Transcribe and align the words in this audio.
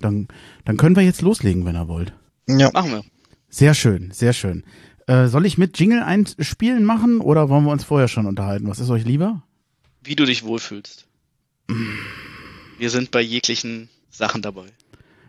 dann, 0.00 0.28
dann 0.64 0.76
können 0.76 0.96
wir 0.96 1.02
jetzt 1.02 1.22
loslegen, 1.22 1.64
wenn 1.64 1.76
ihr 1.76 1.88
wollt. 1.88 2.12
Ja. 2.48 2.70
Machen 2.72 2.92
wir. 2.92 3.04
Sehr 3.48 3.74
schön, 3.74 4.10
sehr 4.12 4.32
schön. 4.32 4.64
Äh, 5.06 5.26
soll 5.28 5.46
ich 5.46 5.58
mit 5.58 5.78
Jingle 5.78 6.02
einspielen 6.02 6.84
machen 6.84 7.20
oder 7.20 7.48
wollen 7.48 7.64
wir 7.64 7.72
uns 7.72 7.84
vorher 7.84 8.08
schon 8.08 8.26
unterhalten? 8.26 8.68
Was 8.68 8.80
ist 8.80 8.90
euch 8.90 9.04
lieber? 9.04 9.42
Wie 10.02 10.14
du 10.14 10.24
dich 10.24 10.44
wohlfühlst. 10.44 11.06
Wir 12.78 12.90
sind 12.90 13.10
bei 13.10 13.20
jeglichen 13.20 13.88
Sachen 14.10 14.42
dabei. 14.42 14.66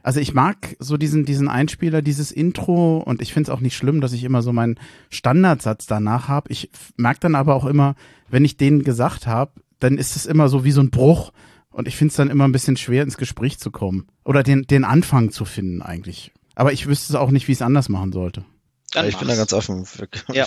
Also 0.03 0.19
ich 0.19 0.33
mag 0.33 0.75
so 0.79 0.97
diesen, 0.97 1.25
diesen 1.25 1.47
Einspieler, 1.47 2.01
dieses 2.01 2.31
Intro 2.31 2.97
und 2.97 3.21
ich 3.21 3.33
finde 3.33 3.51
es 3.51 3.55
auch 3.55 3.59
nicht 3.59 3.75
schlimm, 3.75 4.01
dass 4.01 4.13
ich 4.13 4.23
immer 4.23 4.41
so 4.41 4.51
meinen 4.51 4.79
Standardsatz 5.09 5.85
danach 5.85 6.27
habe. 6.27 6.51
Ich 6.51 6.71
merke 6.97 7.19
dann 7.21 7.35
aber 7.35 7.55
auch 7.55 7.65
immer, 7.65 7.95
wenn 8.29 8.45
ich 8.45 8.57
den 8.57 8.83
gesagt 8.83 9.27
habe, 9.27 9.51
dann 9.79 9.97
ist 9.97 10.15
es 10.15 10.25
immer 10.25 10.49
so 10.49 10.63
wie 10.63 10.71
so 10.71 10.81
ein 10.81 10.89
Bruch 10.89 11.31
und 11.71 11.87
ich 11.87 11.95
finde 11.95 12.11
es 12.11 12.17
dann 12.17 12.29
immer 12.29 12.47
ein 12.47 12.51
bisschen 12.51 12.77
schwer, 12.77 13.03
ins 13.03 13.17
Gespräch 13.17 13.59
zu 13.59 13.71
kommen. 13.71 14.07
Oder 14.25 14.43
den, 14.43 14.63
den 14.63 14.83
Anfang 14.83 15.31
zu 15.31 15.45
finden 15.45 15.81
eigentlich. 15.81 16.31
Aber 16.55 16.73
ich 16.73 16.87
wüsste 16.87 17.13
es 17.13 17.19
auch 17.19 17.31
nicht, 17.31 17.47
wie 17.47 17.53
ich 17.53 17.57
es 17.59 17.61
anders 17.61 17.89
machen 17.89 18.11
sollte. 18.11 18.45
Dann 18.91 19.07
ich 19.07 19.17
bin 19.17 19.27
da 19.27 19.35
ganz 19.35 19.53
offen. 19.53 19.85
Ja. 20.33 20.45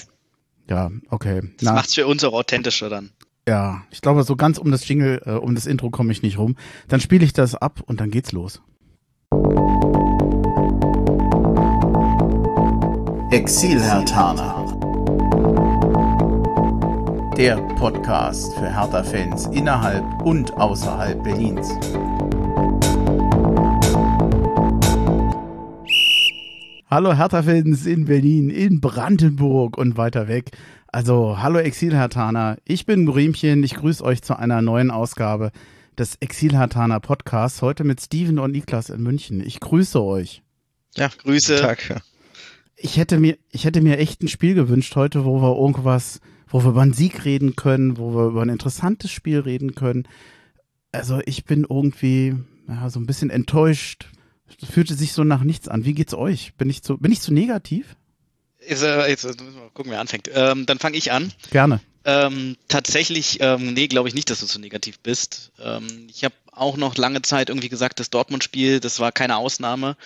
Ja, 0.69 0.91
okay. 1.11 1.43
Das 1.43 1.62
Na, 1.62 1.73
macht's 1.75 1.95
für 1.95 2.07
uns 2.07 2.25
auch 2.25 2.33
authentischer 2.33 2.89
dann. 2.89 3.11
Ja, 3.47 3.84
ich 3.91 4.01
glaube, 4.01 4.23
so 4.23 4.37
ganz 4.37 4.57
um 4.57 4.71
das 4.71 4.89
Jingle, 4.89 5.21
äh, 5.27 5.33
um 5.33 5.55
das 5.55 5.67
Intro 5.67 5.91
komme 5.91 6.12
ich 6.12 6.23
nicht 6.23 6.39
rum. 6.39 6.57
Dann 6.89 7.01
spiele 7.01 7.25
ich 7.25 7.34
das 7.34 7.55
ab 7.55 7.83
und 7.84 8.01
dann 8.01 8.11
geht's 8.11 8.33
los. 8.33 8.62
Exil 13.31 13.81
Herr 13.81 14.05
Tana. 14.06 14.64
Der 17.37 17.56
Podcast 17.56 18.55
für 18.55 18.73
Hertha-Fans 18.73 19.47
innerhalb 19.47 20.05
und 20.23 20.52
außerhalb 20.52 21.20
Berlins. 21.25 21.69
Hallo 26.89 27.16
Hertha-Fans 27.16 27.86
in 27.86 28.05
Berlin, 28.05 28.50
in 28.50 28.81
Brandenburg 28.81 29.77
und 29.77 29.97
weiter 29.97 30.28
weg. 30.28 30.53
Also, 30.86 31.42
hallo 31.42 31.59
Exil-Hertaner, 31.59 32.59
ich 32.64 32.86
bin 32.86 33.05
Bremchen, 33.05 33.64
ich 33.64 33.75
grüße 33.75 34.05
euch 34.05 34.22
zu 34.22 34.39
einer 34.39 34.62
neuen 34.62 34.92
Ausgabe 34.92 35.50
des 35.98 36.14
Exil-Hertaner 36.20 37.00
Podcasts, 37.00 37.62
heute 37.62 37.83
mit 37.83 38.00
Steven 38.00 38.39
und 38.39 38.53
Niklas 38.53 38.91
in 38.91 39.03
München. 39.03 39.44
Ich 39.44 39.59
grüße 39.59 40.00
euch. 40.00 40.44
Ja, 40.94 41.09
Grüße. 41.09 41.56
Tag. 41.56 42.00
Ich 42.77 42.97
hätte 42.97 43.19
mir, 43.19 43.39
ich 43.50 43.64
hätte 43.64 43.81
mir 43.81 43.98
echt 43.98 44.22
ein 44.22 44.28
Spiel 44.28 44.55
gewünscht 44.55 44.94
heute, 44.94 45.25
wo 45.25 45.42
wir 45.42 45.56
irgendwas, 45.56 46.20
wo 46.55 46.62
wir 46.62 46.70
über 46.70 46.83
einen 46.83 46.92
Sieg 46.92 47.24
reden 47.24 47.56
können, 47.56 47.98
wo 47.98 48.14
wir 48.14 48.28
über 48.28 48.42
ein 48.42 48.48
interessantes 48.48 49.10
Spiel 49.10 49.41
reden 49.41 49.74
können. 49.74 50.06
Also 50.92 51.20
ich 51.27 51.44
bin 51.44 51.66
irgendwie 51.69 52.36
ja, 52.69 52.88
so 52.91 53.00
ein 53.00 53.06
bisschen 53.06 53.28
enttäuscht. 53.28 54.06
Das 54.60 54.70
fühlte 54.70 54.94
sich 54.94 55.14
so 55.14 55.25
nach 55.25 55.42
nichts 55.42 55.66
an. 55.66 55.84
Wie 55.84 55.94
geht's 55.94 56.14
euch? 56.14 56.55
Bin 56.55 56.70
ich 56.70 56.84
zu, 56.84 56.97
bin 56.97 57.10
ich 57.10 57.20
zu 57.20 57.34
negativ? 57.34 57.97
Ist, 58.58 58.84
äh, 58.84 59.08
jetzt 59.08 59.25
müssen 59.25 59.56
wir 59.56 59.69
gucken, 59.75 59.91
wer 59.91 59.98
anfängt. 59.98 60.30
Ähm, 60.32 60.64
dann 60.64 60.78
fange 60.78 60.97
ich 60.97 61.10
an. 61.10 61.32
Gerne. 61.50 61.80
Ähm, 62.05 62.55
tatsächlich, 62.69 63.38
ähm, 63.41 63.75
nee, 63.75 63.88
glaube 63.88 64.08
ich 64.08 64.14
nicht, 64.14 64.30
dass 64.30 64.38
du 64.38 64.47
so 64.47 64.60
negativ 64.60 65.00
bist. 65.00 65.50
Ähm, 65.60 66.06
ich 66.08 66.22
habe 66.22 66.36
auch 66.52 66.77
noch 66.77 66.97
lange 66.97 67.22
Zeit 67.22 67.48
irgendwie 67.48 67.69
gesagt, 67.69 67.98
das 67.98 68.10
Dortmund-Spiel, 68.10 68.78
das 68.78 69.00
war 69.00 69.10
keine 69.10 69.38
Ausnahme. 69.38 69.97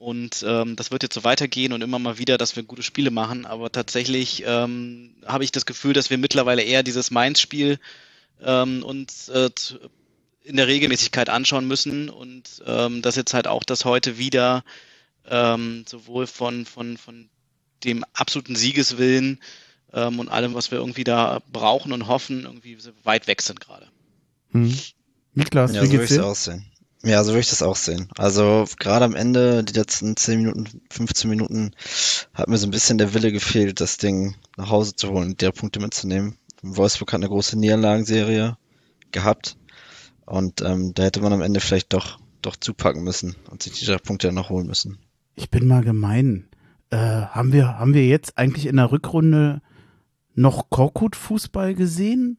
Und 0.00 0.42
ähm, 0.48 0.76
das 0.76 0.90
wird 0.90 1.02
jetzt 1.02 1.14
so 1.14 1.24
weitergehen 1.24 1.74
und 1.74 1.82
immer 1.82 1.98
mal 1.98 2.16
wieder, 2.16 2.38
dass 2.38 2.56
wir 2.56 2.62
gute 2.62 2.82
Spiele 2.82 3.10
machen. 3.10 3.44
Aber 3.44 3.70
tatsächlich 3.70 4.44
ähm, 4.46 5.14
habe 5.26 5.44
ich 5.44 5.52
das 5.52 5.66
Gefühl, 5.66 5.92
dass 5.92 6.08
wir 6.08 6.16
mittlerweile 6.16 6.62
eher 6.62 6.82
dieses 6.82 7.10
Mainz-Spiel 7.10 7.78
ähm, 8.42 8.82
uns 8.82 9.28
äh, 9.28 9.50
in 10.42 10.56
der 10.56 10.68
Regelmäßigkeit 10.68 11.28
anschauen 11.28 11.68
müssen 11.68 12.08
und 12.08 12.62
ähm, 12.64 13.02
dass 13.02 13.16
jetzt 13.16 13.34
halt 13.34 13.46
auch 13.46 13.62
das 13.62 13.84
heute 13.84 14.16
wieder 14.16 14.64
ähm, 15.28 15.84
sowohl 15.86 16.26
von, 16.26 16.64
von, 16.64 16.96
von 16.96 17.28
dem 17.84 18.02
absoluten 18.14 18.56
Siegeswillen 18.56 19.38
ähm, 19.92 20.18
und 20.18 20.30
allem, 20.30 20.54
was 20.54 20.70
wir 20.70 20.78
irgendwie 20.78 21.04
da 21.04 21.42
brauchen 21.52 21.92
und 21.92 22.06
hoffen, 22.06 22.44
irgendwie 22.44 22.78
weit 23.04 23.26
weg 23.26 23.42
sind 23.42 23.60
gerade. 23.60 23.86
Hm. 24.52 24.74
Niklas, 25.34 25.74
ja, 25.74 25.82
wie 25.82 25.88
so 25.88 25.98
geht's 25.98 26.08
dir? 26.08 26.24
Auch 26.24 26.34
sehen. 26.34 26.69
Ja, 27.02 27.24
so 27.24 27.30
würde 27.30 27.40
ich 27.40 27.50
das 27.50 27.62
auch 27.62 27.76
sehen. 27.76 28.08
Also 28.18 28.66
gerade 28.78 29.06
am 29.06 29.14
Ende, 29.14 29.64
die 29.64 29.72
letzten 29.72 30.16
10 30.16 30.42
Minuten, 30.42 30.82
15 30.90 31.30
Minuten, 31.30 31.70
hat 32.34 32.48
mir 32.48 32.58
so 32.58 32.66
ein 32.66 32.72
bisschen 32.72 32.98
der 32.98 33.14
Wille 33.14 33.32
gefehlt, 33.32 33.80
das 33.80 33.96
Ding 33.96 34.34
nach 34.58 34.68
Hause 34.68 34.94
zu 34.94 35.10
holen, 35.10 35.36
der 35.38 35.52
Punkte 35.52 35.80
mitzunehmen. 35.80 36.36
Wolfsburg 36.62 37.12
hat 37.12 37.20
eine 37.20 37.28
große 37.28 37.58
Niederlagenserie 37.58 38.58
gehabt 39.12 39.56
und 40.26 40.60
ähm, 40.60 40.92
da 40.94 41.04
hätte 41.04 41.22
man 41.22 41.32
am 41.32 41.40
Ende 41.40 41.60
vielleicht 41.60 41.94
doch, 41.94 42.18
doch 42.42 42.56
zupacken 42.56 43.02
müssen 43.02 43.34
und 43.50 43.62
sich 43.62 43.72
die 43.72 43.86
drei 43.86 43.96
Punkte 43.96 44.28
dann 44.28 44.34
noch 44.34 44.50
holen 44.50 44.66
müssen. 44.66 44.98
Ich 45.36 45.50
bin 45.50 45.66
mal 45.66 45.82
gemein. 45.82 46.48
Äh, 46.90 46.96
haben 46.98 47.52
wir, 47.54 47.78
haben 47.78 47.94
wir 47.94 48.06
jetzt 48.06 48.36
eigentlich 48.36 48.66
in 48.66 48.76
der 48.76 48.92
Rückrunde 48.92 49.62
noch 50.34 50.68
Korkut-Fußball 50.68 51.74
gesehen? 51.74 52.36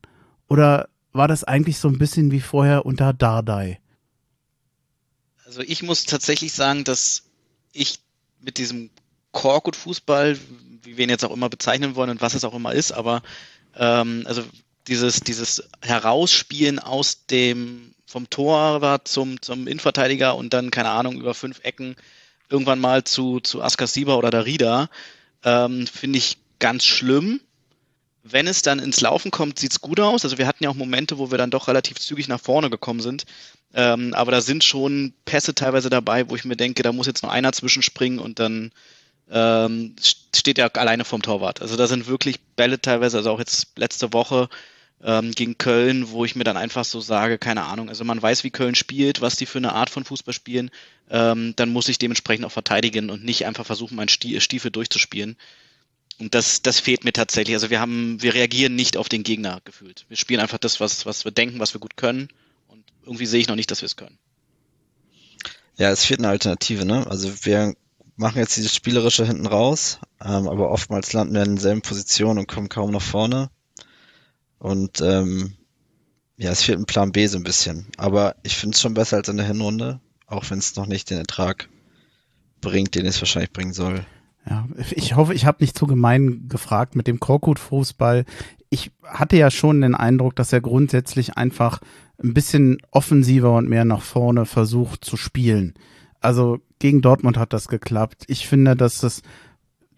Oder 0.48 0.90
war 1.14 1.28
das 1.28 1.44
eigentlich 1.44 1.80
so 1.80 1.88
ein 1.88 1.98
bisschen 1.98 2.32
wie 2.32 2.42
vorher 2.42 2.86
unter 2.86 3.12
Dardai? 3.12 3.80
Also 5.52 5.64
ich 5.64 5.84
muss 5.84 6.06
tatsächlich 6.06 6.54
sagen, 6.54 6.86
dass 6.86 7.24
ich 7.74 8.00
mit 8.40 8.58
diesem 8.58 8.90
Korkut-Fußball, 9.34 10.40
wie 10.84 10.96
wir 10.96 11.04
ihn 11.04 11.10
jetzt 11.10 11.26
auch 11.26 11.34
immer 11.34 11.50
bezeichnen 11.50 11.96
wollen 11.96 12.10
und 12.10 12.22
was 12.22 12.36
es 12.36 12.46
auch 12.46 12.54
immer 12.54 12.72
ist, 12.72 12.94
aber 12.94 13.22
ähm, 13.76 14.24
also 14.28 14.46
dieses, 14.88 15.20
dieses 15.20 15.68
Herausspielen 15.82 16.80
aus 16.80 17.26
dem 17.26 17.94
vom 18.06 18.30
Torwart 18.30 19.10
zum, 19.10 19.42
zum 19.42 19.68
Innenverteidiger 19.68 20.38
und 20.38 20.54
dann, 20.54 20.72
keine 20.72 20.92
Ahnung, 20.92 21.20
über 21.20 21.34
fünf 21.34 21.60
Ecken 21.64 21.98
irgendwann 22.50 22.80
mal 22.80 23.04
zu, 23.04 23.42
zu 23.42 23.62
Askasiba 23.62 24.16
oder 24.16 24.30
Darida, 24.30 24.90
ähm, 25.44 25.86
finde 25.86 26.18
ich 26.18 26.38
ganz 26.60 26.86
schlimm. 26.86 27.42
Wenn 28.24 28.48
es 28.48 28.62
dann 28.62 28.80
ins 28.80 29.02
Laufen 29.02 29.32
kommt, 29.32 29.58
sieht's 29.58 29.82
gut 29.82 30.00
aus. 30.00 30.24
Also 30.24 30.38
wir 30.38 30.48
hatten 30.48 30.64
ja 30.64 30.70
auch 30.70 30.76
Momente, 30.76 31.18
wo 31.18 31.32
wir 31.32 31.38
dann 31.38 31.50
doch 31.50 31.68
relativ 31.68 32.00
zügig 32.00 32.28
nach 32.28 32.40
vorne 32.40 32.70
gekommen 32.70 33.00
sind. 33.00 33.26
Ähm, 33.74 34.14
aber 34.14 34.32
da 34.32 34.42
sind 34.42 34.64
schon 34.64 35.14
Pässe 35.26 35.56
teilweise 35.56 35.90
dabei, 35.90 36.30
wo 36.30 36.36
ich 36.36 36.46
mir 36.46 36.56
denke, 36.58 36.84
da 36.84 36.92
muss 36.92 37.08
jetzt 37.08 37.24
nur 37.24 37.32
einer 37.32 37.52
zwischenspringen 37.52 38.20
und 38.20 38.40
dann 38.40 38.72
ähm, 39.32 39.96
steht 40.36 40.60
er 40.60 40.76
alleine 40.76 41.06
vom 41.06 41.22
Torwart. 41.22 41.62
Also 41.62 41.78
da 41.78 41.88
sind 41.88 42.08
wirklich 42.08 42.42
Bälle 42.56 42.82
teilweise, 42.82 43.18
also 43.18 43.32
auch 43.32 43.40
jetzt 43.40 43.70
letzte 43.78 44.14
Woche 44.14 44.50
ähm, 45.04 45.32
gegen 45.32 45.58
Köln, 45.58 46.10
wo 46.10 46.26
ich 46.26 46.36
mir 46.36 46.44
dann 46.44 46.58
einfach 46.58 46.86
so 46.86 47.00
sage, 47.00 47.38
keine 47.38 47.64
Ahnung, 47.64 47.90
also 47.90 48.04
man 48.04 48.22
weiß, 48.22 48.44
wie 48.44 48.52
Köln 48.52 48.76
spielt, 48.76 49.22
was 49.22 49.36
die 49.36 49.46
für 49.46 49.58
eine 49.58 49.74
Art 49.74 49.90
von 49.90 50.04
Fußball 50.04 50.34
spielen, 50.34 50.70
ähm, 51.10 51.54
dann 51.56 51.72
muss 51.72 51.90
ich 51.90 51.98
dementsprechend 51.98 52.46
auch 52.46 52.52
verteidigen 52.52 53.10
und 53.10 53.24
nicht 53.24 53.46
einfach 53.46 53.66
versuchen, 53.66 53.96
meinen 53.96 54.10
Stiefel 54.10 54.70
durchzuspielen. 54.70 55.38
Und 56.22 56.36
das, 56.36 56.62
das 56.62 56.80
fehlt 56.80 57.04
mir 57.04 57.14
tatsächlich. 57.14 57.56
Also 57.56 57.72
wir 57.72 57.80
haben, 57.80 58.22
wir 58.22 58.36
reagieren 58.36 58.76
nicht 58.76 58.96
auf 58.96 59.10
den 59.10 59.24
Gegner 59.24 59.60
gefühlt. 59.66 60.06
Wir 60.08 60.18
spielen 60.18 60.40
einfach 60.40 60.60
das, 60.60 60.80
was, 60.80 61.08
was 61.08 61.26
wir 61.26 61.32
denken, 61.32 61.60
was 61.60 61.74
wir 61.74 61.82
gut 61.82 61.98
können. 61.98 62.28
Und 62.68 62.84
irgendwie 63.04 63.26
sehe 63.26 63.40
ich 63.40 63.48
noch 63.48 63.56
nicht, 63.56 63.72
dass 63.72 63.82
wir 63.82 63.88
es 63.88 63.96
können. 63.96 64.20
Ja, 65.78 65.90
es 65.90 66.06
fehlt 66.06 66.20
eine 66.20 66.30
Alternative, 66.30 66.86
ne? 66.86 67.08
Also 67.08 67.44
wir 67.44 67.74
machen 68.18 68.38
jetzt 68.38 68.56
dieses 68.56 68.76
Spielerische 68.76 69.26
hinten 69.26 69.48
raus, 69.48 69.98
ähm, 70.24 70.48
aber 70.48 70.70
oftmals 70.70 71.12
landen 71.12 71.34
wir 71.34 71.42
in 71.42 71.56
derselben 71.56 71.82
Position 71.82 72.38
und 72.38 72.48
kommen 72.48 72.70
kaum 72.70 72.92
nach 72.92 73.02
vorne. 73.02 73.50
Und 74.60 75.02
ähm, 75.02 75.56
ja, 76.38 76.52
es 76.52 76.62
fehlt 76.62 76.78
ein 76.78 76.86
Plan 76.86 77.12
B 77.12 77.26
so 77.26 77.38
ein 77.38 77.44
bisschen. 77.44 77.88
Aber 77.98 78.36
ich 78.44 78.58
finde 78.58 78.76
es 78.76 78.82
schon 78.82 78.94
besser 78.94 79.18
als 79.18 79.28
in 79.28 79.38
der 79.38 79.48
Hinrunde, 79.48 80.00
auch 80.28 80.48
wenn 80.52 80.60
es 80.60 80.76
noch 80.76 80.86
nicht 80.86 81.10
den 81.10 81.18
Ertrag 81.18 81.68
bringt, 82.60 82.94
den 82.94 83.08
es 83.08 83.20
wahrscheinlich 83.20 83.54
bringen 83.54 83.74
soll. 83.74 84.06
Ja, 84.50 84.68
ich 84.96 85.16
hoffe, 85.16 85.34
ich 85.34 85.46
habe 85.46 85.58
nicht 85.62 85.78
zu 85.78 85.86
gemein 85.86 86.48
gefragt 86.48 86.96
mit 86.96 87.08
dem 87.08 87.20
Korkut-Fußball. 87.20 88.26
Ich 88.70 88.92
hatte 89.04 89.38
ja 89.38 89.52
schon 89.52 89.82
den 89.82 89.96
Eindruck, 89.96 90.36
dass 90.36 90.52
er 90.52 90.62
grundsätzlich 90.62 91.38
einfach 91.38 91.80
ein 92.24 92.34
bisschen 92.34 92.78
offensiver 92.92 93.56
und 93.56 93.70
mehr 93.70 93.86
nach 93.86 94.02
vorne 94.02 94.46
versucht 94.46 95.06
zu 95.06 95.18
spielen. 95.18 95.74
Also 96.20 96.60
gegen 96.80 97.02
Dortmund 97.02 97.38
hat 97.38 97.54
das 97.54 97.68
geklappt. 97.68 98.24
Ich 98.28 98.48
finde, 98.48 98.76
dass 98.76 99.00
das 99.00 99.22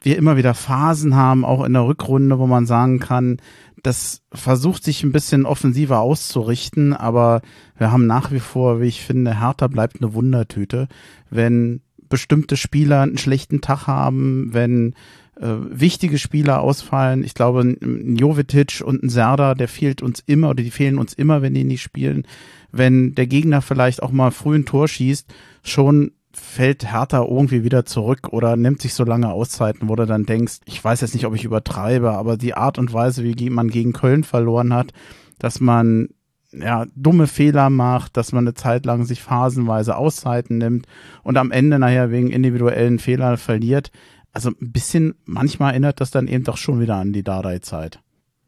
wir 0.01 0.17
immer 0.17 0.35
wieder 0.35 0.53
Phasen 0.53 1.15
haben, 1.15 1.45
auch 1.45 1.63
in 1.63 1.73
der 1.73 1.85
Rückrunde, 1.85 2.37
wo 2.37 2.45
man 2.45 2.65
sagen 2.65 2.99
kann, 2.99 3.37
das 3.83 4.21
versucht 4.33 4.83
sich 4.83 5.03
ein 5.03 5.11
bisschen 5.11 5.45
offensiver 5.45 5.99
auszurichten, 5.99 6.93
aber 6.93 7.41
wir 7.77 7.91
haben 7.91 8.07
nach 8.07 8.31
wie 8.31 8.39
vor, 8.39 8.81
wie 8.81 8.87
ich 8.87 9.01
finde, 9.01 9.39
Hertha 9.39 9.67
bleibt 9.67 10.01
eine 10.01 10.13
Wundertüte. 10.13 10.87
Wenn 11.29 11.81
bestimmte 12.09 12.57
Spieler 12.57 13.01
einen 13.01 13.17
schlechten 13.17 13.61
Tag 13.61 13.87
haben, 13.87 14.53
wenn 14.53 14.93
äh, 15.39 15.47
wichtige 15.69 16.19
Spieler 16.19 16.61
ausfallen, 16.61 17.23
ich 17.23 17.33
glaube, 17.33 17.61
ein 17.61 18.15
Jovetic 18.15 18.81
und 18.85 19.03
ein 19.03 19.09
Serda, 19.09 19.55
der 19.55 19.67
fehlt 19.67 20.01
uns 20.01 20.23
immer 20.25 20.49
oder 20.49 20.63
die 20.63 20.71
fehlen 20.71 20.97
uns 20.97 21.13
immer, 21.13 21.41
wenn 21.41 21.53
die 21.53 21.63
nicht 21.63 21.81
spielen. 21.81 22.27
Wenn 22.71 23.15
der 23.15 23.27
Gegner 23.27 23.61
vielleicht 23.61 24.03
auch 24.03 24.11
mal 24.11 24.31
früh 24.31 24.55
ein 24.55 24.65
Tor 24.65 24.87
schießt, 24.87 25.33
schon 25.63 26.11
fällt 26.33 26.91
Hertha 26.91 27.23
irgendwie 27.23 27.63
wieder 27.63 27.85
zurück 27.85 28.29
oder 28.31 28.55
nimmt 28.55 28.81
sich 28.81 28.93
so 28.93 29.03
lange 29.03 29.31
Auszeiten, 29.31 29.87
wo 29.89 29.95
du 29.95 30.05
dann 30.05 30.25
denkst, 30.25 30.59
ich 30.65 30.83
weiß 30.83 31.01
jetzt 31.01 31.13
nicht, 31.13 31.25
ob 31.25 31.35
ich 31.35 31.45
übertreibe, 31.45 32.11
aber 32.11 32.37
die 32.37 32.55
Art 32.55 32.79
und 32.79 32.91
Weise, 32.91 33.23
wie 33.23 33.49
man 33.49 33.69
gegen 33.69 33.93
Köln 33.93 34.23
verloren 34.23 34.73
hat, 34.73 34.93
dass 35.37 35.59
man 35.59 36.09
ja, 36.53 36.85
dumme 36.95 37.27
Fehler 37.27 37.69
macht, 37.69 38.17
dass 38.17 38.31
man 38.31 38.45
eine 38.45 38.53
Zeit 38.53 38.85
lang 38.85 39.05
sich 39.05 39.21
phasenweise 39.21 39.95
Auszeiten 39.95 40.57
nimmt 40.57 40.87
und 41.23 41.37
am 41.37 41.51
Ende 41.51 41.79
nachher 41.79 42.11
wegen 42.11 42.29
individuellen 42.29 42.99
Fehlern 42.99 43.37
verliert. 43.37 43.91
Also 44.31 44.49
ein 44.49 44.71
bisschen, 44.71 45.15
manchmal 45.25 45.71
erinnert 45.71 46.01
das 46.01 46.11
dann 46.11 46.27
eben 46.27 46.43
doch 46.43 46.57
schon 46.57 46.79
wieder 46.79 46.95
an 46.95 47.13
die 47.13 47.23
Dardai-Zeit. 47.23 47.99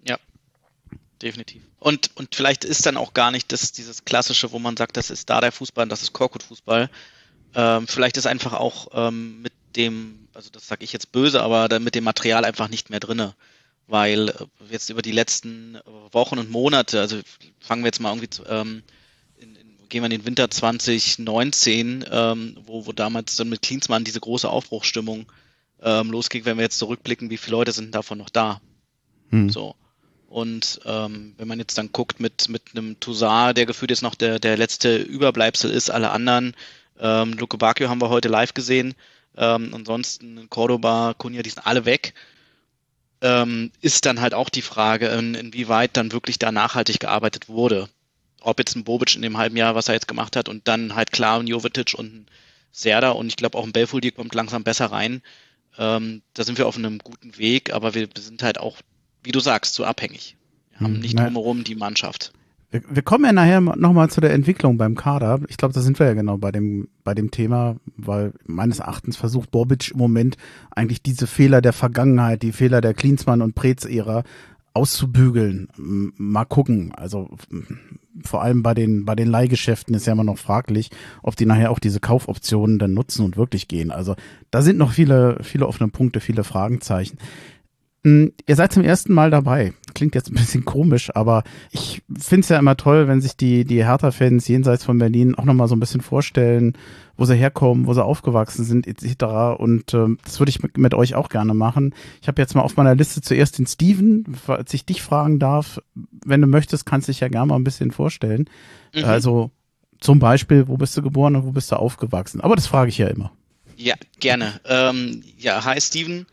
Ja, 0.08 0.18
definitiv. 1.22 1.64
Und, 1.80 2.12
und 2.16 2.34
vielleicht 2.34 2.66
ist 2.66 2.86
dann 2.86 2.98
auch 2.98 3.14
gar 3.14 3.32
nicht 3.32 3.52
das, 3.52 3.72
dieses 3.72 4.06
klassische, 4.06 4.52
wo 4.52 4.60
man 4.60 4.76
sagt, 4.76 4.98
das 4.98 5.10
ist 5.10 5.30
Dardai-Fußball 5.30 5.84
und 5.84 5.92
das 5.92 6.02
ist 6.02 6.14
Korkut-Fußball. 6.14 6.90
Ähm, 7.54 7.88
vielleicht 7.88 8.18
ist 8.18 8.26
einfach 8.26 8.54
auch 8.54 8.88
ähm, 8.94 9.42
mit 9.42 9.54
dem, 9.76 10.28
also 10.34 10.50
das 10.52 10.68
sage 10.68 10.84
ich 10.84 10.94
jetzt 10.94 11.12
böse, 11.12 11.42
aber 11.42 11.70
dann 11.70 11.84
mit 11.84 11.96
dem 11.96 12.04
Material 12.04 12.46
einfach 12.46 12.70
nicht 12.70 12.90
mehr 12.90 13.00
drinne 13.00 13.36
weil 13.88 14.30
äh, 14.30 14.34
jetzt 14.70 14.90
über 14.90 15.02
die 15.02 15.12
letzten 15.12 15.78
Wochen 16.12 16.40
und 16.40 16.50
Monate, 16.50 17.00
also 17.00 17.20
fangen 17.60 17.84
wir 17.84 17.88
jetzt 17.88 18.00
mal 18.00 18.16
irgendwie, 18.16 18.42
ähm, 18.50 18.84
in, 19.38 19.56
in, 19.56 19.90
gehen 19.90 20.02
wir 20.02 20.06
in 20.06 20.12
den 20.12 20.26
Winter 20.26 20.50
2019, 20.50 22.06
ähm, 22.10 22.58
wo, 22.66 22.86
wo 22.86 22.92
damals 22.92 23.36
dann 23.36 23.50
mit 23.50 23.62
Klinsmann 23.62 24.04
diese 24.04 24.20
große 24.20 24.50
Aufbruchsstimmung 24.50 25.26
ähm, 25.82 26.12
losging, 26.12 26.46
wenn 26.46 26.58
wir 26.58 26.64
jetzt 26.64 26.80
zurückblicken, 26.80 27.30
wie 27.30 27.38
viele 27.38 27.58
Leute 27.58 27.72
sind 27.72 27.94
davon 27.94 28.18
noch 28.18 28.30
da? 28.30 28.62
Hm. 29.30 29.50
So. 29.50 29.76
Und 30.28 30.82
ähm, 30.86 31.34
wenn 31.38 31.48
man 31.48 31.60
jetzt 31.60 31.78
dann 31.78 31.92
guckt 31.92 32.20
mit, 32.20 32.50
mit 32.50 32.64
einem 32.74 33.00
Toussaint, 33.00 33.58
der 33.58 33.66
gefühlt 33.66 33.92
jetzt 33.92 34.02
noch 34.02 34.16
der, 34.16 34.40
der 34.40 34.58
letzte 34.58 34.98
Überbleibsel 34.98 35.72
ist, 35.72 35.90
alle 35.90 36.12
anderen, 36.12 36.56
ähm, 37.00 37.34
Luke 37.34 37.58
Bacchio 37.58 37.90
haben 37.90 38.02
wir 38.02 38.10
heute 38.10 38.28
live 38.28 38.54
gesehen, 38.54 38.96
ähm, 39.38 39.74
ansonsten 39.74 40.50
Cordoba, 40.50 41.14
Cunha, 41.18 41.42
die 41.42 41.50
sind 41.50 41.66
alle 41.66 41.86
weg 41.86 42.14
ähm, 43.26 43.72
ist 43.82 44.06
dann 44.06 44.22
halt 44.22 44.36
auch 44.36 44.50
die 44.50 44.62
Frage, 44.62 45.08
in, 45.08 45.34
inwieweit 45.34 45.98
dann 45.98 46.12
wirklich 46.12 46.38
da 46.38 46.52
nachhaltig 46.52 47.00
gearbeitet 47.00 47.50
wurde. 47.50 47.90
Ob 48.40 48.60
jetzt 48.60 48.76
ein 48.76 48.84
Bobic 48.84 49.16
in 49.16 49.24
dem 49.24 49.38
halben 49.38 49.58
Jahr, 49.58 49.74
was 49.74 49.88
er 49.88 49.96
jetzt 49.96 50.08
gemacht 50.08 50.36
hat, 50.36 50.48
und 50.48 50.68
dann 50.68 50.94
halt 50.94 51.12
klar 51.12 51.40
ein 51.40 51.48
Jovetic 51.48 51.96
und 51.96 52.14
ein 52.14 52.26
Serda 52.72 53.10
und 53.12 53.28
ich 53.28 53.36
glaube 53.36 53.58
auch 53.58 53.64
ein 53.64 53.72
Belfodil 53.72 54.12
kommt 54.12 54.36
langsam 54.36 54.64
besser 54.64 54.88
rein. 54.88 55.24
Ähm, 55.80 56.22
da 56.36 56.44
sind 56.44 56.60
wir 56.60 56.68
auf 56.68 56.78
einem 56.78 57.00
guten 57.00 57.36
Weg, 57.40 57.74
aber 57.74 57.96
wir 57.96 58.08
sind 58.16 58.44
halt 58.44 58.60
auch, 58.60 58.78
wie 59.24 59.32
du 59.32 59.40
sagst, 59.40 59.74
zu 59.74 59.86
abhängig. 59.86 60.38
Wir 60.72 60.82
haben 60.82 60.94
hm, 60.94 61.02
nicht 61.02 61.18
drumherum 61.18 61.64
die 61.64 61.76
Mannschaft. 61.76 62.32
Wir, 62.90 63.02
kommen 63.02 63.26
ja 63.26 63.34
nachher 63.34 63.62
nochmal 63.62 64.10
zu 64.10 64.22
der 64.22 64.34
Entwicklung 64.34 64.78
beim 64.78 64.96
Kader. 64.96 65.40
Ich 65.50 65.58
glaube, 65.58 65.74
da 65.74 65.82
sind 65.82 66.00
wir 66.00 66.08
ja 66.08 66.14
genau 66.14 66.38
bei 66.38 66.52
dem, 66.52 66.88
bei 67.04 67.14
dem 67.14 67.32
Thema, 67.32 67.76
weil 67.98 68.34
meines 68.46 68.80
Erachtens 68.80 69.18
versucht 69.18 69.52
Bobic 69.52 69.92
im 69.92 69.98
Moment 69.98 70.38
eigentlich 70.72 71.02
diese 71.02 71.28
Fehler 71.28 71.62
der 71.62 71.74
Vergangenheit, 71.74 72.44
die 72.44 72.52
Fehler 72.52 72.82
der 72.82 72.94
Klinsmann- 72.94 73.42
und 73.42 73.56
Preetz-Ära 73.56 74.24
auszubügeln. 74.74 75.70
Mal 75.78 76.46
gucken. 76.46 76.92
Also 76.96 77.30
vor 78.24 78.42
allem 78.44 78.62
bei 78.62 78.74
den, 78.74 79.06
bei 79.06 79.16
den 79.16 79.30
Leihgeschäften 79.30 79.96
ist 79.96 80.06
ja 80.06 80.14
immer 80.14 80.24
noch 80.24 80.38
fraglich, 80.38 80.92
ob 81.24 81.36
die 81.36 81.46
nachher 81.46 81.72
auch 81.72 81.80
diese 81.80 82.00
Kaufoptionen 82.00 82.78
dann 82.78 82.94
nutzen 82.94 83.26
und 83.26 83.38
wirklich 83.38 83.68
gehen. 83.68 83.92
Also 83.92 84.16
da 84.52 84.62
sind 84.62 84.78
noch 84.78 84.92
viele, 84.92 85.40
viele 85.44 85.68
offene 85.68 85.90
Punkte, 85.90 86.20
viele 86.20 86.44
Fragezeichen. 86.44 87.18
Hm, 88.04 88.34
ihr 88.46 88.56
seid 88.56 88.74
zum 88.74 88.84
ersten 88.84 89.14
Mal 89.14 89.32
dabei. 89.32 89.74
Klingt 89.96 90.14
jetzt 90.14 90.30
ein 90.30 90.36
bisschen 90.36 90.66
komisch, 90.66 91.10
aber 91.16 91.44
ich 91.72 92.04
finde 92.20 92.42
es 92.42 92.50
ja 92.50 92.60
immer 92.60 92.78
toll, 92.78 93.08
wenn 93.08 93.22
sich 93.22 93.36
die, 93.36 93.64
die 93.66 93.84
Hertha-Fans 93.84 94.48
jenseits 94.48 94.84
von 94.84 95.00
Berlin 95.00 95.36
auch 95.36 95.46
nochmal 95.46 95.68
so 95.68 95.76
ein 95.76 95.80
bisschen 95.80 96.02
vorstellen, 96.02 96.74
wo 97.18 97.26
sie 97.26 97.36
herkommen, 97.36 97.88
wo 97.88 97.94
sie 97.94 98.04
aufgewachsen 98.04 98.66
sind, 98.66 98.88
etc. 98.88 99.58
Und 99.58 99.94
ähm, 99.94 100.18
das 100.24 100.40
würde 100.40 100.50
ich 100.50 100.62
mit, 100.62 100.78
mit, 100.78 100.94
euch 100.94 101.16
auch 101.16 101.30
gerne 101.30 101.54
machen. 101.54 101.96
Ich 102.22 102.28
habe 102.28 102.42
jetzt 102.42 102.56
mal 102.56 102.62
auf 102.62 102.76
meiner 102.76 102.94
Liste 102.94 103.22
zuerst 103.22 103.58
den 103.58 103.68
Steven, 103.68 104.26
falls 104.46 104.74
ich 104.74 104.86
dich 104.86 105.02
fragen 105.02 105.40
darf. 105.40 105.82
Wenn 106.26 106.42
du 106.42 106.48
möchtest, 106.48 106.86
kannst 106.86 107.08
du 107.08 107.14
dich 107.14 107.22
ja 107.22 107.30
gerne 107.30 107.48
mal 107.48 107.56
ein 107.56 107.64
bisschen 107.64 107.92
vorstellen. 107.92 108.50
Mhm. 108.94 109.06
Also 109.06 109.52
zum 110.02 110.20
Beispiel, 110.20 110.68
wo 110.68 110.78
bist 110.78 110.96
du 110.98 111.02
geboren 111.02 111.36
und 111.38 111.46
wo 111.46 111.52
bist 111.52 111.72
du 111.72 111.78
aufgewachsen? 111.78 112.42
Aber 112.42 112.56
das 112.56 112.68
frage 112.68 112.90
ich 112.90 112.98
ja 112.98 113.08
immer. 113.08 113.32
Ja, 113.78 113.96
gerne. 114.20 114.60
Ähm, 114.66 115.24
ja, 115.38 115.64
hi 115.64 115.80
Steven. 115.80 116.26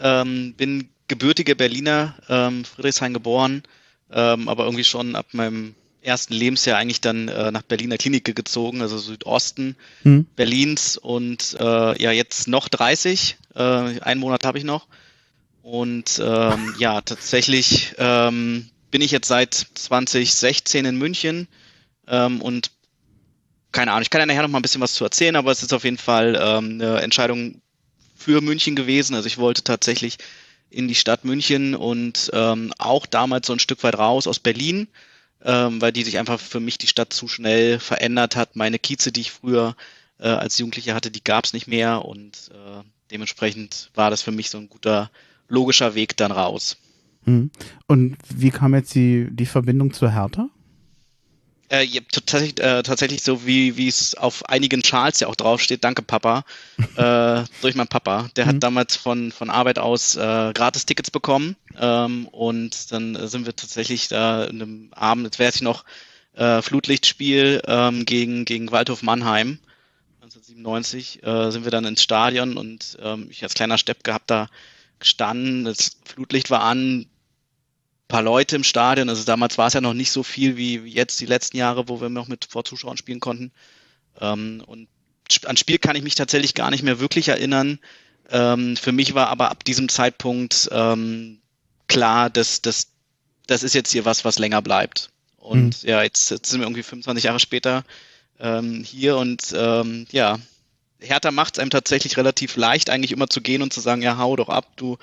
Ähm, 0.00 0.54
bin 0.56 0.88
gebürtiger 1.14 1.54
Berliner, 1.54 2.14
ähm, 2.28 2.64
Friedrichshain 2.64 3.14
geboren, 3.14 3.62
ähm, 4.12 4.48
aber 4.48 4.64
irgendwie 4.64 4.82
schon 4.82 5.14
ab 5.14 5.26
meinem 5.30 5.76
ersten 6.02 6.34
Lebensjahr 6.34 6.76
eigentlich 6.76 7.00
dann 7.00 7.28
äh, 7.28 7.52
nach 7.52 7.62
Berliner 7.62 7.98
Klinik 7.98 8.24
gezogen, 8.24 8.82
also 8.82 8.98
Südosten 8.98 9.76
hm. 10.02 10.26
Berlins 10.34 10.96
und 10.96 11.56
äh, 11.58 12.02
ja 12.02 12.10
jetzt 12.10 12.48
noch 12.48 12.68
30, 12.68 13.36
äh, 13.54 13.60
einen 13.60 14.20
Monat 14.20 14.44
habe 14.44 14.58
ich 14.58 14.64
noch 14.64 14.88
und 15.62 16.20
ähm, 16.22 16.74
ja 16.78 17.00
tatsächlich 17.00 17.94
ähm, 17.98 18.68
bin 18.90 19.00
ich 19.00 19.12
jetzt 19.12 19.28
seit 19.28 19.54
2016 19.54 20.84
in 20.84 20.96
München 20.96 21.46
ähm, 22.08 22.42
und 22.42 22.72
keine 23.70 23.92
Ahnung, 23.92 24.02
ich 24.02 24.10
kann 24.10 24.20
ja 24.20 24.26
nachher 24.26 24.42
noch 24.42 24.50
mal 24.50 24.58
ein 24.58 24.62
bisschen 24.62 24.80
was 24.80 24.94
zu 24.94 25.04
erzählen, 25.04 25.36
aber 25.36 25.52
es 25.52 25.62
ist 25.62 25.72
auf 25.72 25.84
jeden 25.84 25.98
Fall 25.98 26.36
ähm, 26.40 26.80
eine 26.80 27.00
Entscheidung 27.00 27.60
für 28.14 28.40
München 28.40 28.76
gewesen. 28.76 29.14
Also 29.14 29.26
ich 29.26 29.38
wollte 29.38 29.64
tatsächlich 29.64 30.18
in 30.74 30.88
die 30.88 30.94
Stadt 30.94 31.24
München 31.24 31.74
und 31.74 32.30
ähm, 32.32 32.72
auch 32.78 33.06
damals 33.06 33.46
so 33.46 33.52
ein 33.52 33.58
Stück 33.58 33.82
weit 33.84 33.96
raus 33.98 34.26
aus 34.26 34.38
Berlin, 34.38 34.88
ähm, 35.42 35.80
weil 35.80 35.92
die 35.92 36.02
sich 36.02 36.18
einfach 36.18 36.40
für 36.40 36.60
mich 36.60 36.78
die 36.78 36.86
Stadt 36.86 37.12
zu 37.12 37.28
schnell 37.28 37.78
verändert 37.78 38.36
hat. 38.36 38.56
Meine 38.56 38.78
Kieze, 38.78 39.12
die 39.12 39.20
ich 39.22 39.30
früher 39.30 39.76
äh, 40.18 40.28
als 40.28 40.58
Jugendlicher 40.58 40.94
hatte, 40.94 41.10
die 41.10 41.24
gab 41.24 41.44
es 41.44 41.52
nicht 41.52 41.68
mehr 41.68 42.04
und 42.04 42.50
äh, 42.52 42.82
dementsprechend 43.10 43.90
war 43.94 44.10
das 44.10 44.22
für 44.22 44.32
mich 44.32 44.50
so 44.50 44.58
ein 44.58 44.68
guter 44.68 45.10
logischer 45.48 45.94
Weg 45.94 46.16
dann 46.16 46.32
raus. 46.32 46.76
Hm. 47.24 47.50
Und 47.86 48.16
wie 48.28 48.50
kam 48.50 48.74
jetzt 48.74 48.94
die, 48.94 49.28
die 49.30 49.46
Verbindung 49.46 49.92
zur 49.92 50.10
Hertha? 50.10 50.48
Äh, 51.70 51.84
ja, 51.84 52.02
tatsächlich, 52.12 52.60
äh, 52.60 52.82
tatsächlich 52.82 53.22
so, 53.22 53.46
wie 53.46 53.88
es 53.88 54.14
auf 54.14 54.48
einigen 54.48 54.84
Schals 54.84 55.20
ja 55.20 55.28
auch 55.28 55.34
draufsteht, 55.34 55.82
danke 55.82 56.02
Papa, 56.02 56.44
äh, 56.96 57.44
durch 57.62 57.74
meinen 57.74 57.88
Papa. 57.88 58.28
Der 58.36 58.44
mhm. 58.44 58.48
hat 58.48 58.62
damals 58.62 58.96
von, 58.96 59.32
von 59.32 59.50
Arbeit 59.50 59.78
aus 59.78 60.16
äh, 60.16 60.52
Gratis-Tickets 60.52 61.10
bekommen 61.10 61.56
ähm, 61.78 62.28
und 62.28 62.92
dann 62.92 63.28
sind 63.28 63.46
wir 63.46 63.56
tatsächlich 63.56 64.08
da 64.08 64.44
in 64.44 64.60
einem 64.60 64.90
Abend, 64.94 65.24
jetzt 65.24 65.38
weiß 65.38 65.56
ich 65.56 65.62
noch, 65.62 65.84
äh, 66.34 66.60
Flutlichtspiel 66.60 67.62
ähm, 67.66 68.04
gegen, 68.04 68.44
gegen 68.44 68.70
Waldhof 68.70 69.02
Mannheim. 69.02 69.58
1997 70.22 71.22
äh, 71.22 71.50
sind 71.50 71.64
wir 71.64 71.70
dann 71.70 71.84
ins 71.84 72.02
Stadion 72.02 72.56
und 72.56 72.98
ähm, 73.00 73.28
ich 73.30 73.42
als 73.42 73.54
kleiner 73.54 73.78
Stepp 73.78 74.04
gehabt 74.04 74.30
da 74.30 74.48
gestanden, 74.98 75.64
das 75.64 75.96
Flutlicht 76.04 76.50
war 76.50 76.62
an, 76.62 77.06
paar 78.08 78.22
Leute 78.22 78.56
im 78.56 78.64
Stadion. 78.64 79.08
Also 79.08 79.24
damals 79.24 79.58
war 79.58 79.66
es 79.66 79.74
ja 79.74 79.80
noch 79.80 79.94
nicht 79.94 80.10
so 80.10 80.22
viel 80.22 80.56
wie 80.56 80.76
jetzt 80.76 81.20
die 81.20 81.26
letzten 81.26 81.56
Jahre, 81.56 81.88
wo 81.88 82.00
wir 82.00 82.08
noch 82.08 82.28
mit 82.28 82.46
vor 82.46 82.64
Zuschauern 82.64 82.96
spielen 82.96 83.20
konnten. 83.20 83.52
Ähm, 84.20 84.62
und 84.66 84.88
an 85.46 85.56
Spiel 85.56 85.78
kann 85.78 85.96
ich 85.96 86.02
mich 86.02 86.14
tatsächlich 86.14 86.54
gar 86.54 86.70
nicht 86.70 86.82
mehr 86.82 87.00
wirklich 87.00 87.28
erinnern. 87.28 87.78
Ähm, 88.30 88.76
für 88.76 88.92
mich 88.92 89.14
war 89.14 89.28
aber 89.28 89.50
ab 89.50 89.64
diesem 89.64 89.88
Zeitpunkt 89.88 90.68
ähm, 90.72 91.40
klar, 91.88 92.30
dass 92.30 92.62
das 92.62 92.88
das 93.46 93.62
ist 93.62 93.74
jetzt 93.74 93.92
hier 93.92 94.04
was, 94.04 94.24
was 94.24 94.38
länger 94.38 94.62
bleibt. 94.62 95.10
Und 95.36 95.82
mhm. 95.82 95.88
ja, 95.88 96.02
jetzt, 96.02 96.30
jetzt, 96.30 96.50
sind 96.50 96.60
wir 96.60 96.66
irgendwie 96.66 96.82
25 96.82 97.24
Jahre 97.24 97.40
später 97.40 97.84
ähm, 98.40 98.82
hier 98.82 99.16
und 99.16 99.54
ähm, 99.54 100.06
ja, 100.10 100.38
Hertha 101.00 101.30
macht 101.30 101.56
es 101.56 101.58
einem 101.60 101.70
tatsächlich 101.70 102.16
relativ 102.16 102.56
leicht, 102.56 102.88
eigentlich 102.88 103.12
immer 103.12 103.28
zu 103.28 103.42
gehen 103.42 103.62
und 103.62 103.72
zu 103.72 103.80
sagen, 103.80 104.00
ja, 104.00 104.16
hau 104.16 104.36
doch 104.36 104.48
ab, 104.48 104.66
du 104.76 104.96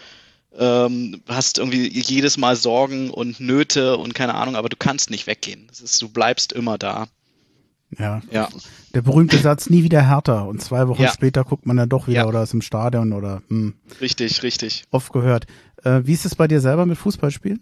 ähm, 0.57 1.21
hast 1.27 1.57
irgendwie 1.57 1.87
jedes 1.87 2.37
Mal 2.37 2.55
Sorgen 2.55 3.09
und 3.09 3.39
Nöte 3.39 3.97
und 3.97 4.13
keine 4.13 4.35
Ahnung, 4.35 4.55
aber 4.55 4.69
du 4.69 4.77
kannst 4.77 5.09
nicht 5.09 5.27
weggehen. 5.27 5.67
Das 5.67 5.81
ist, 5.81 6.01
du 6.01 6.09
bleibst 6.09 6.53
immer 6.53 6.77
da. 6.77 7.07
Ja. 7.97 8.21
ja. 8.31 8.49
Der 8.93 9.01
berühmte 9.01 9.37
Satz, 9.37 9.69
nie 9.69 9.83
wieder 9.83 10.01
härter. 10.01 10.47
Und 10.47 10.61
zwei 10.61 10.87
Wochen 10.87 11.01
ja. 11.01 11.11
später 11.11 11.43
guckt 11.43 11.65
man 11.65 11.77
dann 11.77 11.89
doch 11.89 12.07
wieder 12.07 12.21
ja. 12.21 12.27
oder 12.27 12.43
ist 12.43 12.53
im 12.53 12.61
Stadion 12.61 13.11
oder. 13.13 13.41
Hm. 13.49 13.73
Richtig, 13.99 14.43
richtig. 14.43 14.83
Oft 14.91 15.11
gehört. 15.11 15.45
Äh, 15.83 16.01
wie 16.03 16.13
ist 16.13 16.25
es 16.25 16.35
bei 16.35 16.47
dir 16.47 16.61
selber 16.61 16.85
mit 16.85 16.97
Fußballspielen? 16.97 17.61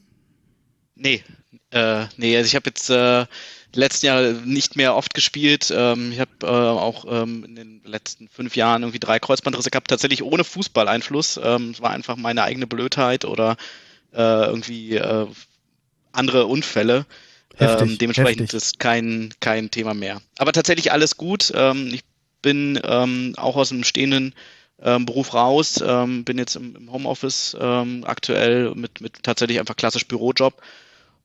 Nee, 0.95 1.23
äh, 1.71 2.05
nee, 2.17 2.35
also 2.35 2.47
ich 2.47 2.55
habe 2.55 2.67
jetzt 2.67 2.89
äh, 2.89 3.25
letzten 3.73 4.07
Jahr 4.07 4.21
nicht 4.45 4.75
mehr 4.75 4.95
oft 4.95 5.13
gespielt. 5.13 5.71
Ähm, 5.75 6.11
ich 6.11 6.19
habe 6.19 6.31
äh, 6.43 6.47
auch 6.47 7.05
ähm, 7.07 7.43
in 7.43 7.55
den 7.55 7.81
letzten 7.83 8.27
fünf 8.29 8.55
Jahren 8.55 8.83
irgendwie 8.83 8.99
drei 8.99 9.19
Kreuzbandrisse 9.19 9.69
gehabt, 9.69 9.89
tatsächlich 9.89 10.23
ohne 10.23 10.43
Fußballeinfluss. 10.43 11.39
Ähm, 11.43 11.71
es 11.71 11.81
war 11.81 11.91
einfach 11.91 12.15
meine 12.15 12.43
eigene 12.43 12.67
Blödheit 12.67 13.25
oder 13.25 13.57
äh, 14.13 14.45
irgendwie 14.45 14.95
äh, 14.95 15.27
andere 16.11 16.45
Unfälle. 16.47 17.05
Heftig, 17.55 17.91
ähm, 17.91 17.97
dementsprechend 17.97 18.53
heftig. 18.53 18.57
ist 18.57 18.79
kein, 18.79 19.33
kein 19.39 19.69
Thema 19.69 19.93
mehr. 19.93 20.21
Aber 20.37 20.51
tatsächlich 20.51 20.91
alles 20.91 21.17
gut. 21.17 21.51
Ähm, 21.55 21.91
ich 21.93 22.03
bin 22.41 22.79
ähm, 22.83 23.33
auch 23.37 23.55
aus 23.55 23.71
einem 23.71 23.83
stehenden 23.83 24.33
ähm, 24.81 25.05
Beruf 25.05 25.33
raus, 25.33 25.83
ähm, 25.85 26.23
bin 26.23 26.37
jetzt 26.37 26.55
im, 26.55 26.75
im 26.75 26.91
Homeoffice 26.91 27.55
ähm, 27.59 28.03
aktuell 28.05 28.73
mit, 28.75 29.01
mit 29.01 29.23
tatsächlich 29.23 29.59
einfach 29.59 29.75
klassisch 29.75 30.07
Bürojob 30.07 30.61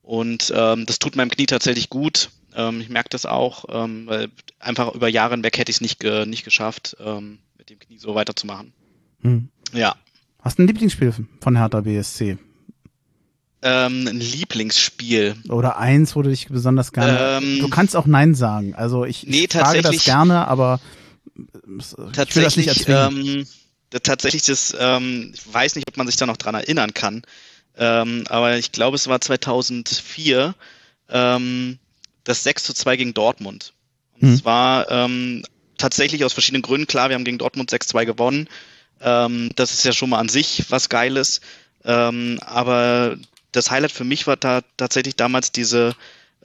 und 0.04 0.52
ähm, 0.54 0.86
das 0.86 0.98
tut 0.98 1.16
meinem 1.16 1.30
Knie 1.30 1.46
tatsächlich 1.46 1.90
gut. 1.90 2.30
Ähm, 2.54 2.80
ich 2.80 2.88
merke 2.88 3.08
das 3.10 3.26
auch, 3.26 3.64
ähm, 3.68 4.06
weil 4.06 4.28
einfach 4.60 4.94
über 4.94 5.08
Jahre 5.08 5.34
hinweg 5.34 5.58
hätte 5.58 5.70
ich 5.70 5.76
es 5.78 5.80
nicht, 5.80 5.98
ge 5.98 6.24
nicht 6.26 6.44
geschafft, 6.44 6.96
ähm, 7.00 7.38
mit 7.58 7.70
dem 7.70 7.78
Knie 7.78 7.98
so 7.98 8.14
weiterzumachen. 8.14 8.72
Hm. 9.22 9.48
Ja. 9.72 9.96
Hast 10.40 10.58
du 10.58 10.62
ein 10.62 10.66
Lieblingsspiel 10.68 11.12
von 11.40 11.56
Hertha 11.56 11.80
BSC? 11.80 12.36
ähm, 13.64 14.06
ein 14.06 14.20
Lieblingsspiel. 14.20 15.36
Oder 15.48 15.78
eins, 15.78 16.14
wo 16.14 16.22
du 16.22 16.28
dich 16.28 16.48
besonders 16.48 16.92
gerne. 16.92 17.40
Ähm, 17.42 17.60
du 17.60 17.68
kannst 17.70 17.96
auch 17.96 18.04
Nein 18.06 18.34
sagen. 18.34 18.74
Also 18.74 19.06
ich, 19.06 19.26
Nee, 19.26 19.44
ich 19.44 19.52
frage 19.52 19.80
das 19.80 20.04
gerne, 20.04 20.46
aber 20.46 20.80
ich 21.34 21.96
will 21.96 22.42
das 22.42 22.56
nicht 22.56 22.66
tatsächlich, 22.66 22.66
erzwingen. 22.68 23.38
ähm, 23.38 23.46
tatsächlich 24.02 24.42
das, 24.44 24.76
ähm, 24.78 25.32
ich 25.34 25.52
weiß 25.52 25.76
nicht, 25.76 25.88
ob 25.88 25.96
man 25.96 26.06
sich 26.06 26.16
da 26.16 26.26
noch 26.26 26.36
dran 26.36 26.54
erinnern 26.54 26.92
kann, 26.92 27.22
ähm, 27.76 28.24
aber 28.28 28.56
ich 28.56 28.72
glaube, 28.72 28.96
es 28.96 29.08
war 29.08 29.20
2004, 29.20 30.54
ähm, 31.08 31.78
das 32.24 32.42
6 32.44 32.64
zu 32.64 32.72
2 32.74 32.96
gegen 32.96 33.14
Dortmund. 33.14 33.72
Und 34.20 34.30
Mhm. 34.30 34.36
zwar 34.36 34.90
ähm, 34.90 35.44
tatsächlich 35.78 36.24
aus 36.24 36.32
verschiedenen 36.32 36.62
Gründen, 36.62 36.86
klar, 36.86 37.08
wir 37.08 37.14
haben 37.14 37.24
gegen 37.24 37.38
Dortmund 37.38 37.70
6-2 37.70 38.04
gewonnen. 38.06 38.48
Ähm, 39.00 39.50
das 39.56 39.72
ist 39.74 39.84
ja 39.84 39.92
schon 39.92 40.10
mal 40.10 40.18
an 40.18 40.28
sich 40.28 40.64
was 40.70 40.88
Geiles. 40.88 41.40
Ähm, 41.84 42.38
aber 42.44 43.16
das 43.52 43.70
Highlight 43.70 43.92
für 43.92 44.04
mich 44.04 44.26
war 44.26 44.36
da 44.36 44.62
tatsächlich 44.76 45.16
damals 45.16 45.52
diese 45.52 45.94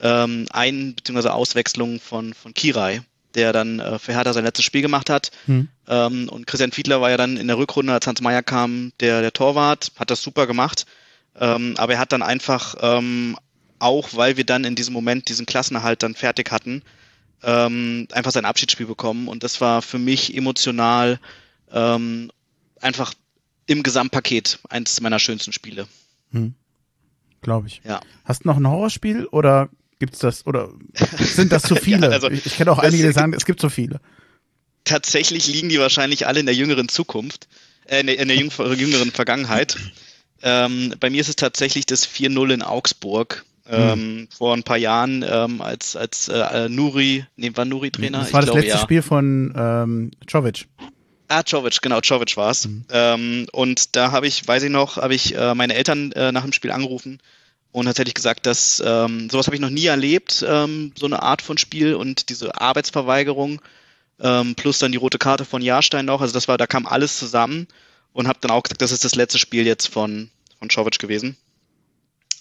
ähm, 0.00 0.46
Ein- 0.50 0.94
bzw. 0.94 1.28
Auswechslung 1.28 2.00
von, 2.00 2.34
von 2.34 2.54
Kirai, 2.54 3.02
der 3.34 3.52
dann 3.52 3.80
äh, 3.80 3.98
für 3.98 4.12
Hertha 4.12 4.32
sein 4.32 4.44
letztes 4.44 4.64
Spiel 4.64 4.82
gemacht 4.82 5.08
hat. 5.10 5.30
Hm. 5.46 5.68
Ähm, 5.88 6.28
und 6.28 6.46
Christian 6.46 6.72
Fiedler 6.72 7.00
war 7.00 7.10
ja 7.10 7.16
dann 7.16 7.36
in 7.36 7.48
der 7.48 7.58
Rückrunde, 7.58 7.92
als 7.92 8.06
Hans 8.06 8.20
Meyer 8.20 8.42
kam, 8.42 8.92
der, 9.00 9.22
der 9.22 9.32
Torwart, 9.32 9.92
hat 9.98 10.10
das 10.10 10.22
super 10.22 10.46
gemacht. 10.46 10.86
Ähm, 11.38 11.74
aber 11.76 11.94
er 11.94 11.98
hat 11.98 12.12
dann 12.12 12.22
einfach, 12.22 12.74
ähm, 12.80 13.36
auch 13.78 14.10
weil 14.14 14.36
wir 14.36 14.44
dann 14.44 14.64
in 14.64 14.74
diesem 14.74 14.92
Moment 14.92 15.28
diesen 15.28 15.46
Klassenerhalt 15.46 16.02
dann 16.02 16.14
fertig 16.14 16.50
hatten, 16.50 16.82
ähm, 17.42 18.06
einfach 18.12 18.32
sein 18.32 18.44
Abschiedsspiel 18.44 18.86
bekommen. 18.86 19.28
Und 19.28 19.42
das 19.42 19.60
war 19.60 19.80
für 19.82 19.98
mich 19.98 20.36
emotional 20.36 21.18
ähm, 21.72 22.30
einfach 22.80 23.14
im 23.66 23.82
Gesamtpaket 23.82 24.58
eines 24.68 25.00
meiner 25.00 25.18
schönsten 25.18 25.52
Spiele. 25.52 25.86
Hm. 26.32 26.54
Glaube 27.42 27.68
ich. 27.68 27.80
Ja. 27.84 28.00
Hast 28.24 28.44
du 28.44 28.48
noch 28.48 28.56
ein 28.58 28.68
Horrorspiel 28.68 29.26
oder 29.26 29.70
gibt's 29.98 30.18
das 30.18 30.46
oder 30.46 30.70
sind 31.18 31.52
das 31.52 31.62
zu 31.62 31.74
viele? 31.76 32.08
Ja, 32.08 32.12
also, 32.12 32.28
ich 32.30 32.44
ich 32.44 32.56
kenne 32.56 32.70
auch 32.72 32.78
einige, 32.78 33.06
die 33.06 33.12
sagen, 33.12 33.32
es 33.32 33.46
gibt 33.46 33.60
so 33.60 33.68
viele. 33.70 34.00
tatsächlich 34.84 35.46
liegen 35.46 35.68
die 35.68 35.78
wahrscheinlich 35.78 36.26
alle 36.26 36.40
in 36.40 36.46
der 36.46 36.54
jüngeren 36.54 36.88
Zukunft, 36.88 37.48
äh, 37.86 38.00
in 38.00 38.06
der- 38.08 38.18
in 38.18 38.28
der 38.28 38.36
jüng 38.36 38.50
jüngeren 38.76 39.10
Vergangenheit. 39.12 39.76
Ähm, 40.42 40.94
bei 41.00 41.10
mir 41.10 41.20
ist 41.20 41.28
es 41.28 41.36
tatsächlich 41.36 41.86
das 41.86 42.08
4-0 42.08 42.54
in 42.54 42.62
Augsburg. 42.62 43.44
Ähm, 43.68 44.26
Vor 44.36 44.54
ein 44.54 44.64
paar 44.64 44.78
Jahren, 44.78 45.24
ähm, 45.28 45.60
als, 45.60 45.94
als 45.94 46.28
äh, 46.28 46.68
Nuri, 46.68 47.24
nee, 47.36 47.52
war 47.54 47.64
Nuri 47.64 47.92
Trainer? 47.92 48.18
Das 48.18 48.32
war 48.32 48.40
das 48.40 48.46
glaube, 48.46 48.60
letzte 48.62 48.78
ja. 48.78 48.82
Spiel 48.82 49.02
von 49.02 49.54
ähm, 49.56 50.10
Jovic. 50.26 50.66
Ah, 51.28 51.42
Jovic, 51.46 51.80
genau, 51.80 52.00
Jovic 52.00 52.36
war's. 52.36 52.68
Ähm, 52.90 53.46
und 53.52 53.94
da 53.94 54.10
habe 54.10 54.26
ich, 54.26 54.48
weiß 54.48 54.64
ich 54.64 54.70
noch, 54.70 54.96
habe 54.96 55.14
ich 55.14 55.36
äh, 55.36 55.54
meine 55.54 55.74
Eltern 55.74 56.10
äh, 56.12 56.32
nach 56.32 56.42
dem 56.42 56.52
Spiel 56.52 56.72
angerufen 56.72 57.20
und 57.70 57.86
tatsächlich 57.86 58.14
gesagt, 58.14 58.46
dass 58.46 58.82
ähm, 58.84 59.30
sowas 59.30 59.46
habe 59.46 59.54
ich 59.54 59.62
noch 59.62 59.70
nie 59.70 59.86
erlebt, 59.86 60.44
ähm, 60.46 60.92
so 60.98 61.06
eine 61.06 61.22
Art 61.22 61.40
von 61.40 61.56
Spiel 61.56 61.94
und 61.94 62.28
diese 62.28 62.60
Arbeitsverweigerung 62.60 63.62
ähm, 64.20 64.54
plus 64.56 64.80
dann 64.80 64.92
die 64.92 64.98
rote 64.98 65.18
Karte 65.18 65.44
von 65.44 65.62
Jahrstein 65.62 66.06
noch. 66.06 66.20
Also 66.20 66.34
das 66.34 66.48
war, 66.48 66.58
da 66.58 66.66
kam 66.66 66.86
alles 66.86 67.18
zusammen 67.18 67.68
und 68.12 68.28
habe 68.28 68.38
dann 68.40 68.50
auch 68.50 68.62
gesagt, 68.62 68.82
das 68.82 68.92
ist 68.92 69.04
das 69.04 69.14
letzte 69.14 69.38
Spiel 69.38 69.66
jetzt 69.66 69.86
von 69.88 70.30
von 70.58 70.68
Jovic 70.68 70.98
gewesen. 70.98 71.36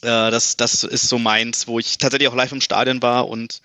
Äh, 0.01 0.31
das 0.31 0.57
das 0.57 0.83
ist 0.83 1.07
so 1.07 1.19
meins, 1.19 1.67
wo 1.67 1.79
ich 1.79 1.97
tatsächlich 1.97 2.27
auch 2.29 2.35
live 2.35 2.51
im 2.51 2.61
Stadion 2.61 3.01
war 3.01 3.27
und 3.29 3.61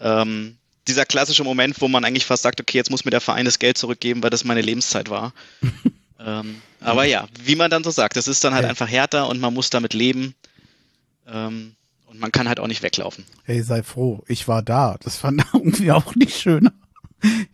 ähm, 0.00 0.56
dieser 0.88 1.06
klassische 1.06 1.44
Moment, 1.44 1.80
wo 1.80 1.88
man 1.88 2.04
eigentlich 2.04 2.26
fast 2.26 2.42
sagt, 2.42 2.60
okay, 2.60 2.76
jetzt 2.76 2.90
muss 2.90 3.04
mir 3.04 3.10
der 3.10 3.20
Verein 3.22 3.44
das 3.46 3.58
Geld 3.58 3.78
zurückgeben, 3.78 4.22
weil 4.22 4.30
das 4.30 4.44
meine 4.44 4.60
Lebenszeit 4.60 5.08
war. 5.08 5.32
ähm, 6.20 6.60
aber 6.80 7.04
ja, 7.04 7.26
wie 7.42 7.56
man 7.56 7.70
dann 7.70 7.84
so 7.84 7.90
sagt, 7.90 8.16
es 8.18 8.28
ist 8.28 8.44
dann 8.44 8.52
halt 8.54 8.64
Ja. 8.64 8.68
einfach 8.70 8.88
härter 8.88 9.28
und 9.28 9.40
man 9.40 9.54
muss 9.54 9.70
damit 9.70 9.94
leben. 9.94 10.34
Ähm, 11.26 11.74
und 12.06 12.20
man 12.20 12.30
kann 12.32 12.48
halt 12.48 12.60
auch 12.60 12.66
nicht 12.66 12.82
weglaufen. 12.82 13.24
Hey, 13.44 13.62
sei 13.62 13.82
froh, 13.82 14.22
ich 14.28 14.46
war 14.46 14.62
da. 14.62 14.96
Das 15.02 15.16
fand 15.16 15.42
irgendwie 15.54 15.90
auch 15.90 16.14
nicht 16.14 16.38
schöner. 16.38 16.72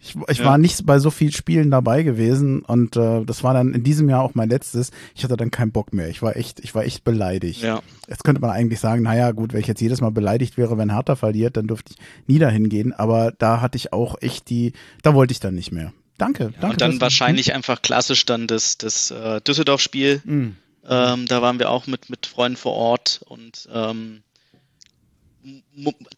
Ich, 0.00 0.16
ich 0.28 0.38
Ja. 0.38 0.44
war 0.46 0.58
nicht 0.58 0.84
bei 0.86 0.98
so 0.98 1.10
vielen 1.10 1.32
Spielen 1.32 1.70
dabei 1.70 2.02
gewesen 2.02 2.62
und 2.62 2.96
äh, 2.96 3.24
das 3.24 3.44
war 3.44 3.54
dann 3.54 3.74
in 3.74 3.82
diesem 3.84 4.08
Jahr 4.08 4.22
auch 4.22 4.34
mein 4.34 4.48
letztes. 4.48 4.90
Ich 5.14 5.22
hatte 5.24 5.36
dann 5.36 5.50
keinen 5.50 5.72
Bock 5.72 5.92
mehr. 5.92 6.08
Ich 6.08 6.22
war 6.22 6.36
echt, 6.36 6.60
ich 6.60 6.74
war 6.74 6.84
echt 6.84 7.04
beleidigt. 7.04 7.62
Ja. 7.62 7.80
Jetzt 8.08 8.24
könnte 8.24 8.40
man 8.40 8.50
eigentlich 8.50 8.80
sagen, 8.80 9.02
naja, 9.02 9.30
gut, 9.32 9.52
wenn 9.52 9.60
ich 9.60 9.66
jetzt 9.66 9.80
jedes 9.80 10.00
Mal 10.00 10.10
beleidigt 10.10 10.56
wäre, 10.56 10.76
wenn 10.78 10.92
Hertha 10.92 11.14
verliert, 11.16 11.56
dann 11.56 11.66
dürfte 11.68 11.92
ich 11.92 11.98
nie 12.26 12.38
dahin 12.38 12.68
gehen. 12.68 12.92
Aber 12.92 13.32
da 13.38 13.60
hatte 13.60 13.76
ich 13.76 13.92
auch 13.92 14.16
echt 14.20 14.50
die, 14.50 14.72
da 15.02 15.14
wollte 15.14 15.32
ich 15.32 15.40
dann 15.40 15.54
nicht 15.54 15.70
mehr. 15.72 15.92
Danke, 16.18 16.50
danke. 16.52 16.66
und 16.66 16.80
dann 16.80 17.00
wahrscheinlich 17.00 17.54
einfach 17.54 17.80
klassisch 17.80 18.26
dann 18.26 18.46
das, 18.46 18.76
das 18.76 19.10
äh, 19.10 19.40
Düsseldorf-Spiel. 19.40 20.20
Hm. 20.24 20.56
Ähm, 20.88 21.26
da 21.26 21.40
waren 21.42 21.58
wir 21.58 21.70
auch 21.70 21.86
mit, 21.86 22.10
mit 22.10 22.26
Freunden 22.26 22.56
vor 22.56 22.72
Ort 22.74 23.20
und 23.28 23.68
ähm, 23.72 24.22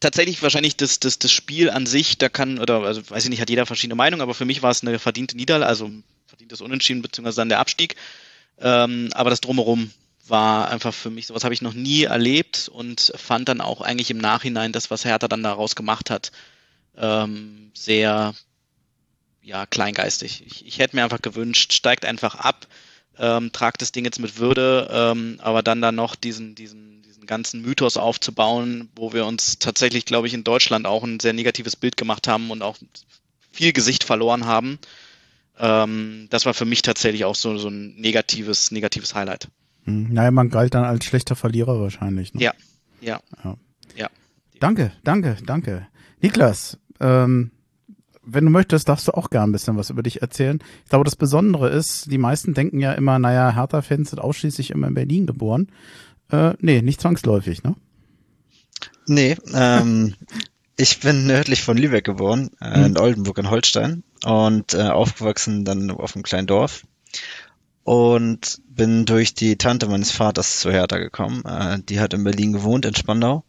tatsächlich 0.01 0.43
wahrscheinlich 0.43 0.77
das, 0.77 1.01
das, 1.01 1.19
das 1.19 1.33
Spiel 1.33 1.71
an 1.71 1.87
sich, 1.87 2.19
da 2.19 2.29
kann, 2.29 2.59
oder 2.59 2.83
also 2.83 3.09
weiß 3.09 3.25
ich 3.25 3.31
nicht, 3.31 3.41
hat 3.41 3.51
jeder 3.51 3.67
verschiedene 3.67 3.95
Meinungen, 3.95 4.23
aber 4.23 4.35
für 4.35 4.45
mich 4.45 4.63
war 4.63 4.71
es 4.71 4.83
eine 4.83 4.99
verdiente 4.99 5.37
Niederlage, 5.37 5.69
also 5.69 5.91
verdientes 6.27 6.61
Unentschieden, 6.61 7.03
beziehungsweise 7.03 7.37
dann 7.37 7.49
der 7.49 7.61
Abstieg. 7.61 7.97
Ähm, 8.59 9.11
aber 9.13 9.31
das 9.31 9.41
drumherum 9.41 9.91
war 10.27 10.71
einfach 10.71 10.95
für 10.95 11.11
mich, 11.11 11.27
sowas 11.27 11.45
habe 11.45 11.55
ich 11.55 11.63
noch 11.63 11.75
nie 11.75 12.05
erlebt 12.05 12.69
und 12.73 13.13
fand 13.17 13.49
dann 13.49 13.61
auch 13.61 13.81
eigentlich 13.81 14.11
im 14.11 14.19
Nachhinein 14.19 14.73
das, 14.73 14.91
was 14.91 15.05
Hertha 15.05 15.29
dann 15.29 15.43
daraus 15.43 15.75
gemacht 15.75 16.11
hat, 16.11 16.33
ähm, 16.97 17.71
sehr 17.75 18.35
ja, 19.43 19.67
kleingeistig. 19.67 20.45
Ich, 20.47 20.67
ich 20.67 20.79
hätte 20.79 20.97
mir 20.97 21.05
einfach 21.05 21.23
gewünscht, 21.23 21.73
steigt 21.73 22.05
einfach 22.05 22.37
ab, 22.37 22.67
ähm, 23.19 23.53
tragt 23.53 23.83
das 23.83 23.93
Ding 23.93 24.05
jetzt 24.05 24.21
mit 24.21 24.39
Würde, 24.39 24.89
ähm, 24.93 25.39
aber 25.43 25.63
dann 25.63 25.83
dann 25.83 25.97
noch 25.97 26.15
diesen, 26.15 26.55
diesen, 26.55 27.02
diesen 27.23 27.27
ganzen 27.27 27.63
Mythos 27.63 27.97
aufzubauen, 27.97 28.89
wo 28.97 29.13
wir 29.13 29.27
uns 29.27 29.59
tatsächlich, 29.59 30.05
glaube 30.05 30.27
ich, 30.27 30.35
in 30.35 30.45
Deutschland 30.45 30.87
auch 30.87 31.05
ein 31.05 31.21
sehr 31.21 31.33
negatives 31.33 31.77
Bild 31.77 31.97
gemacht 31.97 32.27
haben 32.27 32.51
und 32.51 32.63
auch 32.63 32.77
viel 33.53 33.73
Gesicht 33.73 34.03
verloren 34.03 34.45
haben. 34.45 34.79
Ähm, 35.59 36.27
das 36.31 36.47
war 36.47 36.55
für 36.55 36.65
mich 36.65 36.83
tatsächlich 36.83 37.25
auch 37.25 37.37
so, 37.37 37.57
so 37.59 37.69
ein 37.69 37.95
negatives, 37.95 38.73
negatives 38.73 39.15
Highlight. 39.15 39.49
Hm. 39.85 40.13
Naja, 40.13 40.31
man 40.31 40.51
galt 40.51 40.75
dann 40.75 40.85
als 40.85 41.05
schlechter 41.05 41.37
Verlierer 41.37 41.81
wahrscheinlich. 41.81 42.35
Ne? 42.35 42.43
Ja, 42.43 42.53
ja. 43.01 43.21
Ja. 43.45 43.57
Ja. 43.97 44.11
Danke, 44.59 44.93
danke, 45.05 45.37
danke. 45.45 45.87
Niklas, 46.21 46.79
ähm, 47.01 47.51
wenn 48.25 48.45
du 48.45 48.51
möchtest, 48.51 48.89
darfst 48.89 49.09
du 49.09 49.13
auch 49.13 49.31
gern 49.31 49.51
ein 49.51 49.53
bisschen 49.53 49.77
was 49.77 49.91
über 49.91 50.03
dich 50.03 50.23
erzählen. 50.23 50.61
Ich 50.85 50.91
glaube, 50.91 51.05
das 51.05 51.17
Besondere 51.17 51.69
ist, 51.71 52.11
die 52.11 52.19
meisten 52.19 52.55
denken 52.55 52.79
ja 52.79 52.93
immer, 52.93 53.19
naja, 53.19 53.55
Hertha-Fans 53.55 54.11
sind 54.11 54.21
ausschließlich 54.21 54.71
immer 54.71 54.87
in 54.87 54.95
Berlin 54.95 55.27
geboren. 55.27 55.69
Äh, 56.33 56.55
nee, 56.61 56.83
nicht 56.83 57.01
zwangsläufig, 57.01 57.63
ne? 57.63 57.77
Nee, 59.07 59.37
ähm, 59.55 60.15
ich 60.77 61.01
bin 61.01 61.27
nördlich 61.27 61.63
von 61.63 61.77
Lübeck 61.77 62.05
geboren, 62.05 62.51
äh, 62.61 62.87
in 62.87 62.99
Oldenburg 62.99 63.39
in 63.39 63.51
Holstein 63.51 64.03
und 64.25 64.75
äh, 64.75 64.89
aufgewachsen 64.89 65.65
dann 65.65 65.91
auf 65.91 66.17
einem 66.17 66.23
kleinen 66.23 66.47
Dorf 66.47 66.85
und 67.85 68.61
bin 68.69 69.05
durch 69.05 69.35
die 69.35 69.57
Tante 69.57 69.89
meines 69.89 70.11
Vaters 70.11 70.61
zu 70.61 70.71
Hertha 70.71 70.99
gekommen. 70.99 71.45
Äh, 71.45 71.81
die 71.89 72.01
hat 72.01 72.15
in 72.15 72.25
Berlin 72.25 72.53
gewohnt, 72.53 72.87
in 72.87 72.95
Spandau 72.95 73.45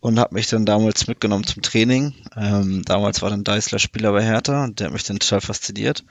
und 0.00 0.18
hat 0.18 0.32
mich 0.32 0.46
dann 0.48 0.64
damals 0.64 1.06
mitgenommen 1.06 1.44
zum 1.44 1.62
Training. 1.62 2.14
Ähm, 2.36 2.82
damals 2.84 3.20
war 3.22 3.30
dann 3.30 3.44
Deisler 3.44 3.78
Spieler 3.78 4.12
bei 4.12 4.24
Hertha 4.24 4.64
und 4.64 4.80
der 4.80 4.86
hat 4.86 4.92
mich 4.92 5.04
dann 5.04 5.18
total 5.18 5.40
fasziniert. 5.40 6.04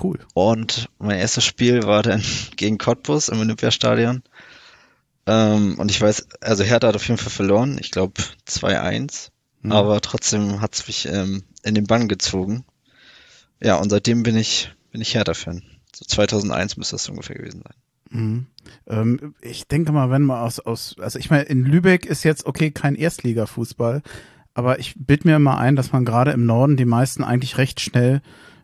Cool. 0.00 0.18
Und 0.34 0.88
mein 0.98 1.18
erstes 1.18 1.44
Spiel 1.44 1.82
war 1.84 2.02
dann 2.02 2.22
gegen 2.56 2.78
Cottbus 2.78 3.28
im 3.28 3.40
Olympiastadion. 3.40 4.22
Ähm, 5.30 5.78
und 5.78 5.92
ich 5.92 6.00
weiß, 6.00 6.26
also 6.40 6.64
Hertha 6.64 6.88
hat 6.88 6.96
auf 6.96 7.06
jeden 7.06 7.18
Fall 7.18 7.30
verloren. 7.30 7.78
Ich 7.80 7.92
glaube 7.92 8.20
2-1. 8.48 9.30
Mhm. 9.62 9.72
Aber 9.72 10.00
trotzdem 10.00 10.60
hat's 10.60 10.88
mich 10.88 11.06
ähm, 11.06 11.44
in 11.62 11.76
den 11.76 11.86
Bann 11.86 12.08
gezogen. 12.08 12.64
Ja, 13.62 13.76
und 13.76 13.90
seitdem 13.90 14.24
bin 14.24 14.36
ich, 14.36 14.72
bin 14.90 15.00
ich 15.00 15.14
Hertha-Fan. 15.14 15.62
So 15.94 16.04
2001 16.04 16.76
müsste 16.76 16.96
das 16.96 17.08
ungefähr 17.08 17.36
gewesen 17.36 17.62
sein. 17.62 17.74
Mhm. 18.10 18.46
Ähm, 18.88 19.34
ich 19.40 19.68
denke 19.68 19.92
mal, 19.92 20.10
wenn 20.10 20.22
man 20.22 20.40
aus, 20.40 20.58
aus, 20.58 20.96
also 20.98 21.18
ich 21.20 21.30
meine, 21.30 21.44
in 21.44 21.64
Lübeck 21.64 22.06
ist 22.06 22.24
jetzt 22.24 22.46
okay 22.46 22.72
kein 22.72 22.96
Erstliga-Fußball, 22.96 24.02
aber 24.54 24.80
ich 24.80 24.94
bild 24.96 25.24
mir 25.24 25.36
immer 25.36 25.58
ein, 25.58 25.76
dass 25.76 25.92
man 25.92 26.04
gerade 26.04 26.32
im 26.32 26.44
Norden 26.44 26.76
die 26.76 26.84
meisten 26.84 27.22
eigentlich 27.22 27.56
recht 27.56 27.78
schnell 27.78 28.20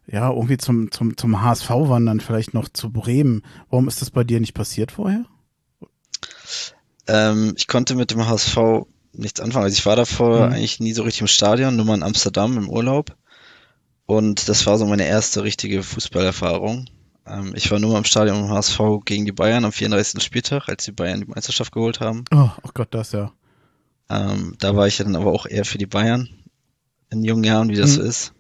ja 0.08 0.30
irgendwie 0.30 0.56
zum, 0.56 0.90
zum, 0.90 1.16
zum 1.16 1.42
HSV 1.42 1.70
wandern, 1.70 2.18
vielleicht 2.18 2.54
noch 2.54 2.68
zu 2.68 2.90
Bremen. 2.90 3.42
Warum 3.70 3.86
ist 3.86 4.02
das 4.02 4.10
bei 4.10 4.24
dir 4.24 4.40
nicht 4.40 4.54
passiert 4.54 4.90
vorher? 4.90 5.26
Ähm, 7.06 7.54
ich 7.56 7.66
konnte 7.68 7.94
mit 7.94 8.10
dem 8.10 8.26
HSV 8.26 8.56
nichts 9.12 9.40
anfangen. 9.40 9.64
Also 9.64 9.74
ich 9.74 9.86
war 9.86 9.96
davor 9.96 10.46
Mhm. 10.46 10.52
eigentlich 10.52 10.80
nie 10.80 10.92
so 10.92 11.02
richtig 11.02 11.22
im 11.22 11.26
Stadion, 11.26 11.76
nur 11.76 11.84
mal 11.86 11.94
in 11.94 12.02
Amsterdam 12.02 12.56
im 12.58 12.68
Urlaub. 12.68 13.16
Und 14.06 14.48
das 14.48 14.66
war 14.66 14.78
so 14.78 14.86
meine 14.86 15.06
erste 15.06 15.42
richtige 15.42 15.82
Fußballerfahrung. 15.82 16.86
Ähm, 17.26 17.52
ich 17.56 17.70
war 17.70 17.78
nur 17.78 17.92
mal 17.92 17.98
im 17.98 18.04
Stadion 18.04 18.38
im 18.44 18.50
HSV 18.50 18.78
gegen 19.04 19.24
die 19.24 19.32
Bayern 19.32 19.64
am 19.64 19.72
34. 19.72 20.22
Spieltag, 20.22 20.68
als 20.68 20.84
die 20.84 20.92
Bayern 20.92 21.20
die 21.20 21.26
Meisterschaft 21.26 21.72
geholt 21.72 22.00
haben. 22.00 22.24
Oh, 22.32 22.50
oh 22.62 22.70
Gott, 22.74 22.88
das 22.92 23.12
ja. 23.12 23.32
Ähm, 24.08 24.54
da 24.60 24.76
war 24.76 24.86
ich 24.86 24.98
ja 24.98 25.04
dann 25.04 25.16
aber 25.16 25.32
auch 25.32 25.46
eher 25.46 25.64
für 25.64 25.78
die 25.78 25.86
Bayern 25.86 26.28
in 27.10 27.24
jungen 27.24 27.42
Jahren, 27.44 27.68
wie 27.68 27.74
das 27.76 27.90
Mhm. 27.92 27.94
so 27.94 28.02
ist. 28.02 28.32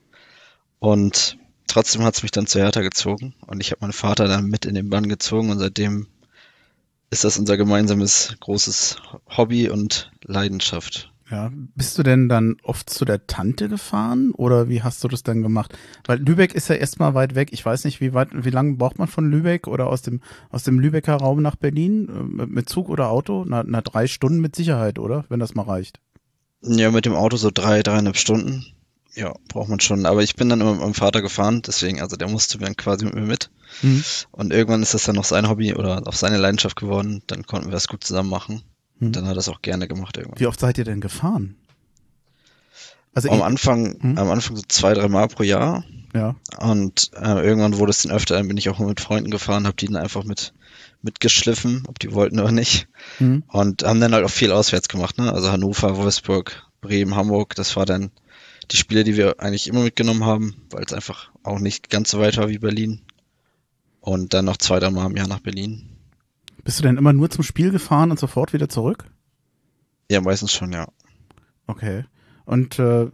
Und 0.78 1.38
trotzdem 1.66 2.02
hat's 2.04 2.22
mich 2.22 2.30
dann 2.30 2.46
zu 2.46 2.60
Hertha 2.60 2.82
gezogen 2.82 3.34
und 3.46 3.60
ich 3.60 3.70
habe 3.72 3.80
meinen 3.80 3.92
Vater 3.92 4.28
dann 4.28 4.46
mit 4.46 4.66
in 4.66 4.74
den 4.74 4.90
Bann 4.90 5.08
gezogen 5.08 5.50
und 5.50 5.58
seitdem 5.58 6.06
ist 7.10 7.24
das 7.24 7.38
unser 7.38 7.56
gemeinsames 7.56 8.36
großes 8.40 8.96
Hobby 9.36 9.70
und 9.70 10.10
Leidenschaft. 10.22 11.12
Ja, 11.28 11.50
bist 11.74 11.98
du 11.98 12.04
denn 12.04 12.28
dann 12.28 12.56
oft 12.62 12.88
zu 12.88 13.04
der 13.04 13.26
Tante 13.26 13.68
gefahren 13.68 14.30
oder 14.30 14.68
wie 14.68 14.82
hast 14.82 15.02
du 15.02 15.08
das 15.08 15.24
dann 15.24 15.42
gemacht? 15.42 15.76
Weil 16.04 16.20
Lübeck 16.20 16.54
ist 16.54 16.68
ja 16.68 16.76
erstmal 16.76 17.14
weit 17.14 17.34
weg. 17.34 17.48
Ich 17.50 17.66
weiß 17.66 17.84
nicht, 17.84 18.00
wie 18.00 18.14
weit, 18.14 18.28
wie 18.32 18.50
lange 18.50 18.74
braucht 18.74 18.98
man 18.98 19.08
von 19.08 19.28
Lübeck 19.28 19.66
oder 19.66 19.88
aus 19.88 20.02
dem 20.02 20.20
aus 20.50 20.62
dem 20.62 20.78
Lübecker 20.78 21.16
Raum 21.16 21.42
nach 21.42 21.56
Berlin 21.56 22.08
äh, 22.08 22.46
mit 22.46 22.68
Zug 22.68 22.88
oder 22.88 23.10
Auto? 23.10 23.44
Na, 23.44 23.64
na 23.66 23.80
drei 23.80 24.06
Stunden 24.06 24.40
mit 24.40 24.54
Sicherheit, 24.54 25.00
oder? 25.00 25.24
Wenn 25.28 25.40
das 25.40 25.56
mal 25.56 25.62
reicht. 25.62 25.98
Ja, 26.62 26.92
mit 26.92 27.06
dem 27.06 27.14
Auto 27.14 27.36
so 27.36 27.50
drei, 27.52 27.82
dreieinhalb 27.82 28.16
Stunden. 28.16 28.64
Ja, 29.14 29.34
braucht 29.48 29.68
man 29.68 29.80
schon. 29.80 30.06
Aber 30.06 30.22
ich 30.22 30.36
bin 30.36 30.48
dann 30.48 30.60
immer 30.60 30.72
mit 30.72 30.80
meinem 30.80 30.94
Vater 30.94 31.22
gefahren, 31.22 31.62
deswegen, 31.66 32.00
also 32.00 32.16
der 32.16 32.28
musste 32.28 32.58
dann 32.58 32.76
quasi 32.76 33.04
mit 33.04 33.14
mir 33.14 33.22
mit. 33.22 33.50
Mhm. 33.82 34.04
Und 34.32 34.52
irgendwann 34.52 34.82
ist 34.82 34.94
das 34.94 35.04
dann 35.04 35.16
noch 35.16 35.24
sein 35.24 35.48
Hobby 35.48 35.74
oder 35.74 36.02
auch 36.06 36.12
seine 36.14 36.36
Leidenschaft 36.38 36.76
geworden. 36.76 37.22
Dann 37.26 37.46
konnten 37.46 37.66
wir 37.68 37.72
das 37.72 37.88
gut 37.88 38.04
zusammen 38.04 38.30
machen. 38.30 38.62
Mhm. 38.98 39.12
Dann 39.12 39.24
hat 39.24 39.32
er 39.32 39.34
das 39.36 39.48
auch 39.48 39.62
gerne 39.62 39.88
gemacht 39.88 40.16
irgendwann. 40.16 40.40
Wie 40.40 40.46
oft 40.46 40.60
seid 40.60 40.78
ihr 40.78 40.84
denn 40.84 41.00
gefahren? 41.00 41.56
Also 43.14 43.30
Am 43.30 43.40
Anfang, 43.42 43.96
Hm? 44.00 44.18
am 44.18 44.30
Anfang 44.30 44.56
so 44.56 44.62
zwei, 44.68 44.92
drei 44.92 45.08
Mal 45.08 45.28
pro 45.28 45.42
Jahr. 45.42 45.84
ja. 46.14 46.36
Und 46.58 47.10
äh, 47.14 47.44
irgendwann 47.46 47.78
wurde 47.78 47.90
es 47.90 48.02
dann 48.02 48.12
öfter, 48.12 48.36
dann 48.36 48.46
bin 48.48 48.58
ich 48.58 48.68
auch 48.68 48.78
mit 48.78 49.00
Freunden 49.00 49.30
gefahren, 49.30 49.66
habe 49.66 49.76
die 49.76 49.86
dann 49.86 49.96
einfach 49.96 50.24
mit 50.24 50.52
mitgeschliffen, 51.02 51.84
ob 51.88 51.98
die 51.98 52.12
wollten 52.12 52.40
oder 52.40 52.52
nicht. 52.52 52.88
Mhm. 53.18 53.44
Und 53.48 53.84
haben 53.84 54.00
dann 54.00 54.12
halt 54.12 54.24
auch 54.24 54.30
viel 54.30 54.52
auswärts 54.52 54.88
gemacht, 54.88 55.18
ne? 55.18 55.32
Also 55.32 55.50
Hannover, 55.52 55.96
Wolfsburg, 55.96 56.66
Bremen, 56.80 57.14
Hamburg, 57.14 57.54
das 57.54 57.76
war 57.76 57.86
dann 57.86 58.10
die 58.70 58.76
Spiele, 58.76 59.04
die 59.04 59.16
wir 59.16 59.38
eigentlich 59.40 59.68
immer 59.68 59.82
mitgenommen 59.82 60.24
haben, 60.24 60.56
weil 60.70 60.82
es 60.84 60.92
einfach 60.92 61.30
auch 61.44 61.58
nicht 61.60 61.88
ganz 61.90 62.10
so 62.10 62.18
weit 62.18 62.36
war 62.36 62.48
wie 62.48 62.58
Berlin. 62.58 63.00
Und 64.06 64.34
dann 64.34 64.44
noch 64.44 64.56
zwei, 64.56 64.78
drei 64.78 64.90
Mal 64.90 65.10
im 65.10 65.16
Jahr 65.16 65.26
nach 65.26 65.40
Berlin. 65.40 65.82
Bist 66.62 66.78
du 66.78 66.84
denn 66.84 66.96
immer 66.96 67.12
nur 67.12 67.28
zum 67.28 67.42
Spiel 67.42 67.72
gefahren 67.72 68.12
und 68.12 68.20
sofort 68.20 68.52
wieder 68.52 68.68
zurück? 68.68 69.04
Ja, 70.08 70.20
meistens 70.20 70.52
schon, 70.52 70.72
ja. 70.72 70.86
Okay. 71.66 72.04
Und 72.44 72.78
äh, 72.78 73.10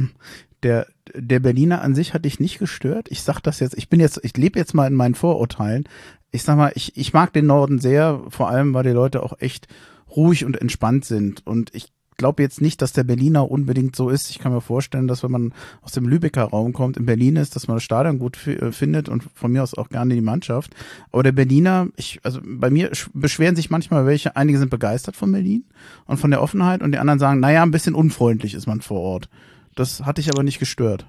der, 0.62 0.86
der 1.14 1.40
Berliner 1.40 1.82
an 1.82 1.94
sich 1.94 2.14
hat 2.14 2.24
dich 2.24 2.40
nicht 2.40 2.58
gestört. 2.58 3.08
Ich 3.10 3.20
sag 3.20 3.40
das 3.40 3.60
jetzt, 3.60 3.76
ich 3.76 3.90
bin 3.90 4.00
jetzt, 4.00 4.18
ich 4.22 4.34
lebe 4.34 4.58
jetzt 4.58 4.72
mal 4.72 4.86
in 4.86 4.94
meinen 4.94 5.14
Vorurteilen. 5.14 5.86
Ich 6.30 6.42
sag 6.42 6.56
mal, 6.56 6.72
ich, 6.74 6.96
ich 6.96 7.12
mag 7.12 7.34
den 7.34 7.44
Norden 7.44 7.78
sehr, 7.78 8.22
vor 8.30 8.48
allem, 8.48 8.72
weil 8.72 8.84
die 8.84 8.90
Leute 8.90 9.22
auch 9.22 9.38
echt 9.40 9.68
ruhig 10.16 10.46
und 10.46 10.58
entspannt 10.58 11.04
sind. 11.04 11.46
Und 11.46 11.74
ich 11.74 11.92
glaube 12.20 12.42
jetzt 12.44 12.60
nicht, 12.60 12.80
dass 12.82 12.92
der 12.92 13.02
Berliner 13.02 13.50
unbedingt 13.50 13.96
so 13.96 14.10
ist. 14.10 14.30
Ich 14.30 14.38
kann 14.38 14.52
mir 14.52 14.60
vorstellen, 14.60 15.08
dass 15.08 15.24
wenn 15.24 15.32
man 15.32 15.52
aus 15.82 15.90
dem 15.90 16.06
Lübecker 16.06 16.44
Raum 16.44 16.72
kommt, 16.72 16.96
in 16.96 17.06
Berlin 17.06 17.34
ist, 17.34 17.56
dass 17.56 17.66
man 17.66 17.78
das 17.78 17.82
Stadion 17.82 18.20
gut 18.20 18.46
äh, 18.46 18.70
findet 18.70 19.08
und 19.08 19.24
von 19.34 19.50
mir 19.50 19.62
aus 19.64 19.74
auch 19.74 19.88
gerne 19.88 20.14
die 20.14 20.20
Mannschaft. 20.20 20.70
Aber 21.10 21.24
der 21.24 21.32
Berliner, 21.32 21.88
ich, 21.96 22.20
also 22.22 22.40
bei 22.44 22.70
mir 22.70 22.92
sch- 22.92 23.08
beschweren 23.12 23.56
sich 23.56 23.70
manchmal 23.70 24.06
welche, 24.06 24.36
einige 24.36 24.58
sind 24.58 24.70
begeistert 24.70 25.16
von 25.16 25.32
Berlin 25.32 25.64
und 26.06 26.18
von 26.18 26.30
der 26.30 26.42
Offenheit 26.42 26.82
und 26.82 26.92
die 26.92 26.98
anderen 26.98 27.18
sagen, 27.18 27.40
naja, 27.40 27.62
ein 27.64 27.72
bisschen 27.72 27.96
unfreundlich 27.96 28.54
ist 28.54 28.68
man 28.68 28.80
vor 28.80 29.00
Ort. 29.00 29.28
Das 29.74 30.02
hatte 30.02 30.20
ich 30.20 30.30
aber 30.30 30.42
nicht 30.44 30.60
gestört. 30.60 31.06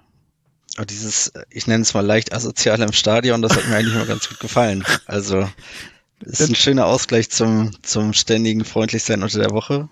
Aber 0.78 0.86
dieses, 0.86 1.28
äh, 1.28 1.44
ich 1.50 1.68
nenne 1.68 1.84
es 1.84 1.94
mal 1.94 2.06
leicht 2.06 2.34
asozial 2.34 2.82
im 2.82 2.94
Stadion, 2.94 3.42
das 3.42 3.56
hat 3.56 3.68
mir 3.68 3.76
eigentlich 3.76 3.96
mal 3.96 4.08
ganz 4.08 4.28
gut 4.30 4.40
gefallen. 4.40 4.84
Also 5.06 5.48
ist 6.22 6.48
ein 6.48 6.56
schöner 6.56 6.86
Ausgleich 6.86 7.32
zum, 7.32 7.72
zum 7.82 8.14
ständigen 8.14 8.64
Freundlichsein 8.64 9.24
unter 9.24 9.40
der 9.40 9.50
Woche. 9.52 9.90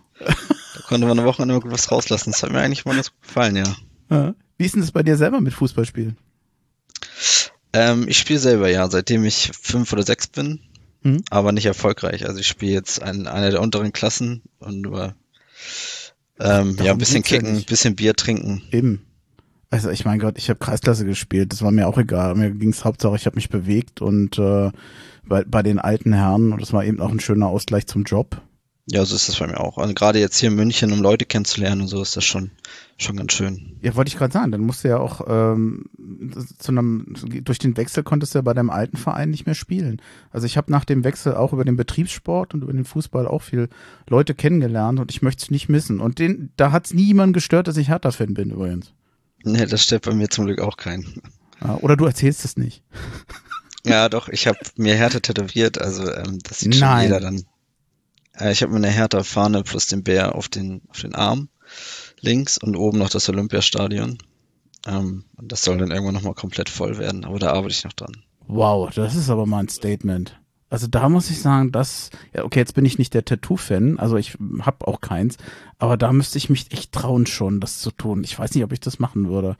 Konnte 0.90 1.06
man 1.06 1.20
am 1.20 1.26
Wochenende 1.26 1.54
immer 1.54 1.62
gut 1.62 1.72
was 1.72 1.92
rauslassen. 1.92 2.32
Das 2.32 2.42
hat 2.42 2.52
mir 2.52 2.62
eigentlich 2.62 2.84
mal 2.84 2.96
ganz 2.96 3.12
gut 3.12 3.22
gefallen, 3.22 3.56
ja. 3.56 3.76
Ja. 4.10 4.34
Wie 4.58 4.66
ist 4.66 4.74
denn 4.74 4.82
das 4.82 4.92
bei 4.92 5.04
dir 5.04 5.18
selber 5.18 5.40
mit 5.40 5.54
Fußballspielen? 5.54 6.18
Ähm, 7.74 8.08
ich 8.08 8.18
spiele 8.18 8.40
selber, 8.40 8.70
ja, 8.72 8.90
seitdem 8.90 9.24
ich 9.24 9.52
fünf 9.54 9.94
oder 9.94 10.02
sechs 10.02 10.26
bin, 10.26 10.62
Mhm. 11.04 11.24
aber 11.30 11.52
nicht 11.52 11.68
erfolgreich. 11.68 12.26
Also 12.28 12.40
ich 12.40 12.48
spiele 12.48 12.72
jetzt 12.74 12.98
in 12.98 13.28
einer 13.28 13.52
der 13.52 13.62
unteren 13.62 13.94
Klassen 13.94 14.42
und 14.58 14.82
nur 14.82 15.14
ähm, 16.40 16.76
ja, 16.82 16.92
ein 16.94 16.98
bisschen 16.98 17.22
kicken, 17.22 17.58
ein 17.58 17.64
bisschen 17.66 17.96
Bier 17.96 18.16
trinken. 18.16 18.64
Eben. 18.72 19.06
Also 19.70 19.92
ich 19.92 20.04
mein 20.06 20.18
Gott, 20.18 20.40
ich 20.40 20.50
habe 20.50 20.58
Kreisklasse 20.58 21.06
gespielt, 21.06 21.54
das 21.54 21.62
war 21.62 21.70
mir 21.70 21.88
auch 21.88 22.00
egal. 22.00 22.34
Mir 22.34 22.50
ging's 22.50 22.84
Hauptsache, 22.84 23.16
ich 23.16 23.28
habe 23.28 23.36
mich 23.36 23.50
bewegt 23.50 24.02
und 24.02 24.40
äh, 24.40 24.72
bei, 25.24 25.44
bei 25.44 25.62
den 25.62 25.78
alten 25.78 26.14
Herren, 26.14 26.52
und 26.52 26.62
das 26.64 26.74
war 26.74 26.84
eben 26.84 27.00
auch 27.00 27.12
ein 27.12 27.20
schöner 27.20 27.46
Ausgleich 27.48 27.86
zum 27.86 28.06
Job. 28.06 28.42
Ja, 28.86 29.06
so 29.06 29.16
ist 29.16 29.30
das 29.30 29.38
bei 29.38 29.46
mir 29.46 29.60
auch. 29.60 29.78
Und 29.78 29.96
gerade 29.96 30.20
jetzt 30.20 30.38
hier 30.40 30.50
in 30.50 30.56
München, 30.56 30.92
um 30.92 31.02
Leute 31.02 31.26
kennenzulernen 31.26 31.82
und 31.82 31.88
so, 31.88 32.02
ist 32.02 32.18
das 32.18 32.26
schon, 32.26 32.50
schon 32.98 33.18
ganz 33.18 33.34
schön. 33.34 33.78
Ja, 33.82 33.96
wollte 33.96 34.10
ich 34.10 34.18
gerade 34.18 34.34
sagen, 34.34 34.52
dann 34.52 34.62
musst 34.62 34.84
du 34.84 34.88
ja 34.88 34.98
auch 34.98 35.22
ähm, 35.28 35.86
zu 36.58 36.72
einem, 36.72 37.14
durch 37.44 37.60
den 37.60 37.78
Wechsel 37.78 38.02
konntest 38.02 38.34
du 38.34 38.40
ja 38.40 38.42
bei 38.42 38.56
deinem 38.56 38.72
alten 38.72 38.98
Verein 38.98 39.30
nicht 39.30 39.46
mehr 39.46 39.54
spielen. 39.54 40.02
Also 40.32 40.48
ich 40.48 40.58
habe 40.58 40.72
nach 40.72 40.86
dem 40.86 41.04
Wechsel 41.04 41.36
auch 41.36 41.54
über 41.54 41.66
den 41.66 41.76
Betriebssport 41.76 42.56
und 42.56 42.64
über 42.64 42.74
den 42.74 42.86
Fußball 42.86 43.28
auch 43.28 43.44
viel 43.44 43.70
Leute 44.08 44.34
kennengelernt 44.34 45.00
und 45.00 45.12
ich 45.12 45.22
möchte 45.22 45.44
es 45.44 45.52
nicht 45.52 45.70
missen. 45.70 46.00
Und 46.00 46.18
den, 46.18 46.52
da 46.58 46.72
hat's 46.72 46.94
nie 46.94 47.06
jemand 47.06 47.34
gestört, 47.34 47.68
dass 47.68 47.78
ich 47.78 47.90
Hertha-Fan 47.90 48.34
bin 48.34 48.50
übrigens. 48.50 48.94
Nee, 49.44 49.68
das 49.68 49.84
stört 49.84 50.06
bei 50.06 50.14
mir 50.16 50.30
zum 50.30 50.46
Glück 50.46 50.62
auch 50.62 50.78
keinen. 50.78 51.22
Oder 51.82 51.96
du 51.96 52.06
erzählst 52.06 52.44
es 52.44 52.58
nicht. 52.58 52.84
Ja, 53.86 54.10
doch, 54.10 54.30
ich 54.30 54.48
habe 54.48 54.58
mir 54.76 54.96
Härte 54.96 55.22
tätowiert, 55.22 55.80
also 55.80 56.12
ähm, 56.12 56.40
das 56.44 56.60
sieht 56.60 56.76
schon 56.76 56.88
Nein. 56.88 57.04
jeder 57.04 57.20
dann. 57.20 57.44
Äh, 58.40 58.52
ich 58.52 58.62
habe 58.62 58.72
mir 58.72 58.78
eine 58.78 58.90
Hertha-Fahne 58.90 59.64
plus 59.64 59.88
den 59.88 60.04
Bär 60.04 60.36
auf 60.36 60.50
den, 60.50 60.82
auf 60.90 61.02
den 61.02 61.16
Arm 61.16 61.50
links 62.22 62.58
und 62.58 62.76
oben 62.76 62.98
noch 62.98 63.10
das 63.10 63.30
Olympiastadion. 63.30 64.18
Ähm, 64.86 65.26
das 65.42 65.64
soll 65.64 65.78
dann 65.78 65.92
irgendwann 65.92 66.16
nochmal 66.16 66.34
komplett 66.34 66.70
voll 66.70 66.98
werden, 66.98 67.26
aber 67.26 67.40
da 67.40 67.52
arbeite 67.54 67.74
ich 67.74 67.84
noch 67.84 67.94
dran. 67.94 68.24
Wow, 68.48 68.90
das 68.94 69.16
ist 69.16 69.30
aber 69.30 69.46
mal 69.46 69.60
ein 69.60 69.70
Statement. 69.70 70.40
Also 70.70 70.88
da 70.88 71.10
muss 71.10 71.30
ich 71.30 71.42
sagen, 71.42 71.72
dass, 71.72 72.12
ja, 72.34 72.44
okay, 72.44 72.60
jetzt 72.60 72.76
bin 72.76 72.86
ich 72.86 73.00
nicht 73.00 73.14
der 73.14 73.26
Tattoo-Fan, 73.26 74.00
also 74.00 74.18
ich 74.18 74.38
habe 74.62 74.88
auch 74.88 75.02
keins, 75.02 75.38
aber 75.80 75.98
da 75.98 76.14
müsste 76.14 76.38
ich 76.38 76.50
mich 76.50 76.72
echt 76.72 76.92
trauen 76.92 77.26
schon, 77.26 77.60
das 77.60 77.80
zu 77.80 77.92
tun. 77.92 78.24
Ich 78.24 78.38
weiß 78.38 78.54
nicht, 78.54 78.64
ob 78.64 78.72
ich 78.72 78.80
das 78.80 79.00
machen 79.00 79.30
würde. 79.30 79.58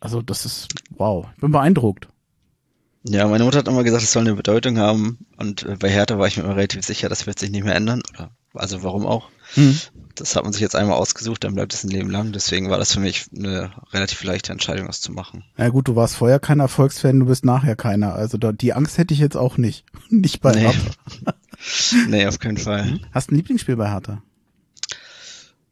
Also 0.00 0.20
das 0.20 0.44
ist, 0.44 0.68
wow, 0.90 1.28
ich 1.34 1.40
bin 1.40 1.52
beeindruckt. 1.52 2.08
Ja, 3.04 3.26
meine 3.26 3.42
Mutter 3.44 3.58
hat 3.58 3.68
immer 3.68 3.82
gesagt, 3.82 4.04
es 4.04 4.12
soll 4.12 4.22
eine 4.22 4.34
Bedeutung 4.34 4.78
haben 4.78 5.18
und 5.36 5.64
äh, 5.64 5.76
bei 5.76 5.90
Hertha 5.90 6.18
war 6.18 6.28
ich 6.28 6.36
mir 6.36 6.44
immer 6.44 6.54
relativ 6.56 6.84
sicher, 6.84 7.08
das 7.08 7.26
wird 7.26 7.38
sich 7.38 7.50
nicht 7.50 7.64
mehr 7.64 7.74
ändern. 7.74 8.00
Oder, 8.14 8.30
also 8.54 8.82
warum 8.84 9.06
auch? 9.06 9.28
Hm. 9.54 9.76
Das 10.14 10.36
hat 10.36 10.44
man 10.44 10.52
sich 10.52 10.62
jetzt 10.62 10.76
einmal 10.76 10.96
ausgesucht, 10.96 11.42
dann 11.42 11.54
bleibt 11.54 11.74
es 11.74 11.82
ein 11.82 11.90
Leben 11.90 12.10
lang. 12.10 12.32
Deswegen 12.32 12.70
war 12.70 12.78
das 12.78 12.92
für 12.92 13.00
mich 13.00 13.26
eine 13.36 13.72
relativ 13.92 14.22
leichte 14.22 14.52
Entscheidung, 14.52 14.86
das 14.86 15.00
zu 15.00 15.10
machen. 15.10 15.42
Ja 15.56 15.70
gut, 15.70 15.88
du 15.88 15.96
warst 15.96 16.14
vorher 16.16 16.38
kein 16.38 16.60
Erfolgsfan, 16.60 17.18
du 17.18 17.26
bist 17.26 17.44
nachher 17.44 17.74
keiner. 17.76 18.14
Also 18.14 18.38
da, 18.38 18.52
die 18.52 18.72
Angst 18.72 18.98
hätte 18.98 19.14
ich 19.14 19.20
jetzt 19.20 19.36
auch 19.36 19.56
nicht. 19.56 19.84
Nicht 20.10 20.40
bei 20.40 20.52
Nee. 20.52 20.60
Hertha. 20.60 21.34
nee, 22.08 22.26
auf 22.26 22.38
keinen 22.38 22.58
Fall. 22.58 23.00
Hast 23.12 23.30
du 23.30 23.34
ein 23.34 23.36
Lieblingsspiel 23.36 23.76
bei 23.76 23.90
Hertha? 23.90 24.22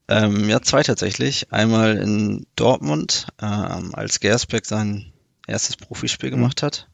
Ähm, 0.09 0.49
ja, 0.49 0.61
zwei 0.63 0.83
tatsächlich. 0.83 1.53
Einmal 1.53 1.97
in 1.99 2.47
Dortmund, 2.57 3.29
ähm, 3.41 3.95
als 3.95 4.19
Gersbeck 4.21 4.67
sein 4.67 5.13
erstes 5.47 5.77
Profispiel 5.77 6.31
Mhm. 6.31 6.37
gemacht 6.37 6.63
hat. 6.63 6.89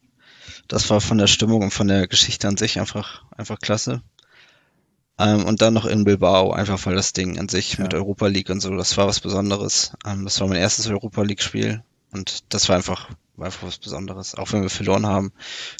Das 0.68 0.90
war 0.90 1.00
von 1.00 1.18
der 1.18 1.26
Stimmung 1.26 1.62
und 1.62 1.72
von 1.72 1.88
der 1.88 2.06
Geschichte 2.08 2.48
an 2.48 2.56
sich 2.56 2.78
einfach, 2.80 3.24
einfach 3.36 3.58
klasse. 3.58 4.02
Ähm, 5.18 5.44
und 5.44 5.62
dann 5.62 5.74
noch 5.74 5.86
in 5.86 6.04
Bilbao, 6.04 6.52
einfach 6.52 6.84
weil 6.86 6.94
das 6.94 7.12
Ding 7.12 7.38
an 7.38 7.48
sich 7.48 7.74
Ja. 7.74 7.84
mit 7.84 7.94
Europa 7.94 8.26
League 8.26 8.50
und 8.50 8.60
so, 8.60 8.74
das 8.76 8.96
war 8.96 9.06
was 9.06 9.20
Besonderes. 9.20 9.92
Ähm, 10.06 10.24
das 10.24 10.40
war 10.40 10.48
mein 10.48 10.58
erstes 10.58 10.88
Europa 10.88 11.22
League 11.22 11.42
Spiel 11.42 11.82
und 12.12 12.52
das 12.52 12.68
war 12.68 12.76
einfach, 12.76 13.08
war 13.36 13.46
einfach 13.46 13.66
was 13.66 13.78
Besonderes. 13.78 14.34
Auch 14.34 14.52
wenn 14.52 14.62
wir 14.62 14.70
verloren 14.70 15.06
haben, 15.06 15.32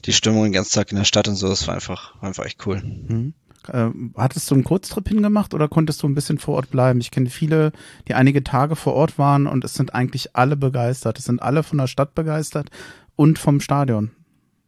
die 0.07 0.13
Stimmung 0.13 0.45
den 0.45 0.53
ganzen 0.53 0.75
Tag 0.75 0.91
in 0.91 0.97
der 0.97 1.05
Stadt 1.05 1.29
und 1.29 1.37
so, 1.37 1.49
das 1.49 1.67
war 1.67 1.75
einfach, 1.75 2.15
war 2.21 2.29
einfach 2.29 2.47
echt 2.47 2.67
cool. 2.67 2.81
Hm. 2.81 3.35
Ähm, 3.73 4.15
hattest 4.17 4.49
du 4.51 4.55
einen 4.55 4.65
Kurztrip 4.65 5.09
hingemacht 5.09 5.53
oder 5.53 5.69
konntest 5.69 6.03
du 6.03 6.09
ein 6.09 6.15
bisschen 6.15 6.39
vor 6.39 6.55
Ort 6.55 6.71
bleiben? 6.71 7.01
Ich 7.01 7.11
kenne 7.11 7.29
viele, 7.29 7.73
die 8.09 8.15
einige 8.15 8.45
Tage 8.45 8.77
vor 8.77 8.95
Ort 8.95 9.19
waren 9.19 9.47
und 9.47 9.65
es 9.65 9.75
sind 9.75 9.93
eigentlich 9.93 10.37
alle 10.37 10.57
begeistert. 10.57 11.19
Es 11.19 11.25
sind 11.25 11.43
alle 11.43 11.63
von 11.65 11.79
der 11.79 11.89
Stadt 11.89 12.15
begeistert 12.15 12.71
und 13.17 13.39
vom 13.39 13.61
Stadion. 13.61 14.13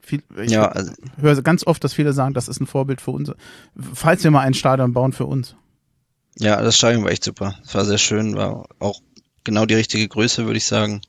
Viel, 0.09 0.23
ich 0.42 0.51
Ja, 0.51 0.68
also, 0.68 0.90
höre 1.21 1.42
ganz 1.42 1.66
oft, 1.66 1.85
dass 1.85 1.92
viele 1.92 2.14
sagen, 2.14 2.33
das 2.33 2.49
ist 2.49 2.61
ein 2.61 2.66
Vorbild 2.66 3.03
für 3.03 3.11
uns. 3.11 3.31
Falls 3.92 4.25
wir 4.25 4.31
mal 4.31 4.40
ein 4.40 4.55
Stadion 4.55 4.94
bauen 4.94 5.12
für 5.12 5.27
uns. 5.27 5.55
Ja, 6.38 6.62
das 6.62 6.79
Stadion 6.79 7.05
war 7.05 7.11
echt 7.11 7.25
super. 7.25 7.59
Es 7.62 7.75
war 7.75 7.85
sehr 7.85 7.99
schön, 7.99 8.35
war 8.35 8.66
auch 8.79 9.03
genau 9.44 9.66
die 9.66 9.75
richtige 9.75 10.09
Größe, 10.09 10.47
würde 10.47 10.57
ich 10.57 10.64
sagen. 10.64 11.03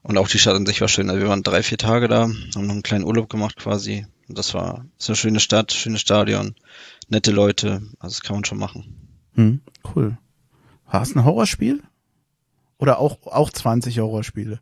Und 0.00 0.16
auch 0.16 0.28
die 0.28 0.38
Stadt 0.38 0.56
an 0.56 0.64
sich 0.64 0.80
war 0.80 0.88
schön. 0.88 1.10
Also 1.10 1.20
wir 1.20 1.28
waren 1.28 1.42
drei, 1.42 1.62
vier 1.62 1.76
Tage 1.76 2.08
da, 2.08 2.22
haben 2.22 2.66
noch 2.66 2.72
einen 2.72 2.82
kleinen 2.82 3.04
Urlaub 3.04 3.28
gemacht 3.28 3.56
quasi. 3.56 4.06
Und 4.30 4.38
das 4.38 4.54
war, 4.54 4.86
ist 4.98 5.10
eine 5.10 5.16
schöne 5.16 5.40
Stadt, 5.40 5.72
schönes 5.72 6.00
Stadion, 6.00 6.54
nette 7.08 7.32
Leute. 7.32 7.82
Also 7.98 8.14
das 8.14 8.22
kann 8.22 8.36
man 8.36 8.46
schon 8.46 8.58
machen. 8.58 8.96
Hm, 9.34 9.60
cool. 9.94 10.16
Hast 10.86 11.14
du 11.14 11.18
ein 11.18 11.24
Horrorspiel? 11.26 11.82
Oder 12.78 12.98
auch, 12.98 13.18
auch 13.26 13.50
20 13.50 13.98
Horrorspiele? 13.98 14.60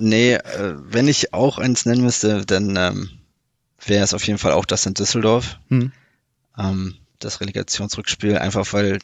Nee, 0.00 0.34
äh, 0.34 0.74
wenn 0.76 1.08
ich 1.08 1.32
auch 1.32 1.58
eins 1.58 1.86
nennen 1.86 2.02
müsste, 2.02 2.44
dann 2.46 2.76
ähm, 2.76 3.10
wäre 3.84 4.04
es 4.04 4.14
auf 4.14 4.26
jeden 4.26 4.38
Fall 4.38 4.52
auch 4.52 4.64
das 4.64 4.86
in 4.86 4.94
Düsseldorf. 4.94 5.58
Hm. 5.68 5.92
Ähm, 6.58 6.94
das 7.18 7.40
Relegationsrückspiel, 7.40 8.36
einfach 8.38 8.72
weil 8.72 8.98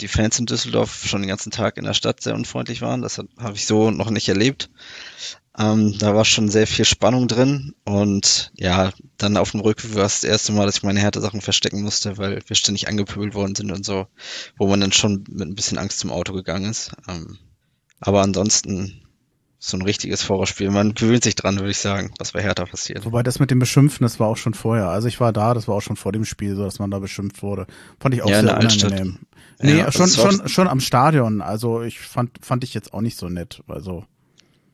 die 0.00 0.08
Fans 0.08 0.38
in 0.38 0.46
Düsseldorf 0.46 1.04
schon 1.06 1.22
den 1.22 1.28
ganzen 1.28 1.50
Tag 1.50 1.76
in 1.76 1.84
der 1.84 1.94
Stadt 1.94 2.20
sehr 2.20 2.34
unfreundlich 2.34 2.82
waren. 2.82 3.02
Das 3.02 3.18
habe 3.18 3.54
ich 3.54 3.66
so 3.66 3.90
noch 3.90 4.10
nicht 4.10 4.28
erlebt. 4.28 4.70
Ähm, 5.56 5.96
da 5.98 6.16
war 6.16 6.24
schon 6.24 6.48
sehr 6.48 6.66
viel 6.66 6.84
Spannung 6.84 7.28
drin 7.28 7.74
und 7.84 8.50
ja, 8.56 8.92
dann 9.18 9.36
auf 9.36 9.52
dem 9.52 9.60
Rückweg 9.60 9.94
war 9.94 10.04
es 10.04 10.20
das 10.20 10.28
erste 10.28 10.52
Mal, 10.52 10.66
dass 10.66 10.78
ich 10.78 10.82
meine 10.82 10.98
Härte-Sachen 10.98 11.40
verstecken 11.40 11.82
musste, 11.82 12.18
weil 12.18 12.42
wir 12.44 12.56
ständig 12.56 12.88
angepöbelt 12.88 13.34
worden 13.34 13.54
sind 13.54 13.70
und 13.70 13.84
so, 13.84 14.08
wo 14.56 14.66
man 14.66 14.80
dann 14.80 14.90
schon 14.90 15.24
mit 15.28 15.46
ein 15.46 15.54
bisschen 15.54 15.78
Angst 15.78 16.00
zum 16.00 16.10
Auto 16.10 16.32
gegangen 16.32 16.68
ist. 16.68 16.90
Ähm, 17.08 17.38
aber 18.00 18.22
ansonsten 18.22 19.03
so 19.66 19.78
ein 19.78 19.82
richtiges 19.82 20.28
Horrorspiel. 20.28 20.70
Man 20.70 20.92
gewöhnt 20.94 21.24
sich 21.24 21.36
dran, 21.36 21.56
würde 21.58 21.70
ich 21.70 21.78
sagen, 21.78 22.12
was 22.18 22.32
bei 22.32 22.42
Hertha 22.42 22.66
passiert. 22.66 23.04
Wobei 23.06 23.22
das 23.22 23.38
mit 23.38 23.50
dem 23.50 23.58
Beschimpfen, 23.58 24.04
das 24.04 24.20
war 24.20 24.28
auch 24.28 24.36
schon 24.36 24.52
vorher. 24.52 24.88
Also 24.88 25.08
ich 25.08 25.20
war 25.20 25.32
da, 25.32 25.54
das 25.54 25.68
war 25.68 25.76
auch 25.76 25.80
schon 25.80 25.96
vor 25.96 26.12
dem 26.12 26.26
Spiel 26.26 26.54
so, 26.54 26.64
dass 26.64 26.78
man 26.78 26.90
da 26.90 26.98
beschimpft 26.98 27.42
wurde. 27.42 27.66
Fand 27.98 28.14
ich 28.14 28.22
auch 28.22 28.28
Ja, 28.28 28.42
sehr 28.42 28.58
unangenehm. 28.58 29.20
Nee, 29.62 29.78
Ja, 29.78 29.86
also 29.86 30.06
schon, 30.06 30.08
schon, 30.08 30.48
schon 30.48 30.68
am 30.68 30.80
Stadion. 30.80 31.40
Also 31.40 31.82
ich 31.82 31.98
fand, 31.98 32.44
fand 32.44 32.62
ich 32.62 32.74
jetzt 32.74 32.92
auch 32.92 33.00
nicht 33.00 33.16
so 33.16 33.28
nett. 33.30 33.62
Also 33.66 34.04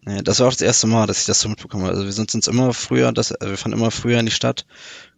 Nee, 0.02 0.22
das 0.22 0.40
war 0.40 0.48
auch 0.48 0.52
das 0.52 0.62
erste 0.62 0.86
Mal, 0.86 1.06
dass 1.06 1.20
ich 1.20 1.26
das 1.26 1.40
so 1.40 1.48
mitbekomme. 1.48 1.86
Also 1.86 2.04
wir 2.04 2.12
sind 2.12 2.34
uns 2.34 2.48
immer 2.48 2.72
früher, 2.72 3.12
das, 3.12 3.32
also 3.32 3.50
wir 3.50 3.58
fahren 3.58 3.74
immer 3.74 3.90
früher 3.90 4.18
in 4.18 4.26
die 4.26 4.32
Stadt, 4.32 4.64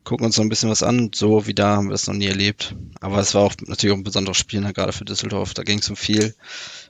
gucken 0.03 0.27
uns 0.27 0.35
so 0.35 0.43
ein 0.43 0.49
bisschen 0.49 0.71
was 0.71 0.83
an. 0.83 1.11
So 1.15 1.47
wie 1.47 1.55
da 1.55 1.77
haben 1.77 1.89
wir 1.89 1.95
es 1.95 2.09
noch 2.09 2.15
nie 2.15 2.27
erlebt. 2.27 2.75
Aber 3.01 3.19
es 3.19 3.35
war 3.35 3.43
auch 3.43 3.55
natürlich 3.65 3.95
auch 3.95 3.99
ein 3.99 4.05
besonderes 4.05 4.37
Spiel, 4.37 4.61
ne, 4.61 4.73
gerade 4.73 4.93
für 4.93 5.05
Düsseldorf. 5.05 5.55
Da 5.55 5.63
ging 5.63 5.79
es 5.79 5.89
um 5.89 5.97
viel. 5.97 6.35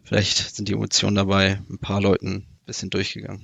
Vielleicht 0.04 0.56
sind 0.56 0.68
die 0.68 0.72
Emotionen 0.72 1.16
dabei 1.16 1.60
ein 1.70 1.78
paar 1.78 2.00
Leuten 2.00 2.46
bisschen 2.66 2.90
durchgegangen. 2.90 3.42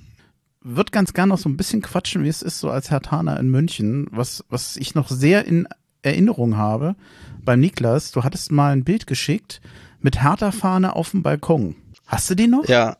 wird 0.61 0.91
ganz 0.91 1.13
gern 1.13 1.29
noch 1.29 1.37
so 1.37 1.47
ein 1.49 1.57
bisschen 1.57 1.81
quatschen, 1.81 2.23
wie 2.23 2.27
es 2.29 2.41
ist, 2.41 2.59
so 2.59 2.69
als 2.69 2.91
Hertaner 2.91 3.39
in 3.39 3.49
München, 3.49 4.07
was, 4.11 4.43
was 4.49 4.75
ich 4.77 4.93
noch 4.95 5.09
sehr 5.09 5.45
in 5.45 5.67
Erinnerung 6.01 6.57
habe 6.57 6.95
beim 7.43 7.59
Niklas. 7.59 8.11
Du 8.11 8.23
hattest 8.23 8.51
mal 8.51 8.71
ein 8.73 8.83
Bild 8.83 9.07
geschickt 9.07 9.61
mit 10.01 10.21
Hertha-Fahne 10.21 10.95
auf 10.95 11.11
dem 11.11 11.23
Balkon. 11.23 11.75
Hast 12.07 12.29
du 12.29 12.35
die 12.35 12.47
noch? 12.47 12.67
Ja, 12.67 12.97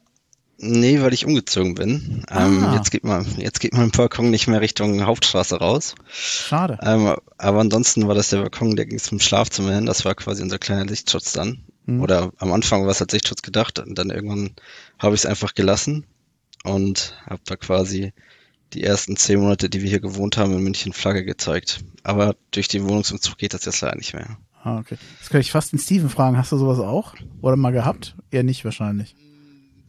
nee, 0.58 1.02
weil 1.02 1.14
ich 1.14 1.26
umgezogen 1.26 1.76
bin. 1.76 2.26
Ähm, 2.30 2.64
Ah. 2.64 2.76
jetzt 2.76 2.92
geht 2.92 3.04
man, 3.06 3.26
jetzt 3.38 3.60
geht 3.62 3.74
mein 3.74 3.92
Balkon 3.92 4.30
nicht 4.30 4.48
mehr 4.48 4.60
Richtung 4.62 5.06
Hauptstraße 5.06 5.58
raus. 5.58 5.96
Schade. 6.12 6.78
Ähm, 6.82 7.16
aber 7.38 7.60
ansonsten 7.60 8.08
war 8.08 8.16
das 8.16 8.30
der 8.30 8.40
Balkon, 8.42 8.76
der 8.76 8.86
ging 8.86 9.00
zum 9.00 9.20
Schlafzimmer 9.20 9.74
hin. 9.76 9.86
Das 9.86 10.04
war 10.06 10.16
quasi 10.16 10.44
unser 10.44 10.60
kleiner 10.60 10.86
Lichtschutz 10.86 11.32
dann. 11.34 11.64
Mhm. 11.90 12.02
Oder 12.02 12.32
am 12.38 12.52
Anfang 12.52 12.84
war 12.84 12.92
es 12.92 13.02
als 13.02 13.14
Lichtschutz 13.14 13.42
gedacht 13.42 13.80
und 13.80 13.96
dann 13.96 14.12
irgendwann 14.12 14.52
habe 15.00 15.16
ich 15.16 15.22
es 15.22 15.26
einfach 15.26 15.54
gelassen 15.56 16.06
und 16.64 17.18
habe 17.26 17.42
da 17.46 17.56
quasi 17.56 18.14
die 18.74 18.84
ersten 18.84 19.18
zehn 19.18 19.40
Monate, 19.40 19.70
die 19.70 19.82
wir 19.82 19.90
hier 19.90 20.00
gewohnt 20.00 20.38
haben, 20.38 20.54
in 20.54 20.64
München 20.64 20.94
Flagge 20.94 21.26
gezeigt. 21.26 21.80
Aber 22.04 22.36
durch 22.52 22.68
den 22.68 22.88
Wohnungsumzug 22.88 23.38
geht 23.38 23.54
das 23.54 23.66
jetzt 23.66 23.82
leider 23.82 23.98
nicht 23.98 24.14
mehr. 24.14 24.38
Ah, 24.64 24.78
okay. 24.78 24.98
Jetzt 25.20 25.30
könnte 25.32 25.42
ich 25.42 25.52
fast 25.52 25.72
den 25.72 25.80
Steven 25.80 26.10
fragen, 26.10 26.38
hast 26.38 26.52
du 26.52 26.58
sowas 26.58 26.80
auch? 26.80 27.16
Oder 27.42 27.56
mal 27.56 27.72
gehabt? 27.72 28.16
Eher 28.30 28.44
nicht 28.44 28.66
wahrscheinlich. 28.66 29.16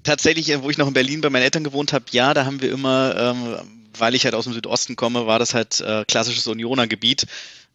Tatsächlich, 0.02 0.48
äh, 0.50 0.62
wo 0.62 0.70
ich 0.70 0.78
noch 0.78 0.88
in 0.88 0.94
Berlin 0.94 1.20
bei 1.20 1.28
meinen 1.28 1.42
Eltern 1.42 1.64
gewohnt 1.64 1.92
habe, 1.92 2.06
ja, 2.12 2.32
da 2.32 2.46
haben 2.46 2.62
wir 2.62 2.72
immer, 2.72 3.14
ähm, 3.16 3.56
weil 3.98 4.14
ich 4.14 4.24
halt 4.24 4.34
aus 4.34 4.44
dem 4.44 4.52
Südosten 4.52 4.96
komme, 4.96 5.26
war 5.26 5.38
das 5.38 5.54
halt 5.54 5.80
äh, 5.80 6.04
klassisches 6.06 6.46
Unioner-Gebiet. 6.46 7.26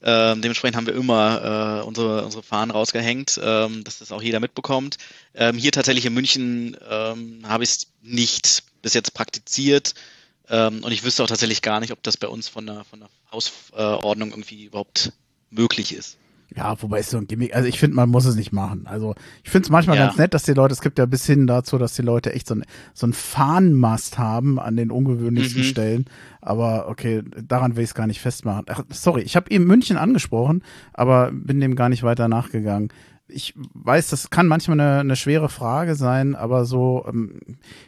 Ähm, 0.04 0.42
dementsprechend 0.42 0.76
haben 0.76 0.88
wir 0.88 0.94
immer 0.94 1.82
äh, 1.82 1.86
unsere, 1.86 2.26
unsere 2.26 2.44
Fahnen 2.44 2.72
rausgehängt, 2.72 3.40
ähm, 3.42 3.84
dass 3.84 4.00
das 4.00 4.12
auch 4.12 4.22
jeder 4.22 4.40
mitbekommt. 4.40 4.98
Ähm, 5.34 5.58
hier 5.58 5.72
tatsächlich 5.72 6.06
in 6.06 6.14
München 6.14 6.78
ähm, 6.88 7.42
habe 7.48 7.64
ich 7.64 7.72
es 7.72 7.88
nicht 8.02 8.64
bis 8.82 8.94
jetzt 8.94 9.14
praktiziert. 9.14 9.96
Ähm, 10.48 10.84
und 10.84 10.92
ich 10.92 11.04
wüsste 11.04 11.24
auch 11.24 11.28
tatsächlich 11.28 11.62
gar 11.62 11.80
nicht, 11.80 11.92
ob 11.92 12.04
das 12.04 12.18
bei 12.18 12.28
uns 12.28 12.48
von 12.48 12.68
der, 12.68 12.84
von 12.84 13.00
der 13.00 13.10
Hausordnung 13.32 14.30
irgendwie 14.30 14.66
überhaupt 14.66 15.12
möglich 15.50 15.94
ist. 15.94 16.18
Ja, 16.56 16.82
wobei 16.82 17.00
ist 17.02 17.10
so 17.10 17.18
ein 17.18 17.28
Gimmick. 17.28 17.54
Also 17.54 17.68
ich 17.68 17.80
finde, 17.80 17.96
man 17.98 18.10
muss 18.10 18.26
es 18.26 18.36
nicht 18.36 18.54
machen. 18.54 18.88
Also 18.88 19.14
ich 19.44 19.50
finde 19.50 19.66
es 19.66 19.70
manchmal 19.70 19.98
Ja. 19.98 20.06
ganz 20.06 20.18
nett, 20.18 20.34
dass 20.34 20.44
die 20.44 20.54
Leute, 20.54 20.74
es 20.74 20.82
gibt 20.82 20.98
ja 21.00 21.06
bis 21.06 21.26
hin 21.26 21.48
dazu, 21.48 21.78
dass 21.78 21.96
die 21.96 22.02
Leute 22.02 22.34
echt 22.34 22.48
so 22.48 22.56
ein, 22.56 22.64
so 22.94 23.06
ein 23.08 23.14
Fahnenmast 23.14 24.18
haben 24.18 24.60
an 24.60 24.76
den 24.78 24.90
ungewöhnlichsten 24.92 25.62
Mhm. 25.62 25.66
Stellen. 25.66 26.06
Aber 26.42 26.88
okay, 26.88 27.24
daran 27.48 27.76
will 27.76 27.84
ich 27.84 27.90
es 27.90 27.94
gar 27.94 28.08
nicht 28.08 28.22
festmachen. 28.22 28.66
Ach, 28.70 28.84
sorry, 28.90 29.22
ich 29.22 29.36
habe 29.36 29.52
eben 29.52 29.66
München 29.66 29.98
angesprochen, 29.98 30.64
aber 30.94 31.32
bin 31.34 31.60
dem 31.60 31.76
gar 31.76 31.90
nicht 31.90 32.04
weiter 32.04 32.28
nachgegangen. 32.28 32.90
Ich 33.28 33.54
weiß, 33.56 34.10
das 34.10 34.30
kann 34.30 34.48
manchmal 34.48 34.80
eine, 34.80 35.00
eine 35.00 35.16
schwere 35.16 35.50
Frage 35.50 35.96
sein, 35.96 36.36
aber 36.36 36.66
so 36.66 37.06
ähm, 37.08 37.40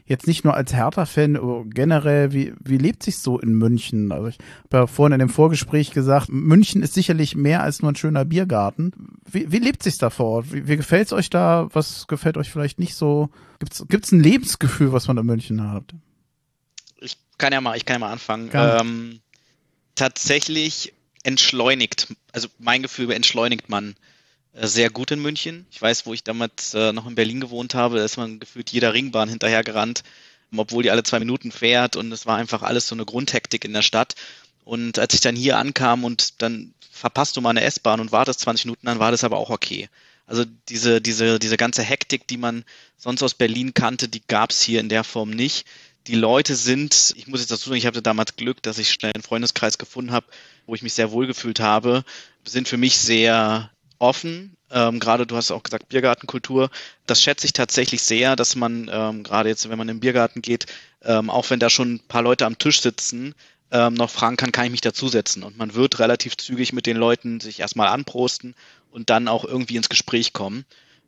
jetzt 0.06 0.26
nicht 0.26 0.43
nur 0.43 0.56
als 0.56 0.73
Hertha-Fan, 0.73 1.36
aber 1.36 1.63
generell, 1.65 2.34
wie, 2.34 2.54
wie 2.60 2.78
lebt 2.78 3.04
sich 3.04 3.19
so 3.19 3.39
in 3.39 3.54
München? 3.54 4.12
Also 4.12 4.28
ich 4.28 4.38
habe 4.65 4.78
ja 4.78 4.88
vorhin 4.88 5.13
in 5.13 5.19
dem 5.19 5.30
Vorgespräch 5.30 5.91
gesagt, 5.91 6.30
München 6.30 6.82
ist 6.82 6.95
sicherlich 6.95 7.36
mehr 7.36 7.62
als 7.62 7.82
nur 7.82 7.91
ein 7.91 7.95
schöner 7.95 8.26
Biergarten. 8.26 8.91
Wie, 9.30 9.52
wie 9.52 9.60
lebt 9.60 9.84
sich's 9.84 10.00
da 10.00 10.10
vor 10.10 10.28
Ort? 10.28 10.54
Wie, 10.54 10.67
wie 10.67 10.78
gefällt's 10.78 11.13
euch 11.13 11.30
da? 11.30 11.67
Was 11.71 12.08
gefällt 12.08 12.38
euch 12.38 12.50
vielleicht 12.50 12.80
nicht 12.80 12.95
so? 12.95 13.30
Gibt's 13.60 13.86
gibt's 13.88 14.12
ein 14.12 14.21
Lebensgefühl, 14.21 14.91
was 14.91 15.08
man 15.08 15.17
in 15.17 15.26
München 15.26 15.71
hat? 15.71 15.93
ich 17.00 17.17
kann 17.38 17.54
ja 17.54 17.62
mal, 17.62 17.78
ich 17.78 17.86
kann 17.86 17.95
ja 17.95 18.00
mal 18.00 18.12
anfangen. 18.12 18.50
Ähm, 18.54 19.19
tatsächlich 19.95 20.93
entschleunigt, 21.23 22.13
also 22.32 22.47
mein 22.60 22.82
Gefühl 22.82 23.12
entschleunigt 23.12 23.69
man 23.69 23.95
sehr 24.61 24.89
gut 24.89 25.11
in 25.11 25.21
München. 25.21 25.65
Ich 25.71 25.81
weiß, 25.81 26.05
wo 26.05 26.13
ich 26.13 26.23
damals 26.23 26.73
äh, 26.73 26.91
noch 26.91 27.07
in 27.07 27.15
Berlin 27.15 27.41
gewohnt 27.41 27.75
habe, 27.75 27.97
da 27.97 28.05
ist 28.05 28.17
man 28.17 28.39
gefühlt 28.39 28.71
jeder 28.71 28.93
Ringbahn 28.93 29.29
hinterher 29.29 29.63
gerannt, 29.63 30.03
obwohl 30.55 30.83
die 30.83 30.91
alle 30.91 31.03
zwei 31.03 31.19
Minuten 31.19 31.51
fährt 31.51 31.95
und 31.95 32.11
es 32.11 32.25
war 32.25 32.37
einfach 32.37 32.63
alles 32.63 32.87
so 32.87 32.95
eine 32.95 33.05
Grundhektik 33.05 33.65
in 33.65 33.73
der 33.73 33.81
Stadt. 33.81 34.15
Und 34.63 34.99
als 34.99 35.13
ich 35.13 35.21
dann 35.21 35.35
hier 35.35 35.57
ankam 35.57 36.03
und 36.03 36.41
dann 36.41 36.73
verpasst 36.91 37.37
du 37.37 37.41
mal 37.41 37.51
eine 37.51 37.61
S-Bahn 37.61 37.99
und 37.99 38.11
wartest 38.11 38.41
20 38.41 38.65
Minuten, 38.65 38.85
dann 38.85 38.99
war 38.99 39.11
das 39.11 39.23
aber 39.23 39.37
auch 39.37 39.49
okay. 39.49 39.89
Also 40.25 40.43
diese, 40.67 40.99
diese, 40.99 41.39
diese 41.39 41.55
ganze 41.55 41.83
Hektik, 41.83 42.27
die 42.27 42.37
man 42.37 42.65
sonst 42.97 43.23
aus 43.23 43.33
Berlin 43.33 43.73
kannte, 43.73 44.09
die 44.09 44.21
gab 44.27 44.51
es 44.51 44.61
hier 44.61 44.79
in 44.79 44.89
der 44.89 45.03
Form 45.03 45.29
nicht. 45.29 45.65
Die 46.07 46.15
Leute 46.15 46.55
sind, 46.55 47.13
ich 47.15 47.27
muss 47.27 47.41
jetzt 47.41 47.51
dazu 47.51 47.69
sagen, 47.69 47.77
ich 47.77 47.85
hatte 47.85 48.01
damals 48.01 48.35
Glück, 48.35 48.61
dass 48.63 48.77
ich 48.77 48.91
schnell 48.91 49.11
einen 49.13 49.23
Freundeskreis 49.23 49.77
gefunden 49.77 50.11
habe, 50.11 50.25
wo 50.65 50.75
ich 50.75 50.81
mich 50.81 50.93
sehr 50.93 51.11
wohl 51.11 51.27
gefühlt 51.27 51.59
habe, 51.59 52.03
sind 52.45 52.67
für 52.67 52.77
mich 52.77 52.97
sehr 52.97 53.71
offen. 53.99 54.55
Ähm, 54.71 54.99
gerade 54.99 55.25
du 55.25 55.36
hast 55.36 55.51
auch 55.51 55.63
gesagt, 55.63 55.89
Biergartenkultur. 55.89 56.69
Das 57.05 57.21
schätze 57.21 57.45
ich 57.45 57.53
tatsächlich 57.53 58.01
sehr, 58.01 58.36
dass 58.36 58.55
man 58.55 58.89
ähm, 58.91 59.23
gerade 59.23 59.49
jetzt, 59.49 59.69
wenn 59.69 59.77
man 59.77 59.88
in 59.89 59.97
den 59.97 60.01
Biergarten 60.01 60.41
geht, 60.41 60.65
ähm, 61.03 61.29
auch 61.29 61.49
wenn 61.49 61.60
da 61.60 61.69
schon 61.69 61.95
ein 61.95 61.99
paar 61.99 62.21
Leute 62.21 62.45
am 62.45 62.57
Tisch 62.57 62.81
sitzen, 62.81 63.33
ähm, 63.71 63.93
noch 63.93 64.10
fragen 64.10 64.38
kann, 64.38 64.51
kann 64.51 64.65
ich 64.65 64.71
mich 64.71 64.81
dazusetzen? 64.81 65.43
Und 65.43 65.57
man 65.57 65.73
wird 65.73 65.99
relativ 65.99 66.38
zügig 66.38 66.73
mit 66.73 66.86
den 66.86 66.97
Leuten 66.97 67.39
sich 67.39 67.60
erstmal 67.60 67.88
anprosten 67.88 68.55
und 68.91 69.10
dann 69.10 69.27
auch 69.27 69.45
irgendwie 69.45 69.75
ins 69.75 69.89
Gespräch 69.89 70.33
kommen. 70.33 70.65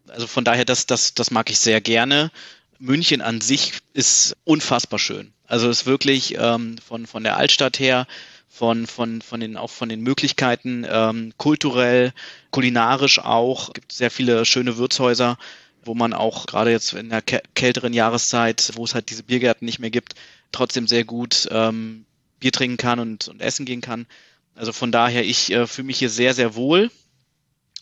Also 0.08 0.28
von 0.28 0.43
daher, 0.43 0.65
das, 0.65 0.86
das, 0.86 1.13
das 1.13 1.32
mag 1.32 1.49
ich 1.49 1.60
sehr 1.60 1.82
gerne. 1.82 2.32
München 2.80 3.21
an 3.21 3.41
sich 3.41 3.73
ist 3.93 4.36
unfassbar 4.45 4.99
schön. 4.99 5.34
Also 5.47 5.69
ist 5.69 5.86
wirklich 5.86 6.36
ähm, 6.38 6.78
von, 6.86 7.08
von 7.08 7.23
der 7.23 7.38
Altstadt 7.38 7.80
her, 7.80 8.08
von, 8.49 8.88
von, 8.88 9.21
von 9.21 9.39
den, 9.39 9.55
auch 9.55 9.69
von 9.69 9.89
den 9.89 10.01
Möglichkeiten, 10.01 10.85
ähm, 10.89 11.33
kulturell, 11.38 12.13
kulinarisch 12.51 13.19
auch, 13.19 13.73
gibt 13.73 13.91
sehr 13.93 14.12
viele 14.12 14.43
schöne 14.45 14.77
Wirtshäuser, 14.77 15.38
wo 15.85 15.93
man 15.93 16.13
auch 16.13 16.45
gerade 16.45 16.71
jetzt 16.71 16.93
in 16.93 17.09
der 17.09 17.23
kä- 17.23 17.43
kälteren 17.53 17.93
Jahreszeit, 17.93 18.71
wo 18.75 18.83
es 18.83 18.95
halt 18.95 19.09
diese 19.12 19.23
Biergärten 19.23 19.65
nicht 19.65 19.79
mehr 19.79 19.91
gibt, 19.91 20.15
trotzdem 20.51 20.88
sehr 20.88 21.05
gut 21.05 21.47
ähm, 21.51 22.05
Bier 22.39 22.51
trinken 22.51 22.77
kann 22.77 22.99
und, 22.99 23.27
und 23.27 23.41
essen 23.41 23.65
gehen 23.65 23.81
kann. 23.81 24.07
Also 24.55 24.73
von 24.73 24.91
daher, 24.91 25.23
ich 25.23 25.51
äh, 25.51 25.67
fühle 25.67 25.85
mich 25.85 25.99
hier 25.99 26.09
sehr, 26.09 26.33
sehr 26.33 26.55
wohl 26.55 26.91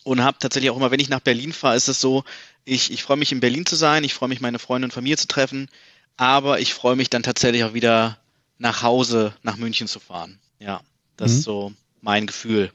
und 0.04 0.22
habe 0.22 0.38
tatsächlich 0.38 0.70
auch 0.70 0.76
immer, 0.76 0.90
wenn 0.90 1.00
ich 1.00 1.08
nach 1.08 1.20
Berlin 1.20 1.52
fahre, 1.52 1.76
ist 1.76 1.88
es 1.88 2.00
so, 2.00 2.24
ich, 2.64 2.92
ich 2.92 3.02
freue 3.02 3.16
mich 3.16 3.32
in 3.32 3.40
Berlin 3.40 3.66
zu 3.66 3.74
sein, 3.74 4.04
ich 4.04 4.14
freue 4.14 4.28
mich, 4.28 4.40
meine 4.40 4.58
Freunde 4.58 4.86
und 4.86 4.92
Familie 4.92 5.16
zu 5.16 5.26
treffen, 5.28 5.68
aber 6.16 6.60
ich 6.60 6.74
freue 6.74 6.96
mich 6.96 7.10
dann 7.10 7.22
tatsächlich 7.22 7.64
auch 7.64 7.74
wieder 7.74 8.18
nach 8.58 8.82
Hause, 8.82 9.34
nach 9.42 9.56
München 9.56 9.88
zu 9.88 9.98
fahren. 9.98 10.38
Ja, 10.58 10.80
das 11.16 11.32
Mhm. 11.32 11.38
ist 11.38 11.44
so 11.44 11.72
mein 12.00 12.26
Gefühl. 12.26 12.70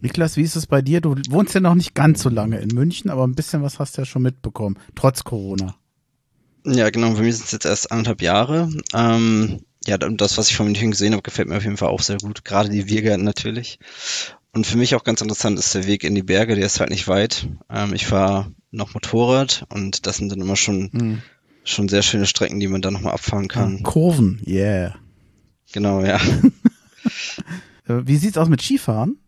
Niklas, 0.00 0.36
wie 0.36 0.42
ist 0.42 0.56
es 0.56 0.66
bei 0.66 0.82
dir? 0.82 1.00
Du 1.00 1.14
wohnst 1.30 1.54
ja 1.54 1.60
noch 1.60 1.74
nicht 1.74 1.94
ganz 1.94 2.22
so 2.22 2.28
lange 2.28 2.58
in 2.58 2.68
München, 2.74 3.10
aber 3.10 3.26
ein 3.26 3.34
bisschen 3.34 3.62
was 3.62 3.78
hast 3.78 3.96
du 3.96 4.02
ja 4.02 4.06
schon 4.06 4.22
mitbekommen, 4.22 4.78
trotz 4.94 5.24
Corona. 5.24 5.74
Ja, 6.66 6.90
genau, 6.90 7.12
bei 7.14 7.22
mir 7.22 7.32
sind 7.32 7.46
es 7.46 7.52
jetzt 7.52 7.64
erst 7.64 7.90
anderthalb 7.92 8.20
Jahre. 8.22 8.68
Ähm, 8.92 9.60
ja, 9.86 9.96
und 10.04 10.20
das, 10.20 10.36
was 10.36 10.50
ich 10.50 10.56
von 10.56 10.66
München 10.66 10.90
gesehen 10.90 11.12
habe, 11.12 11.22
gefällt 11.22 11.48
mir 11.48 11.56
auf 11.56 11.64
jeden 11.64 11.76
Fall 11.76 11.88
auch 11.88 12.02
sehr 12.02 12.18
gut. 12.18 12.44
Gerade 12.44 12.68
die 12.68 12.82
Biergärten 12.82 13.24
natürlich. 13.24 13.78
Und 14.52 14.66
für 14.66 14.76
mich 14.76 14.94
auch 14.96 15.04
ganz 15.04 15.20
interessant 15.20 15.58
ist 15.58 15.74
der 15.74 15.86
Weg 15.86 16.02
in 16.02 16.14
die 16.14 16.22
Berge, 16.24 16.56
der 16.56 16.66
ist 16.66 16.80
halt 16.80 16.90
nicht 16.90 17.06
weit. 17.08 17.48
Ähm, 17.70 17.94
ich 17.94 18.06
fahre 18.06 18.52
noch 18.72 18.94
Motorrad 18.94 19.64
und 19.72 20.06
das 20.06 20.16
sind 20.16 20.30
dann 20.32 20.40
immer 20.40 20.56
schon, 20.56 20.90
Hm. 20.92 21.22
schon 21.64 21.88
sehr 21.88 22.02
schöne 22.02 22.26
Strecken, 22.26 22.58
die 22.60 22.66
man 22.68 22.82
dann 22.82 22.94
nochmal 22.94 23.12
abfahren 23.14 23.48
kann. 23.48 23.82
Kurven, 23.84 24.42
yeah. 24.46 24.96
Genau, 25.72 26.02
ja. 26.04 26.20
Äh, 27.88 28.02
Wie 28.04 28.16
sieht's 28.16 28.38
aus 28.38 28.48
mit 28.48 28.62
Skifahren? 28.62 29.18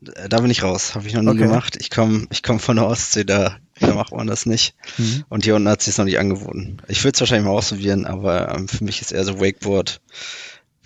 Da 0.00 0.40
bin 0.40 0.50
ich 0.50 0.62
raus. 0.62 0.94
Habe 0.94 1.06
ich 1.06 1.14
noch 1.14 1.22
nie 1.22 1.30
Okay. 1.30 1.44
gemacht. 1.44 1.76
Ich 1.80 1.90
komme 1.90 2.26
ich 2.30 2.42
komm 2.42 2.58
von 2.60 2.76
der 2.76 2.86
Ostsee, 2.86 3.24
da, 3.24 3.56
da 3.80 3.94
macht 3.94 4.12
man 4.12 4.26
das 4.26 4.44
nicht. 4.44 4.74
Mhm. 4.98 5.24
Und 5.28 5.44
hier 5.44 5.56
unten 5.56 5.68
hat 5.68 5.86
es 5.86 5.96
noch 5.98 6.04
nicht 6.04 6.18
angeboten. 6.18 6.76
Ich 6.88 7.02
würde 7.04 7.14
es 7.14 7.20
wahrscheinlich 7.20 7.46
mal 7.46 7.52
ausprobieren, 7.52 8.04
aber 8.04 8.54
ähm, 8.54 8.68
für 8.68 8.84
mich 8.84 9.00
ist 9.00 9.12
eher 9.12 9.24
so 9.24 9.40
Wakeboard, 9.40 10.02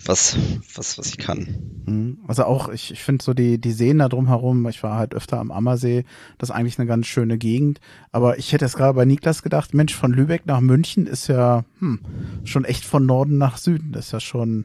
was, 0.05 0.37
was, 0.73 0.97
was 0.97 1.07
ich 1.07 1.17
kann. 1.17 1.83
Mhm. 1.85 2.19
Also 2.29 2.45
auch, 2.45 2.69
ich, 2.69 2.91
ich 2.91 3.03
finde 3.03 3.21
so 3.23 3.33
die, 3.33 3.59
die 3.59 3.73
Seen 3.73 3.97
da 3.97 4.07
drumherum, 4.07 4.65
ich 4.69 4.81
war 4.83 4.95
halt 4.95 5.13
öfter 5.13 5.37
am 5.39 5.51
Ammersee, 5.51 6.05
das 6.37 6.49
ist 6.49 6.55
eigentlich 6.55 6.79
eine 6.79 6.87
ganz 6.87 7.05
schöne 7.07 7.37
Gegend. 7.37 7.81
Aber 8.13 8.37
ich 8.39 8.53
hätte 8.53 8.63
jetzt 8.63 8.77
gerade 8.77 8.93
bei 8.93 9.03
Niklas 9.03 9.43
gedacht, 9.43 9.73
Mensch, 9.73 9.93
von 9.93 10.13
Lübeck 10.13 10.45
nach 10.45 10.61
München 10.61 11.07
ist 11.07 11.27
ja 11.27 11.65
hm, 11.79 11.99
schon 12.45 12.63
echt 12.63 12.85
von 12.85 13.05
Norden 13.05 13.37
nach 13.37 13.57
Süden. 13.57 13.91
Das 13.91 14.05
ist 14.05 14.11
ja 14.13 14.21
schon, 14.21 14.63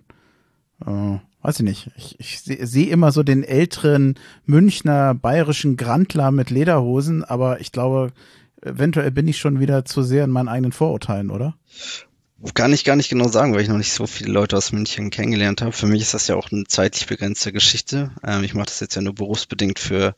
äh, 0.86 1.18
weiß 1.44 1.60
ich 1.60 1.64
nicht. 1.64 1.90
Ich, 1.96 2.18
ich 2.18 2.40
sehe 2.40 2.66
seh 2.66 2.84
immer 2.84 3.12
so 3.12 3.22
den 3.22 3.44
älteren 3.44 4.14
Münchner 4.46 5.14
bayerischen 5.14 5.76
Grandler 5.76 6.30
mit 6.30 6.48
Lederhosen, 6.48 7.22
aber 7.22 7.60
ich 7.60 7.70
glaube, 7.70 8.12
eventuell 8.62 9.10
bin 9.10 9.28
ich 9.28 9.38
schon 9.38 9.60
wieder 9.60 9.84
zu 9.84 10.02
sehr 10.02 10.24
in 10.24 10.30
meinen 10.30 10.48
eigenen 10.48 10.72
Vorurteilen, 10.72 11.30
oder? 11.30 11.54
Kann 12.54 12.72
ich 12.72 12.84
gar 12.84 12.96
nicht 12.96 13.10
genau 13.10 13.28
sagen, 13.28 13.52
weil 13.52 13.60
ich 13.60 13.68
noch 13.68 13.76
nicht 13.76 13.92
so 13.92 14.06
viele 14.06 14.32
Leute 14.32 14.56
aus 14.56 14.72
München 14.72 15.10
kennengelernt 15.10 15.60
habe. 15.60 15.72
Für 15.72 15.86
mich 15.86 16.00
ist 16.00 16.14
das 16.14 16.28
ja 16.28 16.34
auch 16.34 16.50
eine 16.50 16.64
zeitlich 16.64 17.06
begrenzte 17.06 17.52
Geschichte. 17.52 18.10
Ähm, 18.26 18.42
ich 18.42 18.54
mache 18.54 18.66
das 18.66 18.80
jetzt 18.80 18.94
ja 18.96 19.02
nur 19.02 19.14
berufsbedingt 19.14 19.78
für, 19.78 20.14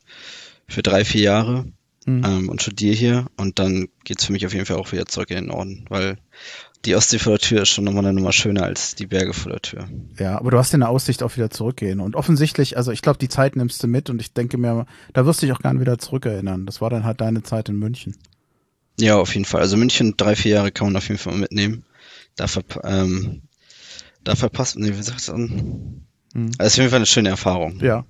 für 0.68 0.82
drei, 0.82 1.04
vier 1.04 1.22
Jahre 1.22 1.64
mhm. 2.04 2.24
ähm, 2.24 2.48
und 2.48 2.62
studiere 2.62 2.94
hier. 2.94 3.26
Und 3.36 3.58
dann 3.58 3.88
geht's 4.04 4.24
für 4.24 4.32
mich 4.32 4.46
auf 4.46 4.54
jeden 4.54 4.66
Fall 4.66 4.76
auch 4.76 4.92
wieder 4.92 5.06
zurück 5.06 5.30
in 5.30 5.36
den 5.36 5.46
Norden, 5.46 5.86
weil 5.88 6.18
die 6.84 6.94
Ostsee 6.94 7.18
vor 7.18 7.32
der 7.32 7.40
Tür 7.40 7.62
ist 7.62 7.70
schon 7.70 7.84
nochmal 7.84 8.04
eine 8.04 8.12
Nummer 8.12 8.32
schöner 8.32 8.64
als 8.64 8.94
die 8.94 9.06
Berge 9.06 9.32
vor 9.32 9.52
der 9.52 9.62
Tür. 9.62 9.88
Ja, 10.18 10.38
aber 10.38 10.50
du 10.50 10.58
hast 10.58 10.72
ja 10.72 10.76
eine 10.76 10.88
Aussicht 10.88 11.22
auf 11.22 11.36
wieder 11.36 11.50
zurückgehen. 11.50 12.00
Und 12.00 12.14
offensichtlich, 12.14 12.76
also 12.76 12.92
ich 12.92 13.02
glaube, 13.02 13.18
die 13.18 13.28
Zeit 13.28 13.56
nimmst 13.56 13.82
du 13.82 13.88
mit 13.88 14.10
und 14.10 14.20
ich 14.20 14.32
denke 14.32 14.58
mir, 14.58 14.86
da 15.12 15.26
wirst 15.26 15.42
du 15.42 15.46
dich 15.46 15.54
auch 15.54 15.60
gerne 15.60 15.80
wieder 15.80 15.98
zurückerinnern. 15.98 16.66
Das 16.66 16.80
war 16.80 16.90
dann 16.90 17.04
halt 17.04 17.20
deine 17.20 17.42
Zeit 17.42 17.68
in 17.68 17.76
München. 17.76 18.16
Ja, 19.00 19.16
auf 19.16 19.34
jeden 19.34 19.44
Fall. 19.44 19.60
Also 19.60 19.76
München 19.76 20.14
drei, 20.16 20.36
vier 20.36 20.52
Jahre 20.56 20.72
kann 20.72 20.86
man 20.88 20.96
auf 20.96 21.08
jeden 21.08 21.18
Fall 21.18 21.34
mitnehmen 21.34 21.84
da, 22.36 22.46
verp 22.46 22.80
ähm, 22.84 23.42
da 24.22 24.36
verpasst, 24.36 24.78
nee, 24.78 24.92
wie 24.96 25.02
sagst 25.02 25.28
du? 25.28 25.34
Hm. 25.34 26.04
Also 26.58 26.66
ist 26.66 26.74
auf 26.74 26.78
jeden 26.78 26.90
Fall 26.90 26.98
eine 26.98 27.06
schöne 27.06 27.28
Erfahrung. 27.30 27.80
Ja, 27.80 28.04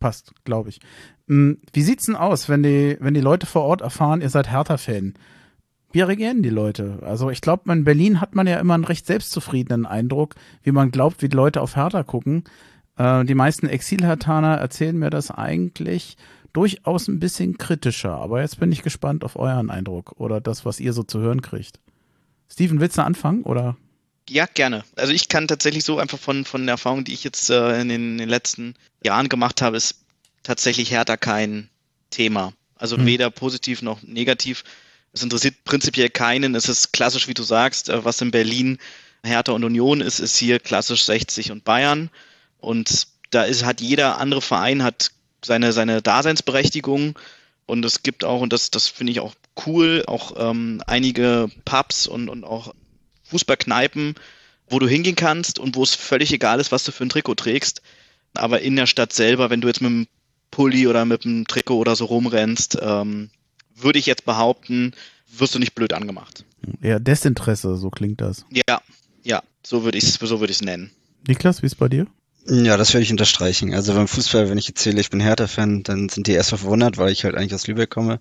passt, 0.00 0.32
glaube 0.44 0.68
ich. 0.68 0.80
Hm, 1.28 1.58
wie 1.72 1.82
sieht's 1.82 2.06
denn 2.06 2.16
aus, 2.16 2.48
wenn 2.48 2.62
die, 2.62 2.96
wenn 3.00 3.14
die 3.14 3.20
Leute 3.20 3.46
vor 3.46 3.62
Ort 3.62 3.80
erfahren, 3.80 4.20
ihr 4.20 4.30
seid 4.30 4.50
Hertha-Fan? 4.50 5.14
Wie 5.90 6.02
reagieren 6.02 6.42
die 6.42 6.50
Leute? 6.50 6.98
Also 7.02 7.30
ich 7.30 7.40
glaube, 7.40 7.72
in 7.72 7.84
Berlin 7.84 8.20
hat 8.20 8.34
man 8.34 8.46
ja 8.46 8.60
immer 8.60 8.74
einen 8.74 8.84
recht 8.84 9.06
selbstzufriedenen 9.06 9.86
Eindruck, 9.86 10.34
wie 10.62 10.72
man 10.72 10.90
glaubt, 10.90 11.22
wie 11.22 11.28
die 11.28 11.36
Leute 11.36 11.62
auf 11.62 11.76
Hertha 11.76 12.02
gucken. 12.02 12.44
Äh, 12.98 13.24
die 13.24 13.34
meisten 13.34 13.68
Exil-Hertaner 13.68 14.56
erzählen 14.56 14.98
mir 14.98 15.10
das 15.10 15.30
eigentlich 15.30 16.16
durchaus 16.52 17.08
ein 17.08 17.20
bisschen 17.20 17.56
kritischer. 17.56 18.16
Aber 18.16 18.42
jetzt 18.42 18.60
bin 18.60 18.72
ich 18.72 18.82
gespannt 18.82 19.24
auf 19.24 19.36
euren 19.36 19.70
Eindruck 19.70 20.12
oder 20.18 20.40
das, 20.40 20.64
was 20.64 20.80
ihr 20.80 20.92
so 20.92 21.02
zu 21.02 21.20
hören 21.20 21.40
kriegt. 21.40 21.80
Steven, 22.50 22.80
willst 22.80 22.98
du 22.98 23.04
anfangen 23.04 23.42
oder? 23.42 23.76
Ja, 24.28 24.46
gerne. 24.46 24.84
Also 24.96 25.12
ich 25.12 25.28
kann 25.28 25.48
tatsächlich 25.48 25.84
so 25.84 25.98
einfach 25.98 26.18
von, 26.18 26.44
von 26.44 26.66
der 26.66 26.74
Erfahrung, 26.74 27.04
die 27.04 27.14
ich 27.14 27.24
jetzt 27.24 27.48
äh, 27.48 27.80
in, 27.80 27.88
den, 27.88 28.12
in, 28.12 28.18
den, 28.18 28.28
letzten 28.28 28.74
Jahren 29.02 29.28
gemacht 29.28 29.62
habe, 29.62 29.76
ist 29.76 30.02
tatsächlich 30.42 30.90
Hertha 30.90 31.16
kein 31.16 31.70
Thema. 32.10 32.52
Also 32.74 32.96
hm. 32.96 33.06
weder 33.06 33.30
positiv 33.30 33.80
noch 33.80 34.02
negativ. 34.02 34.64
Es 35.12 35.22
interessiert 35.22 35.64
prinzipiell 35.64 36.10
keinen. 36.10 36.54
Es 36.54 36.68
ist 36.68 36.92
klassisch, 36.92 37.28
wie 37.28 37.34
du 37.34 37.42
sagst, 37.42 37.88
äh, 37.88 38.04
was 38.04 38.20
in 38.20 38.30
Berlin 38.30 38.78
Hertha 39.24 39.52
und 39.52 39.64
Union 39.64 40.00
ist, 40.00 40.20
ist 40.20 40.36
hier 40.36 40.60
klassisch 40.60 41.04
60 41.04 41.50
und 41.50 41.64
Bayern. 41.64 42.10
Und 42.58 43.08
da 43.30 43.44
ist, 43.44 43.64
hat 43.64 43.80
jeder 43.80 44.18
andere 44.18 44.42
Verein 44.42 44.82
hat 44.82 45.10
seine, 45.44 45.72
seine 45.72 46.02
Daseinsberechtigung. 46.02 47.18
Und 47.66 47.84
es 47.84 48.02
gibt 48.02 48.24
auch, 48.24 48.40
und 48.40 48.52
das, 48.52 48.70
das 48.70 48.88
finde 48.88 49.12
ich 49.12 49.20
auch 49.20 49.34
cool, 49.66 50.02
auch 50.06 50.32
ähm, 50.38 50.82
einige 50.86 51.50
Pubs 51.64 52.06
und, 52.06 52.28
und 52.28 52.44
auch 52.44 52.74
Fußballkneipen, 53.24 54.14
wo 54.70 54.78
du 54.78 54.88
hingehen 54.88 55.16
kannst 55.16 55.58
und 55.58 55.76
wo 55.76 55.82
es 55.82 55.94
völlig 55.94 56.32
egal 56.32 56.60
ist, 56.60 56.72
was 56.72 56.84
du 56.84 56.92
für 56.92 57.04
ein 57.04 57.10
Trikot 57.10 57.34
trägst. 57.34 57.82
Aber 58.34 58.60
in 58.60 58.76
der 58.76 58.86
Stadt 58.86 59.12
selber, 59.12 59.50
wenn 59.50 59.60
du 59.60 59.68
jetzt 59.68 59.80
mit 59.80 59.90
einem 59.90 60.06
Pulli 60.50 60.86
oder 60.86 61.04
mit 61.04 61.26
einem 61.26 61.46
Trikot 61.46 61.76
oder 61.76 61.94
so 61.94 62.06
rumrennst, 62.06 62.78
ähm, 62.80 63.30
würde 63.80 63.98
ich 63.98 64.06
jetzt 64.06 64.24
behaupten, 64.24 64.92
wirst 65.30 65.54
du 65.54 65.58
nicht 65.58 65.74
blöd 65.74 65.92
angemacht. 65.92 66.44
Ja, 66.82 66.98
Desinteresse, 66.98 67.76
so 67.76 67.90
klingt 67.90 68.20
das. 68.20 68.44
Ja, 68.50 68.80
ja, 69.22 69.42
so 69.64 69.84
würde 69.84 69.98
ich 69.98 70.04
es 70.04 70.14
so 70.14 70.40
würd 70.40 70.62
nennen. 70.62 70.90
Niklas, 71.26 71.62
wie 71.62 71.66
ist 71.66 71.76
bei 71.76 71.88
dir? 71.88 72.06
Ja, 72.46 72.76
das 72.76 72.94
würde 72.94 73.02
ich 73.02 73.10
unterstreichen. 73.10 73.74
Also 73.74 73.92
beim 73.92 74.08
Fußball, 74.08 74.48
wenn 74.48 74.58
ich 74.58 74.68
erzähle, 74.68 75.00
ich 75.00 75.10
bin 75.10 75.20
Hertha-Fan, 75.20 75.82
dann 75.82 76.08
sind 76.08 76.26
die 76.26 76.32
erstmal 76.32 76.60
verwundert, 76.60 76.96
weil 76.96 77.12
ich 77.12 77.24
halt 77.24 77.34
eigentlich 77.34 77.54
aus 77.54 77.66
Lübeck 77.66 77.90
komme. 77.90 78.20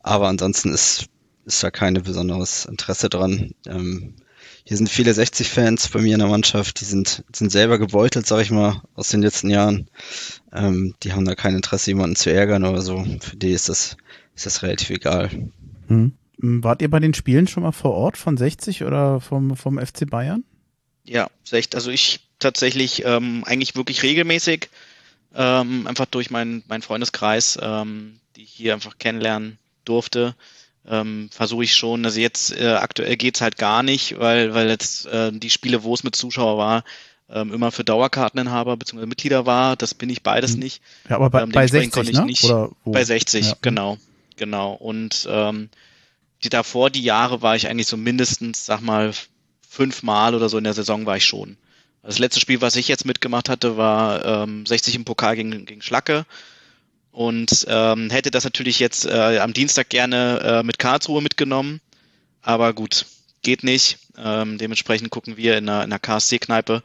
Aber 0.00 0.28
ansonsten 0.28 0.72
ist, 0.72 1.06
ist 1.44 1.62
da 1.62 1.70
keine 1.70 2.00
besonderes 2.00 2.66
Interesse 2.66 3.08
dran. 3.08 3.52
Ähm, 3.66 4.14
hier 4.62 4.76
sind 4.76 4.90
viele 4.90 5.12
60-Fans 5.12 5.88
bei 5.88 6.00
mir 6.00 6.12
in 6.12 6.20
der 6.20 6.28
Mannschaft, 6.28 6.80
die 6.80 6.84
sind, 6.84 7.24
sind 7.32 7.50
selber 7.50 7.78
gebeutelt, 7.78 8.26
sag 8.26 8.42
ich 8.42 8.50
mal, 8.50 8.82
aus 8.94 9.08
den 9.08 9.22
letzten 9.22 9.50
Jahren. 9.50 9.88
Ähm, 10.52 10.94
die 11.02 11.14
haben 11.14 11.24
da 11.24 11.34
kein 11.34 11.56
Interesse, 11.56 11.90
jemanden 11.90 12.16
zu 12.16 12.30
ärgern 12.30 12.64
oder 12.64 12.82
so. 12.82 13.04
Für 13.20 13.36
die 13.36 13.52
ist 13.52 13.68
das, 13.68 13.96
ist 14.38 14.46
das 14.46 14.62
relativ 14.62 14.90
egal. 14.90 15.30
Hm. 15.88 16.12
Wart 16.38 16.80
ihr 16.80 16.90
bei 16.90 17.00
den 17.00 17.12
Spielen 17.12 17.48
schon 17.48 17.64
mal 17.64 17.72
vor 17.72 17.92
Ort 17.92 18.16
von 18.16 18.36
60 18.36 18.84
oder 18.84 19.20
vom, 19.20 19.56
vom 19.56 19.84
FC 19.84 20.08
Bayern? 20.08 20.44
Ja, 21.04 21.28
also 21.74 21.90
ich 21.90 22.20
tatsächlich 22.38 23.04
ähm, 23.04 23.42
eigentlich 23.44 23.74
wirklich 23.74 24.04
regelmäßig, 24.04 24.68
ähm, 25.34 25.88
einfach 25.88 26.06
durch 26.06 26.30
meinen 26.30 26.62
mein 26.68 26.82
Freundeskreis, 26.82 27.58
ähm, 27.60 28.20
die 28.36 28.42
ich 28.44 28.50
hier 28.50 28.74
einfach 28.74 28.98
kennenlernen 28.98 29.58
durfte, 29.84 30.36
ähm, 30.86 31.28
versuche 31.32 31.64
ich 31.64 31.74
schon. 31.74 32.04
Also 32.04 32.20
jetzt 32.20 32.56
äh, 32.56 32.74
aktuell 32.74 33.16
geht's 33.16 33.40
halt 33.40 33.58
gar 33.58 33.82
nicht, 33.82 34.20
weil, 34.20 34.54
weil 34.54 34.68
jetzt 34.68 35.06
äh, 35.06 35.32
die 35.32 35.50
Spiele, 35.50 35.82
wo 35.82 35.94
es 35.94 36.04
mit 36.04 36.14
Zuschauer 36.14 36.58
war, 36.58 36.84
ähm, 37.28 37.52
immer 37.52 37.72
für 37.72 37.84
Dauerkarteninhaber 37.84 38.76
bzw. 38.76 39.06
Mitglieder 39.06 39.46
war. 39.46 39.74
Das 39.74 39.94
bin 39.94 40.08
ich 40.10 40.22
beides 40.22 40.52
hm. 40.52 40.60
nicht. 40.60 40.82
Ja, 41.08 41.16
aber 41.16 41.30
bei, 41.30 41.42
ähm, 41.42 41.50
bei 41.50 41.66
60, 41.66 42.12
ne? 42.12 42.24
Nicht, 42.24 42.44
Oder 42.44 42.70
wo? 42.84 42.92
Bei 42.92 43.04
60, 43.04 43.46
ja. 43.46 43.56
genau. 43.60 43.98
Genau. 44.38 44.72
Und 44.72 45.28
ähm, 45.30 45.68
die 46.42 46.48
davor, 46.48 46.90
die 46.90 47.02
Jahre, 47.02 47.42
war 47.42 47.56
ich 47.56 47.68
eigentlich 47.68 47.88
so 47.88 47.96
mindestens, 47.96 48.64
sag 48.64 48.80
mal, 48.80 49.12
fünfmal 49.68 50.34
oder 50.34 50.48
so 50.48 50.56
in 50.56 50.64
der 50.64 50.74
Saison 50.74 51.04
war 51.04 51.16
ich 51.16 51.26
schon. 51.26 51.56
Das 52.02 52.18
letzte 52.18 52.40
Spiel, 52.40 52.60
was 52.62 52.76
ich 52.76 52.88
jetzt 52.88 53.04
mitgemacht 53.04 53.48
hatte, 53.48 53.76
war 53.76 54.24
ähm, 54.24 54.64
60 54.64 54.94
im 54.94 55.04
Pokal 55.04 55.36
gegen, 55.36 55.66
gegen 55.66 55.82
Schlacke. 55.82 56.24
Und 57.10 57.66
ähm, 57.68 58.10
hätte 58.10 58.30
das 58.30 58.44
natürlich 58.44 58.78
jetzt 58.78 59.04
äh, 59.04 59.38
am 59.38 59.52
Dienstag 59.52 59.88
gerne 59.88 60.40
äh, 60.40 60.62
mit 60.62 60.78
Karlsruhe 60.78 61.20
mitgenommen. 61.20 61.80
Aber 62.40 62.72
gut, 62.72 63.06
geht 63.42 63.64
nicht. 63.64 63.98
Ähm, 64.16 64.56
dementsprechend 64.58 65.10
gucken 65.10 65.36
wir 65.36 65.58
in 65.58 65.68
einer, 65.68 65.84
in 65.84 65.92
einer 65.92 65.98
KSC-Kneipe. 65.98 66.82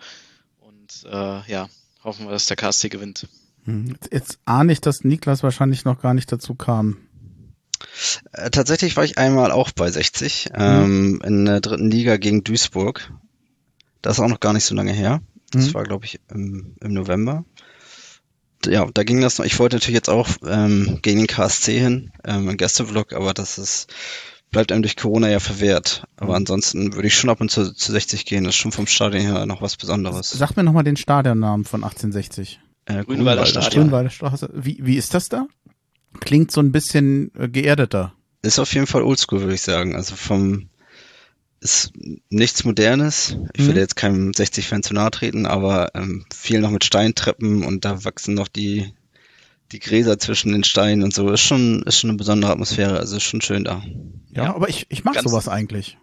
Und 0.60 1.06
äh, 1.06 1.52
ja, 1.52 1.70
hoffen 2.04 2.26
wir, 2.26 2.32
dass 2.32 2.48
der 2.48 2.58
KSC 2.58 2.90
gewinnt. 2.90 3.28
Hm, 3.66 3.96
jetzt 4.12 4.40
ahne 4.46 4.74
ich, 4.74 4.82
dass 4.82 5.04
Niklas 5.04 5.44
wahrscheinlich 5.44 5.86
noch 5.86 6.02
gar 6.02 6.14
nicht 6.14 6.32
dazu 6.32 6.56
kam. 6.56 6.98
Äh, 8.32 8.50
tatsächlich 8.50 8.96
war 8.98 9.04
ich 9.04 9.18
einmal 9.18 9.52
auch 9.52 9.72
bei 9.72 9.90
60 9.90 10.50
mhm. 10.52 10.62
ähm, 10.62 11.22
in 11.24 11.46
der 11.46 11.62
dritten 11.62 11.90
Liga 11.90 12.18
gegen 12.18 12.44
Duisburg. 12.44 13.12
Das 14.02 14.18
ist 14.18 14.24
auch 14.24 14.30
noch 14.30 14.40
gar 14.40 14.54
nicht 14.54 14.66
so 14.66 14.76
lange 14.76 14.94
her. 14.94 15.22
Das 15.52 15.68
mhm. 15.68 15.74
war, 15.76 15.84
glaube 15.84 16.06
ich, 16.06 16.20
im, 16.30 16.76
im 16.82 16.94
November 16.94 17.46
ja, 18.66 18.88
da 18.94 19.04
ging 19.04 19.22
das 19.22 19.38
noch. 19.38 19.46
Ich 19.46 19.60
wollte 19.60 19.76
natürlich 19.76 19.96
jetzt 19.96 20.10
auch 20.10 20.30
ähm, 20.46 21.00
gegen 21.02 21.20
den 21.20 21.28
KSC 21.28 21.80
hin, 21.80 22.12
ähm, 22.24 22.50
ein 22.50 22.58
Gästevlog, 22.58 23.14
aber 23.14 23.34
das 23.34 23.58
ist, 23.58 23.94
bleibt 24.52 24.72
einem 24.72 24.82
durch 24.82 24.96
Corona 24.96 25.30
ja 25.30 25.40
verwehrt. 25.40 26.06
Aber 26.18 26.30
mhm. 26.30 26.38
ansonsten 26.38 26.94
würde 26.94 27.08
ich 27.08 27.16
schon 27.16 27.30
ab 27.30 27.42
und 27.42 27.50
zu, 27.50 27.74
zu 27.74 27.92
60 27.92 28.26
gehen. 28.26 28.44
Das 28.44 28.56
ist 28.56 28.60
schon 28.60 28.72
vom 28.72 28.88
Stadion 28.88 29.22
her 29.22 29.46
noch 29.46 29.62
was 29.62 29.78
Besonderes. 29.78 30.32
Sag 30.32 30.56
mir 30.56 30.64
nochmal 30.64 30.84
den 30.84 30.98
Stadionnamen 30.98 31.66
von 31.66 31.84
1860. 31.84 32.60
Äh, 32.86 33.04
Grünwalder 33.04 33.46
Stadion. 33.46 33.84
Grünwalder 33.84 34.10
Straße. 34.10 34.50
Wie, 34.54 34.80
wie 34.82 34.98
ist 34.98 35.14
das 35.14 35.30
da? 35.30 35.48
Klingt 36.20 36.52
so 36.52 36.62
ein 36.62 36.72
bisschen 36.72 37.32
äh, 37.36 37.48
geerdeter. 37.48 38.14
Ist 38.42 38.60
auf 38.60 38.74
jeden 38.74 38.88
Fall 38.88 39.04
oldschool, 39.04 39.42
würde 39.42 39.56
ich 39.56 39.62
sagen. 39.62 39.96
Also 39.96 40.16
vom, 40.16 40.70
ist 41.64 41.94
nichts 42.30 42.66
Modernes. 42.66 43.38
Ich 43.54 43.66
will 43.66 43.74
mhm. 43.74 43.80
jetzt 43.80 43.96
keinem 43.96 44.32
60-Fan 44.32 44.84
zu 44.84 44.94
nahe 44.94 45.12
treten, 45.12 45.46
aber 45.46 45.92
ähm, 45.96 46.26
viel 46.34 46.60
noch 46.60 46.72
mit 46.72 46.84
Steintreppen 46.84 47.64
und 47.64 47.86
da 47.86 48.04
wachsen 48.04 48.34
noch 48.34 48.50
die, 48.50 48.94
die 49.72 49.80
Gräser 49.80 50.20
zwischen 50.20 50.52
den 50.52 50.66
Steinen 50.66 51.04
und 51.04 51.14
so. 51.14 51.32
Ist 51.32 51.42
schon, 51.42 51.84
ist 51.84 52.00
schon 52.00 52.10
eine 52.10 52.18
besondere 52.18 52.52
Atmosphäre, 52.52 53.00
also 53.00 53.16
ist 53.16 53.24
schon 53.24 53.42
schön 53.42 53.64
da. 53.64 53.82
Ja, 54.32 54.44
ja 54.44 54.56
aber 54.56 54.68
ich, 54.68 54.86
ich 54.90 55.04
mag 55.06 55.20
sowas 55.22 55.48
eigentlich. 55.48 55.98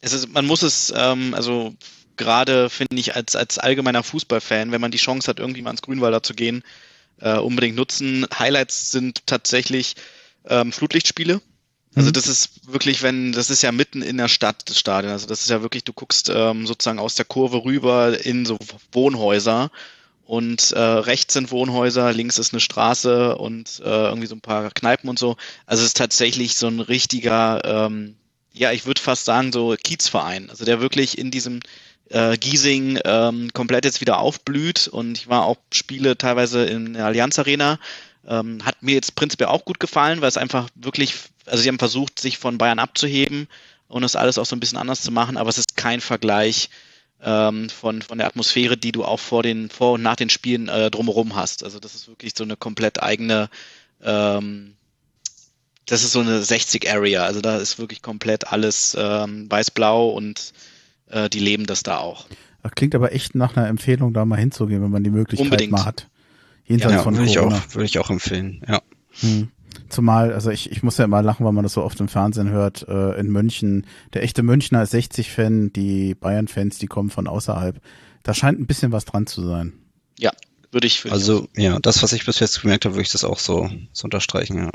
Es 0.00 0.12
ist, 0.12 0.32
man 0.32 0.46
muss 0.46 0.62
es, 0.62 0.92
ähm, 0.96 1.34
also 1.34 1.74
gerade 2.16 2.70
finde 2.70 2.96
ich 2.96 3.14
als, 3.14 3.36
als 3.36 3.58
allgemeiner 3.58 4.02
Fußballfan, 4.02 4.72
wenn 4.72 4.80
man 4.80 4.90
die 4.90 4.98
Chance 4.98 5.28
hat, 5.28 5.38
irgendwie 5.38 5.62
mal 5.62 5.70
ins 5.70 5.82
Grünwalder 5.82 6.22
zu 6.22 6.34
gehen, 6.34 6.62
äh, 7.20 7.38
unbedingt 7.38 7.76
nutzen. 7.76 8.26
Highlights 8.38 8.90
sind 8.90 9.26
tatsächlich 9.26 9.96
ähm, 10.46 10.72
Flutlichtspiele 10.72 11.40
also 11.94 12.08
mhm. 12.08 12.12
das 12.12 12.26
ist 12.26 12.72
wirklich, 12.72 13.02
wenn, 13.02 13.32
das 13.32 13.50
ist 13.50 13.62
ja 13.62 13.70
mitten 13.70 14.02
in 14.02 14.16
der 14.16 14.28
Stadt, 14.28 14.68
das 14.68 14.78
Stadion. 14.78 15.12
Also 15.12 15.26
das 15.26 15.40
ist 15.40 15.50
ja 15.50 15.62
wirklich, 15.62 15.84
du 15.84 15.92
guckst 15.92 16.30
ähm, 16.34 16.66
sozusagen 16.66 16.98
aus 16.98 17.14
der 17.14 17.24
Kurve 17.24 17.64
rüber 17.64 18.24
in 18.24 18.44
so 18.46 18.58
Wohnhäuser 18.92 19.70
und 20.24 20.72
äh, 20.72 20.80
rechts 20.80 21.34
sind 21.34 21.52
Wohnhäuser, 21.52 22.12
links 22.12 22.38
ist 22.38 22.52
eine 22.52 22.60
Straße 22.60 23.36
und 23.36 23.80
äh, 23.84 23.88
irgendwie 23.88 24.26
so 24.26 24.34
ein 24.34 24.40
paar 24.40 24.70
Kneipen 24.70 25.08
und 25.08 25.18
so. 25.18 25.36
Also 25.66 25.82
es 25.82 25.88
ist 25.88 25.96
tatsächlich 25.96 26.56
so 26.56 26.66
ein 26.66 26.80
richtiger, 26.80 27.62
ähm, 27.64 28.16
ja, 28.52 28.72
ich 28.72 28.86
würde 28.86 29.00
fast 29.00 29.24
sagen, 29.24 29.52
so 29.52 29.76
Kiezverein. 29.80 30.50
Also 30.50 30.64
der 30.64 30.80
wirklich 30.80 31.18
in 31.18 31.30
diesem 31.30 31.60
äh, 32.10 32.36
Giesing 32.36 32.98
ähm, 33.04 33.50
komplett 33.52 33.84
jetzt 33.84 34.00
wieder 34.00 34.18
aufblüht 34.18 34.88
und 34.88 35.18
ich 35.18 35.28
war 35.28 35.44
auch 35.44 35.56
Spiele 35.72 36.16
teilweise 36.18 36.64
in 36.64 36.94
der 36.94 37.06
Allianz 37.06 37.38
Arena. 37.38 37.78
Ähm, 38.26 38.64
hat 38.64 38.82
mir 38.82 38.94
jetzt 38.94 39.16
prinzipiell 39.16 39.50
auch 39.50 39.64
gut 39.64 39.80
gefallen, 39.80 40.20
weil 40.20 40.28
es 40.28 40.36
einfach 40.36 40.68
wirklich, 40.74 41.14
also 41.46 41.62
sie 41.62 41.68
haben 41.68 41.78
versucht, 41.78 42.18
sich 42.18 42.38
von 42.38 42.56
Bayern 42.56 42.78
abzuheben 42.78 43.48
und 43.88 44.02
das 44.02 44.16
alles 44.16 44.38
auch 44.38 44.46
so 44.46 44.56
ein 44.56 44.60
bisschen 44.60 44.78
anders 44.78 45.02
zu 45.02 45.12
machen, 45.12 45.36
aber 45.36 45.50
es 45.50 45.58
ist 45.58 45.76
kein 45.76 46.00
Vergleich 46.00 46.70
ähm, 47.22 47.68
von, 47.68 48.00
von 48.00 48.18
der 48.18 48.26
Atmosphäre, 48.26 48.76
die 48.76 48.92
du 48.92 49.04
auch 49.04 49.20
vor 49.20 49.42
den, 49.42 49.68
vor 49.68 49.92
und 49.92 50.02
nach 50.02 50.16
den 50.16 50.30
Spielen 50.30 50.68
äh, 50.68 50.90
drumherum 50.90 51.34
hast. 51.36 51.64
Also 51.64 51.78
das 51.80 51.94
ist 51.94 52.08
wirklich 52.08 52.32
so 52.36 52.44
eine 52.44 52.56
komplett 52.56 53.02
eigene 53.02 53.50
ähm, 54.02 54.74
das 55.86 56.02
ist 56.02 56.12
so 56.12 56.20
eine 56.20 56.42
60 56.42 56.90
Area, 56.90 57.24
also 57.24 57.40
da 57.40 57.58
ist 57.58 57.78
wirklich 57.78 58.00
komplett 58.00 58.50
alles 58.50 58.96
ähm, 58.98 59.50
weiß-blau 59.50 60.10
und 60.10 60.52
äh, 61.14 61.30
die 61.30 61.38
leben 61.38 61.66
das 61.66 61.82
da 61.82 61.98
auch. 61.98 62.26
Das 62.62 62.72
klingt 62.72 62.94
aber 62.94 63.12
echt 63.12 63.34
nach 63.34 63.56
einer 63.56 63.68
Empfehlung, 63.68 64.12
da 64.14 64.24
mal 64.24 64.36
hinzugehen, 64.38 64.82
wenn 64.82 64.90
man 64.90 65.04
die 65.04 65.10
Möglichkeit 65.10 65.46
Unbedingt. 65.46 65.72
mal 65.72 65.84
hat. 65.84 66.08
Jenseits 66.66 66.92
Ja, 66.94 67.02
von 67.02 67.14
würde 67.16 67.28
ich, 67.28 67.36
Corona. 67.36 67.56
auch, 67.56 67.74
würde 67.74 67.84
ich 67.84 67.98
auch 67.98 68.10
empfehlen. 68.10 68.62
Ja. 68.66 68.80
Hm. 69.20 69.48
Zumal, 69.88 70.32
also 70.32 70.50
ich, 70.50 70.70
ich 70.72 70.82
muss 70.82 70.96
ja 70.98 71.04
immer 71.04 71.20
lachen, 71.22 71.44
weil 71.44 71.52
man 71.52 71.62
das 71.64 71.74
so 71.74 71.82
oft 71.82 72.00
im 72.00 72.08
Fernsehen 72.08 72.48
hört, 72.48 72.86
äh, 72.88 73.18
in 73.18 73.30
München. 73.30 73.86
Der 74.14 74.22
echte 74.22 74.42
Münchner 74.42 74.82
ist 74.82 74.94
60-Fan, 74.94 75.72
die 75.72 76.14
Bayern-Fans, 76.14 76.78
die 76.78 76.86
kommen 76.86 77.10
von 77.10 77.26
außerhalb. 77.26 77.80
Da 78.22 78.32
scheint 78.34 78.58
ein 78.58 78.66
bisschen 78.66 78.92
was 78.92 79.04
dran 79.04 79.26
zu 79.26 79.42
sein. 79.46 79.74
Ja, 80.18 80.32
würde 80.70 80.86
ich. 80.86 81.04
Würde 81.04 81.12
Also, 81.14 81.48
ja, 81.56 81.78
das, 81.80 82.02
was 82.02 82.12
ich 82.12 82.24
bis 82.24 82.38
jetzt 82.40 82.62
gemerkt 82.62 82.84
habe, 82.86 82.94
würde 82.94 83.02
ich 83.02 83.12
das 83.12 83.24
auch 83.24 83.38
so, 83.38 83.68
so 83.92 84.04
unterstreichen, 84.04 84.56
ja. 84.58 84.70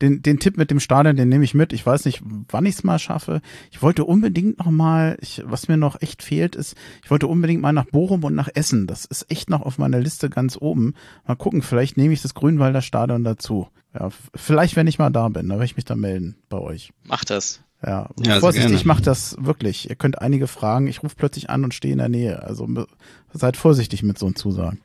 Den, 0.00 0.22
den 0.22 0.38
Tipp 0.38 0.56
mit 0.56 0.70
dem 0.70 0.80
Stadion, 0.80 1.16
den 1.16 1.28
nehme 1.28 1.44
ich 1.44 1.54
mit. 1.54 1.72
Ich 1.72 1.84
weiß 1.84 2.04
nicht, 2.06 2.22
wann 2.48 2.64
ich 2.66 2.76
es 2.76 2.84
mal 2.84 2.98
schaffe. 2.98 3.42
Ich 3.70 3.82
wollte 3.82 4.04
unbedingt 4.04 4.58
noch 4.58 4.70
mal, 4.70 5.18
ich, 5.20 5.42
was 5.44 5.68
mir 5.68 5.76
noch 5.76 6.00
echt 6.00 6.22
fehlt, 6.22 6.56
ist, 6.56 6.74
ich 7.04 7.10
wollte 7.10 7.26
unbedingt 7.26 7.60
mal 7.60 7.72
nach 7.72 7.84
Bochum 7.86 8.24
und 8.24 8.34
nach 8.34 8.48
Essen. 8.54 8.86
Das 8.86 9.04
ist 9.04 9.30
echt 9.30 9.50
noch 9.50 9.60
auf 9.62 9.78
meiner 9.78 10.00
Liste 10.00 10.30
ganz 10.30 10.56
oben. 10.60 10.94
Mal 11.26 11.36
gucken, 11.36 11.62
vielleicht 11.62 11.96
nehme 11.96 12.14
ich 12.14 12.22
das 12.22 12.34
Grünwalder 12.34 12.80
Stadion 12.82 13.24
dazu. 13.24 13.68
Ja, 13.92 14.08
vielleicht, 14.34 14.76
wenn 14.76 14.86
ich 14.86 14.98
mal 14.98 15.10
da 15.10 15.28
bin, 15.28 15.48
da 15.48 15.54
werde 15.56 15.64
ich 15.66 15.76
mich 15.76 15.84
dann 15.84 16.00
melden 16.00 16.36
bei 16.48 16.58
euch. 16.58 16.92
Mach 17.04 17.24
das. 17.24 17.60
Ja, 17.82 18.08
Ja, 18.18 18.32
sehr 18.32 18.40
Vorsicht, 18.40 18.64
gerne. 18.64 18.76
ich 18.76 18.84
mache 18.84 19.02
das 19.02 19.36
wirklich. 19.40 19.88
Ihr 19.90 19.96
könnt 19.96 20.20
einige 20.20 20.46
fragen. 20.46 20.86
Ich 20.86 21.02
rufe 21.02 21.16
plötzlich 21.16 21.50
an 21.50 21.64
und 21.64 21.74
stehe 21.74 21.92
in 21.92 21.98
der 21.98 22.08
Nähe. 22.08 22.42
Also 22.42 22.68
seid 23.32 23.56
vorsichtig 23.56 24.02
mit 24.02 24.18
so 24.18 24.26
einem 24.26 24.36
Zusagen. 24.36 24.80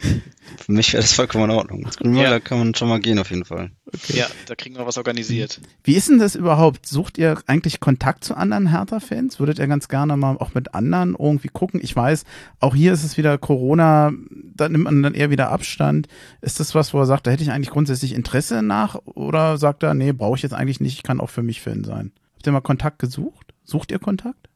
Für 0.00 0.72
mich 0.72 0.92
wäre 0.92 1.02
das 1.02 1.12
vollkommen 1.12 1.44
in 1.44 1.50
Ordnung. 1.56 1.82
Ins 1.82 1.96
Grünwalder 1.96 2.30
Ja. 2.30 2.40
kann 2.40 2.58
man 2.58 2.74
schon 2.74 2.88
mal 2.88 3.00
gehen 3.00 3.18
auf 3.18 3.30
jeden 3.30 3.44
Fall. 3.44 3.70
Ja, 4.08 4.26
da 4.46 4.54
kriegen 4.54 4.76
wir 4.76 4.86
was 4.86 4.96
organisiert. 4.96 5.60
Wie 5.82 5.94
ist 5.94 6.08
denn 6.08 6.18
das 6.18 6.34
überhaupt? 6.34 6.86
Sucht 6.86 7.18
ihr 7.18 7.38
eigentlich 7.46 7.80
Kontakt 7.80 8.24
zu 8.24 8.34
anderen 8.36 8.68
Hertha-Fans? 8.70 9.40
Würdet 9.40 9.58
ihr 9.58 9.66
ganz 9.66 9.88
gerne 9.88 10.16
mal 10.16 10.36
auch 10.38 10.54
mit 10.54 10.74
anderen 10.74 11.16
irgendwie 11.18 11.48
gucken? 11.48 11.80
Ich 11.82 11.94
weiß, 11.96 12.24
auch 12.60 12.74
hier 12.74 12.92
ist 12.92 13.02
es 13.04 13.16
wieder 13.16 13.38
Corona, 13.38 14.12
da 14.54 14.68
nimmt 14.68 14.84
man 14.84 15.02
dann 15.02 15.14
eher 15.14 15.30
wieder 15.30 15.50
Abstand. 15.50 16.06
Ist 16.40 16.60
das 16.60 16.74
was, 16.74 16.94
wo 16.94 17.00
er 17.00 17.06
sagt, 17.06 17.26
da 17.26 17.30
hätte 17.30 17.42
ich 17.42 17.50
eigentlich 17.50 17.70
grundsätzlich 17.70 18.12
Interesse 18.12 18.62
nach? 18.62 18.94
Oder 19.04 19.58
sagt 19.58 19.82
er, 19.82 19.94
nee, 19.94 20.12
brauche 20.12 20.36
ich 20.36 20.42
jetzt 20.42 20.54
eigentlich 20.54 20.80
nicht, 20.80 20.94
ich 20.94 21.02
kann 21.02 21.20
auch 21.20 21.30
für 21.30 21.42
mich 21.42 21.60
Fan 21.60 21.84
sein? 21.84 22.12
Habt 22.34 22.46
ihr 22.46 22.52
mal 22.52 22.60
Kontakt 22.60 22.98
gesucht? 23.00 23.52
Sucht 23.64 23.90
ihr 23.90 23.98
Kontakt? 23.98 24.48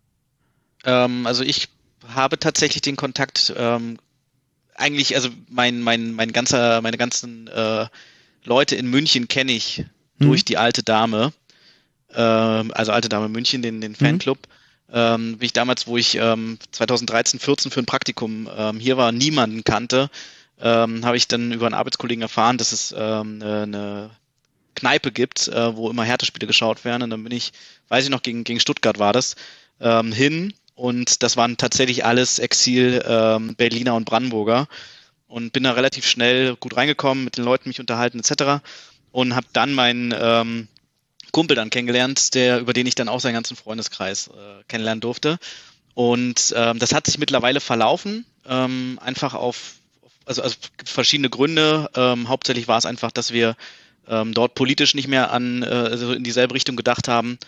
Ähm, 0.85 1.27
also 1.27 1.43
ich 1.43 1.69
habe 2.09 2.39
tatsächlich 2.39 2.83
den 2.83 2.97
Kontakt 2.97 3.53
ähm, 3.57 3.99
eigentlich, 4.83 5.15
also 5.15 5.31
mein, 5.49 5.81
mein, 5.81 6.13
mein 6.13 6.33
ganzer, 6.33 6.83
meine 6.83 6.99
ganzen 6.99 7.47
äh, 7.49 7.87
Leute 8.45 8.77
in 8.77 8.89
München 8.89 9.29
kenne 9.29 9.53
ich 9.53 9.85
Hm. 10.23 10.29
durch 10.29 10.45
die 10.45 10.57
alte 10.57 10.83
Dame, 10.83 11.33
ähm, 12.15 12.73
also 12.75 12.93
alte 12.93 13.09
Dame 13.09 13.29
München, 13.29 13.63
den, 13.63 13.81
den 13.81 13.95
Fanclub. 13.95 14.39
Ähm, 14.93 15.37
wie 15.39 15.47
ich 15.47 15.53
damals, 15.53 15.87
wo 15.87 15.97
ich 15.97 16.17
ähm, 16.17 16.59
2013, 16.71 17.41
14 17.41 17.71
für 17.71 17.81
ein 17.81 17.87
Praktikum 17.87 18.49
ähm, 18.55 18.79
hier 18.79 18.97
war, 18.97 19.11
niemanden 19.11 19.65
kannte, 19.65 20.11
ähm, 20.61 21.05
habe 21.05 21.17
ich 21.17 21.29
dann 21.29 21.51
über 21.53 21.67
einen 21.67 21.75
Arbeitskollegen 21.75 22.21
erfahren, 22.21 22.59
dass 22.59 22.73
es 22.73 22.95
ähm, 22.97 23.41
eine, 23.41 23.63
eine 23.63 24.11
Kneipe 24.75 25.11
gibt, 25.11 25.49
äh, 25.49 25.77
wo 25.77 25.89
immer 25.89 26.05
Härtespiele 26.05 26.47
geschaut 26.47 26.85
werden. 26.85 27.03
Und 27.03 27.11
dann 27.11 27.25
bin 27.25 27.33
ich, 27.33 27.53
weiß 27.89 28.05
ich 28.05 28.11
noch, 28.11 28.23
gegen, 28.23 28.45
gegen 28.45 28.61
Stuttgart 28.61 28.99
war 28.99 29.15
das, 29.15 29.35
ähm, 29.81 30.13
hin. 30.13 30.53
Und 30.75 31.23
das 31.23 31.37
waren 31.37 31.57
tatsächlich 31.57 32.05
alles 32.05 32.39
Exil 32.39 33.05
ähm, 33.07 33.55
Berliner 33.57 33.95
und 33.95 34.05
Brandenburger. 34.05 34.69
Und 35.27 35.53
bin 35.53 35.63
da 35.63 35.73
relativ 35.73 36.07
schnell 36.07 36.57
gut 36.57 36.77
reingekommen, 36.77 37.25
mit 37.25 37.37
den 37.37 37.45
Leuten 37.45 37.69
mich 37.69 37.81
unterhalten 37.81 38.21
etc. 38.21 38.63
Und 39.13 39.35
habe 39.35 39.47
dann 39.53 39.73
meinen 39.73 40.15
ähm, 40.19 40.69
Kumpel 41.33 41.57
dann 41.57 41.71
kennengelernt, 41.71 42.35
der 42.35 42.61
über 42.61 42.75
den 42.75 42.87
ich 42.87 42.95
dann 42.95 43.09
auch 43.09 43.21
seinen 43.21 43.35
ganzen 43.35 43.57
Freundeskreis 43.57 44.29
äh, 44.29 44.63
kennenlernen 44.69 45.01
durfte. 45.01 45.39
Und 45.95 46.55
ähm, 46.57 46.79
das 46.79 46.93
hat 46.93 47.07
sich 47.07 47.19
mittlerweile 47.19 47.61
verlaufen, 47.61 48.27
ähm, 48.47 48.99
einfach 49.03 49.35
auf, 49.35 49.75
also, 50.25 50.43
also 50.43 50.57
verschiedene 50.85 51.31
Gründe. 51.31 51.91
Ähm, 51.95 52.29
hauptsächlich 52.29 52.69
war 52.69 52.79
es 52.79 52.87
einfach, 52.87 53.11
dass 53.11 53.33
wir 53.33 53.57
ähm, 54.09 54.35
dort 54.35 54.55
politisch 54.55 54.95
nicht 54.95 55.09
mehr 55.09 55.33
an, 55.33 55.63
äh, 55.63 55.67
also 55.67 56.13
in 56.13 56.25
dieselbe 56.25 56.55
Richtung 56.55 56.77
gedacht 56.77 57.09
haben 57.09 57.39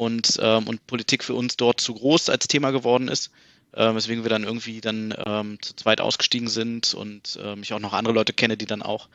und, 0.00 0.38
ähm, 0.40 0.66
und 0.66 0.86
Politik 0.86 1.22
für 1.22 1.34
uns 1.34 1.58
dort 1.58 1.78
zu 1.78 1.92
groß 1.92 2.30
als 2.30 2.48
Thema 2.48 2.70
geworden 2.70 3.08
ist. 3.08 3.30
Ähm, 3.74 3.94
weswegen 3.94 4.24
wir 4.24 4.30
dann 4.30 4.44
irgendwie 4.44 4.80
dann 4.80 5.14
ähm, 5.26 5.58
zu 5.60 5.76
zweit 5.76 6.00
ausgestiegen 6.00 6.48
sind 6.48 6.94
und 6.94 7.38
ähm, 7.44 7.62
ich 7.62 7.74
auch 7.74 7.80
noch 7.80 7.92
andere 7.92 8.14
Leute 8.14 8.32
kenne, 8.32 8.56
die 8.56 8.64
dann 8.64 8.80
auch 8.80 9.08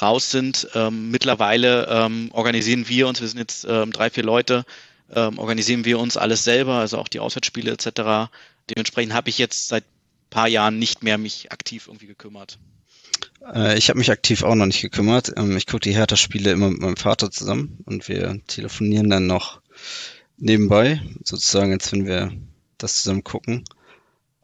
raus 0.00 0.30
sind. 0.30 0.68
Ähm, 0.74 1.10
mittlerweile 1.10 1.88
ähm, 1.90 2.28
organisieren 2.32 2.86
wir 2.86 3.08
uns, 3.08 3.22
wir 3.22 3.28
sind 3.28 3.38
jetzt 3.38 3.66
ähm, 3.66 3.92
drei, 3.92 4.10
vier 4.10 4.24
Leute, 4.24 4.66
ähm, 5.10 5.38
organisieren 5.38 5.86
wir 5.86 5.98
uns 5.98 6.18
alles 6.18 6.44
selber, 6.44 6.74
also 6.74 6.98
auch 6.98 7.08
die 7.08 7.20
Auswärtsspiele 7.20 7.72
etc. 7.72 8.30
Dementsprechend 8.68 9.14
habe 9.14 9.30
ich 9.30 9.38
jetzt 9.38 9.68
seit 9.68 9.84
paar 10.28 10.48
Jahren 10.48 10.78
nicht 10.78 11.02
mehr 11.02 11.16
mich 11.16 11.50
aktiv 11.50 11.86
irgendwie 11.86 12.08
gekümmert. 12.08 12.58
Äh, 13.54 13.78
ich 13.78 13.88
habe 13.88 13.98
mich 13.98 14.10
aktiv 14.10 14.42
auch 14.42 14.54
noch 14.54 14.66
nicht 14.66 14.82
gekümmert. 14.82 15.32
Ähm, 15.34 15.56
ich 15.56 15.66
gucke 15.66 15.80
die 15.80 15.96
Hertha-Spiele 15.96 16.50
immer 16.52 16.68
mit 16.68 16.80
meinem 16.82 16.96
Vater 16.98 17.30
zusammen 17.30 17.78
und 17.86 18.06
wir 18.06 18.38
telefonieren 18.46 19.08
dann 19.08 19.26
noch 19.26 19.62
nebenbei, 20.38 21.00
sozusagen, 21.24 21.72
als 21.72 21.92
wenn 21.92 22.06
wir 22.06 22.32
das 22.78 22.96
zusammen 23.02 23.24
gucken. 23.24 23.64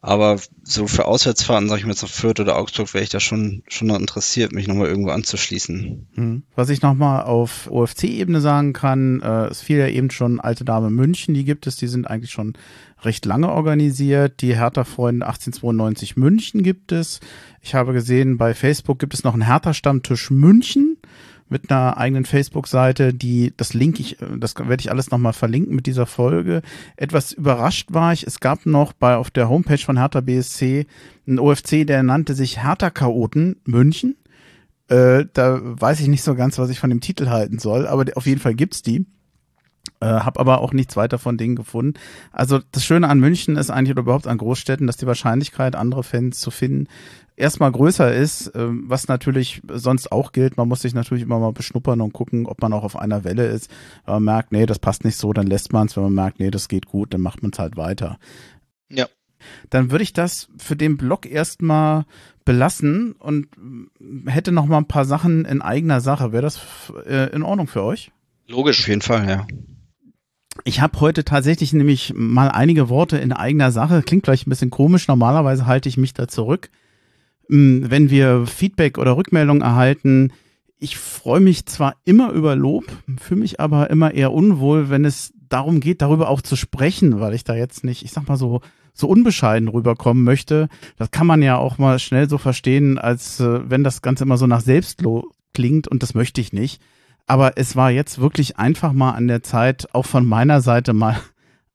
Aber 0.05 0.37
so 0.63 0.85
für 0.87 1.05
Auswärtsfahrten, 1.05 1.69
sag 1.69 1.77
ich 1.77 1.85
mal 1.85 1.91
jetzt 1.91 2.05
Fürth 2.05 2.41
oder 2.41 2.57
Augsburg, 2.57 2.93
wäre 2.93 3.05
ich 3.05 3.09
da 3.09 3.21
schon, 3.21 3.63
schon 3.69 3.87
noch 3.87 3.97
interessiert, 3.97 4.51
mich 4.51 4.67
nochmal 4.67 4.87
irgendwo 4.89 5.11
anzuschließen. 5.11 6.07
Hm. 6.15 6.43
Was 6.55 6.67
ich 6.67 6.81
nochmal 6.81 7.23
auf 7.23 7.71
OFC-Ebene 7.71 8.41
sagen 8.41 8.73
kann, 8.73 9.21
äh, 9.21 9.45
es 9.45 9.61
fiel 9.61 9.77
ja 9.77 9.87
eben 9.87 10.11
schon 10.11 10.41
Alte 10.41 10.65
Dame 10.65 10.89
München, 10.89 11.33
die 11.33 11.45
gibt 11.45 11.67
es, 11.67 11.77
die 11.77 11.87
sind 11.87 12.05
eigentlich 12.05 12.31
schon 12.31 12.57
recht 13.03 13.25
lange 13.25 13.49
organisiert. 13.49 14.41
Die 14.41 14.57
Hertha-Freunde 14.57 15.25
1892 15.25 16.17
München 16.17 16.63
gibt 16.63 16.91
es. 16.91 17.21
Ich 17.61 17.73
habe 17.73 17.93
gesehen, 17.93 18.37
bei 18.37 18.53
Facebook 18.53 18.99
gibt 18.99 19.13
es 19.13 19.23
noch 19.23 19.33
einen 19.33 19.47
Hertha-Stammtisch 19.47 20.31
München 20.31 20.92
mit 21.49 21.69
einer 21.71 21.97
eigenen 21.97 22.25
Facebook-Seite, 22.25 23.13
die, 23.13 23.53
das 23.55 23.73
link 23.73 23.99
ich, 23.99 24.21
äh, 24.21 24.37
das 24.37 24.55
werde 24.57 24.81
ich 24.81 24.91
alles 24.91 25.11
nochmal 25.11 25.33
verlinken 25.33 25.75
mit 25.75 25.85
dieser 25.85 26.05
Folge. 26.05 26.61
Etwas 26.95 27.31
überrascht 27.33 27.93
war 27.93 28.13
ich, 28.13 28.25
es 28.25 28.39
gab 28.39 28.65
noch 28.65 28.93
bei, 28.93 29.15
auf 29.15 29.31
der 29.31 29.49
Homepage 29.49 29.77
von 29.77 29.97
Hertha 29.97 30.21
BSC 30.21 30.85
einen 31.27 31.39
OFC, 31.39 31.85
der 31.85 32.03
nannte 32.03 32.33
sich 32.33 32.63
Hertha-Chaoten 32.63 33.57
München. 33.65 34.15
Äh, 34.89 35.25
da 35.33 35.59
weiß 35.63 35.99
ich 36.01 36.07
nicht 36.07 36.23
so 36.23 36.35
ganz, 36.35 36.57
was 36.57 36.69
ich 36.69 36.79
von 36.79 36.89
dem 36.89 37.01
Titel 37.01 37.29
halten 37.29 37.59
soll, 37.59 37.87
aber 37.87 38.05
auf 38.15 38.25
jeden 38.25 38.41
Fall 38.41 38.53
gibt's 38.53 38.81
die. 38.81 39.05
Äh, 39.99 40.05
hab 40.05 40.39
aber 40.39 40.61
auch 40.61 40.71
nichts 40.71 40.95
weiter 40.95 41.19
von 41.19 41.37
denen 41.37 41.55
gefunden. 41.55 41.99
Also 42.31 42.59
das 42.71 42.85
Schöne 42.85 43.09
an 43.09 43.19
München 43.19 43.57
ist 43.57 43.69
eigentlich 43.69 43.91
oder 43.91 44.03
überhaupt 44.03 44.27
an 44.27 44.37
Großstädten, 44.37 44.87
dass 44.87 44.97
die 44.97 45.07
Wahrscheinlichkeit, 45.07 45.75
andere 45.75 46.03
Fans 46.03 46.39
zu 46.39 46.51
finden, 46.51 46.87
erstmal 47.35 47.71
größer 47.71 48.13
ist, 48.13 48.47
äh, 48.55 48.67
was 48.69 49.07
natürlich 49.07 49.61
sonst 49.67 50.11
auch 50.11 50.31
gilt. 50.31 50.55
Man 50.55 50.69
muss 50.69 50.81
sich 50.81 50.93
natürlich 50.93 51.23
immer 51.23 51.39
mal 51.39 51.51
beschnuppern 51.51 51.99
und 51.99 52.13
gucken, 52.13 52.45
ob 52.45 52.61
man 52.61 52.71
auch 52.71 52.83
auf 52.83 52.95
einer 52.95 53.23
Welle 53.23 53.47
ist. 53.47 53.69
Wenn 54.05 54.15
man 54.15 54.23
merkt, 54.23 54.51
nee, 54.51 54.65
das 54.65 54.79
passt 54.79 55.03
nicht 55.03 55.17
so, 55.17 55.33
dann 55.33 55.47
lässt 55.47 55.73
man 55.73 55.87
es. 55.87 55.97
Wenn 55.97 56.03
man 56.03 56.13
merkt, 56.13 56.39
nee, 56.39 56.51
das 56.51 56.69
geht 56.69 56.85
gut, 56.85 57.13
dann 57.13 57.21
macht 57.21 57.41
man 57.41 57.51
es 57.51 57.59
halt 57.59 57.75
weiter. 57.75 58.19
Ja. 58.89 59.07
Dann 59.69 59.91
würde 59.91 60.03
ich 60.03 60.13
das 60.13 60.47
für 60.57 60.77
den 60.77 60.95
Blog 60.95 61.25
erstmal 61.25 62.05
belassen 62.45 63.13
und 63.13 63.47
mm, 63.57 64.29
hätte 64.29 64.53
noch 64.53 64.65
mal 64.65 64.77
ein 64.77 64.87
paar 64.87 65.05
Sachen 65.05 65.43
in 65.43 65.61
eigener 65.61 65.99
Sache. 65.99 66.31
Wäre 66.31 66.43
das 66.43 66.61
äh, 67.05 67.33
in 67.33 67.43
Ordnung 67.43 67.67
für 67.67 67.83
euch? 67.83 68.11
Logisch. 68.47 68.81
Auf 68.81 68.87
jeden 68.87 69.01
Fall, 69.01 69.29
ja. 69.29 69.47
Ich 70.65 70.79
habe 70.79 70.99
heute 71.01 71.25
tatsächlich 71.25 71.73
nämlich 71.73 72.13
mal 72.15 72.49
einige 72.49 72.87
Worte 72.89 73.17
in 73.17 73.33
eigener 73.33 73.71
Sache. 73.71 74.01
Klingt 74.01 74.25
vielleicht 74.25 74.47
ein 74.47 74.49
bisschen 74.49 74.69
komisch. 74.69 75.07
Normalerweise 75.07 75.65
halte 75.65 75.89
ich 75.89 75.97
mich 75.97 76.13
da 76.13 76.27
zurück. 76.27 76.69
Mm, 77.49 77.85
Wenn 77.89 78.09
wir 78.09 78.45
Feedback 78.47 78.97
oder 78.97 79.17
Rückmeldung 79.17 79.61
erhalten, 79.61 80.31
ich 80.79 80.97
freue 80.97 81.39
mich 81.39 81.65
zwar 81.65 81.95
immer 82.05 82.31
über 82.31 82.55
Lob, 82.55 82.85
fühle 83.17 83.41
mich 83.41 83.59
aber 83.59 83.89
immer 83.89 84.13
eher 84.13 84.31
unwohl, 84.33 84.89
wenn 84.89 85.05
es 85.05 85.33
darum 85.49 85.79
geht, 85.79 86.01
darüber 86.01 86.29
auch 86.29 86.41
zu 86.41 86.55
sprechen, 86.55 87.19
weil 87.19 87.33
ich 87.33 87.43
da 87.43 87.55
jetzt 87.55 87.83
nicht, 87.83 88.03
ich 88.03 88.11
sag 88.11 88.27
mal 88.27 88.37
so, 88.37 88.61
so 88.93 89.07
unbescheiden 89.07 89.67
rüberkommen 89.67 90.23
möchte. 90.23 90.67
Das 90.97 91.11
kann 91.11 91.27
man 91.27 91.41
ja 91.41 91.57
auch 91.57 91.77
mal 91.77 91.99
schnell 91.99 92.29
so 92.29 92.37
verstehen, 92.37 92.97
als 92.97 93.39
äh, 93.39 93.69
wenn 93.69 93.83
das 93.83 94.01
Ganze 94.01 94.23
immer 94.23 94.37
so 94.37 94.47
nach 94.47 94.61
Selbstlob 94.61 95.25
klingt 95.53 95.87
und 95.87 96.03
das 96.03 96.15
möchte 96.15 96.41
ich 96.41 96.53
nicht. 96.53 96.81
Aber 97.25 97.57
es 97.57 97.75
war 97.75 97.91
jetzt 97.91 98.19
wirklich 98.19 98.57
einfach 98.57 98.93
mal 98.93 99.11
an 99.11 99.27
der 99.27 99.43
Zeit, 99.43 99.93
auch 99.93 100.05
von 100.05 100.25
meiner 100.25 100.61
Seite 100.61 100.93
mal 100.93 101.19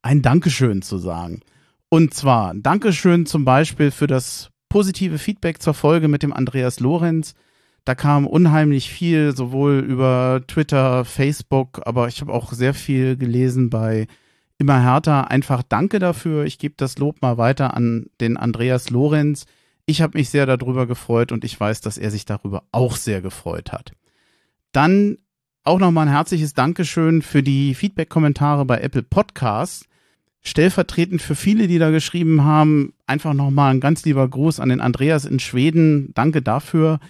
ein 0.02 0.22
Dankeschön 0.22 0.82
zu 0.82 0.98
sagen. 0.98 1.40
Und 1.88 2.14
zwar 2.14 2.54
Dankeschön 2.54 3.26
zum 3.26 3.44
Beispiel 3.44 3.90
für 3.90 4.06
das 4.06 4.50
positive 4.68 5.18
Feedback 5.18 5.62
zur 5.62 5.74
Folge 5.74 6.08
mit 6.08 6.22
dem 6.22 6.32
Andreas 6.32 6.80
Lorenz. 6.80 7.34
Da 7.84 7.94
kam 7.94 8.26
unheimlich 8.26 8.90
viel, 8.90 9.34
sowohl 9.34 9.78
über 9.78 10.42
Twitter, 10.46 11.06
Facebook, 11.06 11.80
aber 11.86 12.08
ich 12.08 12.20
habe 12.20 12.32
auch 12.32 12.52
sehr 12.52 12.74
viel 12.74 13.16
gelesen 13.16 13.70
bei 13.70 14.06
Immer 14.58 14.82
härter. 14.82 15.30
Einfach 15.30 15.62
danke 15.62 16.00
dafür. 16.00 16.44
Ich 16.44 16.58
gebe 16.58 16.74
das 16.76 16.98
Lob 16.98 17.22
mal 17.22 17.38
weiter 17.38 17.74
an 17.74 18.06
den 18.20 18.36
Andreas 18.36 18.90
Lorenz. 18.90 19.46
Ich 19.86 20.02
habe 20.02 20.18
mich 20.18 20.30
sehr 20.30 20.46
darüber 20.46 20.86
gefreut 20.86 21.30
und 21.30 21.44
ich 21.44 21.58
weiß, 21.58 21.80
dass 21.80 21.96
er 21.96 22.10
sich 22.10 22.24
darüber 22.24 22.64
auch 22.72 22.96
sehr 22.96 23.22
gefreut 23.22 23.72
hat. 23.72 23.92
Dann 24.72 25.18
auch 25.68 25.78
nochmal 25.78 26.06
ein 26.06 26.12
herzliches 26.12 26.54
Dankeschön 26.54 27.20
für 27.20 27.42
die 27.42 27.74
Feedback-Kommentare 27.74 28.64
bei 28.64 28.80
Apple 28.80 29.02
Podcasts. 29.02 29.84
Stellvertretend 30.40 31.20
für 31.20 31.34
viele, 31.34 31.68
die 31.68 31.78
da 31.78 31.90
geschrieben 31.90 32.42
haben, 32.42 32.94
einfach 33.06 33.34
nochmal 33.34 33.74
ein 33.74 33.80
ganz 33.80 34.02
lieber 34.06 34.26
Gruß 34.26 34.60
an 34.60 34.70
den 34.70 34.80
Andreas 34.80 35.26
in 35.26 35.40
Schweden. 35.40 36.12
Danke 36.14 36.40
dafür. 36.40 37.00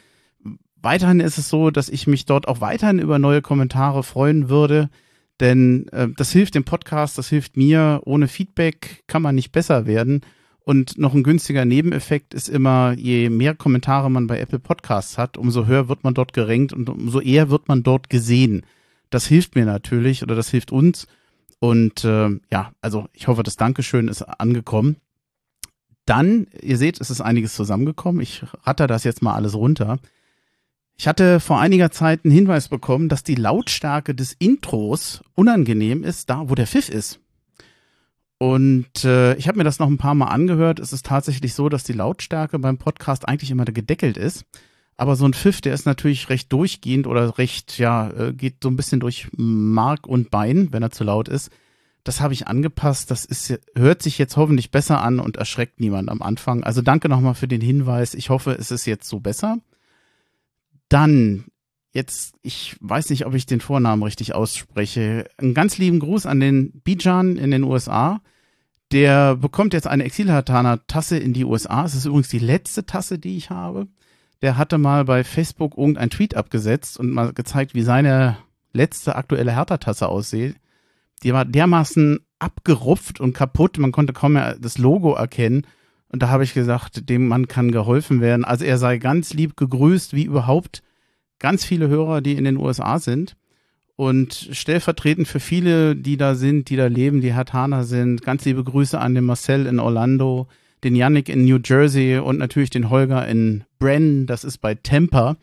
Weiterhin 0.82 1.20
ist 1.20 1.38
es 1.38 1.48
so, 1.48 1.70
dass 1.70 1.88
ich 1.88 2.08
mich 2.08 2.26
dort 2.26 2.48
auch 2.48 2.60
weiterhin 2.60 2.98
über 2.98 3.20
neue 3.20 3.42
Kommentare 3.42 4.02
freuen 4.02 4.48
würde, 4.48 4.90
denn 5.38 5.86
äh, 5.92 6.08
das 6.16 6.32
hilft 6.32 6.56
dem 6.56 6.64
Podcast, 6.64 7.16
das 7.16 7.28
hilft 7.28 7.56
mir. 7.56 8.00
Ohne 8.06 8.26
Feedback 8.26 9.04
kann 9.06 9.22
man 9.22 9.36
nicht 9.36 9.52
besser 9.52 9.86
werden. 9.86 10.22
Und 10.68 10.98
noch 10.98 11.14
ein 11.14 11.22
günstiger 11.22 11.64
Nebeneffekt 11.64 12.34
ist 12.34 12.50
immer, 12.50 12.92
je 12.92 13.30
mehr 13.30 13.54
Kommentare 13.54 14.10
man 14.10 14.26
bei 14.26 14.38
Apple 14.38 14.58
Podcasts 14.58 15.16
hat, 15.16 15.38
umso 15.38 15.64
höher 15.64 15.88
wird 15.88 16.04
man 16.04 16.12
dort 16.12 16.34
gerankt 16.34 16.74
und 16.74 16.90
umso 16.90 17.20
eher 17.20 17.48
wird 17.48 17.68
man 17.68 17.82
dort 17.82 18.10
gesehen. 18.10 18.66
Das 19.08 19.24
hilft 19.24 19.54
mir 19.54 19.64
natürlich 19.64 20.22
oder 20.22 20.34
das 20.34 20.50
hilft 20.50 20.70
uns. 20.70 21.06
Und 21.58 22.04
äh, 22.04 22.38
ja, 22.52 22.72
also 22.82 23.08
ich 23.14 23.28
hoffe, 23.28 23.42
das 23.44 23.56
Dankeschön 23.56 24.08
ist 24.08 24.20
angekommen. 24.20 24.96
Dann, 26.04 26.48
ihr 26.60 26.76
seht, 26.76 27.00
es 27.00 27.08
ist 27.08 27.22
einiges 27.22 27.54
zusammengekommen. 27.54 28.20
Ich 28.20 28.44
ratter 28.64 28.86
das 28.86 29.04
jetzt 29.04 29.22
mal 29.22 29.32
alles 29.32 29.54
runter. 29.54 29.98
Ich 30.98 31.08
hatte 31.08 31.40
vor 31.40 31.60
einiger 31.60 31.90
Zeit 31.90 32.26
einen 32.26 32.34
Hinweis 32.34 32.68
bekommen, 32.68 33.08
dass 33.08 33.22
die 33.24 33.36
Lautstärke 33.36 34.14
des 34.14 34.34
Intros 34.34 35.22
unangenehm 35.34 36.04
ist, 36.04 36.28
da 36.28 36.50
wo 36.50 36.54
der 36.54 36.66
Pfiff 36.66 36.90
ist. 36.90 37.20
Und 38.38 39.04
äh, 39.04 39.34
ich 39.34 39.48
habe 39.48 39.58
mir 39.58 39.64
das 39.64 39.80
noch 39.80 39.88
ein 39.88 39.98
paar 39.98 40.14
Mal 40.14 40.26
angehört. 40.26 40.78
Es 40.78 40.92
ist 40.92 41.04
tatsächlich 41.06 41.54
so, 41.54 41.68
dass 41.68 41.82
die 41.82 41.92
Lautstärke 41.92 42.58
beim 42.58 42.78
Podcast 42.78 43.28
eigentlich 43.28 43.50
immer 43.50 43.64
gedeckelt 43.64 44.16
ist. 44.16 44.44
Aber 44.96 45.16
so 45.16 45.24
ein 45.26 45.34
Pfiff, 45.34 45.60
der 45.60 45.74
ist 45.74 45.86
natürlich 45.86 46.28
recht 46.28 46.52
durchgehend 46.52 47.06
oder 47.06 47.38
recht, 47.38 47.78
ja, 47.78 48.10
äh, 48.10 48.32
geht 48.32 48.56
so 48.62 48.68
ein 48.68 48.76
bisschen 48.76 49.00
durch 49.00 49.28
Mark 49.36 50.06
und 50.06 50.30
Bein, 50.30 50.72
wenn 50.72 50.82
er 50.82 50.90
zu 50.90 51.04
laut 51.04 51.28
ist. 51.28 51.50
Das 52.04 52.20
habe 52.20 52.32
ich 52.32 52.46
angepasst. 52.46 53.10
Das 53.10 53.24
ist, 53.24 53.60
hört 53.74 54.02
sich 54.02 54.18
jetzt 54.18 54.36
hoffentlich 54.36 54.70
besser 54.70 55.02
an 55.02 55.20
und 55.20 55.36
erschreckt 55.36 55.80
niemand 55.80 56.08
am 56.08 56.22
Anfang. 56.22 56.62
Also 56.64 56.80
danke 56.80 57.08
nochmal 57.08 57.34
für 57.34 57.48
den 57.48 57.60
Hinweis. 57.60 58.14
Ich 58.14 58.30
hoffe, 58.30 58.52
es 58.52 58.70
ist 58.70 58.86
jetzt 58.86 59.08
so 59.08 59.20
besser. 59.20 59.58
Dann 60.88 61.44
jetzt, 61.92 62.34
ich 62.42 62.76
weiß 62.80 63.10
nicht, 63.10 63.26
ob 63.26 63.34
ich 63.34 63.46
den 63.46 63.60
Vornamen 63.60 64.02
richtig 64.02 64.34
ausspreche. 64.34 65.28
Einen 65.38 65.54
ganz 65.54 65.78
lieben 65.78 66.00
Gruß 66.00 66.26
an 66.26 66.40
den 66.40 66.80
Bijan 66.80 67.36
in 67.36 67.50
den 67.50 67.64
USA. 67.64 68.20
Der 68.92 69.36
bekommt 69.36 69.74
jetzt 69.74 69.86
eine 69.86 70.04
Exilhatana-Tasse 70.04 71.18
in 71.18 71.32
die 71.32 71.44
USA. 71.44 71.84
Es 71.84 71.94
ist 71.94 72.06
übrigens 72.06 72.28
die 72.28 72.38
letzte 72.38 72.86
Tasse, 72.86 73.18
die 73.18 73.36
ich 73.36 73.50
habe. 73.50 73.88
Der 74.40 74.56
hatte 74.56 74.78
mal 74.78 75.04
bei 75.04 75.24
Facebook 75.24 75.76
irgendein 75.76 76.10
Tweet 76.10 76.36
abgesetzt 76.36 76.98
und 76.98 77.10
mal 77.10 77.32
gezeigt, 77.32 77.74
wie 77.74 77.82
seine 77.82 78.38
letzte 78.72 79.16
aktuelle 79.16 79.52
Hertha-Tasse 79.52 80.08
aussieht. 80.08 80.56
Die 81.22 81.32
war 81.32 81.44
dermaßen 81.44 82.20
abgerupft 82.38 83.18
und 83.20 83.32
kaputt, 83.32 83.78
man 83.78 83.92
konnte 83.92 84.12
kaum 84.12 84.34
mehr 84.34 84.56
das 84.58 84.78
Logo 84.78 85.14
erkennen. 85.14 85.66
Und 86.10 86.22
da 86.22 86.28
habe 86.28 86.44
ich 86.44 86.54
gesagt, 86.54 87.08
dem 87.10 87.26
Mann 87.26 87.48
kann 87.48 87.72
geholfen 87.72 88.20
werden. 88.20 88.44
Also 88.44 88.64
er 88.64 88.78
sei 88.78 88.98
ganz 88.98 89.34
lieb 89.34 89.56
gegrüßt, 89.56 90.14
wie 90.14 90.24
überhaupt 90.24 90.82
ganz 91.38 91.64
viele 91.64 91.88
Hörer, 91.88 92.20
die 92.20 92.34
in 92.34 92.44
den 92.44 92.56
USA 92.56 92.98
sind. 92.98 93.36
Und 93.96 94.50
stellvertretend 94.52 95.26
für 95.26 95.40
viele, 95.40 95.96
die 95.96 96.16
da 96.16 96.36
sind, 96.36 96.70
die 96.70 96.76
da 96.76 96.86
leben, 96.86 97.20
die 97.20 97.34
Hatana 97.34 97.82
sind, 97.82 98.22
ganz 98.22 98.44
liebe 98.44 98.62
Grüße 98.62 98.98
an 98.98 99.16
den 99.16 99.24
Marcel 99.24 99.66
in 99.66 99.80
Orlando, 99.80 100.46
den 100.84 100.94
Yannick 100.94 101.28
in 101.28 101.44
New 101.44 101.58
Jersey 101.64 102.18
und 102.18 102.38
natürlich 102.38 102.70
den 102.70 102.90
Holger 102.90 103.26
in 103.26 103.64
Bren, 103.80 104.26
das 104.26 104.44
ist 104.44 104.58
bei 104.58 104.76
Tampa. 104.76 105.36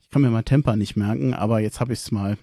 Ich 0.00 0.10
kann 0.10 0.22
mir 0.22 0.30
mal 0.30 0.42
Tampa 0.42 0.74
nicht 0.74 0.96
merken, 0.96 1.34
aber 1.34 1.60
jetzt 1.60 1.78
habe 1.78 1.92
ich 1.92 2.00
es 2.00 2.10
mal 2.10 2.36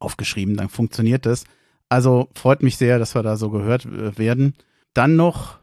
aufgeschrieben, 0.00 0.56
dann 0.56 0.68
funktioniert 0.68 1.24
das. 1.24 1.44
Also 1.88 2.28
freut 2.34 2.62
mich 2.62 2.76
sehr, 2.76 2.98
dass 2.98 3.14
wir 3.14 3.22
da 3.22 3.36
so 3.36 3.50
gehört 3.50 3.86
äh, 3.86 4.18
werden. 4.18 4.54
Dann 4.92 5.16
noch 5.16 5.58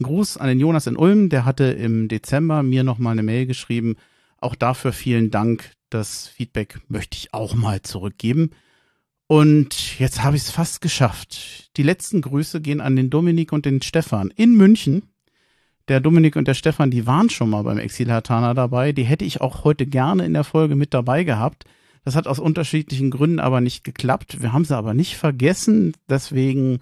ein 0.00 0.04
Gruß 0.04 0.36
an 0.36 0.48
den 0.48 0.60
Jonas 0.60 0.86
in 0.86 0.96
Ulm, 0.96 1.28
der 1.28 1.44
hatte 1.44 1.64
im 1.64 2.08
Dezember 2.08 2.62
mir 2.62 2.82
noch 2.82 2.98
mal 2.98 3.12
eine 3.12 3.22
Mail 3.22 3.46
geschrieben, 3.46 3.96
auch 4.42 4.54
dafür 4.54 4.92
vielen 4.92 5.30
Dank. 5.30 5.72
Das 5.90 6.28
Feedback 6.28 6.80
möchte 6.88 7.16
ich 7.16 7.34
auch 7.34 7.54
mal 7.54 7.82
zurückgeben. 7.82 8.50
Und 9.26 9.98
jetzt 9.98 10.22
habe 10.22 10.36
ich 10.36 10.42
es 10.42 10.50
fast 10.50 10.80
geschafft. 10.80 11.70
Die 11.76 11.82
letzten 11.82 12.20
Grüße 12.20 12.60
gehen 12.60 12.80
an 12.80 12.96
den 12.96 13.10
Dominik 13.10 13.52
und 13.52 13.64
den 13.64 13.80
Stefan 13.80 14.30
in 14.30 14.56
München. 14.56 15.04
Der 15.88 16.00
Dominik 16.00 16.36
und 16.36 16.46
der 16.48 16.54
Stefan, 16.54 16.90
die 16.90 17.06
waren 17.06 17.30
schon 17.30 17.50
mal 17.50 17.62
beim 17.62 17.78
Exilhatana 17.78 18.54
dabei. 18.54 18.92
Die 18.92 19.04
hätte 19.04 19.24
ich 19.24 19.40
auch 19.40 19.64
heute 19.64 19.86
gerne 19.86 20.24
in 20.24 20.34
der 20.34 20.44
Folge 20.44 20.76
mit 20.76 20.94
dabei 20.94 21.24
gehabt. 21.24 21.64
Das 22.04 22.16
hat 22.16 22.26
aus 22.26 22.38
unterschiedlichen 22.38 23.10
Gründen 23.10 23.40
aber 23.40 23.60
nicht 23.60 23.84
geklappt. 23.84 24.42
Wir 24.42 24.52
haben 24.52 24.64
sie 24.64 24.76
aber 24.76 24.94
nicht 24.94 25.16
vergessen. 25.16 25.94
Deswegen 26.08 26.80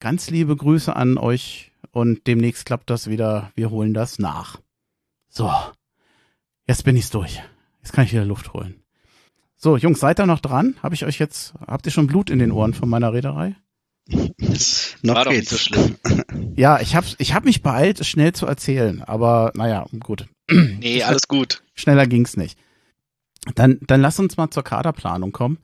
ganz 0.00 0.30
liebe 0.30 0.56
Grüße 0.56 0.94
an 0.94 1.18
euch 1.18 1.72
und 1.90 2.26
demnächst 2.26 2.64
klappt 2.64 2.90
das 2.90 3.08
wieder. 3.08 3.52
Wir 3.54 3.70
holen 3.70 3.94
das 3.94 4.18
nach. 4.18 4.60
So. 5.28 5.50
Jetzt 6.66 6.84
bin 6.84 6.96
ich's 6.96 7.10
durch. 7.10 7.42
Jetzt 7.82 7.92
kann 7.92 8.04
ich 8.04 8.12
wieder 8.12 8.24
Luft 8.24 8.52
holen. 8.52 8.82
So, 9.56 9.76
Jungs, 9.76 10.00
seid 10.00 10.18
ihr 10.20 10.26
noch 10.26 10.40
dran? 10.40 10.74
Habe 10.82 10.94
ich 10.94 11.04
euch 11.04 11.18
jetzt, 11.18 11.54
habt 11.66 11.86
ihr 11.86 11.92
schon 11.92 12.06
Blut 12.06 12.30
in 12.30 12.38
den 12.38 12.52
Ohren 12.52 12.74
von 12.74 12.88
meiner 12.88 13.12
Reederei? 13.12 13.54
Noch 15.02 15.14
War 15.14 15.24
doch 15.24 15.30
nicht 15.30 15.48
geht's. 15.48 15.50
so 15.50 15.56
schlimm. 15.58 15.96
Ja, 16.56 16.80
ich 16.80 16.94
habe 16.96 17.06
ich 17.18 17.32
hab 17.34 17.44
mich 17.44 17.62
beeilt, 17.62 17.98
es 18.00 18.08
schnell 18.08 18.32
zu 18.32 18.46
erzählen, 18.46 19.00
aber 19.02 19.52
naja, 19.54 19.86
gut. 20.00 20.26
Nee, 20.50 21.02
alles 21.02 21.28
gut. 21.28 21.62
Schneller 21.74 22.06
ging's 22.06 22.36
nicht. 22.36 22.58
Dann, 23.54 23.78
dann 23.86 24.02
lass 24.02 24.18
uns 24.18 24.36
mal 24.36 24.50
zur 24.50 24.64
Kaderplanung 24.64 25.32
kommen. 25.32 25.58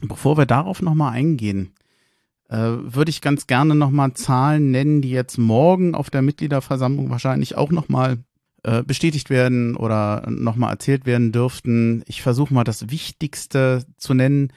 Bevor 0.00 0.36
wir 0.38 0.46
darauf 0.46 0.80
nochmal 0.80 1.14
eingehen, 1.14 1.74
äh, 2.48 2.56
würde 2.58 3.10
ich 3.10 3.20
ganz 3.20 3.46
gerne 3.46 3.74
nochmal 3.74 4.14
Zahlen 4.14 4.70
nennen, 4.70 5.02
die 5.02 5.10
jetzt 5.10 5.38
morgen 5.38 5.94
auf 5.94 6.08
der 6.08 6.22
Mitgliederversammlung 6.22 7.10
wahrscheinlich 7.10 7.56
auch 7.56 7.70
nochmal 7.70 8.18
äh, 8.64 8.82
bestätigt 8.82 9.30
werden 9.30 9.76
oder 9.76 10.24
nochmal 10.28 10.72
erzählt 10.72 11.06
werden 11.06 11.32
dürften. 11.32 12.02
Ich 12.06 12.22
versuche 12.22 12.54
mal 12.54 12.64
das 12.64 12.90
Wichtigste 12.90 13.84
zu 13.96 14.14
nennen. 14.14 14.52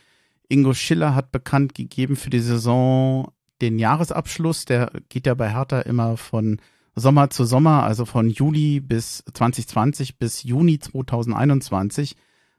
Ingo 0.48 0.74
Schiller 0.74 1.16
hat 1.16 1.32
bekannt 1.32 1.74
gegeben 1.74 2.16
für 2.16 2.30
die 2.30 2.40
Saison 2.40 3.32
den 3.62 3.80
Jahresabschluss. 3.80 4.66
Der 4.66 4.92
geht 5.10 5.26
ja 5.26 5.34
bei 5.34 5.52
Hertha 5.52 5.82
immer 5.82 6.18
von 6.18 6.60
Sommer 6.96 7.30
zu 7.30 7.46
Sommer, 7.46 7.84
also 7.84 8.06
von 8.06 8.30
Juli 8.30 8.80
bis 8.80 9.24
2020 9.34 10.18
bis 10.18 10.44
Juni 10.44 10.80
2021. 10.80 12.16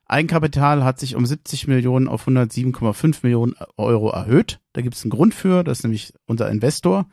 Eigenkapital 0.09 0.85
hat 0.85 1.01
sich 1.01 1.17
um 1.17 1.27
70 1.27 1.67
Millionen 1.69 2.07
auf 2.07 2.29
107,5 2.29 3.19
Millionen 3.23 3.55
Euro 3.77 4.11
erhöht. 4.11 4.61
Da 4.73 4.83
gibt 4.83 4.95
es 4.95 5.03
einen 5.03 5.11
Grund 5.11 5.35
für, 5.35 5.65
das 5.65 5.79
ist 5.79 5.85
nämlich 5.85 6.13
unser 6.27 6.49
Investor. 6.51 7.07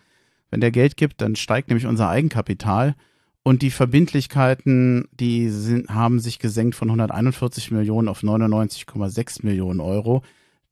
Wenn 0.51 0.61
der 0.61 0.71
Geld 0.71 0.97
gibt, 0.97 1.21
dann 1.21 1.35
steigt 1.35 1.69
nämlich 1.69 1.87
unser 1.87 2.09
Eigenkapital. 2.09 2.95
Und 3.43 3.61
die 3.61 3.71
Verbindlichkeiten, 3.71 5.09
die 5.11 5.49
sind, 5.49 5.89
haben 5.89 6.19
sich 6.19 6.39
gesenkt 6.39 6.75
von 6.75 6.89
141 6.89 7.71
Millionen 7.71 8.07
auf 8.07 8.23
99,6 8.23 9.45
Millionen 9.45 9.81
Euro. 9.81 10.23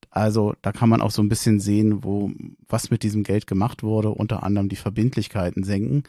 Also 0.10 0.54
da 0.62 0.72
kann 0.72 0.90
man 0.90 1.02
auch 1.02 1.12
so 1.12 1.22
ein 1.22 1.30
bisschen 1.30 1.60
sehen, 1.60 2.04
wo 2.04 2.32
was 2.68 2.90
mit 2.90 3.04
diesem 3.04 3.24
Geld 3.24 3.46
gemacht 3.46 3.84
wurde, 3.84 4.10
unter 4.10 4.44
anderem 4.44 4.70
die 4.70 4.78
Verbindlichkeiten 4.78 5.64
senken. 5.64 6.04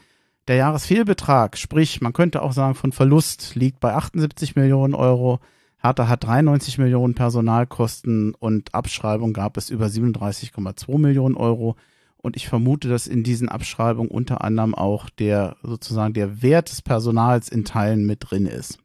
Der 0.47 0.57
Jahresfehlbetrag, 0.57 1.57
sprich, 1.57 2.01
man 2.01 2.11
könnte 2.11 2.41
auch 2.41 2.53
sagen, 2.53 2.75
von 2.75 2.91
Verlust 2.91 3.55
liegt 3.55 3.79
bei 3.79 3.93
78 3.93 4.55
Millionen 4.55 4.93
Euro. 4.93 5.39
Hertha 5.81 6.07
hat 6.07 6.23
93 6.25 6.77
Millionen 6.77 7.13
Personalkosten 7.13 8.35
und 8.35 8.73
Abschreibung 8.73 9.33
gab 9.33 9.57
es 9.57 9.69
über 9.69 9.85
37,2 9.87 10.97
Millionen 10.97 11.35
Euro. 11.35 11.75
Und 12.23 12.37
ich 12.37 12.47
vermute, 12.47 12.87
dass 12.87 13.05
in 13.05 13.23
diesen 13.23 13.49
Abschreibungen 13.49 14.09
unter 14.09 14.43
anderem 14.45 14.73
auch 14.73 15.09
der 15.09 15.57
sozusagen 15.61 16.13
der 16.13 16.41
Wert 16.41 16.71
des 16.71 16.81
Personals 16.81 17.49
in 17.49 17.65
Teilen 17.65 18.05
mit 18.05 18.19
drin 18.21 18.45
ist. 18.45 18.79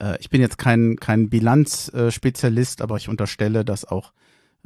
Äh, 0.00 0.18
ich 0.18 0.28
bin 0.28 0.40
jetzt 0.40 0.58
kein, 0.58 0.96
kein 0.96 1.30
Bilanzspezialist, 1.30 2.82
aber 2.82 2.96
ich 2.96 3.08
unterstelle, 3.08 3.64
dass 3.64 3.84
auch 3.84 4.12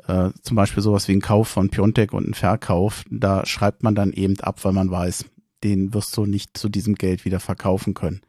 äh, 0.06 0.30
zum 0.40 0.56
Beispiel 0.56 0.82
sowas 0.82 1.06
wie 1.06 1.12
ein 1.12 1.20
Kauf 1.20 1.48
von 1.48 1.68
Piontek 1.68 2.14
und 2.14 2.28
ein 2.28 2.34
Verkauf, 2.34 3.04
da 3.10 3.44
schreibt 3.44 3.82
man 3.82 3.94
dann 3.94 4.12
eben 4.12 4.40
ab, 4.40 4.64
weil 4.64 4.72
man 4.72 4.90
weiß, 4.90 5.26
den 5.64 5.92
wirst 5.92 6.16
du 6.16 6.24
nicht 6.24 6.56
zu 6.56 6.70
diesem 6.70 6.94
Geld 6.94 7.26
wieder 7.26 7.40
verkaufen 7.40 7.92
können. 7.92 8.22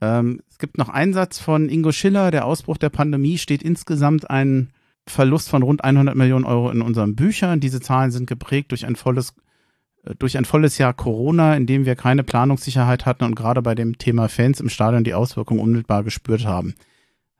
Ähm, 0.00 0.40
es 0.50 0.58
gibt 0.58 0.78
noch 0.78 0.88
einen 0.88 1.12
Satz 1.12 1.38
von 1.38 1.68
Ingo 1.68 1.92
Schiller, 1.92 2.32
der 2.32 2.44
Ausbruch 2.44 2.76
der 2.76 2.90
Pandemie 2.90 3.38
steht 3.38 3.62
insgesamt 3.62 4.28
ein 4.28 4.72
Verlust 5.06 5.48
von 5.48 5.62
rund 5.62 5.84
100 5.84 6.16
Millionen 6.16 6.44
Euro 6.44 6.70
in 6.70 6.82
unseren 6.82 7.14
Büchern. 7.14 7.60
Diese 7.60 7.80
Zahlen 7.80 8.10
sind 8.10 8.26
geprägt 8.26 8.72
durch 8.72 8.86
ein 8.86 8.96
volles 8.96 9.34
äh, 10.04 10.14
durch 10.16 10.36
ein 10.36 10.44
volles 10.44 10.78
Jahr 10.78 10.94
Corona, 10.94 11.56
in 11.56 11.66
dem 11.66 11.84
wir 11.84 11.96
keine 11.96 12.24
Planungssicherheit 12.24 13.06
hatten 13.06 13.24
und 13.24 13.34
gerade 13.34 13.62
bei 13.62 13.74
dem 13.74 13.98
Thema 13.98 14.28
Fans 14.28 14.60
im 14.60 14.68
Stadion 14.68 15.04
die 15.04 15.14
Auswirkungen 15.14 15.60
unmittelbar 15.60 16.04
gespürt 16.04 16.44
haben. 16.44 16.74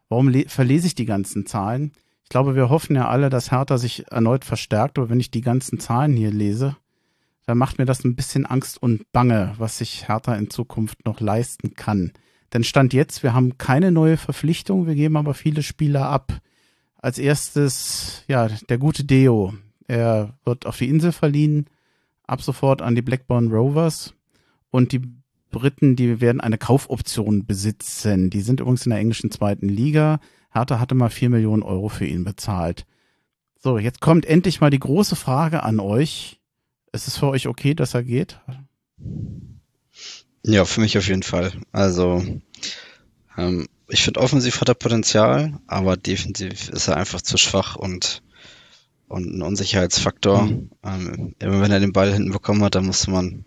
Warum 0.09 0.33
verlese 0.47 0.87
ich 0.87 0.95
die 0.95 1.07
ganzen 1.07 1.47
Zahlen? 1.47 1.93
Ich 2.23 2.29
glaube, 2.29 2.55
wir 2.55 2.71
hoffen 2.71 2.97
ja 2.97 3.09
alle, 3.09 3.31
dass 3.31 3.53
Hertha 3.53 3.79
sich 3.79 4.11
erneut 4.11 4.45
verstärkt, 4.45 4.99
aber 4.99 5.11
wenn 5.11 5.21
ich 5.21 5.31
die 5.31 5.43
ganzen 5.43 5.79
Zahlen 5.79 6.17
hier 6.17 6.31
lese, 6.31 6.77
dann 7.47 7.59
macht 7.59 7.79
mir 7.79 7.87
das 7.87 8.05
ein 8.05 8.17
bisschen 8.17 8.47
Angst 8.47 8.83
und 8.83 9.11
Bange, 9.13 9.55
was 9.59 9.79
sich 9.79 10.09
Hertha 10.09 10.35
in 10.35 10.51
Zukunft 10.51 11.05
noch 11.05 11.21
leisten 11.21 11.75
kann. 11.75 12.13
Denn 12.53 12.65
Stand 12.65 12.93
jetzt, 12.93 13.23
wir 13.23 13.33
haben 13.33 13.59
keine 13.59 13.93
neue 13.93 14.17
Verpflichtung, 14.17 14.87
wir 14.87 14.95
geben 14.95 15.17
aber 15.17 15.35
viele 15.35 15.63
Spieler 15.63 16.09
ab. 16.09 16.33
Als 17.07 17.19
erstes, 17.19 18.25
ja, 18.27 18.49
der 18.69 18.79
gute 18.79 19.05
Deo. 19.05 19.55
Er 19.87 20.37
wird 20.45 20.67
auf 20.67 20.77
die 20.77 20.89
Insel 20.89 21.13
verliehen, 21.13 21.67
ab 22.27 22.43
sofort 22.43 22.83
an 22.83 22.97
die 22.97 23.03
Blackburn 23.03 23.53
Rovers. 23.53 24.15
Und 24.73 24.91
die 24.91 25.03
Briten, 25.53 25.95
die 25.95 26.21
werden 26.21 26.41
eine 26.41 26.59
Kaufoption 26.59 27.47
besitzen. 27.47 28.29
Die 28.29 28.41
sind 28.41 28.59
übrigens 28.59 28.87
in 28.87 28.91
der 28.91 28.99
englischen 28.99 29.31
zweiten 29.31 29.69
Liga. 29.69 30.19
Hertha 30.51 30.81
hatte 30.81 30.97
mal 30.97 31.09
vier 31.09 31.31
Millionen 31.31 31.63
Euro 31.63 31.89
für 31.91 32.07
ihn 32.07 32.25
bezahlt. 32.25 32.87
So, 33.61 33.79
jetzt 33.79 34.01
kommt 34.01 34.27
endlich 34.27 34.61
mal 34.61 34.71
die 34.71 34.81
große 34.81 35.15
Frage 35.15 35.63
an 35.63 35.79
euch. 35.79 36.41
Ist 36.91 37.07
es 37.07 37.19
für 37.19 37.29
euch 37.29 37.47
okay, 37.47 37.75
dass 37.75 37.95
er 37.95 38.03
geht? 38.03 38.41
Ja, 40.43 40.65
für 40.65 40.81
mich 40.81 40.99
auf 40.99 41.07
jeden 41.07 41.23
Fall. 41.23 41.53
Also, 41.71 42.21
ähm, 43.39 43.69
ich 43.89 44.03
finde, 44.03 44.21
offensiv 44.21 44.61
hat 44.61 44.69
er 44.69 44.75
Potenzial, 44.75 45.59
aber 45.67 45.97
defensiv 45.97 46.69
ist 46.71 46.89
er 46.89 46.97
einfach 46.97 47.23
zu 47.23 47.37
schwach 47.37 47.77
und, 47.77 48.23
und 49.09 49.37
ein 49.37 49.43
Unsicherheitsfaktor. 49.43 50.43
Mhm. 50.43 50.71
Ähm, 50.85 51.35
immer 51.39 51.61
wenn 51.61 51.71
er 51.71 51.81
den 51.81 51.93
Ball 51.93 52.13
hinten 52.13 52.33
bekommen 52.33 52.65
hat, 52.65 52.75
dann 52.75 52.87
musste 52.87 53.11
man 53.11 53.45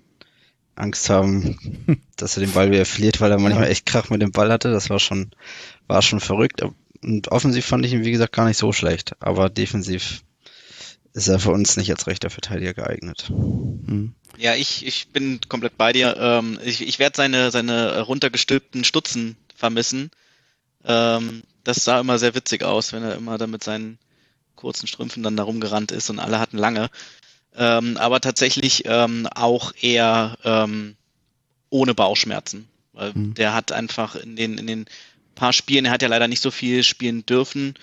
Angst 0.75 1.09
haben, 1.09 2.01
dass 2.15 2.37
er 2.37 2.43
den 2.43 2.53
Ball 2.53 2.71
wieder 2.71 2.85
verliert, 2.85 3.19
weil 3.19 3.31
er 3.31 3.39
manchmal 3.39 3.67
echt 3.67 3.85
Krach 3.85 4.09
mit 4.09 4.21
dem 4.21 4.31
Ball 4.31 4.51
hatte. 4.51 4.71
Das 4.71 4.89
war 4.89 4.99
schon, 4.99 5.31
war 5.87 6.01
schon 6.01 6.21
verrückt. 6.21 6.61
Und 7.01 7.27
offensiv 7.29 7.65
fand 7.65 7.85
ich 7.85 7.93
ihn, 7.93 8.05
wie 8.05 8.11
gesagt, 8.11 8.33
gar 8.33 8.47
nicht 8.47 8.57
so 8.57 8.71
schlecht. 8.71 9.13
Aber 9.19 9.49
defensiv 9.49 10.23
ist 11.13 11.27
er 11.27 11.39
für 11.39 11.51
uns 11.51 11.75
nicht 11.75 11.91
als 11.91 12.07
rechter 12.07 12.29
Verteidiger 12.29 12.73
geeignet. 12.73 13.27
Hm. 13.27 14.13
Ja, 14.37 14.55
ich, 14.55 14.85
ich 14.85 15.09
bin 15.09 15.41
komplett 15.49 15.75
bei 15.77 15.91
dir. 15.91 16.15
Ähm, 16.17 16.59
ich 16.63 16.87
ich 16.87 16.99
werde 16.99 17.17
seine, 17.17 17.51
seine 17.51 18.01
runtergestülpten 18.01 18.85
Stutzen 18.85 19.35
vermissen. 19.55 20.11
Ähm, 20.83 21.43
das 21.63 21.83
sah 21.83 21.99
immer 21.99 22.19
sehr 22.19 22.35
witzig 22.35 22.63
aus, 22.63 22.93
wenn 22.93 23.03
er 23.03 23.15
immer 23.15 23.37
da 23.37 23.47
mit 23.47 23.63
seinen 23.63 23.97
kurzen 24.55 24.87
Strümpfen 24.87 25.23
dann 25.23 25.37
da 25.37 25.43
rumgerannt 25.43 25.91
ist 25.91 26.09
und 26.09 26.19
alle 26.19 26.39
hatten 26.39 26.57
lange. 26.57 26.89
Ähm, 27.55 27.97
aber 27.97 28.21
tatsächlich 28.21 28.83
ähm, 28.85 29.27
auch 29.27 29.73
eher 29.79 30.37
ähm, 30.43 30.95
ohne 31.69 31.93
Bauchschmerzen. 31.93 32.67
Weil 32.93 33.13
mhm. 33.13 33.33
der 33.33 33.53
hat 33.53 33.71
einfach 33.71 34.15
in 34.15 34.35
den, 34.35 34.57
in 34.57 34.67
den 34.67 34.85
paar 35.35 35.53
Spielen, 35.53 35.85
er 35.85 35.91
hat 35.91 36.01
ja 36.01 36.07
leider 36.07 36.27
nicht 36.27 36.41
so 36.41 36.51
viel 36.51 36.83
spielen 36.83 37.25
dürfen. 37.25 37.75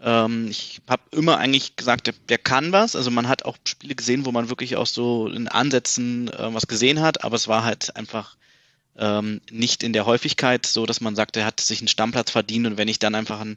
Ähm, 0.00 0.48
ich 0.48 0.80
habe 0.88 1.02
immer 1.10 1.38
eigentlich 1.38 1.76
gesagt, 1.76 2.06
der, 2.06 2.14
der, 2.28 2.38
kann 2.38 2.72
was. 2.72 2.94
Also 2.94 3.10
man 3.10 3.28
hat 3.28 3.44
auch 3.44 3.56
Spiele 3.64 3.94
gesehen, 3.94 4.26
wo 4.26 4.32
man 4.32 4.48
wirklich 4.50 4.76
auch 4.76 4.86
so 4.86 5.28
in 5.28 5.48
Ansätzen 5.48 6.28
äh, 6.28 6.54
was 6.54 6.66
gesehen 6.66 7.00
hat, 7.00 7.24
aber 7.24 7.36
es 7.36 7.48
war 7.48 7.64
halt 7.64 7.96
einfach 7.96 8.36
ähm, 8.98 9.40
nicht 9.50 9.82
in 9.82 9.92
der 9.92 10.06
Häufigkeit 10.06 10.66
so, 10.66 10.84
dass 10.84 11.00
man 11.00 11.14
sagt, 11.14 11.36
er 11.36 11.46
hat 11.46 11.60
sich 11.60 11.80
einen 11.80 11.88
Stammplatz 11.88 12.30
verdient 12.30 12.66
und 12.66 12.76
wenn 12.76 12.88
ich 12.88 12.98
dann 12.98 13.14
einfach 13.14 13.40
einen, 13.40 13.56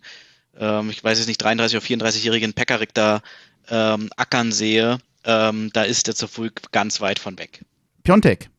ähm, 0.57 0.89
ich 0.89 1.03
weiß 1.03 1.17
jetzt 1.17 1.27
nicht, 1.27 1.41
33 1.41 1.77
oder 1.77 2.05
34-jährigen 2.05 2.53
Pekarik 2.53 2.93
da 2.93 3.21
ähm, 3.69 4.09
ackern 4.15 4.51
sehe, 4.51 4.99
ähm, 5.23 5.71
da 5.73 5.83
ist 5.83 6.07
der 6.07 6.27
früh 6.27 6.49
ganz 6.71 7.01
weit 7.01 7.19
von 7.19 7.37
weg. 7.37 7.63
Piontek 8.03 8.49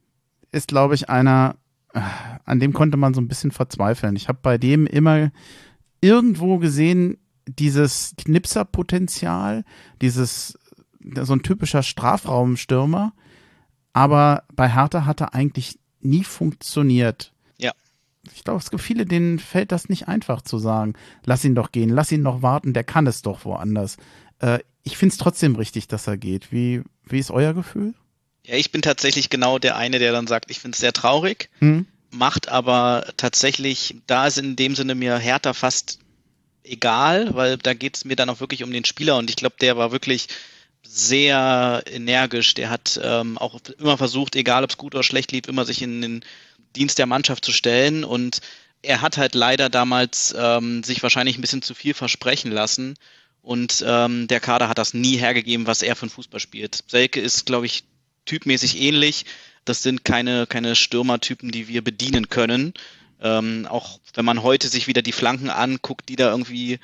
ist, 0.50 0.68
glaube 0.68 0.94
ich, 0.94 1.08
einer, 1.08 1.56
an 2.44 2.60
dem 2.60 2.72
konnte 2.72 2.96
man 2.96 3.14
so 3.14 3.20
ein 3.20 3.28
bisschen 3.28 3.50
verzweifeln. 3.50 4.16
Ich 4.16 4.28
habe 4.28 4.38
bei 4.42 4.58
dem 4.58 4.86
immer 4.86 5.30
irgendwo 6.00 6.58
gesehen, 6.58 7.18
dieses 7.46 8.14
Knipserpotenzial, 8.18 9.64
dieses, 10.00 10.58
so 11.00 11.32
ein 11.32 11.42
typischer 11.42 11.82
Strafraumstürmer. 11.82 13.12
Aber 13.92 14.44
bei 14.54 14.72
Hertha 14.72 15.04
hat 15.04 15.20
er 15.20 15.34
eigentlich 15.34 15.78
nie 16.04 16.24
funktioniert. 16.24 17.32
Ja. 17.58 17.72
Ich 18.34 18.44
glaube, 18.44 18.60
es 18.60 18.70
gibt 18.70 18.82
viele, 18.82 19.06
denen 19.06 19.38
fällt 19.38 19.72
das 19.72 19.88
nicht 19.88 20.08
einfach 20.08 20.42
zu 20.42 20.58
sagen, 20.58 20.94
lass 21.24 21.44
ihn 21.44 21.54
doch 21.54 21.72
gehen, 21.72 21.90
lass 21.90 22.12
ihn 22.12 22.22
noch 22.22 22.42
warten, 22.42 22.72
der 22.72 22.84
kann 22.84 23.06
es 23.06 23.22
doch 23.22 23.44
woanders. 23.44 23.96
Äh, 24.40 24.60
ich 24.84 24.96
finde 24.96 25.12
es 25.12 25.18
trotzdem 25.18 25.56
richtig, 25.56 25.88
dass 25.88 26.06
er 26.06 26.16
geht. 26.16 26.52
Wie, 26.52 26.82
wie 27.04 27.18
ist 27.18 27.30
euer 27.30 27.54
Gefühl? 27.54 27.94
Ja, 28.44 28.56
ich 28.56 28.72
bin 28.72 28.82
tatsächlich 28.82 29.30
genau 29.30 29.58
der 29.58 29.76
eine, 29.76 29.98
der 29.98 30.12
dann 30.12 30.26
sagt, 30.26 30.50
ich 30.50 30.58
finde 30.58 30.74
es 30.74 30.80
sehr 30.80 30.92
traurig, 30.92 31.48
hm. 31.58 31.86
macht 32.10 32.48
aber 32.48 33.06
tatsächlich, 33.16 33.96
da 34.06 34.26
ist 34.26 34.38
in 34.38 34.56
dem 34.56 34.74
Sinne 34.74 34.96
mir 34.96 35.16
Hertha 35.16 35.52
fast 35.52 36.00
egal, 36.64 37.34
weil 37.34 37.56
da 37.56 37.74
geht 37.74 37.96
es 37.96 38.04
mir 38.04 38.16
dann 38.16 38.30
auch 38.30 38.40
wirklich 38.40 38.64
um 38.64 38.72
den 38.72 38.84
Spieler 38.84 39.16
und 39.16 39.30
ich 39.30 39.36
glaube, 39.36 39.56
der 39.60 39.76
war 39.76 39.92
wirklich 39.92 40.28
sehr 40.94 41.82
energisch. 41.86 42.52
Der 42.54 42.68
hat 42.68 43.00
ähm, 43.02 43.38
auch 43.38 43.58
immer 43.78 43.96
versucht, 43.96 44.36
egal 44.36 44.62
ob 44.62 44.70
es 44.70 44.76
gut 44.76 44.94
oder 44.94 45.02
schlecht 45.02 45.32
lief, 45.32 45.46
immer 45.48 45.64
sich 45.64 45.80
in 45.80 46.02
den 46.02 46.24
Dienst 46.76 46.98
der 46.98 47.06
Mannschaft 47.06 47.44
zu 47.44 47.52
stellen 47.52 48.04
und 48.04 48.40
er 48.82 49.00
hat 49.00 49.16
halt 49.16 49.34
leider 49.34 49.70
damals 49.70 50.34
ähm, 50.36 50.82
sich 50.82 51.02
wahrscheinlich 51.02 51.38
ein 51.38 51.40
bisschen 51.40 51.62
zu 51.62 51.74
viel 51.74 51.94
versprechen 51.94 52.50
lassen 52.50 52.96
und 53.40 53.82
ähm, 53.86 54.28
der 54.28 54.40
Kader 54.40 54.68
hat 54.68 54.78
das 54.78 54.92
nie 54.92 55.16
hergegeben, 55.16 55.66
was 55.66 55.82
er 55.82 55.96
einen 56.00 56.10
Fußball 56.10 56.40
spielt. 56.40 56.84
Selke 56.88 57.20
ist, 57.20 57.46
glaube 57.46 57.66
ich, 57.66 57.84
typmäßig 58.24 58.80
ähnlich. 58.80 59.24
Das 59.64 59.82
sind 59.82 60.04
keine, 60.04 60.46
keine 60.46 60.76
Stürmertypen, 60.76 61.50
die 61.50 61.68
wir 61.68 61.82
bedienen 61.82 62.28
können. 62.28 62.74
Ähm, 63.20 63.66
auch 63.68 64.00
wenn 64.14 64.24
man 64.24 64.42
heute 64.42 64.68
sich 64.68 64.88
wieder 64.88 65.02
die 65.02 65.12
Flanken 65.12 65.50
anguckt, 65.50 66.08
die 66.08 66.16
da 66.16 66.30
irgendwie 66.30 66.78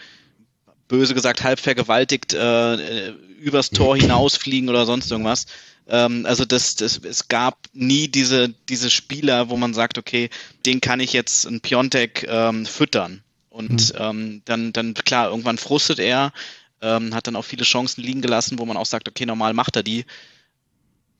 böse 0.89 1.15
gesagt 1.15 1.45
halb 1.45 1.61
vergewaltigt 1.61 2.33
äh, 2.35 3.11
übers 3.41 3.71
Tor 3.71 3.97
hinausfliegen 3.99 4.69
oder 4.69 4.87
sonst 4.87 5.11
irgendwas. 5.11 5.47
Ähm, 5.87 6.27
also 6.27 6.45
das, 6.45 6.77
das, 6.77 6.99
es 6.99 7.29
gab 7.29 7.59
nie 7.73 8.09
diese, 8.09 8.49
diese 8.69 8.91
Spieler, 8.91 9.49
wo 9.49 9.57
man 9.57 9.75
sagt, 9.75 9.99
okay, 9.99 10.31
den 10.67 10.81
kann 10.81 11.01
ich 11.01 11.13
jetzt 11.13 11.47
ein 11.47 11.61
Piontek 11.61 12.27
ähm, 12.29 12.67
füttern. 12.67 13.23
Und 13.51 13.93
mhm. 13.95 13.99
ähm, 13.99 14.43
dann, 14.45 14.73
dann, 14.73 14.95
klar, 14.95 15.31
irgendwann 15.31 15.59
frustet 15.59 15.99
er, 15.99 16.33
ähm, 16.81 17.15
hat 17.15 17.27
dann 17.27 17.37
auch 17.37 17.45
viele 17.45 17.65
Chancen 17.65 18.03
liegen 18.03 18.23
gelassen, 18.23 18.59
wo 18.59 18.65
man 18.65 18.77
auch 18.77 18.87
sagt, 18.87 19.09
okay, 19.09 19.27
normal 19.27 19.55
macht 19.55 19.77
er 19.77 19.83
die. 19.83 20.05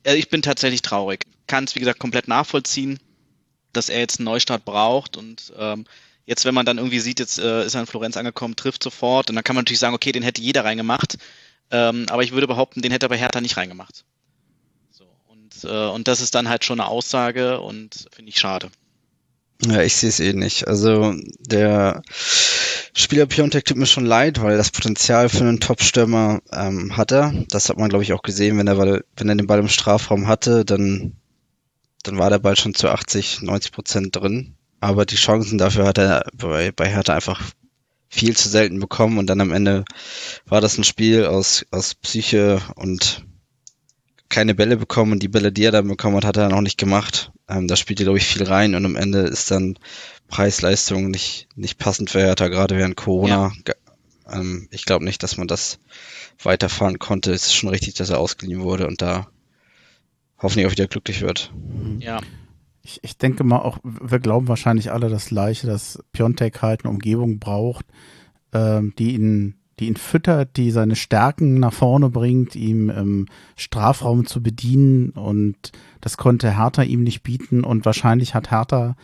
Äh, 0.05 0.17
ich 0.17 0.29
bin 0.29 0.43
tatsächlich 0.43 0.83
traurig. 0.83 1.25
Kann 1.47 1.65
es, 1.65 1.75
wie 1.75 1.81
gesagt, 1.81 1.99
komplett 1.99 2.29
nachvollziehen, 2.29 2.99
dass 3.73 3.89
er 3.89 4.01
jetzt 4.01 4.21
einen 4.21 4.27
Neustart 4.27 4.65
braucht. 4.65 5.17
Und 5.17 5.53
ähm, 5.59 5.85
jetzt, 6.29 6.45
wenn 6.45 6.55
man 6.55 6.67
dann 6.67 6.77
irgendwie 6.79 7.01
sieht, 7.01 7.19
jetzt 7.19 7.39
äh, 7.39 7.65
ist 7.65 7.75
er 7.75 7.81
in 7.81 7.87
Florenz 7.87 8.17
angekommen, 8.17 8.55
trifft 8.55 8.83
sofort, 8.83 9.31
und 9.31 9.37
dann 9.37 9.45
kann 9.45 9.57
man 9.57 9.65
natürlich 9.65 9.81
sagen, 9.81 9.95
okay, 9.95 10.13
den 10.13 10.23
hätte 10.23 10.43
jeder 10.43 10.65
reingemacht. 10.65 11.17
Ähm, 11.71 12.07
aber 12.11 12.23
ich 12.23 12.33
würde 12.33 12.47
behaupten, 12.47 12.83
den 12.83 12.93
hätte 12.93 13.07
er 13.07 13.09
bei 13.09 13.19
Hertha 13.19 13.41
nicht 13.41 13.57
reingemacht. 13.57 14.05
So, 14.91 15.05
und, 15.29 15.65
äh, 15.65 15.89
und 15.89 16.07
das 16.07 16.21
ist 16.21 16.35
dann 16.35 16.49
halt 16.49 16.65
schon 16.65 16.81
eine 16.81 16.89
Aussage 16.89 17.61
und 17.61 18.09
finde 18.13 18.29
ich 18.29 18.39
schade. 18.39 18.71
Ja, 19.67 19.83
ich 19.83 19.97
sehe 19.97 20.11
es 20.11 20.21
eh 20.21 20.35
nicht. 20.35 20.69
Also 20.69 21.15
der 21.41 22.03
Spieler 22.95 23.27
Piontek 23.27 23.65
tut 23.65 23.77
mir 23.77 23.87
schon 23.87 24.07
leid, 24.07 24.41
weil 24.41 24.57
das 24.57 24.71
Potenzial 24.71 25.29
für 25.29 25.41
einen 25.41 25.61
Top-Stürmer 25.61 26.41
ähm, 26.53 26.97
hat 26.97 27.11
er. 27.11 27.33
Das 27.49 27.69
hat 27.69 27.79
man, 27.79 27.89
glaube 27.89 28.05
ich, 28.05 28.13
auch 28.13 28.23
gesehen, 28.23 28.59
wenn 28.59 28.69
er, 28.69 28.79
wenn 28.79 29.29
er 29.29 29.35
den 29.35 29.47
Ball 29.47 29.59
im 29.59 29.69
Strafraum 29.69 30.29
hatte, 30.29 30.65
dann, 30.65 31.17
dann 32.03 32.19
war 32.19 32.31
der 32.31 32.39
Ball 32.39 32.57
schon 32.57 32.75
zu 32.75 32.89
80, 32.89 33.43
90 33.43 33.73
Prozent 33.73 34.17
drin. 34.17 34.58
Aber 34.81 35.07
die 35.07 35.17
Chancen 35.17 35.59
dafür 35.59 35.87
hat 35.87 35.99
er 35.99 36.27
bei, 36.35 36.73
bei 36.73 36.89
Hertha 36.89 37.15
einfach 37.15 37.43
viel 38.09 38.37
zu 38.37 38.49
selten 38.49 38.81
bekommen 38.81 39.19
und 39.19 39.27
dann 39.27 39.41
am 39.41 39.53
Ende 39.53 39.85
war 40.47 40.61
das 40.61 40.79
ein 40.79 40.85
Spiel 40.85 41.27
aus, 41.27 41.67
aus 41.71 41.95
Psyche 41.95 42.61
und 42.75 43.27
keine 44.29 44.55
Bälle 44.55 44.77
bekommen 44.77 45.13
und 45.13 45.23
die 45.23 45.29
Bälle, 45.29 45.53
die 45.53 45.65
er 45.65 45.73
dann 45.73 45.89
bekommen 45.89 46.17
hat, 46.17 46.25
hat 46.25 46.37
er 46.37 46.49
noch 46.49 46.61
nicht 46.61 46.79
gemacht. 46.79 47.33
Ähm, 47.49 47.67
da 47.67 47.77
spielt 47.77 48.01
er, 48.01 48.05
glaube 48.05 48.19
ich, 48.19 48.27
viel 48.27 48.45
rein 48.45 48.75
und 48.75 48.85
am 48.85 48.97
Ende 48.97 49.21
ist 49.21 49.51
dann 49.51 49.79
Preis-Leistung 50.29 51.11
nicht, 51.11 51.49
nicht 51.57 51.79
passend 51.79 52.11
für 52.11 52.21
Hertha, 52.21 52.49
gerade 52.49 52.77
während 52.77 52.97
Corona. 52.97 53.53
Ja. 53.67 53.75
Ähm, 54.31 54.69
ich 54.71 54.85
glaube 54.85 55.05
nicht, 55.05 55.23
dass 55.23 55.39
man 55.39 55.49
das 55.49 55.79
weiterfahren 56.43 56.99
konnte. 56.99 57.33
Es 57.33 57.47
ist 57.47 57.55
schon 57.55 57.71
richtig, 57.71 57.95
dass 57.95 58.11
er 58.11 58.21
ausgeliehen 58.21 58.63
wurde 58.63 58.87
und 58.87 59.01
da 59.01 59.29
hoffentlich 60.39 60.67
auch 60.67 60.73
wieder 60.73 60.87
glücklich 60.87 61.23
wird. 61.23 61.51
Ja. 61.99 62.21
Ich, 62.89 63.01
ich 63.03 63.19
denke 63.19 63.45
mal 63.45 63.59
auch, 63.59 63.79
wir 63.85 64.19
glauben 64.19 64.49
wahrscheinlich 64.49 64.91
alle 64.91 65.11
das 65.11 65.27
Gleiche, 65.27 65.67
dass 65.67 66.03
Piontek 66.13 66.63
halt 66.63 66.85
eine 66.85 66.91
Umgebung 66.91 67.39
braucht, 67.39 67.85
ähm, 68.55 68.95
die 68.99 69.15
ihn 69.15 69.55
die 69.79 69.87
ihn 69.87 69.97
füttert, 69.97 70.57
die 70.57 70.73
seine 70.73 70.97
Stärken 70.97 71.61
nach 71.61 71.73
vorne 71.73 72.09
bringt, 72.11 72.57
ihm 72.57 72.91
im 72.91 73.27
Strafraum 73.55 74.27
zu 74.27 74.43
bedienen 74.43 75.11
und 75.11 75.71
das 76.01 76.17
konnte 76.17 76.57
Hertha 76.57 76.83
ihm 76.83 77.05
nicht 77.05 77.23
bieten 77.23 77.63
und 77.63 77.85
wahrscheinlich 77.85 78.35
hat 78.35 78.51
Hertha 78.51 78.97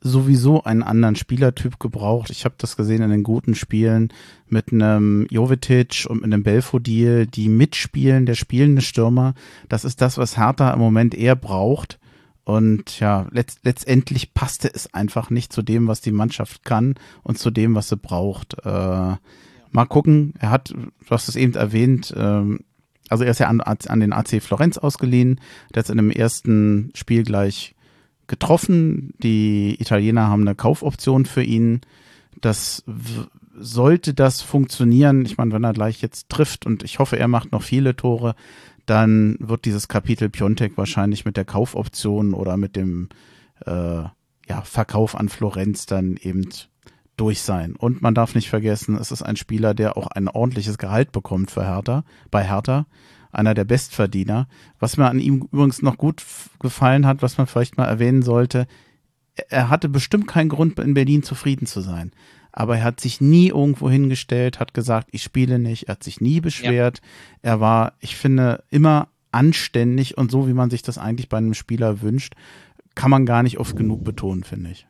sowieso 0.00 0.62
einen 0.62 0.82
anderen 0.82 1.16
Spielertyp 1.16 1.78
gebraucht. 1.78 2.30
Ich 2.30 2.46
habe 2.46 2.54
das 2.56 2.76
gesehen 2.76 3.02
in 3.02 3.10
den 3.10 3.22
guten 3.22 3.54
Spielen 3.54 4.12
mit 4.48 4.72
einem 4.72 5.26
Jovetic 5.28 6.06
und 6.08 6.22
mit 6.22 6.32
einem 6.32 6.42
Belfodil, 6.42 7.26
die 7.26 7.50
mitspielen, 7.50 8.24
der 8.24 8.34
spielende 8.34 8.80
Stürmer. 8.80 9.34
Das 9.68 9.84
ist 9.84 10.00
das, 10.00 10.16
was 10.16 10.38
Hertha 10.38 10.72
im 10.72 10.78
Moment 10.78 11.14
eher 11.14 11.36
braucht. 11.36 11.98
Und 12.44 13.00
ja, 13.00 13.26
letzt, 13.30 13.60
letztendlich 13.62 14.34
passte 14.34 14.72
es 14.72 14.92
einfach 14.92 15.30
nicht 15.30 15.52
zu 15.52 15.62
dem, 15.62 15.88
was 15.88 16.02
die 16.02 16.12
Mannschaft 16.12 16.64
kann 16.64 16.94
und 17.22 17.38
zu 17.38 17.50
dem, 17.50 17.74
was 17.74 17.88
sie 17.88 17.96
braucht. 17.96 18.54
Äh, 18.64 19.16
mal 19.70 19.86
gucken. 19.88 20.34
Er 20.38 20.50
hat, 20.50 20.70
du 20.70 21.10
hast 21.10 21.28
es 21.28 21.36
eben 21.36 21.54
erwähnt, 21.54 22.12
ähm, 22.16 22.60
also 23.08 23.24
er 23.24 23.30
ist 23.30 23.40
ja 23.40 23.48
an, 23.48 23.60
an 23.60 24.00
den 24.00 24.12
AC 24.12 24.42
Florenz 24.42 24.78
ausgeliehen. 24.78 25.40
Der 25.74 25.82
hat 25.82 25.90
in 25.90 25.96
dem 25.96 26.10
ersten 26.10 26.90
Spiel 26.94 27.22
gleich 27.22 27.74
getroffen. 28.26 29.12
Die 29.22 29.76
Italiener 29.80 30.28
haben 30.28 30.42
eine 30.42 30.54
Kaufoption 30.54 31.26
für 31.26 31.42
ihn. 31.42 31.82
Das 32.40 32.84
sollte 33.56 34.14
das 34.14 34.40
funktionieren. 34.40 35.24
Ich 35.26 35.36
meine, 35.36 35.52
wenn 35.52 35.64
er 35.64 35.72
gleich 35.72 36.00
jetzt 36.02 36.28
trifft 36.28 36.66
und 36.66 36.82
ich 36.82 36.98
hoffe, 36.98 37.18
er 37.18 37.28
macht 37.28 37.52
noch 37.52 37.62
viele 37.62 37.94
Tore, 37.94 38.34
dann 38.86 39.36
wird 39.40 39.64
dieses 39.64 39.88
Kapitel 39.88 40.28
Piontek 40.28 40.76
wahrscheinlich 40.76 41.24
mit 41.24 41.36
der 41.36 41.44
Kaufoption 41.44 42.34
oder 42.34 42.56
mit 42.56 42.76
dem 42.76 43.08
äh, 43.66 44.02
ja, 44.48 44.62
Verkauf 44.62 45.14
an 45.14 45.28
Florenz 45.28 45.86
dann 45.86 46.16
eben 46.20 46.48
durch 47.16 47.42
sein. 47.42 47.76
Und 47.76 48.02
man 48.02 48.14
darf 48.14 48.34
nicht 48.34 48.48
vergessen, 48.48 48.96
es 48.96 49.12
ist 49.12 49.22
ein 49.22 49.36
Spieler, 49.36 49.74
der 49.74 49.96
auch 49.96 50.08
ein 50.08 50.28
ordentliches 50.28 50.78
Gehalt 50.78 51.12
bekommt 51.12 51.50
für 51.50 51.64
Hertha, 51.64 52.04
bei 52.30 52.44
Hertha 52.44 52.86
einer 53.30 53.54
der 53.54 53.64
Bestverdiener. 53.64 54.48
Was 54.78 54.96
mir 54.96 55.08
an 55.08 55.18
ihm 55.18 55.48
übrigens 55.52 55.82
noch 55.82 55.96
gut 55.96 56.24
gefallen 56.60 57.06
hat, 57.06 57.22
was 57.22 57.38
man 57.38 57.46
vielleicht 57.46 57.76
mal 57.76 57.86
erwähnen 57.86 58.22
sollte, 58.22 58.66
er 59.48 59.68
hatte 59.68 59.88
bestimmt 59.88 60.28
keinen 60.28 60.48
Grund, 60.48 60.78
in 60.78 60.94
Berlin 60.94 61.22
zufrieden 61.22 61.66
zu 61.66 61.80
sein. 61.80 62.12
Aber 62.56 62.78
er 62.78 62.84
hat 62.84 63.00
sich 63.00 63.20
nie 63.20 63.48
irgendwo 63.48 63.90
hingestellt, 63.90 64.60
hat 64.60 64.74
gesagt, 64.74 65.08
ich 65.10 65.24
spiele 65.24 65.58
nicht, 65.58 65.88
er 65.88 65.92
hat 65.92 66.04
sich 66.04 66.20
nie 66.20 66.40
beschwert. 66.40 67.00
Ja. 67.02 67.50
Er 67.50 67.60
war, 67.60 67.94
ich 67.98 68.14
finde, 68.14 68.62
immer 68.70 69.08
anständig 69.32 70.16
und 70.16 70.30
so, 70.30 70.46
wie 70.46 70.52
man 70.52 70.70
sich 70.70 70.82
das 70.82 70.96
eigentlich 70.96 71.28
bei 71.28 71.38
einem 71.38 71.54
Spieler 71.54 72.00
wünscht, 72.00 72.34
kann 72.94 73.10
man 73.10 73.26
gar 73.26 73.42
nicht 73.42 73.58
oft 73.58 73.76
genug 73.76 74.04
betonen, 74.04 74.44
finde 74.44 74.70
ich. 74.70 74.86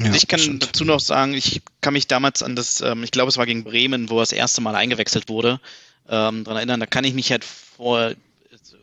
Ja, 0.00 0.12
ich 0.12 0.26
kann 0.26 0.40
stimmt. 0.40 0.64
dazu 0.64 0.84
noch 0.84 0.98
sagen, 1.00 1.34
ich 1.34 1.62
kann 1.80 1.92
mich 1.92 2.08
damals 2.08 2.42
an 2.42 2.56
das, 2.56 2.80
ähm, 2.80 3.04
ich 3.04 3.12
glaube, 3.12 3.28
es 3.28 3.36
war 3.36 3.46
gegen 3.46 3.62
Bremen, 3.62 4.10
wo 4.10 4.18
er 4.18 4.22
das 4.22 4.32
erste 4.32 4.60
Mal 4.60 4.74
eingewechselt 4.74 5.28
wurde 5.28 5.60
ähm, 6.08 6.42
daran 6.42 6.56
erinnern. 6.56 6.80
Da 6.80 6.86
kann 6.86 7.04
ich 7.04 7.14
mich 7.14 7.30
halt 7.30 7.44
vor 7.44 8.14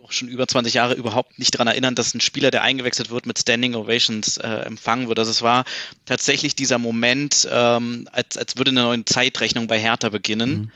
auch 0.04 0.12
schon 0.12 0.28
über 0.28 0.48
20 0.48 0.74
Jahre 0.74 0.94
überhaupt 0.94 1.40
nicht 1.40 1.56
daran 1.56 1.68
erinnern, 1.68 1.96
dass 1.96 2.14
ein 2.14 2.22
Spieler, 2.22 2.52
der 2.52 2.62
eingewechselt 2.62 3.10
wird, 3.10 3.26
mit 3.26 3.40
Standing 3.40 3.76
Ovations 3.76 4.38
äh, 4.38 4.48
empfangen 4.48 5.08
wird. 5.08 5.20
Also 5.20 5.32
es 5.32 5.42
war 5.42 5.66
tatsächlich 6.06 6.56
dieser 6.56 6.78
Moment, 6.78 7.48
ähm, 7.52 8.08
als, 8.12 8.38
als 8.38 8.58
würde 8.58 8.72
eine 8.72 8.84
neue 8.84 9.06
Zeitrechnung 9.06 9.68
bei 9.68 9.80
Hertha 9.80 10.10
beginnen. 10.10 10.50
Mhm. 10.50 10.72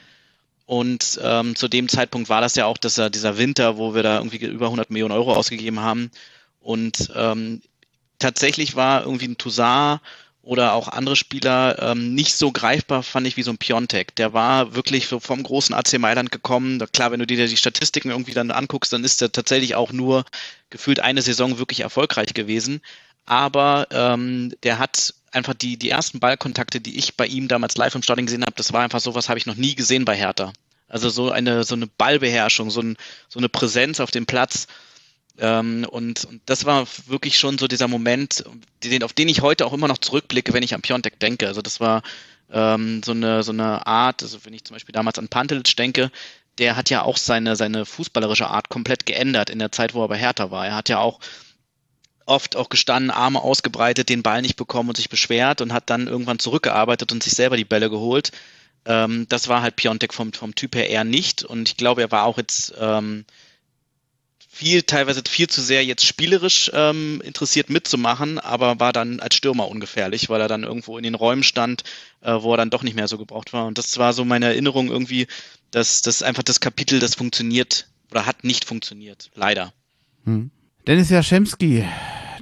Und 0.65 1.19
ähm, 1.23 1.55
zu 1.55 1.67
dem 1.67 1.89
Zeitpunkt 1.89 2.29
war 2.29 2.41
das 2.41 2.55
ja 2.55 2.65
auch 2.65 2.77
dieser, 2.77 3.09
dieser 3.09 3.37
Winter, 3.37 3.77
wo 3.77 3.95
wir 3.95 4.03
da 4.03 4.17
irgendwie 4.17 4.37
über 4.45 4.65
100 4.65 4.91
Millionen 4.91 5.13
Euro 5.13 5.33
ausgegeben 5.33 5.79
haben. 5.79 6.11
Und 6.59 7.11
ähm, 7.15 7.61
tatsächlich 8.19 8.75
war 8.75 9.03
irgendwie 9.03 9.27
ein 9.27 9.37
Toussaint 9.37 10.01
oder 10.49 10.73
auch 10.73 10.87
andere 10.87 11.15
Spieler 11.15 11.77
ähm, 11.79 12.15
nicht 12.15 12.33
so 12.33 12.51
greifbar, 12.51 13.03
fand 13.03 13.27
ich, 13.27 13.37
wie 13.37 13.43
so 13.43 13.51
ein 13.51 13.59
Piontek. 13.59 14.15
Der 14.15 14.33
war 14.33 14.73
wirklich 14.73 15.05
vom 15.05 15.43
großen 15.43 15.75
AC 15.75 15.99
Mailand 15.99 16.31
gekommen. 16.31 16.83
Klar, 16.91 17.11
wenn 17.11 17.19
du 17.19 17.27
dir 17.27 17.47
die 17.47 17.55
Statistiken 17.55 18.09
irgendwie 18.09 18.33
dann 18.33 18.49
anguckst, 18.49 18.91
dann 18.91 19.03
ist 19.03 19.21
er 19.21 19.31
tatsächlich 19.31 19.75
auch 19.75 19.91
nur 19.91 20.25
gefühlt 20.71 21.01
eine 21.01 21.21
Saison 21.21 21.59
wirklich 21.59 21.81
erfolgreich 21.81 22.33
gewesen. 22.33 22.81
Aber 23.27 23.89
ähm, 23.91 24.51
der 24.63 24.79
hat 24.79 25.13
einfach 25.31 25.53
die, 25.53 25.77
die 25.77 25.91
ersten 25.91 26.19
Ballkontakte, 26.19 26.81
die 26.81 26.97
ich 26.97 27.15
bei 27.15 27.27
ihm 27.27 27.47
damals 27.47 27.77
live 27.77 27.93
im 27.93 28.01
Stadion 28.01 28.25
gesehen 28.25 28.41
habe, 28.41 28.55
das 28.55 28.73
war 28.73 28.81
einfach 28.81 29.01
sowas, 29.01 29.29
habe 29.29 29.37
ich 29.37 29.45
noch 29.45 29.55
nie 29.55 29.75
gesehen 29.75 30.03
bei 30.03 30.15
Hertha. 30.15 30.51
Also 30.87 31.09
so 31.09 31.29
eine, 31.29 31.63
so 31.63 31.75
eine 31.75 31.85
Ballbeherrschung, 31.85 32.71
so, 32.71 32.81
ein, 32.81 32.97
so 33.27 33.37
eine 33.37 33.49
Präsenz 33.49 33.99
auf 33.99 34.09
dem 34.09 34.25
Platz 34.25 34.65
ähm, 35.39 35.85
und, 35.89 36.25
und 36.25 36.41
das 36.45 36.65
war 36.65 36.87
wirklich 37.07 37.37
schon 37.37 37.57
so 37.57 37.67
dieser 37.67 37.87
Moment, 37.87 38.43
den, 38.83 39.03
auf 39.03 39.13
den 39.13 39.29
ich 39.29 39.41
heute 39.41 39.65
auch 39.65 39.73
immer 39.73 39.87
noch 39.87 39.97
zurückblicke, 39.97 40.53
wenn 40.53 40.63
ich 40.63 40.73
an 40.73 40.81
Piontek 40.81 41.19
denke. 41.19 41.47
Also 41.47 41.61
das 41.61 41.79
war 41.79 42.03
ähm, 42.51 43.01
so, 43.03 43.11
eine, 43.11 43.43
so 43.43 43.51
eine 43.51 43.85
Art, 43.87 44.23
also 44.23 44.39
wenn 44.43 44.53
ich 44.53 44.63
zum 44.63 44.75
Beispiel 44.75 44.93
damals 44.93 45.19
an 45.19 45.27
Pantelic 45.27 45.75
denke, 45.75 46.11
der 46.57 46.75
hat 46.75 46.89
ja 46.89 47.03
auch 47.03 47.17
seine, 47.17 47.55
seine 47.55 47.85
fußballerische 47.85 48.47
Art 48.47 48.69
komplett 48.69 49.05
geändert 49.05 49.49
in 49.49 49.59
der 49.59 49.71
Zeit, 49.71 49.93
wo 49.93 50.03
er 50.03 50.09
bei 50.09 50.17
Hertha 50.17 50.51
war. 50.51 50.67
Er 50.67 50.75
hat 50.75 50.89
ja 50.89 50.99
auch 50.99 51.19
oft 52.25 52.55
auch 52.55 52.69
gestanden, 52.69 53.09
Arme 53.09 53.41
ausgebreitet, 53.41 54.09
den 54.09 54.23
Ball 54.23 54.41
nicht 54.41 54.55
bekommen 54.55 54.89
und 54.89 54.97
sich 54.97 55.09
beschwert 55.09 55.61
und 55.61 55.73
hat 55.73 55.89
dann 55.89 56.07
irgendwann 56.07 56.37
zurückgearbeitet 56.39 57.11
und 57.11 57.23
sich 57.23 57.33
selber 57.33 57.57
die 57.57 57.65
Bälle 57.65 57.89
geholt. 57.89 58.31
Ähm, 58.85 59.25
das 59.29 59.47
war 59.47 59.61
halt 59.61 59.77
Piontek 59.77 60.13
vom, 60.13 60.33
vom 60.33 60.53
Typ 60.53 60.75
her 60.75 60.89
eher 60.89 61.03
nicht 61.03 61.43
und 61.43 61.69
ich 61.69 61.77
glaube, 61.77 62.01
er 62.01 62.11
war 62.11 62.25
auch 62.25 62.37
jetzt 62.37 62.73
ähm, 62.79 63.25
viel, 64.59 64.83
teilweise 64.83 65.21
viel 65.25 65.47
zu 65.47 65.61
sehr 65.61 65.85
jetzt 65.85 66.05
spielerisch 66.05 66.69
ähm, 66.73 67.21
interessiert 67.23 67.69
mitzumachen, 67.69 68.39
aber 68.39 68.77
war 68.81 68.91
dann 68.91 69.21
als 69.21 69.35
Stürmer 69.35 69.69
ungefährlich, 69.69 70.29
weil 70.29 70.41
er 70.41 70.49
dann 70.49 70.63
irgendwo 70.63 70.97
in 70.97 71.03
den 71.03 71.15
Räumen 71.15 71.43
stand, 71.43 71.83
äh, 72.19 72.33
wo 72.41 72.53
er 72.53 72.57
dann 72.57 72.69
doch 72.69 72.83
nicht 72.83 72.93
mehr 72.93 73.07
so 73.07 73.17
gebraucht 73.17 73.53
war. 73.53 73.67
Und 73.67 73.77
das 73.77 73.97
war 73.97 74.11
so 74.11 74.25
meine 74.25 74.47
Erinnerung 74.47 74.89
irgendwie, 74.89 75.27
dass 75.71 76.01
das 76.01 76.23
einfach 76.23 76.43
das 76.43 76.59
Kapitel, 76.59 76.99
das 76.99 77.15
funktioniert 77.15 77.87
oder 78.11 78.25
hat 78.25 78.43
nicht 78.43 78.65
funktioniert. 78.65 79.31
Leider. 79.33 79.71
Hm. 80.25 80.51
Dennis 80.85 81.09
Jaschemski, 81.09 81.85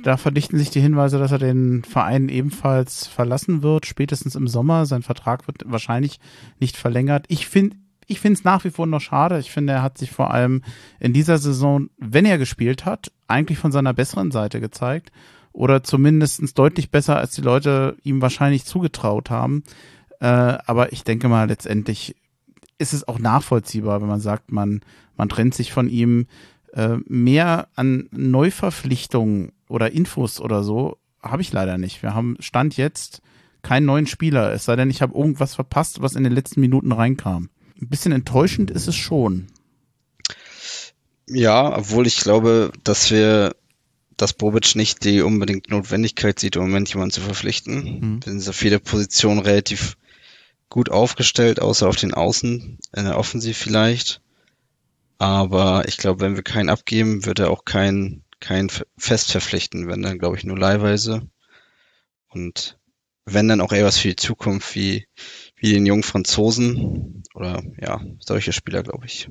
da 0.02 0.18
verdichten 0.18 0.58
sich 0.58 0.72
die 0.72 0.82
Hinweise, 0.82 1.20
dass 1.20 1.32
er 1.32 1.38
den 1.38 1.84
Verein 1.84 2.30
ebenfalls 2.30 3.06
verlassen 3.06 3.62
wird, 3.62 3.86
spätestens 3.86 4.34
im 4.34 4.48
Sommer. 4.48 4.88
Sein 4.88 5.04
Vertrag 5.04 5.46
wird 5.46 5.62
wahrscheinlich 5.66 6.20
nicht 6.60 6.78
verlängert. 6.78 7.26
Ich 7.28 7.46
finde 7.48 7.76
ich 8.08 8.22
finde 8.22 8.40
es 8.40 8.46
nach 8.46 8.64
wie 8.64 8.70
vor 8.70 8.88
noch 8.88 9.02
schade. 9.02 9.38
Ich 9.38 9.52
finde, 9.52 9.74
er 9.74 9.84
hat 9.84 9.98
sich 9.98 10.12
vor 10.12 10.32
allem 10.32 10.64
in 11.00 11.14
dieser 11.14 11.38
Saison, 11.38 11.90
wenn 11.98 12.26
er 12.26 12.38
gespielt 12.38 12.86
hat, 12.86 13.12
eigentlich 13.28 13.60
von 13.60 13.74
seiner 13.74 13.94
besseren 13.94 14.32
Seite 14.32 14.62
gezeigt. 14.62 15.12
Oder 15.52 15.84
zumindestens 15.84 16.54
deutlich 16.54 16.90
besser, 16.92 17.18
als 17.18 17.32
die 17.32 17.42
Leute 17.42 17.98
ihm 18.04 18.22
wahrscheinlich 18.22 18.66
zugetraut 18.66 19.30
haben. 19.30 19.64
Äh, 20.20 20.26
aber 20.26 20.94
ich 20.94 21.04
denke 21.04 21.28
mal, 21.28 21.48
letztendlich 21.48 22.16
ist 22.78 22.94
es 22.94 23.08
auch 23.08 23.20
nachvollziehbar, 23.20 24.02
wenn 24.02 24.08
man 24.08 24.20
sagt, 24.20 24.52
man, 24.52 24.82
man 25.18 25.30
trennt 25.30 25.54
sich 25.54 25.74
von 25.74 25.90
ihm. 25.90 26.28
Äh, 26.74 26.98
mehr 27.08 27.68
an 27.76 28.08
Neuverpflichtungen 28.12 29.52
oder 29.68 29.92
Infos 29.92 30.40
oder 30.40 30.64
so 30.64 30.98
habe 31.22 31.42
ich 31.42 31.52
leider 31.52 31.78
nicht. 31.78 32.04
Wir 32.04 32.14
haben 32.14 32.38
Stand 32.40 32.78
jetzt 32.78 33.22
keinen 33.64 33.86
neuen 33.86 34.06
Spieler, 34.06 34.54
es 34.54 34.66
sei 34.66 34.76
denn, 34.76 34.90
ich 34.90 35.02
habe 35.02 35.18
irgendwas 35.18 35.56
verpasst, 35.56 36.02
was 36.02 36.16
in 36.16 36.24
den 36.24 36.34
letzten 36.34 36.62
Minuten 36.62 36.92
reinkam 36.92 37.50
ein 37.82 37.90
bisschen 37.90 38.12
enttäuschend 38.12 38.72
ist 38.72 38.88
es 38.88 38.96
schon. 38.96 39.48
Ja, 41.30 41.78
obwohl 41.78 42.08
ich 42.08 42.20
glaube, 42.20 42.72
dass 42.84 43.12
wir, 43.12 43.56
dass 44.16 44.34
Bobic 44.34 44.76
nicht 44.76 45.04
die 45.04 45.22
unbedingt 45.22 45.70
Notwendigkeit 45.70 46.40
sieht, 46.40 46.56
im 46.56 46.64
Moment 46.64 46.90
jemanden 46.90 47.14
zu 47.14 47.22
verpflichten. 47.22 48.00
Mhm. 48.00 48.20
Wir 48.24 48.32
sind 48.32 48.42
so 48.42 48.54
viele 48.54 48.80
Positionen 48.80 49.40
relativ 49.40 49.98
gut 50.70 50.90
aufgestellt, 50.90 51.62
außer 51.62 51.88
auf 51.88 51.96
den 51.96 52.14
Außen, 52.14 52.80
in 52.96 53.04
der 53.04 53.18
Offensiv 53.18 53.58
vielleicht. 53.58 54.22
Aber 55.18 55.88
ich 55.88 55.98
glaube, 55.98 56.22
wenn 56.22 56.36
wir 56.36 56.44
keinen 56.44 56.70
abgeben, 56.70 57.26
wird 57.26 57.40
er 57.40 57.50
auch 57.50 57.66
keinen 57.66 58.24
kein 58.40 58.70
fest 58.98 59.32
verpflichten, 59.32 59.88
wenn 59.88 60.02
dann, 60.02 60.20
glaube 60.20 60.38
ich, 60.38 60.44
nur 60.44 60.58
leihweise. 60.58 61.28
Und 62.30 62.78
wenn 63.26 63.48
dann 63.48 63.62
auch 63.62 63.72
eher 63.72 63.86
was 63.86 63.98
für 63.98 64.10
die 64.10 64.16
Zukunft, 64.16 64.76
wie 64.76 65.08
wie 65.58 65.74
den 65.74 65.86
jungen 65.86 66.04
Franzosen 66.04 67.24
oder 67.34 67.64
ja, 67.80 68.02
solche 68.20 68.54
Spieler, 68.54 68.84
glaube 68.84 69.06
ich. 69.06 69.28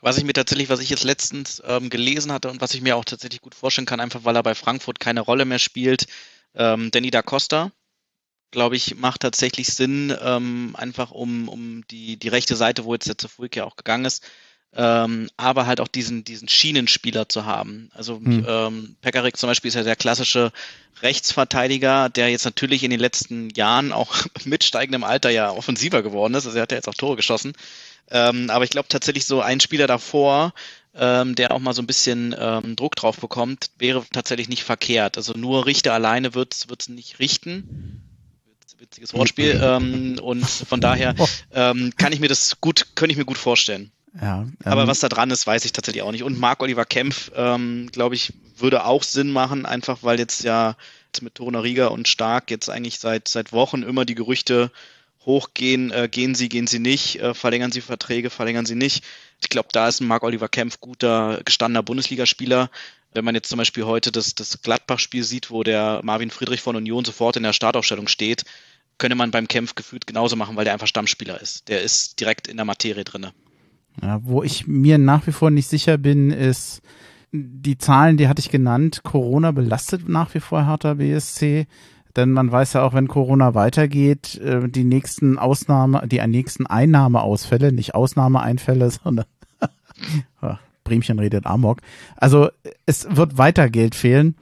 Was 0.00 0.16
ich 0.16 0.24
mir 0.24 0.32
tatsächlich, 0.32 0.70
was 0.70 0.80
ich 0.80 0.88
jetzt 0.88 1.04
letztens 1.04 1.62
ähm, 1.66 1.90
gelesen 1.90 2.32
hatte 2.32 2.50
und 2.50 2.60
was 2.60 2.72
ich 2.72 2.80
mir 2.80 2.96
auch 2.96 3.04
tatsächlich 3.04 3.42
gut 3.42 3.54
vorstellen 3.54 3.86
kann, 3.86 4.00
einfach 4.00 4.24
weil 4.24 4.36
er 4.36 4.42
bei 4.42 4.54
Frankfurt 4.54 4.98
keine 4.98 5.20
Rolle 5.20 5.44
mehr 5.44 5.58
spielt, 5.58 6.06
ähm, 6.54 6.90
Danny 6.90 7.10
da 7.10 7.20
Costa, 7.20 7.70
glaube 8.50 8.76
ich, 8.76 8.96
macht 8.96 9.20
tatsächlich 9.20 9.68
Sinn, 9.68 10.16
ähm, 10.22 10.74
einfach 10.76 11.10
um, 11.10 11.48
um 11.48 11.86
die, 11.90 12.16
die 12.16 12.28
rechte 12.28 12.56
Seite, 12.56 12.84
wo 12.84 12.94
jetzt 12.94 13.08
der 13.08 13.16
ja 13.56 13.64
auch 13.64 13.76
gegangen 13.76 14.06
ist, 14.06 14.24
ähm, 14.76 15.28
aber 15.36 15.66
halt 15.66 15.80
auch 15.80 15.88
diesen, 15.88 16.22
diesen 16.24 16.48
Schienenspieler 16.48 17.28
zu 17.28 17.44
haben. 17.44 17.90
Also 17.92 18.16
hm. 18.16 18.46
ähm, 18.48 18.96
Pekarik 19.00 19.36
zum 19.36 19.48
Beispiel 19.48 19.68
ist 19.68 19.74
ja 19.74 19.82
der 19.82 19.96
klassische 19.96 20.52
Rechtsverteidiger, 21.02 22.08
der 22.08 22.30
jetzt 22.30 22.44
natürlich 22.44 22.84
in 22.84 22.90
den 22.90 23.00
letzten 23.00 23.50
Jahren 23.50 23.92
auch 23.92 24.14
mit 24.44 24.62
steigendem 24.64 25.04
Alter 25.04 25.30
ja 25.30 25.50
offensiver 25.50 26.02
geworden 26.02 26.34
ist. 26.34 26.46
Also 26.46 26.58
er 26.58 26.62
hat 26.62 26.72
ja 26.72 26.78
jetzt 26.78 26.88
auch 26.88 26.94
Tore 26.94 27.16
geschossen. 27.16 27.52
Ähm, 28.10 28.50
aber 28.50 28.64
ich 28.64 28.70
glaube 28.70 28.88
tatsächlich 28.88 29.24
so 29.24 29.40
ein 29.40 29.60
Spieler 29.60 29.86
davor, 29.86 30.52
ähm, 30.94 31.34
der 31.36 31.52
auch 31.52 31.60
mal 31.60 31.74
so 31.74 31.82
ein 31.82 31.86
bisschen 31.86 32.34
ähm, 32.38 32.74
Druck 32.76 32.96
drauf 32.96 33.18
bekommt, 33.18 33.70
wäre 33.78 34.04
tatsächlich 34.12 34.48
nicht 34.48 34.64
verkehrt. 34.64 35.16
Also 35.16 35.32
nur 35.34 35.66
Richter 35.66 35.94
alleine 35.94 36.34
wird 36.34 36.54
es 36.54 36.88
nicht 36.88 37.18
richten 37.18 38.02
witziges 38.80 39.14
Wortspiel. 39.14 39.60
ähm, 39.62 40.18
und 40.20 40.44
von 40.44 40.80
daher 40.80 41.14
ähm, 41.52 41.92
kann 41.96 42.12
ich 42.12 42.20
mir 42.20 42.28
das 42.28 42.60
gut, 42.60 42.86
könnte 42.94 43.12
ich 43.12 43.18
mir 43.18 43.24
gut 43.24 43.38
vorstellen. 43.38 43.92
Ja, 44.20 44.40
ähm, 44.40 44.56
Aber 44.64 44.86
was 44.86 45.00
da 45.00 45.08
dran 45.08 45.30
ist, 45.30 45.46
weiß 45.46 45.64
ich 45.64 45.72
tatsächlich 45.72 46.02
auch 46.02 46.12
nicht. 46.12 46.24
Und 46.24 46.38
Marc-Oliver 46.38 46.84
Kempf, 46.84 47.30
ähm, 47.34 47.88
glaube 47.92 48.14
ich, 48.14 48.32
würde 48.56 48.84
auch 48.84 49.02
Sinn 49.02 49.30
machen, 49.30 49.66
einfach 49.66 49.98
weil 50.02 50.18
jetzt 50.18 50.42
ja 50.42 50.76
mit 51.20 51.34
Toruna 51.34 51.60
Riga 51.60 51.88
und 51.88 52.08
Stark 52.08 52.50
jetzt 52.50 52.70
eigentlich 52.70 52.98
seit, 52.98 53.28
seit 53.28 53.52
Wochen 53.52 53.82
immer 53.82 54.04
die 54.04 54.14
Gerüchte 54.14 54.70
hochgehen, 55.26 55.90
äh, 55.90 56.08
gehen 56.10 56.34
sie, 56.34 56.48
gehen 56.48 56.66
sie 56.66 56.78
nicht, 56.78 57.20
äh, 57.20 57.34
verlängern 57.34 57.72
sie 57.72 57.80
Verträge, 57.80 58.30
verlängern 58.30 58.64
sie 58.66 58.74
nicht. 58.74 59.04
Ich 59.42 59.48
glaube, 59.48 59.68
da 59.72 59.88
ist 59.88 60.00
ein 60.00 60.06
Marc-Oliver 60.06 60.48
Kempf 60.48 60.80
guter, 60.80 61.40
gestandener 61.44 61.82
Bundesligaspieler. 61.82 62.70
Wenn 63.12 63.24
man 63.24 63.34
jetzt 63.34 63.48
zum 63.48 63.58
Beispiel 63.58 63.84
heute 63.84 64.12
das, 64.12 64.34
das 64.34 64.62
Gladbach-Spiel 64.62 65.24
sieht, 65.24 65.50
wo 65.50 65.62
der 65.62 66.00
Marvin 66.04 66.30
Friedrich 66.30 66.60
von 66.60 66.76
Union 66.76 67.04
sofort 67.04 67.36
in 67.36 67.42
der 67.42 67.52
Startaufstellung 67.52 68.08
steht, 68.08 68.44
könnte 68.98 69.16
man 69.16 69.30
beim 69.30 69.48
Kempf 69.48 69.74
gefühlt 69.74 70.06
genauso 70.06 70.36
machen, 70.36 70.56
weil 70.56 70.64
der 70.64 70.74
einfach 70.74 70.86
Stammspieler 70.86 71.40
ist. 71.40 71.68
Der 71.68 71.82
ist 71.82 72.20
direkt 72.20 72.46
in 72.48 72.56
der 72.56 72.66
Materie 72.66 73.04
drinne. 73.04 73.32
Ja, 74.02 74.20
wo 74.22 74.42
ich 74.42 74.66
mir 74.66 74.98
nach 74.98 75.26
wie 75.26 75.32
vor 75.32 75.50
nicht 75.50 75.68
sicher 75.68 75.98
bin, 75.98 76.30
ist, 76.30 76.82
die 77.32 77.78
Zahlen, 77.78 78.16
die 78.16 78.28
hatte 78.28 78.40
ich 78.40 78.50
genannt, 78.50 79.02
Corona 79.04 79.52
belastet 79.52 80.08
nach 80.08 80.34
wie 80.34 80.40
vor 80.40 80.66
Hertha 80.66 80.94
BSC. 80.94 81.66
Denn 82.16 82.32
man 82.32 82.50
weiß 82.50 82.72
ja 82.72 82.82
auch, 82.82 82.92
wenn 82.92 83.06
Corona 83.06 83.54
weitergeht, 83.54 84.36
äh, 84.38 84.68
die 84.68 84.84
nächsten 84.84 85.38
Ausnahme, 85.38 86.08
die 86.08 86.20
nächsten 86.26 86.66
Einnahmeausfälle, 86.66 87.72
nicht 87.72 87.94
Ausnahmeeinfälle, 87.94 88.90
sondern 89.04 89.26
Bremchen 90.90 91.20
redet 91.20 91.46
Amok. 91.46 91.80
Also 92.16 92.48
es 92.84 93.06
wird 93.08 93.38
weiter 93.38 93.70
Geld 93.70 93.94
fehlen. 93.94 94.34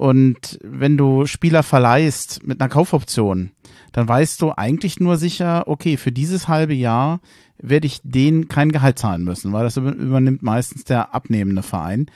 Und 0.00 0.58
wenn 0.62 0.96
du 0.96 1.26
Spieler 1.26 1.62
verleihst 1.62 2.46
mit 2.46 2.58
einer 2.58 2.70
Kaufoption, 2.70 3.50
dann 3.92 4.08
weißt 4.08 4.40
du 4.40 4.50
eigentlich 4.56 4.98
nur 4.98 5.18
sicher, 5.18 5.68
okay, 5.68 5.98
für 5.98 6.10
dieses 6.10 6.48
halbe 6.48 6.72
Jahr 6.72 7.20
werde 7.58 7.86
ich 7.86 8.00
denen 8.02 8.48
kein 8.48 8.72
Gehalt 8.72 8.98
zahlen 8.98 9.24
müssen, 9.24 9.52
weil 9.52 9.64
das 9.64 9.76
übernimmt 9.76 10.42
meistens 10.42 10.84
der 10.84 11.14
abnehmende 11.14 11.62
Verein. 11.62 12.06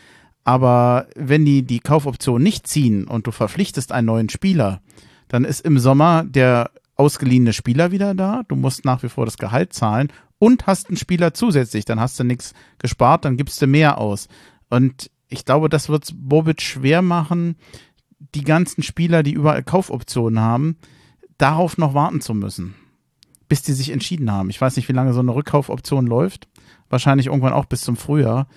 Aber 0.45 1.09
wenn 1.15 1.45
die 1.45 1.63
die 1.63 1.81
Kaufoption 1.81 2.43
nicht 2.43 2.67
ziehen 2.67 3.07
und 3.07 3.27
du 3.27 3.33
verpflichtest 3.33 3.93
einen 3.93 4.07
neuen 4.07 4.31
Spieler, 4.31 4.81
dann 5.29 5.45
ist 5.45 5.61
im 5.61 5.79
Sommer 5.79 6.25
der 6.25 6.71
ausgeliehene 6.97 7.53
Spieler 7.53 7.91
wieder 7.91 8.15
da. 8.15 8.45
Du 8.49 8.57
musst 8.57 8.87
nach 8.87 9.03
wie 9.03 9.11
vor 9.11 9.27
das 9.27 9.37
Gehalt 9.37 9.75
zahlen 9.75 10.11
und 10.39 10.67
hast 10.67 10.89
einen 10.89 10.97
Spieler 10.97 11.35
zusätzlich. 11.35 11.85
Dann 11.85 12.01
hast 12.01 12.19
du 12.19 12.25
nichts 12.25 12.55
gespart, 12.79 13.27
dann 13.27 13.37
gibst 13.37 13.61
du 13.61 13.67
mehr 13.67 13.99
aus. 13.99 14.29
Und 14.71 15.11
ich 15.29 15.45
glaube, 15.45 15.69
das 15.69 15.89
wird 15.89 16.13
Bobic 16.15 16.63
schwer 16.63 17.03
machen, 17.03 17.57
die 18.35 18.45
ganzen 18.45 18.83
Spieler, 18.83 19.23
die 19.23 19.33
überall 19.33 19.63
Kaufoptionen 19.63 20.41
haben, 20.41 20.77
darauf 21.39 21.79
noch 21.79 21.95
warten 21.95 22.21
zu 22.21 22.35
müssen 22.35 22.75
bis 23.49 23.63
die 23.63 23.73
sich 23.73 23.91
entschieden 23.91 24.31
haben. 24.33 24.51
Ich 24.51 24.61
weiß 24.61 24.77
nicht, 24.77 24.89
wie 24.89 24.93
lange 24.93 25.13
so 25.13 25.21
eine 25.21 25.35
Rückkaufoption 25.35 26.07
läuft. 26.07 26.49
Wahrscheinlich 26.89 27.27
irgendwann 27.27 27.53
auch 27.53 27.67
bis 27.67 27.83
zum 27.83 27.97
Frühjahr. 27.97 28.49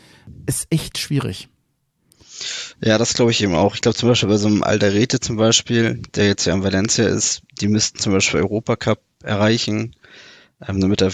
Ist 0.45 0.67
echt 0.69 0.97
schwierig. 0.97 1.49
Ja, 2.83 2.97
das 2.97 3.13
glaube 3.13 3.31
ich 3.31 3.41
eben 3.41 3.55
auch. 3.55 3.75
Ich 3.75 3.81
glaube 3.81 3.97
zum 3.97 4.09
Beispiel 4.09 4.29
bei 4.29 4.37
so 4.37 4.47
einem 4.47 4.63
Alderete 4.63 5.19
zum 5.19 5.37
Beispiel, 5.37 6.01
der 6.15 6.27
jetzt 6.27 6.45
ja 6.45 6.53
in 6.53 6.63
Valencia 6.63 7.07
ist, 7.07 7.41
die 7.59 7.67
müssten 7.67 7.99
zum 7.99 8.13
Beispiel 8.13 8.41
Europacup 8.41 8.99
erreichen, 9.23 9.95
ähm, 10.67 10.79
damit 10.79 11.01
er 11.01 11.11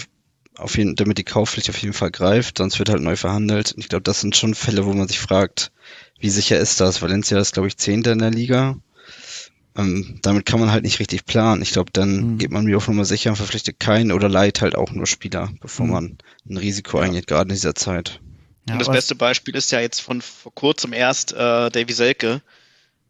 auf 0.56 0.76
jeden, 0.76 0.94
damit 0.96 1.18
die 1.18 1.24
Kaufpflicht 1.24 1.68
auf 1.70 1.78
jeden 1.78 1.94
Fall 1.94 2.10
greift, 2.10 2.58
sonst 2.58 2.78
wird 2.78 2.88
halt 2.88 3.02
neu 3.02 3.16
verhandelt. 3.16 3.72
Und 3.72 3.80
ich 3.80 3.88
glaube, 3.88 4.02
das 4.02 4.20
sind 4.20 4.36
schon 4.36 4.54
Fälle, 4.54 4.86
wo 4.86 4.92
man 4.92 5.08
sich 5.08 5.18
fragt, 5.18 5.72
wie 6.18 6.30
sicher 6.30 6.58
ist 6.58 6.80
das? 6.80 7.02
Valencia 7.02 7.38
ist, 7.38 7.54
glaube 7.54 7.68
ich, 7.68 7.76
Zehnter 7.76 8.12
in 8.12 8.20
der 8.20 8.30
Liga. 8.30 8.76
Ähm, 9.76 10.20
damit 10.22 10.46
kann 10.46 10.60
man 10.60 10.70
halt 10.70 10.84
nicht 10.84 11.00
richtig 11.00 11.26
planen. 11.26 11.60
Ich 11.60 11.72
glaube, 11.72 11.90
dann 11.92 12.34
mhm. 12.34 12.38
geht 12.38 12.52
man 12.52 12.64
mir 12.64 12.76
auf 12.76 12.86
Nummer 12.86 13.04
sicher 13.04 13.30
und 13.30 13.36
verpflichtet 13.36 13.80
keinen 13.80 14.12
oder 14.12 14.28
leiht 14.28 14.60
halt 14.60 14.76
auch 14.76 14.92
nur 14.92 15.06
Spieler, 15.06 15.50
bevor 15.60 15.86
mhm. 15.86 15.92
man 15.92 16.18
ein 16.48 16.56
Risiko 16.56 16.98
ja. 16.98 17.04
eingeht, 17.04 17.26
gerade 17.26 17.48
in 17.48 17.54
dieser 17.54 17.74
Zeit. 17.74 18.20
Ja, 18.68 18.74
und 18.74 18.78
das 18.78 18.90
beste 18.90 19.14
Beispiel 19.14 19.56
ist 19.56 19.72
ja 19.72 19.80
jetzt 19.80 20.00
von 20.00 20.22
vor 20.22 20.54
kurzem 20.54 20.92
erst 20.92 21.32
äh, 21.32 21.70
Davy 21.70 21.92
Selke, 21.92 22.40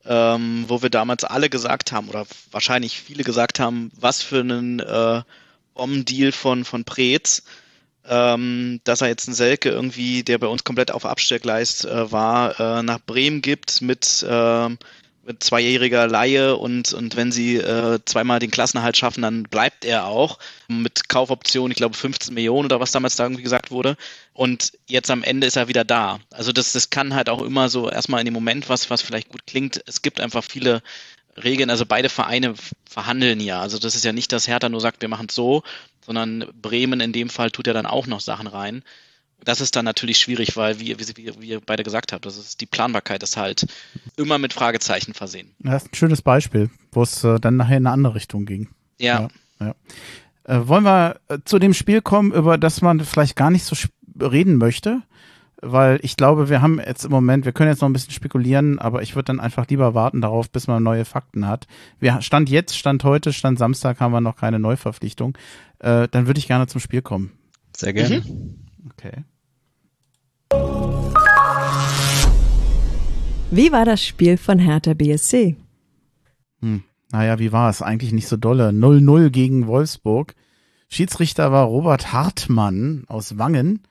ähm, 0.06 0.64
wo 0.66 0.82
wir 0.82 0.90
damals 0.90 1.24
alle 1.24 1.50
gesagt 1.50 1.92
haben, 1.92 2.08
oder 2.08 2.26
wahrscheinlich 2.50 2.98
viele 2.98 3.24
gesagt 3.24 3.60
haben, 3.60 3.92
was 3.94 4.22
für 4.22 4.40
einen 4.40 4.80
äh, 4.80 5.22
Om-Deal 5.74 6.32
von, 6.32 6.64
von 6.64 6.84
Preetz, 6.84 7.42
ähm, 8.06 8.80
dass 8.84 9.00
er 9.00 9.08
jetzt 9.08 9.28
einen 9.28 9.34
Selke 9.34 9.70
irgendwie, 9.70 10.22
der 10.22 10.38
bei 10.38 10.46
uns 10.46 10.64
komplett 10.64 10.90
auf 10.90 11.06
Abstellgleis 11.06 11.84
äh, 11.84 12.12
war, 12.12 12.58
äh, 12.60 12.82
nach 12.82 13.00
Bremen 13.00 13.42
gibt 13.42 13.82
mit 13.82 14.22
äh, 14.22 14.68
mit 15.26 15.42
zweijähriger 15.42 16.06
Laie 16.06 16.56
und, 16.56 16.92
und 16.92 17.16
wenn 17.16 17.32
sie 17.32 17.56
äh, 17.56 17.98
zweimal 18.04 18.38
den 18.38 18.50
Klassenerhalt 18.50 18.96
schaffen, 18.96 19.22
dann 19.22 19.44
bleibt 19.44 19.84
er 19.84 20.06
auch 20.06 20.38
mit 20.68 21.08
Kaufoption, 21.08 21.70
ich 21.70 21.76
glaube 21.76 21.96
15 21.96 22.34
Millionen 22.34 22.66
oder 22.66 22.80
was 22.80 22.92
damals 22.92 23.16
da 23.16 23.24
irgendwie 23.24 23.42
gesagt 23.42 23.70
wurde. 23.70 23.96
Und 24.32 24.72
jetzt 24.86 25.10
am 25.10 25.22
Ende 25.22 25.46
ist 25.46 25.56
er 25.56 25.68
wieder 25.68 25.84
da. 25.84 26.18
Also 26.30 26.52
das, 26.52 26.72
das 26.72 26.90
kann 26.90 27.14
halt 27.14 27.28
auch 27.28 27.42
immer 27.42 27.68
so 27.68 27.90
erstmal 27.90 28.20
in 28.20 28.26
dem 28.26 28.34
Moment 28.34 28.68
was, 28.68 28.90
was 28.90 29.02
vielleicht 29.02 29.30
gut 29.30 29.46
klingt. 29.46 29.82
Es 29.86 30.02
gibt 30.02 30.20
einfach 30.20 30.44
viele 30.44 30.82
Regeln, 31.42 31.70
also 31.70 31.84
beide 31.86 32.08
Vereine 32.08 32.54
verhandeln 32.88 33.40
ja. 33.40 33.60
Also 33.60 33.78
das 33.78 33.94
ist 33.94 34.04
ja 34.04 34.12
nicht, 34.12 34.32
dass 34.32 34.48
Hertha 34.48 34.68
nur 34.68 34.80
sagt, 34.80 35.02
wir 35.02 35.08
machen 35.08 35.26
es 35.28 35.34
so, 35.34 35.62
sondern 36.04 36.46
Bremen 36.60 37.00
in 37.00 37.12
dem 37.12 37.28
Fall 37.28 37.50
tut 37.50 37.66
ja 37.66 37.72
dann 37.72 37.86
auch 37.86 38.06
noch 38.06 38.20
Sachen 38.20 38.46
rein 38.46 38.82
das 39.44 39.60
ist 39.60 39.76
dann 39.76 39.84
natürlich 39.84 40.18
schwierig, 40.18 40.56
weil, 40.56 40.80
wie, 40.80 40.98
wie, 40.98 41.40
wie 41.40 41.48
ihr 41.48 41.60
beide 41.60 41.82
gesagt 41.82 42.12
habt, 42.12 42.26
das 42.26 42.36
ist, 42.36 42.60
die 42.60 42.66
Planbarkeit 42.66 43.22
ist 43.22 43.36
halt 43.36 43.66
immer 44.16 44.38
mit 44.38 44.52
Fragezeichen 44.52 45.14
versehen. 45.14 45.50
Das 45.60 45.84
ist 45.84 45.92
ein 45.92 45.94
schönes 45.96 46.22
Beispiel, 46.22 46.70
wo 46.92 47.02
es 47.02 47.22
äh, 47.24 47.38
dann 47.38 47.56
nachher 47.56 47.76
in 47.76 47.86
eine 47.86 47.92
andere 47.92 48.14
Richtung 48.14 48.46
ging. 48.46 48.68
Ja. 48.98 49.28
ja, 49.60 49.66
ja. 49.66 49.74
Äh, 50.44 50.68
wollen 50.68 50.84
wir 50.84 51.20
äh, 51.28 51.38
zu 51.44 51.58
dem 51.58 51.74
Spiel 51.74 52.00
kommen, 52.00 52.32
über 52.32 52.58
das 52.58 52.82
man 52.82 53.00
vielleicht 53.00 53.36
gar 53.36 53.50
nicht 53.50 53.64
so 53.64 53.76
reden 54.20 54.56
möchte? 54.56 55.02
Weil 55.62 55.98
ich 56.02 56.16
glaube, 56.16 56.48
wir 56.48 56.60
haben 56.60 56.80
jetzt 56.84 57.04
im 57.04 57.10
Moment, 57.10 57.44
wir 57.44 57.52
können 57.52 57.70
jetzt 57.70 57.80
noch 57.80 57.88
ein 57.88 57.92
bisschen 57.92 58.12
spekulieren, 58.12 58.78
aber 58.78 59.02
ich 59.02 59.14
würde 59.14 59.26
dann 59.26 59.40
einfach 59.40 59.66
lieber 59.68 59.94
warten 59.94 60.20
darauf, 60.20 60.50
bis 60.50 60.66
man 60.66 60.82
neue 60.82 61.04
Fakten 61.04 61.46
hat. 61.46 61.66
Wir 62.00 62.20
stand 62.20 62.50
jetzt, 62.50 62.76
stand 62.76 63.04
heute, 63.04 63.32
stand 63.32 63.58
Samstag 63.58 64.00
haben 64.00 64.12
wir 64.12 64.20
noch 64.20 64.36
keine 64.36 64.58
Neuverpflichtung. 64.58 65.38
Äh, 65.78 66.08
dann 66.10 66.26
würde 66.26 66.38
ich 66.38 66.48
gerne 66.48 66.66
zum 66.66 66.80
Spiel 66.80 67.02
kommen. 67.02 67.32
Sehr 67.76 67.92
gerne. 67.92 68.20
Mhm. 68.20 68.56
Okay. 68.90 69.24
Wie 73.50 73.70
war 73.70 73.84
das 73.84 74.04
Spiel 74.04 74.36
von 74.36 74.58
Hertha 74.58 74.94
BSC? 74.94 75.56
Hm, 76.60 76.82
naja, 77.12 77.38
wie 77.38 77.52
war 77.52 77.70
es? 77.70 77.82
Eigentlich 77.82 78.12
nicht 78.12 78.26
so 78.26 78.36
dolle. 78.36 78.70
0-0 78.70 79.30
gegen 79.30 79.66
Wolfsburg. 79.66 80.34
Schiedsrichter 80.88 81.52
war 81.52 81.66
Robert 81.66 82.12
Hartmann 82.12 83.04
aus 83.06 83.38
Wangen. 83.38 83.82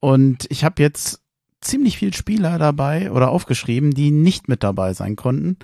Und 0.00 0.46
ich 0.48 0.64
habe 0.64 0.82
jetzt 0.82 1.22
ziemlich 1.60 1.98
viele 1.98 2.14
Spieler 2.14 2.58
dabei 2.58 3.12
oder 3.12 3.30
aufgeschrieben, 3.30 3.92
die 3.92 4.10
nicht 4.10 4.48
mit 4.48 4.62
dabei 4.62 4.94
sein 4.94 5.16
konnten. 5.16 5.58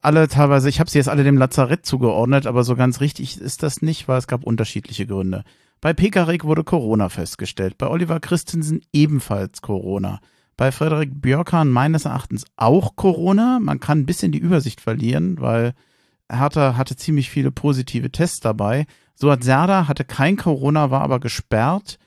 Alle 0.00 0.28
teilweise, 0.28 0.68
ich 0.68 0.78
habe 0.78 0.90
sie 0.90 0.98
jetzt 0.98 1.08
alle 1.08 1.24
dem 1.24 1.38
Lazarett 1.38 1.84
zugeordnet, 1.84 2.46
aber 2.46 2.62
so 2.62 2.76
ganz 2.76 3.00
richtig 3.00 3.40
ist 3.40 3.62
das 3.62 3.82
nicht, 3.82 4.06
weil 4.06 4.18
es 4.18 4.28
gab 4.28 4.44
unterschiedliche 4.44 5.06
Gründe. 5.06 5.42
Bei 5.80 5.92
Pekarik 5.92 6.44
wurde 6.44 6.64
Corona 6.64 7.08
festgestellt, 7.08 7.78
bei 7.78 7.88
Oliver 7.88 8.20
Christensen 8.20 8.82
ebenfalls 8.92 9.62
Corona. 9.62 10.20
Bei 10.56 10.72
Frederik 10.72 11.20
Björkan 11.20 11.68
meines 11.68 12.04
Erachtens 12.04 12.44
auch 12.56 12.96
Corona. 12.96 13.60
Man 13.60 13.78
kann 13.78 14.00
ein 14.00 14.06
bisschen 14.06 14.32
die 14.32 14.40
Übersicht 14.40 14.80
verlieren, 14.80 15.40
weil 15.40 15.74
Hertha 16.30 16.76
hatte 16.76 16.96
ziemlich 16.96 17.30
viele 17.30 17.52
positive 17.52 18.10
Tests 18.10 18.40
dabei. 18.40 18.86
Suat 19.14 19.44
Serda 19.44 19.86
hatte 19.86 20.04
kein 20.04 20.36
Corona, 20.36 20.90
war 20.90 21.02
aber 21.02 21.20
gesperrt. 21.20 21.98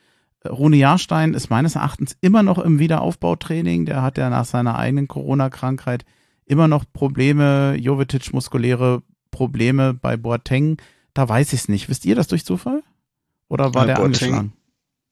Rune 0.48 0.78
Jahrstein 0.78 1.34
ist 1.34 1.50
meines 1.50 1.76
Erachtens 1.76 2.18
immer 2.22 2.44
noch 2.44 2.58
im 2.58 2.80
Wiederaufbautraining. 2.80 3.86
Der 3.86 4.02
hat 4.02 4.18
ja 4.18 4.30
nach 4.30 4.46
seiner 4.46 4.78
eigenen 4.78 5.08
Corona-Krankheit 5.08 6.06
immer 6.46 6.68
noch 6.68 6.84
Probleme, 6.92 7.76
Jovetic 7.76 8.34
muskuläre 8.34 9.04
Probleme 9.30 9.94
bei 9.94 10.18
Boateng. 10.18 10.78
Da 11.14 11.28
weiß 11.28 11.54
ich 11.54 11.62
es 11.62 11.70
nicht. 11.70 11.90
Wisst 11.90 12.06
ihr 12.06 12.16
das 12.16 12.28
durch 12.28 12.46
Zufall? 12.46 12.84
Oder 13.48 13.74
war 13.74 13.84
ja, 13.84 13.88
der 13.88 13.94
Boateng, 13.96 14.06
angeschlagen? 14.06 14.54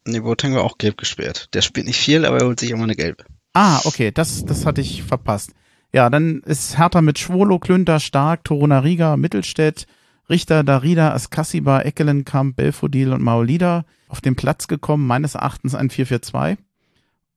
Nee, 0.06 0.20
Boateng 0.22 0.56
war 0.56 0.64
auch 0.64 0.78
gelb 0.78 0.98
gesperrt. 0.98 1.50
Der 1.54 1.62
spielt 1.62 1.88
nicht 1.88 2.00
viel, 2.00 2.26
aber 2.26 2.40
er 2.40 2.48
holt 2.48 2.60
sich 2.60 2.72
immer 2.72 2.84
eine 2.84 2.96
gelbe. 2.96 3.24
Ah, 3.54 3.82
okay, 3.86 4.12
das, 4.12 4.46
das 4.46 4.66
hatte 4.66 4.82
ich 4.82 5.04
verpasst. 5.04 5.54
Ja, 5.94 6.10
dann 6.10 6.42
ist 6.42 6.78
Hertha 6.78 7.02
mit 7.02 7.20
Schwolo, 7.20 7.60
Klünter, 7.60 8.00
Stark, 8.00 8.44
Toruna 8.44 8.80
Riga, 8.80 9.18
Mittelstädt, 9.18 9.88
Richter, 10.30 10.64
Darida, 10.64 11.14
Askassiba, 11.14 11.82
Eckelenkamp, 11.82 12.56
Belfodil 12.56 13.14
und 13.14 13.22
Maolida 13.22 13.86
auf 14.08 14.22
den 14.22 14.36
Platz 14.36 14.68
gekommen, 14.68 15.08
meines 15.08 15.36
Erachtens 15.36 15.76
ein 15.76 15.90
4-4-2. 15.90 16.58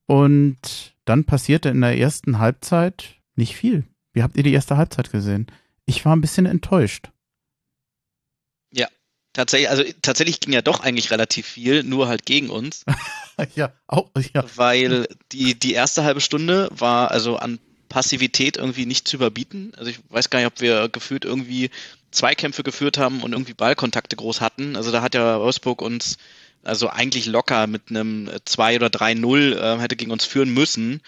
Und 0.06 0.94
dann 1.04 1.24
passierte 1.24 1.68
in 1.70 1.80
der 1.80 1.96
ersten 1.98 2.38
Halbzeit 2.38 3.16
nicht 3.34 3.56
viel. 3.56 3.84
Wie 4.12 4.22
habt 4.22 4.36
ihr 4.36 4.42
die 4.42 4.52
erste 4.52 4.76
Halbzeit 4.76 5.10
gesehen? 5.10 5.46
Ich 5.86 6.04
war 6.04 6.14
ein 6.14 6.20
bisschen 6.20 6.46
enttäuscht. 6.46 7.08
Tatsächlich, 9.32 9.70
also 9.70 9.84
tatsächlich 10.02 10.40
ging 10.40 10.52
ja 10.52 10.60
doch 10.60 10.80
eigentlich 10.80 11.10
relativ 11.10 11.46
viel, 11.46 11.82
nur 11.84 12.06
halt 12.06 12.26
gegen 12.26 12.50
uns. 12.50 12.84
ja, 13.54 13.72
auch, 13.86 14.10
ja. 14.34 14.44
Weil 14.56 15.08
die, 15.32 15.58
die 15.58 15.72
erste 15.72 16.04
halbe 16.04 16.20
Stunde 16.20 16.68
war 16.70 17.10
also 17.10 17.36
an 17.36 17.58
Passivität 17.88 18.58
irgendwie 18.58 18.84
nicht 18.84 19.08
zu 19.08 19.16
überbieten. 19.16 19.72
Also 19.76 19.90
ich 19.90 20.00
weiß 20.10 20.28
gar 20.28 20.40
nicht, 20.40 20.48
ob 20.48 20.60
wir 20.60 20.88
gefühlt 20.90 21.24
irgendwie 21.24 21.70
Zweikämpfe 22.12 22.62
geführt 22.62 22.98
haben 22.98 23.22
und 23.22 23.32
irgendwie 23.32 23.54
Ballkontakte 23.54 24.16
groß 24.16 24.40
hatten. 24.40 24.76
Also 24.76 24.92
da 24.92 25.02
hat 25.02 25.14
ja 25.14 25.40
Wolfsburg 25.40 25.82
uns 25.82 26.18
also 26.62 26.88
eigentlich 26.88 27.26
locker 27.26 27.66
mit 27.66 27.90
einem 27.90 28.30
2 28.44 28.76
oder 28.76 28.86
3-0 28.86 29.56
äh, 29.56 29.80
hätte 29.80 29.96
gegen 29.96 30.12
uns 30.12 30.24
führen 30.24 30.52
müssen. 30.54 31.00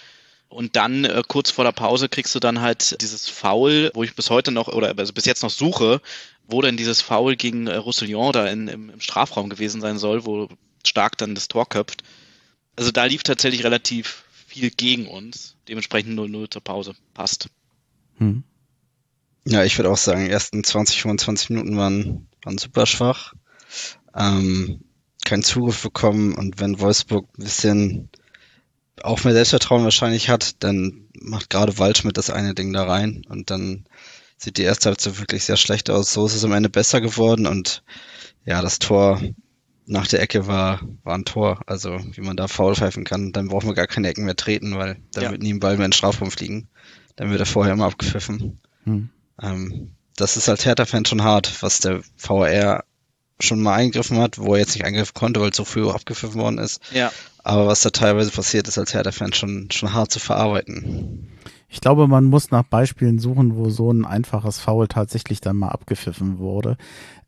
Und 0.48 0.76
dann 0.76 1.05
äh, 1.05 1.22
kurz 1.26 1.50
vor 1.50 1.64
der 1.64 1.72
Pause 1.72 2.09
kriegst 2.09 2.34
du 2.34 2.40
dann 2.40 2.61
halt 2.61 3.00
dieses 3.00 3.28
Foul, 3.28 3.90
wo 3.94 4.02
ich 4.02 4.14
bis 4.14 4.30
heute 4.30 4.50
noch 4.50 4.68
oder 4.68 4.94
also 4.96 5.12
bis 5.12 5.24
jetzt 5.24 5.42
noch 5.42 5.50
suche, 5.50 6.00
wo 6.46 6.61
denn 6.62 6.76
dieses 6.76 7.00
Foul 7.00 7.36
gegen 7.36 7.66
äh, 7.66 7.76
Roussillon 7.76 8.32
da 8.32 8.46
in, 8.46 8.68
im, 8.68 8.90
im 8.90 9.00
Strafraum 9.00 9.48
gewesen 9.48 9.80
sein 9.80 9.98
soll, 9.98 10.26
wo 10.26 10.48
Stark 10.86 11.18
dann 11.18 11.34
das 11.34 11.48
Tor 11.48 11.68
köpft. 11.68 12.02
Also 12.76 12.90
da 12.90 13.05
lief 13.05 13.22
tatsächlich 13.22 13.64
relativ 13.64 14.24
viel 14.46 14.70
gegen 14.70 15.07
uns. 15.09 15.57
Dementsprechend 15.68 16.18
0-0 16.18 16.50
zur 16.50 16.62
Pause. 16.62 16.94
Passt. 17.14 17.48
Hm. 18.18 18.44
Ja, 19.47 19.62
ich 19.64 19.78
würde 19.78 19.90
auch 19.90 19.97
sagen, 19.97 20.24
die 20.24 20.30
ersten 20.30 20.64
20, 20.64 21.03
25 21.03 21.51
Minuten 21.51 21.76
waren, 21.76 22.28
waren 22.42 22.59
super 22.59 22.86
schwach. 22.86 23.34
Ähm, 24.16 24.80
keinen 25.24 25.42
Zugriff 25.42 25.82
bekommen 25.82 26.34
und 26.34 26.61
wenn 26.61 26.80
Wolfsburg 26.80 27.28
ein 27.38 27.45
bisschen 27.45 28.11
auch 29.03 29.24
mehr 29.24 29.34
Selbstvertrauen 29.34 29.84
wahrscheinlich 29.84 30.28
hat, 30.28 30.62
dann 30.62 31.09
macht 31.20 31.51
gerade 31.51 31.78
Waldschmidt 31.78 32.16
das 32.16 32.30
eine 32.30 32.55
Ding 32.55 32.72
da 32.72 32.84
rein 32.84 33.22
und 33.28 33.51
dann 33.51 33.84
sieht 34.36 34.59
die 34.59 34.62
erste 34.62 34.88
Halbzeit 34.88 35.18
wirklich 35.18 35.45
sehr 35.45 35.57
schlecht 35.57 35.90
aus. 35.90 36.12
So 36.12 36.26
ist 36.26 36.34
es 36.34 36.45
am 36.45 36.53
Ende 36.53 36.68
besser 36.68 37.01
geworden 37.01 37.47
und 37.47 37.82
ja, 38.45 38.62
das 38.62 38.78
Tor 38.78 39.20
nach 39.86 40.07
der 40.07 40.22
Ecke 40.22 40.47
war, 40.47 40.80
war 41.03 41.14
ein 41.14 41.24
Tor. 41.24 41.61
Also 41.66 41.99
wie 42.12 42.20
man 42.20 42.36
da 42.36 42.49
faul 42.49 42.74
pfeifen 42.74 43.05
kann, 43.05 43.32
dann 43.32 43.49
brauchen 43.49 43.68
wir 43.68 43.74
gar 43.74 43.86
keine 43.86 44.09
Ecken 44.09 44.24
mehr 44.24 44.36
treten, 44.36 44.76
weil 44.76 44.99
da 45.12 45.22
ja. 45.22 45.30
wird 45.30 45.42
nie 45.42 45.53
ein 45.53 45.61
Ball 45.61 45.76
mehr 45.76 45.86
in 45.86 45.90
den 45.90 45.97
Strafraum 45.97 46.30
fliegen. 46.30 46.68
Dann 47.16 47.30
wird 47.30 47.40
er 47.40 47.47
vorher 47.47 47.74
immer 47.74 47.86
abgepfiffen. 47.86 48.61
Hm. 48.84 49.11
Ähm, 49.41 49.95
das 50.16 50.37
ist 50.37 50.49
als 50.49 50.64
Hertha-Fan 50.64 51.05
schon 51.05 51.22
hart, 51.22 51.62
was 51.62 51.80
der 51.80 52.03
VR 52.16 52.85
schon 53.41 53.61
mal 53.62 53.74
eingegriffen 53.74 54.18
hat, 54.18 54.39
wo 54.39 54.55
er 54.55 54.61
jetzt 54.61 54.74
nicht 54.74 54.85
eingreifen 54.85 55.14
konnte, 55.14 55.41
weil 55.41 55.51
es 55.51 55.57
so 55.57 55.64
früh 55.64 55.89
abgepfiffen 55.89 56.41
worden 56.41 56.59
ist. 56.59 56.80
Ja. 56.93 57.11
Aber 57.43 57.66
was 57.66 57.82
da 57.82 57.91
teilweise 57.91 58.30
passiert 58.30 58.68
ist 58.68 58.78
als 58.78 58.95
Hertha-Fan 58.95 59.32
schon, 59.32 59.68
schon 59.70 59.93
hart 59.93 60.12
zu 60.12 60.20
verarbeiten. 60.20 61.28
Ich 61.68 61.80
glaube, 61.80 62.07
man 62.07 62.24
muss 62.24 62.51
nach 62.51 62.62
Beispielen 62.62 63.18
suchen, 63.18 63.57
wo 63.57 63.68
so 63.68 63.91
ein 63.93 64.05
einfaches 64.05 64.61
Foul 64.61 64.87
tatsächlich 64.87 65.41
dann 65.41 65.57
mal 65.57 65.70
abgepfiffen 65.70 66.39
wurde. 66.39 66.76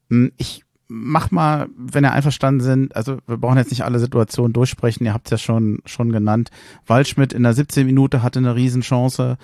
Hm, 0.09 0.33
ich 0.37 0.63
mach 0.89 1.33
mal, 1.33 1.69
wenn 1.77 2.05
ihr 2.05 2.13
einverstanden 2.13 2.61
sind, 2.61 2.95
also 2.95 3.19
wir 3.27 3.39
brauchen 3.39 3.59
jetzt 3.59 3.71
nicht 3.71 3.85
alle 3.85 3.99
Situationen 3.99 4.53
durchsprechen, 4.53 5.05
ihr 5.05 5.13
habt 5.13 5.27
es 5.27 5.33
ja 5.33 5.39
schon, 5.39 5.81
schon 5.85 6.13
genannt. 6.13 6.51
Waldschmidt 6.87 7.33
in 7.33 7.43
der 7.43 7.55
17 7.55 7.85
Minute 7.87 8.23
hatte 8.23 8.39
eine 8.39 8.55
Riesenchance. 8.55 9.37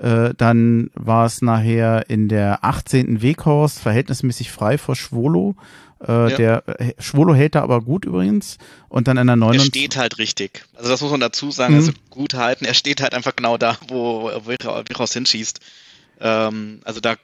Äh, 0.00 0.32
dann 0.34 0.90
war 0.94 1.26
es 1.26 1.42
nachher 1.42 2.08
in 2.08 2.28
der 2.28 2.64
18. 2.64 3.20
Weghorst 3.20 3.80
verhältnismäßig 3.80 4.50
frei 4.50 4.78
vor 4.78 4.96
Schwolo. 4.96 5.56
Äh, 6.06 6.30
ja. 6.30 6.36
Der 6.36 6.80
äh, 6.80 6.92
Schwolo 6.98 7.34
hält 7.34 7.54
da 7.54 7.62
aber 7.62 7.82
gut 7.82 8.06
übrigens. 8.06 8.56
Und 8.88 9.08
dann 9.08 9.18
in 9.18 9.26
der 9.26 9.36
9. 9.36 9.58
Er 9.58 9.60
steht 9.60 9.96
halt 9.98 10.16
richtig. 10.16 10.64
Also 10.74 10.88
das 10.88 11.02
muss 11.02 11.10
man 11.10 11.20
dazu 11.20 11.50
sagen. 11.50 11.74
Mhm. 11.74 11.80
Also 11.80 11.92
gut 12.08 12.32
halten. 12.32 12.64
Er 12.64 12.72
steht 12.72 13.02
halt 13.02 13.12
einfach 13.12 13.36
genau 13.36 13.58
da, 13.58 13.76
wo 13.88 14.30
Weghorst 14.46 15.12
hinschießt. 15.12 15.60
Ähm, 16.20 16.80
also 16.84 17.00
da 17.00 17.16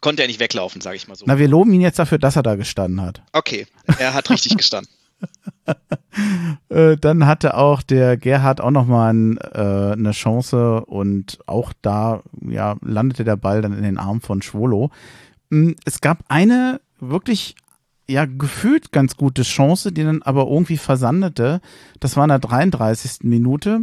konnte 0.00 0.22
er 0.22 0.28
nicht 0.28 0.38
weglaufen, 0.38 0.80
sage 0.80 0.96
ich 0.96 1.08
mal 1.08 1.16
so. 1.16 1.24
Na, 1.26 1.38
wir 1.38 1.48
loben 1.48 1.72
ihn 1.72 1.80
jetzt 1.80 1.98
dafür, 1.98 2.18
dass 2.18 2.36
er 2.36 2.44
da 2.44 2.54
gestanden 2.54 3.00
hat. 3.00 3.22
Okay, 3.32 3.66
er 3.98 4.14
hat 4.14 4.30
richtig 4.30 4.56
gestanden. 4.56 4.92
Äh, 6.68 6.96
dann 6.96 7.26
hatte 7.26 7.56
auch 7.56 7.82
der 7.82 8.16
Gerhard 8.16 8.60
auch 8.60 8.70
nochmal 8.70 9.12
ein, 9.12 9.38
äh, 9.38 9.92
eine 9.92 10.12
Chance 10.12 10.84
und 10.84 11.38
auch 11.46 11.72
da 11.82 12.22
ja, 12.46 12.76
landete 12.82 13.24
der 13.24 13.36
Ball 13.36 13.62
dann 13.62 13.76
in 13.76 13.82
den 13.82 13.98
Arm 13.98 14.20
von 14.20 14.42
Schwolo. 14.42 14.90
Hm, 15.50 15.76
es 15.84 16.00
gab 16.00 16.24
eine 16.28 16.80
wirklich 16.98 17.56
ja 18.08 18.26
gefühlt 18.26 18.92
ganz 18.92 19.16
gute 19.16 19.42
Chance, 19.42 19.92
die 19.92 20.04
dann 20.04 20.22
aber 20.22 20.46
irgendwie 20.46 20.76
versandete. 20.76 21.60
Das 22.00 22.16
war 22.16 22.24
in 22.24 22.30
der 22.30 22.38
33. 22.38 23.24
Minute, 23.24 23.82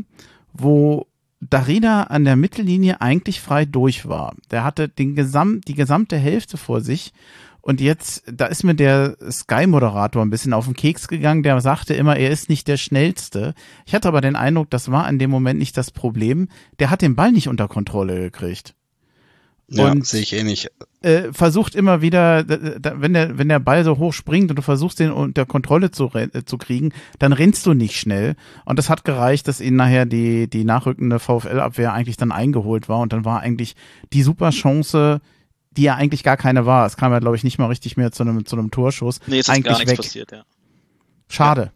wo 0.54 1.08
Darida 1.42 2.04
an 2.04 2.26
der 2.26 2.36
Mittellinie 2.36 3.02
eigentlich 3.02 3.40
frei 3.40 3.66
durch 3.66 4.08
war. 4.08 4.36
Der 4.52 4.64
hatte 4.64 4.90
den 4.90 5.16
Gesam 5.16 5.62
die 5.62 5.76
gesamte 5.76 6.18
Hälfte 6.18 6.58
vor 6.58 6.82
sich. 6.82 7.14
Und 7.62 7.82
jetzt, 7.82 8.24
da 8.32 8.46
ist 8.46 8.64
mir 8.64 8.76
der 8.76 9.18
Sky-Moderator 9.30 10.22
ein 10.22 10.30
bisschen 10.30 10.54
auf 10.54 10.66
den 10.66 10.76
Keks 10.76 11.08
gegangen, 11.08 11.44
der 11.44 11.60
sagte 11.62 11.94
immer, 11.94 12.16
er 12.16 12.32
ist 12.32 12.50
nicht 12.50 12.68
der 12.68 12.78
Schnellste. 12.78 13.54
Ich 13.86 13.94
hatte 13.94 14.08
aber 14.08 14.22
den 14.22 14.36
Eindruck, 14.36 14.70
das 14.70 14.92
war 14.92 15.10
in 15.10 15.20
dem 15.20 15.30
Moment 15.30 15.60
nicht 15.60 15.76
das 15.78 15.92
Problem. 15.92 16.48
Der 16.80 16.90
hat 16.90 17.02
den 17.02 17.16
Ball 17.16 17.32
nicht 17.32 17.48
unter 17.48 17.68
Kontrolle 17.68 18.20
gekriegt. 18.22 18.76
Ja, 19.72 19.94
sehe 20.02 20.22
ich 20.22 20.34
eh 20.34 20.44
nicht. 20.44 20.72
Äh, 21.02 21.32
versucht 21.32 21.76
immer 21.76 22.02
wieder, 22.02 22.44
wenn 22.48 23.14
der, 23.14 23.38
wenn 23.38 23.50
der 23.50 23.60
Ball 23.60 23.84
so 23.84 23.98
hoch 23.98 24.14
springt 24.14 24.50
und 24.50 24.56
du 24.58 24.62
versuchst 24.62 25.00
den 25.00 25.12
unter 25.12 25.46
Kontrolle 25.46 25.92
zu, 25.92 26.10
äh, 26.14 26.44
zu 26.44 26.58
kriegen, 26.58 26.92
dann 27.20 27.34
rennst 27.34 27.66
du 27.66 27.74
nicht 27.74 27.96
schnell. 27.96 28.36
Und 28.66 28.80
das 28.80 28.90
hat 28.90 29.06
gereicht, 29.06 29.48
dass 29.48 29.62
ihnen 29.62 29.78
nachher 29.78 30.06
die, 30.06 30.50
die 30.50 30.64
nachrückende 30.64 31.20
VfL-Abwehr 31.20 31.94
eigentlich 31.94 32.18
dann 32.18 32.32
eingeholt 32.32 32.90
war 32.90 33.00
und 33.00 33.14
dann 33.14 33.26
war 33.26 33.42
eigentlich 33.42 33.76
die 34.12 34.24
super 34.24 34.50
Chance, 34.50 35.22
die 35.72 35.84
ja 35.84 35.96
eigentlich 35.96 36.24
gar 36.24 36.38
keine 36.38 36.66
war. 36.66 36.86
Es 36.86 36.98
kam 36.98 37.12
ja, 37.12 37.20
glaube 37.20 37.36
ich, 37.36 37.44
nicht 37.44 37.58
mal 37.58 37.68
richtig 37.68 37.98
mehr 37.98 38.12
zu 38.12 38.24
einem, 38.24 38.46
zu 38.46 38.58
einem 38.58 38.72
Torschuss. 38.72 39.20
Nee, 39.28 39.40
es 39.40 39.48
ist 39.48 39.54
eigentlich 39.54 39.66
gar 39.66 39.78
nichts 39.78 39.92
weg. 39.92 39.98
passiert, 39.98 40.32
ja. 40.32 40.44
Schade. 41.28 41.62
Ja. 41.62 41.72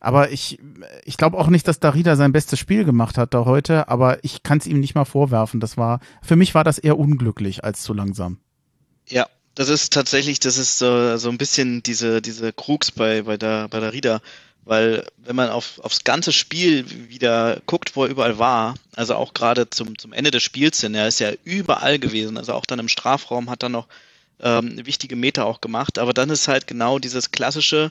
Aber 0.00 0.32
ich, 0.32 0.58
ich 1.04 1.16
glaube 1.16 1.38
auch 1.38 1.46
nicht, 1.46 1.68
dass 1.68 1.78
Darida 1.78 2.16
sein 2.16 2.32
bestes 2.32 2.58
Spiel 2.58 2.84
gemacht 2.84 3.18
hat 3.18 3.34
da 3.34 3.44
heute, 3.44 3.88
aber 3.88 4.24
ich 4.24 4.42
kann 4.42 4.58
es 4.58 4.66
ihm 4.66 4.80
nicht 4.80 4.96
mal 4.96 5.04
vorwerfen. 5.04 5.60
Das 5.60 5.76
war, 5.76 6.00
für 6.22 6.34
mich 6.34 6.56
war 6.56 6.64
das 6.64 6.78
eher 6.78 6.98
unglücklich 6.98 7.62
als 7.62 7.82
zu 7.82 7.94
langsam. 7.94 8.40
Ja, 9.06 9.28
das 9.54 9.68
ist 9.68 9.92
tatsächlich, 9.92 10.40
das 10.40 10.58
ist 10.58 10.78
so, 10.78 11.16
so 11.18 11.28
ein 11.28 11.38
bisschen 11.38 11.84
diese, 11.84 12.20
diese 12.20 12.52
Krux 12.52 12.90
bei, 12.90 13.22
bei 13.22 13.36
der, 13.36 13.68
bei 13.68 13.78
der 13.78 13.92
Rieder. 13.92 14.20
Weil 14.64 15.06
wenn 15.16 15.34
man 15.34 15.50
auf, 15.50 15.80
aufs 15.80 16.04
ganze 16.04 16.32
Spiel 16.32 17.08
wieder 17.08 17.60
guckt, 17.66 17.96
wo 17.96 18.04
er 18.04 18.10
überall 18.10 18.38
war, 18.38 18.74
also 18.94 19.16
auch 19.16 19.34
gerade 19.34 19.68
zum, 19.70 19.98
zum 19.98 20.12
Ende 20.12 20.30
des 20.30 20.42
Spiels 20.42 20.80
hin, 20.80 20.94
er 20.94 21.08
ist 21.08 21.18
ja 21.18 21.32
überall 21.44 21.98
gewesen, 21.98 22.36
also 22.36 22.52
auch 22.54 22.66
dann 22.66 22.78
im 22.78 22.88
Strafraum 22.88 23.50
hat 23.50 23.64
er 23.64 23.70
noch 23.70 23.88
ähm, 24.40 24.84
wichtige 24.86 25.16
Meter 25.16 25.46
auch 25.46 25.60
gemacht, 25.60 25.98
aber 25.98 26.12
dann 26.12 26.30
ist 26.30 26.46
halt 26.46 26.68
genau 26.68 27.00
dieses 27.00 27.32
klassische, 27.32 27.90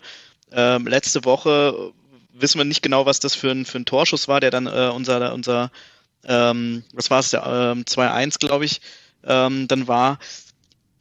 ähm, 0.54 0.88
letzte 0.88 1.26
Woche 1.26 1.94
wissen 2.34 2.58
wir 2.58 2.66
nicht 2.66 2.82
genau, 2.82 3.06
was 3.06 3.20
das 3.20 3.36
für 3.36 3.52
ein, 3.52 3.66
für 3.66 3.78
ein 3.78 3.86
Torschuss 3.86 4.28
war, 4.28 4.40
der 4.40 4.52
dann 4.52 4.68
äh, 4.68 4.92
unser, 4.94 5.34
unser 5.34 5.72
ähm, 6.24 6.84
was 6.94 7.10
war 7.10 7.20
es, 7.20 7.34
ähm, 7.34 7.84
2-1, 7.86 8.40
glaube 8.40 8.66
ich, 8.66 8.82
ähm, 9.24 9.68
dann 9.68 9.88
war. 9.88 10.20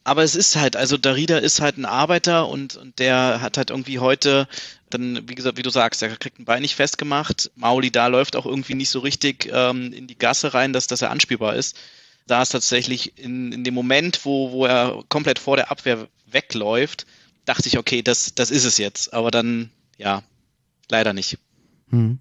Aber 0.03 0.23
es 0.23 0.35
ist 0.35 0.57
halt, 0.57 0.77
also 0.77 0.97
Darida 0.97 1.39
ist 1.39 1.61
halt 1.61 1.77
ein 1.77 1.85
Arbeiter 1.85 2.49
und, 2.49 2.77
und 2.77 2.99
der 2.99 3.41
hat 3.41 3.59
halt 3.59 3.71
irgendwie 3.71 3.99
heute 3.99 4.49
dann, 4.91 5.29
wie 5.29 5.35
gesagt, 5.35 5.57
wie 5.57 5.63
du 5.63 5.71
sagst, 5.71 6.03
der 6.03 6.17
kriegt 6.17 6.39
ein 6.39 6.45
Bein 6.45 6.63
nicht 6.63 6.75
festgemacht. 6.75 7.51
Mauli 7.55 7.91
da 7.91 8.09
läuft 8.09 8.37
auch 8.37 8.47
irgendwie 8.47 8.75
nicht 8.75 8.91
so 8.91 8.99
richtig 8.99 9.49
ähm, 9.53 9.93
in 9.93 10.07
die 10.07 10.19
Gasse 10.19 10.53
rein, 10.53 10.73
dass, 10.73 10.87
dass 10.87 11.03
er 11.03 11.11
anspielbar 11.11 11.55
ist. 11.55 11.79
Da 12.27 12.43
ist 12.43 12.51
tatsächlich 12.51 13.19
in, 13.19 13.53
in 13.53 13.65
dem 13.65 13.75
Moment, 13.75 14.25
wo, 14.25 14.53
wo 14.53 14.67
er 14.67 15.03
komplett 15.09 15.39
vor 15.39 15.57
der 15.57 15.71
Abwehr 15.71 16.09
wegläuft, 16.27 17.07
dachte 17.45 17.69
ich, 17.69 17.79
okay, 17.79 18.03
das, 18.03 18.35
das 18.35 18.51
ist 18.51 18.65
es 18.65 18.79
jetzt. 18.79 19.15
Aber 19.15 19.31
dann, 19.31 19.71
ja, 19.97 20.23
leider 20.91 21.13
nicht. 21.13 21.39
Hm. 21.91 22.21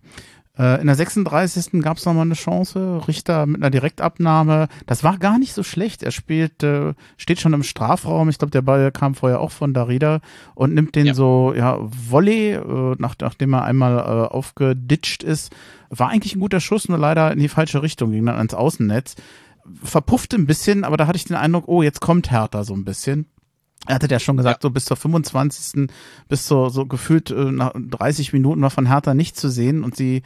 Äh, 0.59 0.81
in 0.81 0.87
der 0.87 0.95
36. 0.95 1.81
gab 1.81 1.97
es 1.97 2.05
nochmal 2.05 2.25
eine 2.25 2.33
Chance. 2.33 3.01
Richter 3.07 3.45
mit 3.45 3.61
einer 3.61 3.69
Direktabnahme. 3.69 4.67
Das 4.85 5.03
war 5.03 5.17
gar 5.17 5.39
nicht 5.39 5.53
so 5.53 5.63
schlecht. 5.63 6.03
Er 6.03 6.11
spielt, 6.11 6.61
äh, 6.63 6.93
steht 7.17 7.39
schon 7.39 7.53
im 7.53 7.63
Strafraum. 7.63 8.27
Ich 8.29 8.37
glaube, 8.37 8.51
der 8.51 8.61
Ball 8.61 8.91
kam 8.91 9.15
vorher 9.15 9.39
auch 9.39 9.51
von 9.51 9.73
Darida 9.73 10.19
und 10.55 10.73
nimmt 10.73 10.95
den 10.95 11.07
ja. 11.07 11.13
so, 11.13 11.53
ja, 11.55 11.77
Volley, 11.79 12.51
äh, 12.51 12.95
nach, 12.99 13.15
nachdem 13.21 13.53
er 13.53 13.63
einmal 13.63 13.97
äh, 13.97 14.27
aufgeditscht 14.27 15.23
ist. 15.23 15.55
War 15.89 16.09
eigentlich 16.09 16.35
ein 16.35 16.41
guter 16.41 16.59
Schuss, 16.59 16.89
nur 16.89 16.97
leider 16.97 17.31
in 17.31 17.39
die 17.39 17.47
falsche 17.47 17.81
Richtung, 17.81 18.11
ging 18.11 18.25
dann 18.25 18.35
ans 18.35 18.53
Außennetz. 18.53 19.15
Verpuffte 19.81 20.35
ein 20.35 20.45
bisschen, 20.45 20.83
aber 20.83 20.97
da 20.97 21.07
hatte 21.07 21.17
ich 21.17 21.25
den 21.25 21.37
Eindruck, 21.37 21.67
oh, 21.67 21.81
jetzt 21.83 22.01
kommt 22.01 22.31
Hertha 22.31 22.63
so 22.63 22.73
ein 22.73 22.83
bisschen. 22.83 23.27
Er 23.89 23.95
hatte 23.95 24.07
ja 24.07 24.19
schon 24.19 24.37
gesagt, 24.37 24.63
ja. 24.63 24.67
so 24.67 24.69
bis 24.69 24.85
zur 24.85 24.97
25. 24.97 25.89
bis 26.27 26.45
zur 26.45 26.69
so 26.69 26.85
gefühlt 26.85 27.31
äh, 27.31 27.51
nach 27.51 27.73
30 27.75 28.33
Minuten 28.33 28.61
war 28.61 28.69
von 28.69 28.85
Hertha 28.85 29.15
nicht 29.15 29.35
zu 29.35 29.49
sehen 29.49 29.83
und 29.83 29.95
sie, 29.95 30.21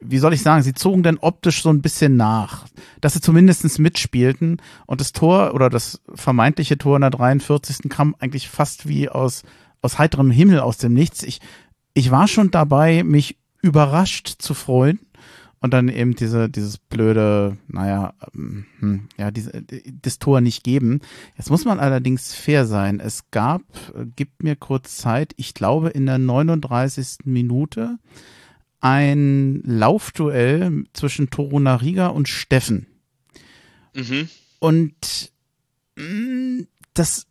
wie 0.00 0.18
soll 0.18 0.34
ich 0.34 0.42
sagen, 0.42 0.62
sie 0.62 0.74
zogen 0.74 1.02
dann 1.02 1.16
optisch 1.16 1.62
so 1.62 1.70
ein 1.70 1.80
bisschen 1.80 2.16
nach, 2.16 2.66
dass 3.00 3.14
sie 3.14 3.22
zumindestens 3.22 3.78
mitspielten 3.78 4.60
und 4.84 5.00
das 5.00 5.12
Tor 5.12 5.54
oder 5.54 5.70
das 5.70 6.02
vermeintliche 6.14 6.76
Tor 6.76 6.96
in 6.96 7.00
der 7.00 7.10
43. 7.10 7.88
kam 7.88 8.14
eigentlich 8.18 8.50
fast 8.50 8.86
wie 8.86 9.08
aus, 9.08 9.44
aus 9.80 9.98
heiterem 9.98 10.30
Himmel 10.30 10.60
aus 10.60 10.76
dem 10.76 10.92
Nichts. 10.92 11.22
Ich, 11.22 11.40
ich 11.94 12.10
war 12.10 12.28
schon 12.28 12.50
dabei, 12.50 13.02
mich 13.02 13.38
überrascht 13.62 14.28
zu 14.28 14.52
freuen 14.52 15.00
und 15.66 15.72
dann 15.72 15.88
eben 15.88 16.14
diese, 16.14 16.48
dieses 16.48 16.78
blöde, 16.78 17.56
naja, 17.66 18.14
ähm, 18.32 18.66
hm, 18.78 19.08
ja, 19.18 19.32
diese, 19.32 19.64
das 20.00 20.20
Tor 20.20 20.40
nicht 20.40 20.62
geben. 20.62 21.00
Jetzt 21.36 21.50
muss 21.50 21.64
man 21.64 21.80
allerdings 21.80 22.32
fair 22.32 22.66
sein. 22.66 23.00
Es 23.00 23.32
gab, 23.32 23.62
äh, 23.96 24.06
gibt 24.14 24.44
mir 24.44 24.54
kurz 24.54 24.96
Zeit, 24.96 25.34
ich 25.36 25.54
glaube 25.54 25.88
in 25.88 26.06
der 26.06 26.18
39. 26.18 27.24
Minute 27.24 27.98
ein 28.80 29.60
Laufduell 29.64 30.84
zwischen 30.92 31.30
Toruna 31.30 31.74
Riga 31.74 32.06
und 32.06 32.28
Steffen. 32.28 32.86
Mhm. 33.92 34.28
Und 34.60 35.32
mh, 35.96 36.04
hm, 36.04 36.66
das 36.94 37.26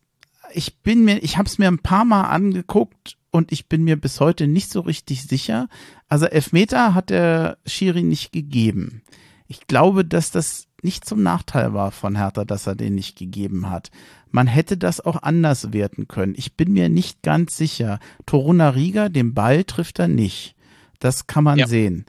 ich 0.53 0.79
bin 0.79 1.05
mir, 1.05 1.23
ich 1.23 1.37
habe 1.37 1.47
es 1.47 1.57
mir 1.57 1.69
ein 1.69 1.79
paar 1.79 2.03
Mal 2.03 2.23
angeguckt 2.23 3.15
und 3.35 3.51
ich 3.51 3.67
bin 3.67 3.83
mir 3.83 3.99
bis 3.99 4.19
heute 4.21 4.47
nicht 4.47 4.71
so 4.71 4.79
richtig 4.79 5.23
sicher. 5.23 5.67
Also 6.07 6.25
Elfmeter 6.25 6.93
hat 6.93 7.09
der 7.09 7.57
Schiri 7.65 8.01
nicht 8.01 8.31
gegeben. 8.31 9.01
Ich 9.47 9.67
glaube, 9.67 10.05
dass 10.05 10.31
das 10.31 10.67
nicht 10.81 11.05
zum 11.05 11.21
Nachteil 11.21 11.73
war 11.73 11.91
von 11.91 12.15
Hertha, 12.15 12.45
dass 12.45 12.65
er 12.65 12.75
den 12.75 12.95
nicht 12.95 13.17
gegeben 13.17 13.69
hat. 13.69 13.91
Man 14.31 14.47
hätte 14.47 14.77
das 14.77 15.01
auch 15.01 15.21
anders 15.21 15.73
werten 15.73 16.07
können. 16.07 16.33
Ich 16.37 16.55
bin 16.55 16.71
mir 16.71 16.89
nicht 16.89 17.23
ganz 17.23 17.57
sicher. 17.57 17.99
Toruna 18.25 18.69
Riga, 18.69 19.09
den 19.09 19.33
Ball 19.33 19.63
trifft 19.63 19.99
er 19.99 20.07
nicht. 20.07 20.55
Das 20.99 21.27
kann 21.27 21.43
man 21.43 21.57
ja. 21.57 21.67
sehen. 21.67 22.05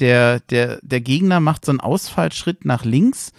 Der, 0.00 0.40
der, 0.40 0.80
der 0.82 1.00
Gegner 1.00 1.40
macht 1.40 1.64
so 1.64 1.72
einen 1.72 1.80
Ausfallschritt 1.80 2.64
nach 2.64 2.84
links 2.84 3.32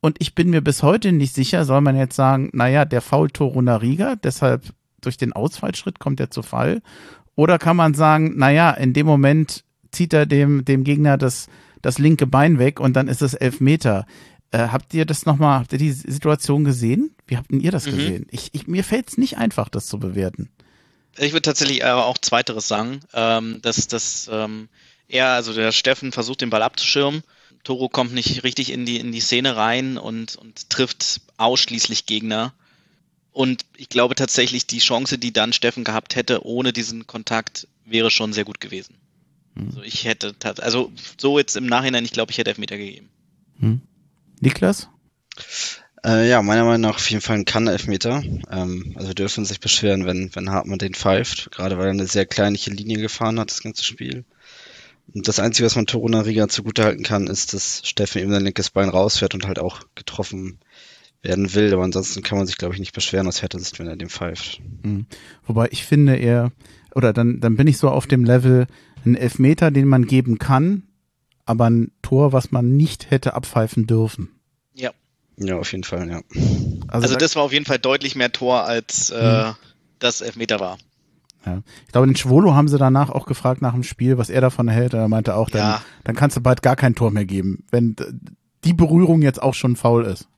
und 0.00 0.16
ich 0.20 0.34
bin 0.34 0.50
mir 0.50 0.62
bis 0.62 0.82
heute 0.82 1.12
nicht 1.12 1.34
sicher, 1.34 1.64
soll 1.64 1.80
man 1.80 1.96
jetzt 1.96 2.16
sagen, 2.16 2.50
naja, 2.52 2.84
der 2.84 3.00
fault 3.02 3.34
Toruna 3.34 3.76
Riga, 3.76 4.16
deshalb 4.16 4.72
durch 5.00 5.16
den 5.16 5.32
Ausfallschritt 5.32 5.98
kommt 5.98 6.20
er 6.20 6.30
zu 6.30 6.42
Fall. 6.42 6.82
Oder 7.34 7.58
kann 7.58 7.76
man 7.76 7.94
sagen, 7.94 8.36
naja, 8.36 8.70
in 8.70 8.92
dem 8.92 9.06
Moment 9.06 9.64
zieht 9.92 10.12
er 10.12 10.26
dem, 10.26 10.64
dem 10.64 10.84
Gegner 10.84 11.16
das, 11.16 11.48
das 11.82 11.98
linke 11.98 12.26
Bein 12.26 12.58
weg 12.58 12.80
und 12.80 12.94
dann 12.94 13.08
ist 13.08 13.22
es 13.22 13.34
elf 13.34 13.60
Meter. 13.60 14.06
Äh, 14.52 14.68
habt 14.68 14.92
ihr 14.94 15.06
das 15.06 15.26
nochmal, 15.26 15.60
habt 15.60 15.72
ihr 15.72 15.78
die 15.78 15.92
Situation 15.92 16.64
gesehen? 16.64 17.14
Wie 17.26 17.36
habt 17.36 17.50
ihr 17.52 17.70
das 17.70 17.86
mhm. 17.86 17.96
gesehen? 17.96 18.26
Ich, 18.30 18.50
ich, 18.52 18.66
mir 18.66 18.84
fällt 18.84 19.08
es 19.08 19.18
nicht 19.18 19.38
einfach, 19.38 19.68
das 19.68 19.86
zu 19.86 19.98
bewerten. 19.98 20.50
Ich 21.18 21.32
würde 21.32 21.42
tatsächlich 21.42 21.84
auch 21.84 22.18
Zweiteres 22.18 22.68
sagen, 22.68 23.00
ähm, 23.14 23.60
dass, 23.62 23.86
dass 23.88 24.28
ähm, 24.32 24.68
er, 25.08 25.28
also 25.28 25.52
der 25.52 25.72
Steffen, 25.72 26.12
versucht, 26.12 26.40
den 26.40 26.50
Ball 26.50 26.62
abzuschirmen. 26.62 27.22
Toro 27.64 27.88
kommt 27.88 28.14
nicht 28.14 28.42
richtig 28.42 28.72
in 28.72 28.86
die, 28.86 28.98
in 28.98 29.12
die 29.12 29.20
Szene 29.20 29.56
rein 29.56 29.98
und, 29.98 30.36
und 30.36 30.70
trifft 30.70 31.20
ausschließlich 31.36 32.06
Gegner. 32.06 32.54
Und 33.40 33.64
ich 33.78 33.88
glaube 33.88 34.16
tatsächlich, 34.16 34.66
die 34.66 34.80
Chance, 34.80 35.16
die 35.16 35.32
dann 35.32 35.54
Steffen 35.54 35.82
gehabt 35.82 36.14
hätte, 36.14 36.44
ohne 36.44 36.74
diesen 36.74 37.06
Kontakt, 37.06 37.68
wäre 37.86 38.10
schon 38.10 38.34
sehr 38.34 38.44
gut 38.44 38.60
gewesen. 38.60 38.98
Hm. 39.56 39.68
Also 39.68 39.82
ich 39.82 40.04
hätte, 40.04 40.34
also 40.58 40.92
so 41.16 41.38
jetzt 41.38 41.56
im 41.56 41.64
Nachhinein, 41.64 42.04
ich 42.04 42.12
glaube, 42.12 42.32
ich 42.32 42.36
hätte 42.36 42.50
Elfmeter 42.50 42.76
gegeben. 42.76 43.08
Hm. 43.58 43.80
Niklas? 44.40 44.90
Äh, 46.04 46.28
ja, 46.28 46.42
meiner 46.42 46.64
Meinung 46.66 46.82
nach 46.82 46.96
auf 46.96 47.10
jeden 47.10 47.22
Fall 47.22 47.36
ein 47.36 47.46
Kann-Elfmeter. 47.46 48.22
Ähm, 48.50 48.92
also 48.96 49.08
wir 49.08 49.14
dürfen 49.14 49.46
sich 49.46 49.58
beschweren, 49.58 50.04
wenn, 50.04 50.30
wenn 50.34 50.50
Hartmann 50.50 50.78
den 50.78 50.92
pfeift, 50.92 51.50
gerade 51.50 51.78
weil 51.78 51.86
er 51.86 51.92
eine 51.92 52.06
sehr 52.06 52.26
kleinliche 52.26 52.70
Linie 52.70 52.98
gefahren 52.98 53.40
hat, 53.40 53.50
das 53.50 53.62
ganze 53.62 53.84
Spiel. 53.84 54.26
Und 55.14 55.28
das 55.28 55.40
Einzige, 55.40 55.64
was 55.64 55.76
man 55.76 55.86
Toruna 55.86 56.20
Riga 56.20 56.46
zugutehalten 56.48 57.04
kann, 57.04 57.26
ist, 57.26 57.54
dass 57.54 57.80
Steffen 57.88 58.20
eben 58.20 58.32
sein 58.32 58.44
linkes 58.44 58.68
Bein 58.68 58.90
rausfährt 58.90 59.32
und 59.32 59.46
halt 59.46 59.58
auch 59.58 59.80
getroffen 59.94 60.58
werden 61.22 61.54
will. 61.54 61.72
Aber 61.72 61.84
ansonsten 61.84 62.22
kann 62.22 62.38
man 62.38 62.46
sich, 62.46 62.56
glaube 62.56 62.74
ich, 62.74 62.80
nicht 62.80 62.94
beschweren 62.94 63.26
aus 63.26 63.42
Härte-Sicht, 63.42 63.78
wenn 63.78 63.86
er 63.86 63.96
dem 63.96 64.08
pfeift. 64.08 64.60
Mhm. 64.82 65.06
Wobei 65.46 65.68
ich 65.70 65.84
finde, 65.84 66.16
er, 66.16 66.52
oder 66.94 67.12
dann, 67.12 67.40
dann 67.40 67.56
bin 67.56 67.66
ich 67.66 67.78
so 67.78 67.88
auf 67.88 68.06
dem 68.06 68.24
Level, 68.24 68.66
ein 69.04 69.14
Elfmeter, 69.14 69.70
den 69.70 69.88
man 69.88 70.06
geben 70.06 70.38
kann, 70.38 70.82
aber 71.46 71.68
ein 71.68 71.92
Tor, 72.02 72.32
was 72.32 72.52
man 72.52 72.76
nicht 72.76 73.10
hätte 73.10 73.34
abpfeifen 73.34 73.86
dürfen. 73.86 74.30
Ja. 74.74 74.90
Ja, 75.36 75.56
auf 75.56 75.72
jeden 75.72 75.84
Fall, 75.84 76.08
ja. 76.08 76.20
Also, 76.88 77.04
also 77.04 77.16
das 77.16 77.34
war 77.36 77.42
auf 77.42 77.52
jeden 77.52 77.64
Fall 77.64 77.78
deutlich 77.78 78.14
mehr 78.14 78.30
Tor, 78.30 78.64
als 78.64 79.10
äh, 79.10 79.48
mhm. 79.48 79.54
das 79.98 80.20
Elfmeter 80.20 80.60
war. 80.60 80.78
Ja. 81.46 81.62
Ich 81.86 81.92
glaube, 81.92 82.06
den 82.06 82.16
Schwolo 82.16 82.54
haben 82.54 82.68
sie 82.68 82.76
danach 82.76 83.08
auch 83.08 83.24
gefragt 83.24 83.62
nach 83.62 83.72
dem 83.72 83.82
Spiel, 83.82 84.18
was 84.18 84.28
er 84.28 84.42
davon 84.42 84.68
hält. 84.68 84.92
Er 84.92 85.08
meinte 85.08 85.34
auch, 85.34 85.48
dann, 85.48 85.60
ja. 85.60 85.82
dann 86.04 86.14
kannst 86.14 86.36
du 86.36 86.42
bald 86.42 86.62
gar 86.62 86.76
kein 86.76 86.94
Tor 86.94 87.10
mehr 87.10 87.24
geben, 87.24 87.64
wenn 87.70 87.96
die 88.64 88.74
Berührung 88.74 89.22
jetzt 89.22 89.42
auch 89.42 89.54
schon 89.54 89.76
faul 89.76 90.04
ist. 90.04 90.28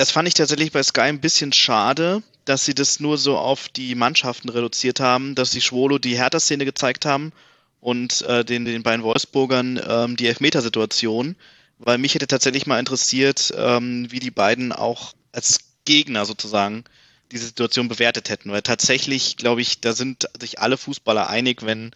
Das 0.00 0.12
fand 0.12 0.26
ich 0.26 0.32
tatsächlich 0.32 0.72
bei 0.72 0.82
Sky 0.82 1.02
ein 1.02 1.20
bisschen 1.20 1.52
schade, 1.52 2.22
dass 2.46 2.64
sie 2.64 2.74
das 2.74 3.00
nur 3.00 3.18
so 3.18 3.36
auf 3.36 3.68
die 3.68 3.94
Mannschaften 3.94 4.48
reduziert 4.48 4.98
haben, 4.98 5.34
dass 5.34 5.50
die 5.50 5.60
Schwolo 5.60 5.98
die 5.98 6.16
Hertha-Szene 6.16 6.64
gezeigt 6.64 7.04
haben 7.04 7.34
und 7.82 8.22
äh, 8.22 8.42
den, 8.42 8.64
den 8.64 8.82
beiden 8.82 9.04
Wolfsburgern 9.04 9.78
ähm, 9.86 10.16
die 10.16 10.26
Elfmetersituation, 10.28 11.36
weil 11.78 11.98
mich 11.98 12.14
hätte 12.14 12.26
tatsächlich 12.26 12.66
mal 12.66 12.78
interessiert, 12.78 13.52
ähm, 13.54 14.10
wie 14.10 14.20
die 14.20 14.30
beiden 14.30 14.72
auch 14.72 15.12
als 15.32 15.58
Gegner 15.84 16.24
sozusagen 16.24 16.84
diese 17.30 17.44
Situation 17.44 17.88
bewertet 17.88 18.30
hätten, 18.30 18.50
weil 18.50 18.62
tatsächlich, 18.62 19.36
glaube 19.36 19.60
ich, 19.60 19.82
da 19.82 19.92
sind 19.92 20.30
sich 20.40 20.60
alle 20.60 20.78
Fußballer 20.78 21.28
einig, 21.28 21.62
wenn, 21.62 21.90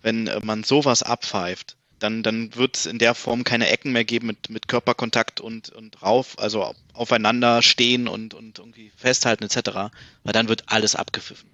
wenn 0.00 0.28
äh, 0.28 0.40
man 0.42 0.64
sowas 0.64 1.02
abpfeift, 1.02 1.76
dann, 2.00 2.22
dann 2.22 2.54
wird 2.56 2.76
es 2.76 2.86
in 2.86 2.98
der 2.98 3.14
Form 3.14 3.44
keine 3.44 3.68
Ecken 3.68 3.92
mehr 3.92 4.04
geben 4.04 4.26
mit, 4.26 4.50
mit 4.50 4.68
Körperkontakt 4.68 5.40
und, 5.40 5.70
und 5.70 6.02
rauf, 6.02 6.38
also 6.38 6.74
aufeinander 6.92 7.62
stehen 7.62 8.08
und, 8.08 8.34
und 8.34 8.58
irgendwie 8.58 8.90
festhalten 8.96 9.44
etc., 9.44 9.92
weil 10.24 10.32
dann 10.32 10.48
wird 10.48 10.64
alles 10.66 10.96
abgepfiffen. 10.96 11.48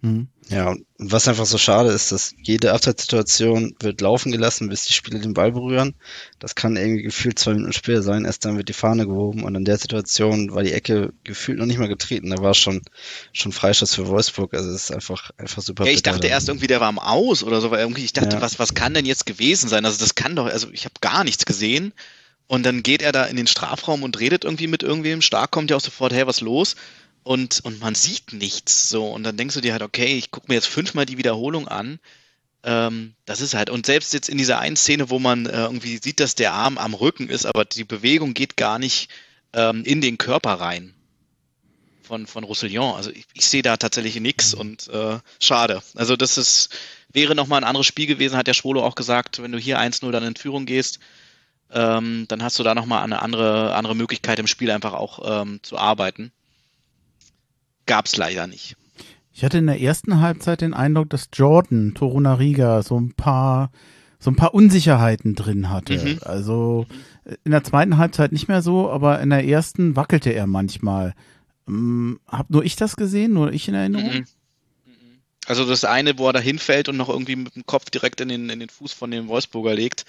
Mhm. 0.00 0.28
Ja, 0.48 0.70
und 0.70 0.86
was 0.98 1.28
einfach 1.28 1.44
so 1.44 1.58
schade 1.58 1.90
ist, 1.90 2.10
dass 2.10 2.34
jede 2.42 2.72
Abseitssituation 2.72 3.74
wird 3.80 4.00
laufen 4.00 4.32
gelassen, 4.32 4.68
bis 4.68 4.84
die 4.84 4.94
Spieler 4.94 5.18
den 5.18 5.34
Ball 5.34 5.52
berühren. 5.52 5.94
Das 6.38 6.54
kann 6.54 6.76
irgendwie 6.76 7.02
gefühlt 7.02 7.38
zwei 7.38 7.52
Minuten 7.52 7.72
später 7.74 8.02
sein. 8.02 8.24
Erst 8.24 8.44
dann 8.44 8.56
wird 8.56 8.68
die 8.68 8.74
Fahne 8.74 9.06
gehoben 9.06 9.42
und 9.42 9.54
in 9.56 9.66
der 9.66 9.76
Situation 9.76 10.54
war 10.54 10.62
die 10.62 10.72
Ecke 10.72 11.12
gefühlt 11.24 11.58
noch 11.58 11.66
nicht 11.66 11.78
mal 11.78 11.88
getreten. 11.88 12.30
Da 12.30 12.38
war 12.38 12.54
schon, 12.54 12.80
schon 13.32 13.52
Freistoß 13.52 13.94
für 13.94 14.06
Wolfsburg. 14.06 14.54
Also 14.54 14.70
es 14.70 14.84
ist 14.84 14.92
einfach, 14.92 15.30
einfach 15.36 15.60
super. 15.60 15.84
Ja, 15.84 15.92
ich 15.92 16.02
dachte 16.02 16.20
bitter. 16.20 16.32
erst 16.32 16.48
irgendwie, 16.48 16.68
der 16.68 16.80
war 16.80 16.88
am 16.88 16.98
Aus 16.98 17.42
oder 17.42 17.60
so, 17.60 17.70
weil 17.70 17.80
irgendwie, 17.80 18.04
ich 18.04 18.14
dachte, 18.14 18.36
ja. 18.36 18.40
was, 18.40 18.58
was 18.58 18.74
kann 18.74 18.94
denn 18.94 19.04
jetzt 19.04 19.26
gewesen 19.26 19.68
sein? 19.68 19.84
Also 19.84 19.98
das 19.98 20.14
kann 20.14 20.34
doch, 20.34 20.46
also 20.46 20.68
ich 20.72 20.84
habe 20.84 20.94
gar 21.00 21.24
nichts 21.24 21.44
gesehen. 21.44 21.92
Und 22.46 22.64
dann 22.64 22.82
geht 22.82 23.02
er 23.02 23.12
da 23.12 23.24
in 23.24 23.36
den 23.36 23.46
Strafraum 23.46 24.02
und 24.02 24.18
redet 24.18 24.44
irgendwie 24.44 24.68
mit 24.68 24.82
irgendwem. 24.82 25.20
Stark 25.20 25.50
kommt 25.50 25.70
ja 25.70 25.76
auch 25.76 25.82
sofort, 25.82 26.14
hey, 26.14 26.26
was 26.26 26.40
los? 26.40 26.76
Und, 27.22 27.60
und 27.64 27.80
man 27.80 27.94
sieht 27.94 28.32
nichts 28.32 28.88
so. 28.88 29.10
Und 29.10 29.22
dann 29.22 29.36
denkst 29.36 29.54
du 29.54 29.60
dir 29.60 29.72
halt, 29.72 29.82
okay, 29.82 30.16
ich 30.16 30.30
gucke 30.30 30.46
mir 30.48 30.54
jetzt 30.54 30.68
fünfmal 30.68 31.06
die 31.06 31.18
Wiederholung 31.18 31.68
an. 31.68 31.98
Ähm, 32.62 33.14
das 33.24 33.40
ist 33.40 33.54
halt, 33.54 33.70
und 33.70 33.86
selbst 33.86 34.12
jetzt 34.12 34.28
in 34.28 34.38
dieser 34.38 34.58
einen 34.58 34.76
Szene, 34.76 35.10
wo 35.10 35.18
man 35.18 35.46
äh, 35.46 35.62
irgendwie 35.62 35.98
sieht, 36.02 36.20
dass 36.20 36.34
der 36.34 36.52
Arm 36.52 36.78
am 36.78 36.94
Rücken 36.94 37.28
ist, 37.28 37.46
aber 37.46 37.64
die 37.64 37.84
Bewegung 37.84 38.34
geht 38.34 38.56
gar 38.56 38.78
nicht 38.78 39.10
ähm, 39.52 39.84
in 39.84 40.00
den 40.00 40.18
Körper 40.18 40.54
rein 40.54 40.94
von, 42.02 42.26
von 42.26 42.44
Roussillon. 42.44 42.96
Also 42.96 43.10
ich, 43.10 43.26
ich 43.34 43.46
sehe 43.46 43.62
da 43.62 43.76
tatsächlich 43.76 44.18
nichts 44.20 44.54
und 44.54 44.88
äh, 44.88 45.18
schade. 45.38 45.82
Also 45.94 46.16
das 46.16 46.38
ist, 46.38 46.70
wäre 47.12 47.34
nochmal 47.34 47.60
ein 47.60 47.68
anderes 47.68 47.86
Spiel 47.86 48.06
gewesen, 48.06 48.36
hat 48.36 48.46
der 48.46 48.54
Schwolo 48.54 48.82
auch 48.82 48.94
gesagt, 48.94 49.40
wenn 49.42 49.52
du 49.52 49.58
hier 49.58 49.78
1-0 49.78 50.10
dann 50.10 50.24
in 50.24 50.34
Führung 50.34 50.66
gehst, 50.66 50.98
ähm, 51.70 52.24
dann 52.28 52.42
hast 52.42 52.58
du 52.58 52.62
da 52.62 52.74
nochmal 52.74 53.04
eine 53.04 53.20
andere, 53.20 53.74
andere 53.74 53.94
Möglichkeit 53.94 54.38
im 54.38 54.46
Spiel 54.46 54.70
einfach 54.70 54.94
auch 54.94 55.42
ähm, 55.42 55.60
zu 55.62 55.76
arbeiten 55.76 56.32
gab 57.88 58.06
es 58.06 58.16
leider 58.16 58.46
nicht. 58.46 58.76
Ich 59.32 59.42
hatte 59.42 59.58
in 59.58 59.66
der 59.66 59.80
ersten 59.80 60.20
Halbzeit 60.20 60.60
den 60.60 60.74
Eindruck, 60.74 61.10
dass 61.10 61.28
Jordan 61.32 61.94
Torunariga 61.94 62.82
so 62.82 62.98
ein 62.98 63.14
paar 63.14 63.70
so 64.20 64.30
ein 64.30 64.36
paar 64.36 64.52
Unsicherheiten 64.52 65.34
drin 65.34 65.70
hatte. 65.70 65.96
Mhm. 65.96 66.18
Also 66.22 66.86
in 67.44 67.52
der 67.52 67.62
zweiten 67.62 67.98
Halbzeit 67.98 68.32
nicht 68.32 68.48
mehr 68.48 68.62
so, 68.62 68.90
aber 68.90 69.20
in 69.20 69.30
der 69.30 69.44
ersten 69.46 69.96
wackelte 69.96 70.30
er 70.30 70.46
manchmal. 70.46 71.14
Hm, 71.66 72.18
hab 72.26 72.50
nur 72.50 72.64
ich 72.64 72.76
das 72.76 72.96
gesehen, 72.96 73.32
nur 73.32 73.52
ich 73.52 73.68
in 73.68 73.74
Erinnerung? 73.74 74.10
Mhm. 74.10 74.18
mhm. 74.86 75.20
Also 75.46 75.64
das 75.64 75.84
eine, 75.84 76.18
wo 76.18 76.26
er 76.26 76.32
da 76.32 76.40
hinfällt 76.40 76.88
und 76.88 76.96
noch 76.96 77.08
irgendwie 77.08 77.36
mit 77.36 77.54
dem 77.54 77.64
Kopf 77.64 77.90
direkt 77.90 78.20
in 78.20 78.28
den, 78.28 78.50
in 78.50 78.60
den 78.60 78.68
Fuß 78.68 78.92
von 78.92 79.10
dem 79.10 79.28
Wolfsburger 79.28 79.74
legt, 79.74 80.04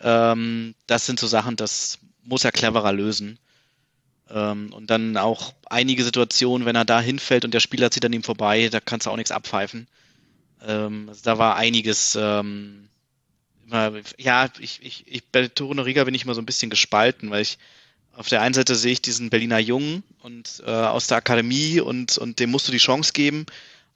ähm, 0.00 0.74
das 0.86 1.06
sind 1.06 1.20
so 1.20 1.26
Sachen, 1.26 1.56
das 1.56 1.98
muss 2.24 2.44
er 2.44 2.52
cleverer 2.52 2.92
lösen. 2.92 3.38
Ähm, 4.30 4.72
und 4.72 4.90
dann 4.90 5.16
auch 5.16 5.54
einige 5.66 6.04
Situationen, 6.04 6.66
wenn 6.66 6.76
er 6.76 6.84
da 6.84 7.00
hinfällt 7.00 7.44
und 7.44 7.54
der 7.54 7.60
Spieler 7.60 7.90
zieht 7.90 8.04
an 8.04 8.12
ihm 8.12 8.22
vorbei, 8.22 8.68
da 8.68 8.80
kannst 8.80 9.06
du 9.06 9.10
auch 9.10 9.16
nichts 9.16 9.30
abpfeifen. 9.30 9.86
Ähm, 10.66 11.08
also 11.08 11.20
da 11.22 11.38
war 11.38 11.56
einiges, 11.56 12.16
ähm, 12.20 12.88
ja, 14.18 14.48
ich, 14.60 14.80
ich, 14.82 15.04
ich, 15.06 15.24
bei 15.24 15.48
Torino 15.48 15.82
Riga 15.82 16.04
bin 16.04 16.14
ich 16.14 16.24
immer 16.24 16.34
so 16.34 16.40
ein 16.40 16.46
bisschen 16.46 16.70
gespalten, 16.70 17.30
weil 17.30 17.42
ich 17.42 17.58
auf 18.16 18.28
der 18.28 18.40
einen 18.40 18.54
Seite 18.54 18.74
sehe 18.74 18.92
ich 18.92 19.02
diesen 19.02 19.30
Berliner 19.30 19.58
Jungen 19.58 20.02
und 20.22 20.62
äh, 20.64 20.70
aus 20.70 21.06
der 21.06 21.18
Akademie 21.18 21.80
und, 21.80 22.16
und 22.16 22.40
dem 22.40 22.50
musst 22.50 22.66
du 22.66 22.72
die 22.72 22.78
Chance 22.78 23.12
geben. 23.12 23.46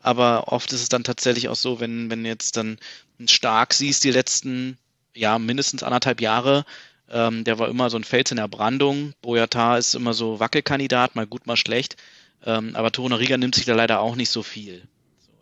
Aber 0.00 0.52
oft 0.52 0.72
ist 0.72 0.82
es 0.82 0.88
dann 0.88 1.04
tatsächlich 1.04 1.48
auch 1.48 1.56
so, 1.56 1.80
wenn, 1.80 2.10
wenn 2.10 2.24
jetzt 2.24 2.56
dann 2.56 2.78
ein 3.18 3.28
Stark 3.28 3.72
siehst, 3.74 4.04
die 4.04 4.10
letzten, 4.10 4.78
ja, 5.14 5.38
mindestens 5.38 5.82
anderthalb 5.82 6.20
Jahre, 6.20 6.64
ähm, 7.10 7.44
der 7.44 7.58
war 7.58 7.68
immer 7.68 7.90
so 7.90 7.96
ein 7.96 8.04
Fels 8.04 8.30
in 8.30 8.36
der 8.36 8.48
Brandung. 8.48 9.14
Boyata 9.22 9.76
ist 9.76 9.94
immer 9.94 10.14
so 10.14 10.40
Wackelkandidat, 10.40 11.16
mal 11.16 11.26
gut, 11.26 11.46
mal 11.46 11.56
schlecht. 11.56 11.96
Ähm, 12.44 12.74
aber 12.74 12.90
Riga 13.18 13.36
nimmt 13.36 13.54
sich 13.54 13.64
da 13.66 13.74
leider 13.74 14.00
auch 14.00 14.16
nicht 14.16 14.30
so 14.30 14.42
viel. 14.42 14.82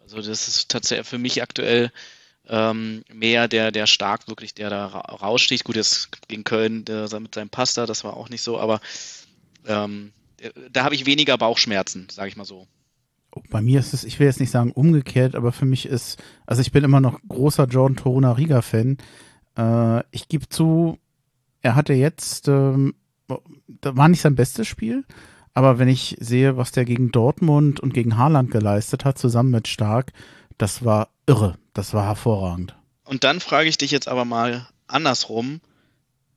Also 0.03 0.17
das 0.17 0.49
ist 0.49 0.71
tatsächlich 0.71 1.07
für 1.07 1.19
mich 1.19 1.43
aktuell 1.43 1.93
ähm, 2.49 3.05
mehr 3.13 3.47
der, 3.47 3.71
der 3.71 3.87
stark 3.87 4.27
wirklich, 4.29 4.55
der 4.55 4.71
da 4.71 4.87
raussticht. 4.87 5.65
Gut, 5.65 5.77
jetzt 5.77 6.09
gegen 6.29 6.45
Köln 6.45 6.85
der, 6.85 7.09
mit 7.21 7.35
seinem 7.35 7.51
Pasta, 7.51 7.87
das 7.87 8.05
war 8.05 8.17
auch 8.17 8.31
nicht 8.31 8.43
so, 8.43 8.59
aber 8.59 8.81
ähm, 9.67 10.13
da 10.73 10.85
habe 10.85 10.95
ich 10.95 11.07
weniger 11.07 11.37
Bauchschmerzen, 11.37 12.07
sage 12.11 12.29
ich 12.29 12.37
mal 12.37 12.45
so. 12.45 12.67
Bei 13.51 13.61
mir 13.61 13.79
ist 13.79 13.93
es, 13.93 14.05
ich 14.05 14.19
will 14.19 14.27
jetzt 14.27 14.41
nicht 14.41 14.51
sagen 14.51 14.73
umgekehrt, 14.73 15.35
aber 15.35 15.53
für 15.53 15.67
mich 15.67 15.87
ist, 15.87 16.23
also 16.47 16.63
ich 16.63 16.73
bin 16.73 16.83
immer 16.83 17.01
noch 17.01 17.21
großer 17.29 17.67
Jordan 17.67 17.97
Toruna 17.97 18.33
Riga 18.33 18.63
Fan. 18.63 18.97
Äh, 19.57 20.03
ich 20.11 20.29
gebe 20.29 20.49
zu, 20.49 20.99
er 21.63 21.75
hatte 21.75 21.93
jetzt, 21.93 22.49
ähm, 22.49 22.95
da 23.29 23.97
war 23.97 24.09
nicht 24.09 24.21
sein 24.21 24.35
bestes 24.35 24.67
Spiel, 24.67 25.05
Aber 25.59 25.81
wenn 25.81 25.89
ich 25.89 26.17
sehe, 26.21 26.57
was 26.57 26.71
der 26.71 26.85
gegen 26.85 27.11
Dortmund 27.11 27.81
und 27.81 27.93
gegen 27.93 28.17
Haaland 28.17 28.53
geleistet 28.53 29.05
hat, 29.05 29.19
zusammen 29.19 29.51
mit 29.51 29.67
Stark, 29.67 30.13
das 30.57 30.85
war 30.85 31.09
irre. 31.27 31.59
Das 31.75 31.95
war 31.95 32.07
hervorragend. 32.07 32.77
Und 33.05 33.25
dann 33.25 33.41
frage 33.41 33.69
ich 33.69 33.77
dich 33.77 33.91
jetzt 33.91 34.07
aber 34.07 34.25
mal 34.25 34.69
andersrum. 34.87 35.61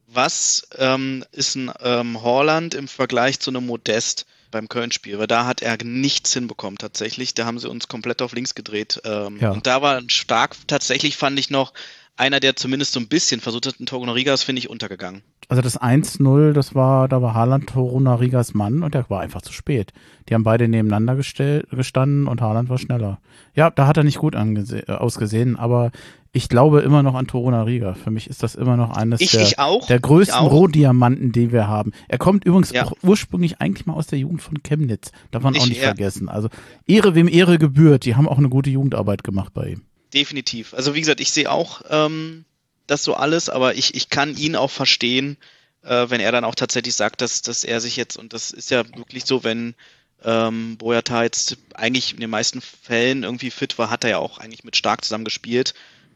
Was 0.08 0.68
ähm, 0.78 1.24
ist 1.32 1.56
ein 1.56 1.72
ähm, 1.82 2.24
Holland 2.24 2.74
im 2.74 2.88
Vergleich 2.88 3.40
zu 3.40 3.52
einem 3.52 3.68
Modest 3.68 4.26
beim 4.50 4.68
Köln-Spiel? 4.68 5.20
Weil 5.20 5.28
da 5.28 5.46
hat 5.46 5.62
er 5.62 5.78
nichts 5.84 6.34
hinbekommen 6.34 6.80
tatsächlich. 6.80 7.36
Da 7.36 7.46
haben 7.46 7.60
sie 7.60 7.70
uns 7.70 7.88
komplett 7.88 8.24
auf 8.24 8.34
links 8.34 8.56
gedreht. 8.56 9.02
Ähm, 9.06 9.38
Ja. 9.40 9.52
Und 9.52 9.68
da 9.68 9.84
war 9.84 10.02
stark 10.08 10.56
tatsächlich, 10.66 11.16
fand 11.16 11.38
ich 11.38 11.52
noch, 11.52 11.74
einer, 12.22 12.40
der 12.40 12.56
zumindest 12.56 12.94
so 12.94 13.00
ein 13.00 13.08
bisschen 13.08 13.42
versucht 13.42 13.66
hat, 13.68 13.80
ein 13.80 13.86
Torunarigas, 13.86 14.44
finde 14.44 14.60
ich, 14.60 14.70
untergegangen. 14.70 15.22
Also 15.50 15.62
das 15.62 15.80
1-0, 15.82 16.54
das 16.54 16.76
war, 16.76 17.10
da 17.10 17.22
war 17.22 17.34
Haaland 17.34 17.68
Toruna 17.68 18.16
Rigas 18.16 18.54
Mann 18.54 18.84
und 18.84 18.94
der 18.94 19.10
war 19.10 19.20
einfach 19.20 19.42
zu 19.42 19.52
spät. 19.52 19.92
Die 20.30 20.34
haben 20.34 20.44
beide 20.44 20.68
nebeneinander 20.70 21.16
gestell, 21.16 21.66
gestanden 21.72 22.28
und 22.28 22.40
Haaland 22.42 22.70
war 22.70 22.78
schneller. 22.78 23.20
Ja, 23.54 23.70
da 23.70 23.88
hat 23.88 23.98
er 23.98 24.04
nicht 24.04 24.20
gut 24.20 24.36
äh, 24.36 24.84
ausgesehen, 24.92 25.58
aber 25.58 25.92
ich 26.32 26.48
glaube 26.48 26.80
immer 26.80 27.04
noch 27.04 27.16
an 27.16 27.28
Toruna 27.28 27.64
Riga. 27.64 27.94
Für 27.96 28.12
mich 28.12 28.30
ist 28.30 28.44
das 28.44 28.56
immer 28.56 28.78
noch 28.78 28.92
eines 28.92 29.20
Ich, 29.20 29.32
der, 29.32 29.42
ich 29.42 29.60
auch. 29.60 29.86
der 29.88 30.00
größten 30.00 30.38
auch. 30.38 30.52
Rohdiamanten, 30.52 31.34
die 31.34 31.52
wir 31.52 31.68
haben. 31.68 31.92
Er 32.08 32.18
kommt 32.20 32.46
übrigens 32.46 32.72
Ja. 32.72 32.86
auch 32.86 32.94
ursprünglich 33.04 33.60
eigentlich 33.60 33.86
mal 33.86 33.96
aus 33.96 34.08
der 34.08 34.20
Jugend 34.20 34.42
von 34.42 34.64
Chemnitz. 34.64 35.12
Darf 35.32 35.44
man 35.44 35.54
auch 35.58 35.64
Ich- 35.64 35.70
nicht 35.70 35.82
ja. 35.82 35.88
vergessen. 35.88 36.30
Also 36.30 36.48
Ehre 36.88 37.16
wem 37.16 37.28
Ehre 37.28 37.58
gebührt. 37.58 38.06
Die 38.06 38.16
haben 38.16 38.30
auch 38.30 38.38
eine 38.38 38.48
gute 38.48 38.70
Jugendarbeit 38.70 39.26
gemacht 39.26 39.54
bei 39.54 39.72
ihm. 39.72 39.82
Definitiv. 40.14 40.74
Also 40.74 40.94
wie 40.94 41.00
gesagt, 41.00 41.22
ich 41.22 41.32
sehe 41.32 41.50
auch 41.50 41.82
ähm, 41.90 42.46
das 42.88 43.04
so 43.04 43.14
alles, 43.14 43.50
aber 43.50 43.76
ich, 43.76 43.96
ich 43.96 44.10
kann 44.10 44.36
ihn 44.36 44.56
auch 44.56 44.72
verstehen, 44.72 45.38
äh, 45.84 46.10
wenn 46.10 46.20
er 46.20 46.32
dann 46.32 46.44
auch 46.44 46.56
tatsächlich 46.56 46.96
sagt, 46.96 47.22
dass, 47.22 47.42
dass 47.42 47.64
er 47.64 47.82
sich 47.82 47.96
jetzt, 47.96 48.18
und 48.18 48.34
das 48.34 48.52
ist 48.52 48.72
ja 48.72 48.84
wirklich 48.98 49.26
so, 49.26 49.44
wenn 49.44 49.76
ähm, 50.24 50.78
Boyata 50.78 51.24
jetzt 51.24 51.58
eigentlich 51.74 52.14
in 52.14 52.20
den 52.20 52.30
meisten 52.30 52.62
Fällen 52.62 53.24
irgendwie 53.24 53.52
fit 53.52 53.78
war, 53.78 53.90
hat 53.90 54.04
er 54.04 54.12
ja 54.12 54.18
auch 54.18 54.38
eigentlich 54.38 54.64
mit 54.64 54.76
Stark 54.76 55.04
zusammen 55.04 55.26
gespielt 55.26 55.74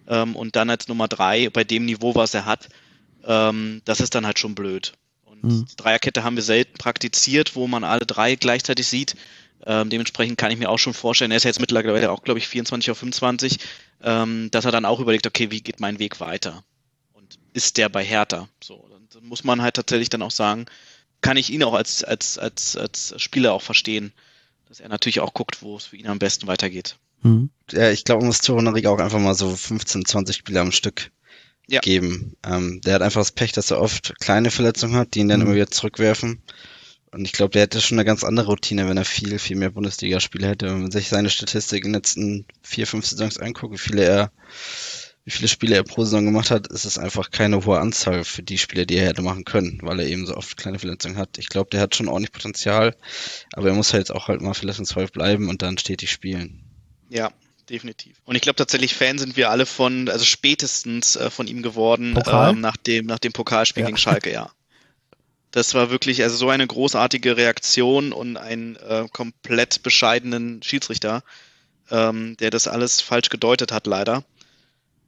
ähm, 0.08 0.36
und 0.36 0.56
dann 0.56 0.70
als 0.70 0.88
Nummer 0.88 1.08
drei 1.08 1.50
bei 1.50 1.64
dem 1.64 1.86
Niveau, 1.86 2.14
was 2.16 2.34
er 2.34 2.46
hat, 2.46 2.70
ähm, 3.26 3.82
das 3.86 4.02
ist 4.02 4.14
dann 4.14 4.26
halt 4.26 4.40
schon 4.40 4.56
blöd. 4.56 4.94
Und 5.24 5.44
Mhm. 5.44 5.66
Dreierkette 5.78 6.24
haben 6.24 6.36
wir 6.36 6.44
selten 6.44 6.78
praktiziert, 6.78 7.56
wo 7.56 7.68
man 7.68 7.84
alle 7.84 8.06
drei 8.06 8.36
gleichzeitig 8.36 8.88
sieht. 8.88 9.16
Ähm, 9.66 9.90
dementsprechend 9.90 10.38
kann 10.38 10.52
ich 10.52 10.60
mir 10.60 10.70
auch 10.70 10.78
schon 10.78 10.94
vorstellen, 10.94 11.32
er 11.32 11.38
ist 11.38 11.44
ja 11.44 11.50
jetzt 11.50 11.60
mittlerweile 11.60 12.12
auch, 12.12 12.22
glaube 12.24 12.40
ich, 12.40 12.48
24 12.48 12.92
auf 12.92 12.98
25, 13.00 13.58
ähm, 14.04 14.50
dass 14.52 14.66
er 14.66 14.72
dann 14.72 14.86
auch 14.86 15.00
überlegt, 15.00 15.26
okay, 15.26 15.50
wie 15.52 15.62
geht 15.62 15.80
mein 15.80 15.98
Weg 16.00 16.20
weiter? 16.20 16.64
Und 17.14 17.40
ist 17.54 17.78
der 17.78 17.90
bei 17.90 18.04
Hertha? 18.04 18.48
So, 18.64 18.88
dann 18.90 19.24
muss 19.24 19.44
man 19.44 19.62
halt 19.62 19.76
tatsächlich 19.76 20.10
dann 20.10 20.22
auch 20.22 20.32
sagen, 20.32 20.66
kann 21.22 21.38
ich 21.38 21.50
ihn 21.50 21.64
auch 21.64 21.74
als, 21.74 22.04
als, 22.04 22.38
als, 22.38 22.78
als 22.78 23.16
Spieler 23.18 23.54
auch 23.54 23.62
verstehen, 23.64 24.14
dass 24.68 24.80
er 24.80 24.90
natürlich 24.90 25.20
auch 25.20 25.34
guckt, 25.34 25.62
wo 25.62 25.78
es 25.78 25.86
für 25.86 25.98
ihn 25.98 26.08
am 26.08 26.20
besten 26.20 26.46
weitergeht. 26.48 26.98
Mhm. 27.24 27.50
Ja, 27.72 27.90
ich 27.90 28.04
glaube, 28.04 28.20
man 28.20 28.28
muss 28.28 28.42
Torunariga 28.42 28.92
auch 28.92 29.00
einfach 29.00 29.20
mal 29.20 29.34
so 29.34 29.56
15, 29.56 30.06
20 30.06 30.36
Spiele 30.36 30.60
am 30.62 30.72
Stück 30.72 31.12
Ja. 31.68 31.80
geben. 31.80 32.36
Ähm, 32.46 32.82
der 32.82 32.96
hat 32.96 33.02
einfach 33.02 33.22
das 33.22 33.32
Pech, 33.32 33.54
dass 33.54 33.72
er 33.72 33.82
oft 33.82 34.14
kleine 34.20 34.52
Verletzungen 34.52 34.96
hat, 34.96 35.16
die 35.16 35.22
ihn 35.22 35.30
dann 35.30 35.40
Mhm. 35.40 35.48
immer 35.48 35.56
wieder 35.56 35.72
zurückwerfen. 35.72 36.44
Und 37.16 37.24
ich 37.24 37.32
glaube, 37.32 37.52
der 37.52 37.62
hätte 37.62 37.80
schon 37.80 37.98
eine 37.98 38.04
ganz 38.04 38.26
andere 38.26 38.48
Routine, 38.48 38.90
wenn 38.90 38.98
er 38.98 39.06
viel, 39.06 39.40
viel 39.40 39.56
mehr 39.56 39.70
Bundesligaspiele 39.70 40.48
hätte. 40.48 40.66
Wenn 40.66 40.82
man 40.82 40.92
sich 40.92 41.08
seine 41.08 41.30
Statistik 41.30 41.86
in 41.86 41.94
den 41.94 42.00
letzten 42.00 42.46
vier, 42.62 42.86
fünf 42.86 43.06
Saisons 43.06 43.38
anguckt, 43.38 43.74
wie 43.74 43.78
viele 43.78 44.04
er, 44.04 44.32
wie 45.24 45.32
viele 45.32 45.48
Spiele 45.48 45.78
er 45.78 45.84
pro 45.84 46.04
Saison 46.04 46.26
gemacht 46.26 46.52
hat, 46.52 46.68
ist 46.68 46.84
es 46.84 46.98
einfach 46.98 47.32
keine 47.32 47.66
hohe 47.66 47.80
Anzahl 47.80 48.26
für 48.26 48.44
die 48.44 48.58
Spiele, 48.58 48.86
die 48.86 48.98
er 48.98 49.08
hätte 49.08 49.22
machen 49.22 49.46
können, 49.46 49.80
weil 49.82 50.02
er 50.02 50.08
eben 50.08 50.26
so 50.26 50.36
oft 50.36 50.58
kleine 50.58 50.78
Verletzungen 50.78 51.16
hat. 51.16 51.38
Ich 51.38 51.48
glaube, 51.48 51.70
der 51.70 51.80
hat 51.80 51.96
schon 51.96 52.10
ordentlich 52.10 52.34
Potenzial, 52.34 52.98
aber 53.54 53.70
er 53.70 53.76
muss 53.76 53.94
halt 53.94 54.12
auch 54.12 54.28
halt 54.28 54.42
mal 54.42 54.54
verletzungsfrei 54.54 55.06
bleiben 55.06 55.48
und 55.48 55.62
dann 55.62 55.78
stetig 55.78 56.12
spielen. 56.12 56.66
Ja, 57.08 57.32
definitiv. 57.70 58.18
Und 58.26 58.36
ich 58.36 58.42
glaube 58.42 58.58
tatsächlich 58.58 58.94
Fan 58.94 59.20
sind 59.20 59.38
wir 59.38 59.52
alle 59.52 59.66
von, 59.66 60.10
also 60.10 60.26
spätestens 60.26 61.16
äh, 61.16 61.30
von 61.30 61.48
ihm 61.48 61.62
geworden, 61.62 62.22
ähm, 62.28 62.60
nach 62.60 62.76
dem, 62.76 63.06
nach 63.06 63.20
dem 63.20 63.32
Pokalspiel 63.32 63.84
Ja. 63.84 63.88
gegen 63.88 63.98
Schalke, 63.98 64.34
ja. 64.34 64.52
Das 65.56 65.74
war 65.74 65.90
wirklich 65.90 66.22
also 66.22 66.36
so 66.36 66.50
eine 66.50 66.68
großartige 66.68 67.38
Reaktion 67.38 68.12
und 68.12 68.36
einen 68.36 68.76
äh, 68.76 69.06
komplett 69.10 69.84
bescheidenen 69.84 70.62
Schiedsrichter, 70.62 71.24
ähm, 71.90 72.36
der 72.42 72.50
das 72.50 72.68
alles 72.68 73.00
falsch 73.00 73.30
gedeutet 73.30 73.72
hat, 73.72 73.88
leider. 73.88 74.26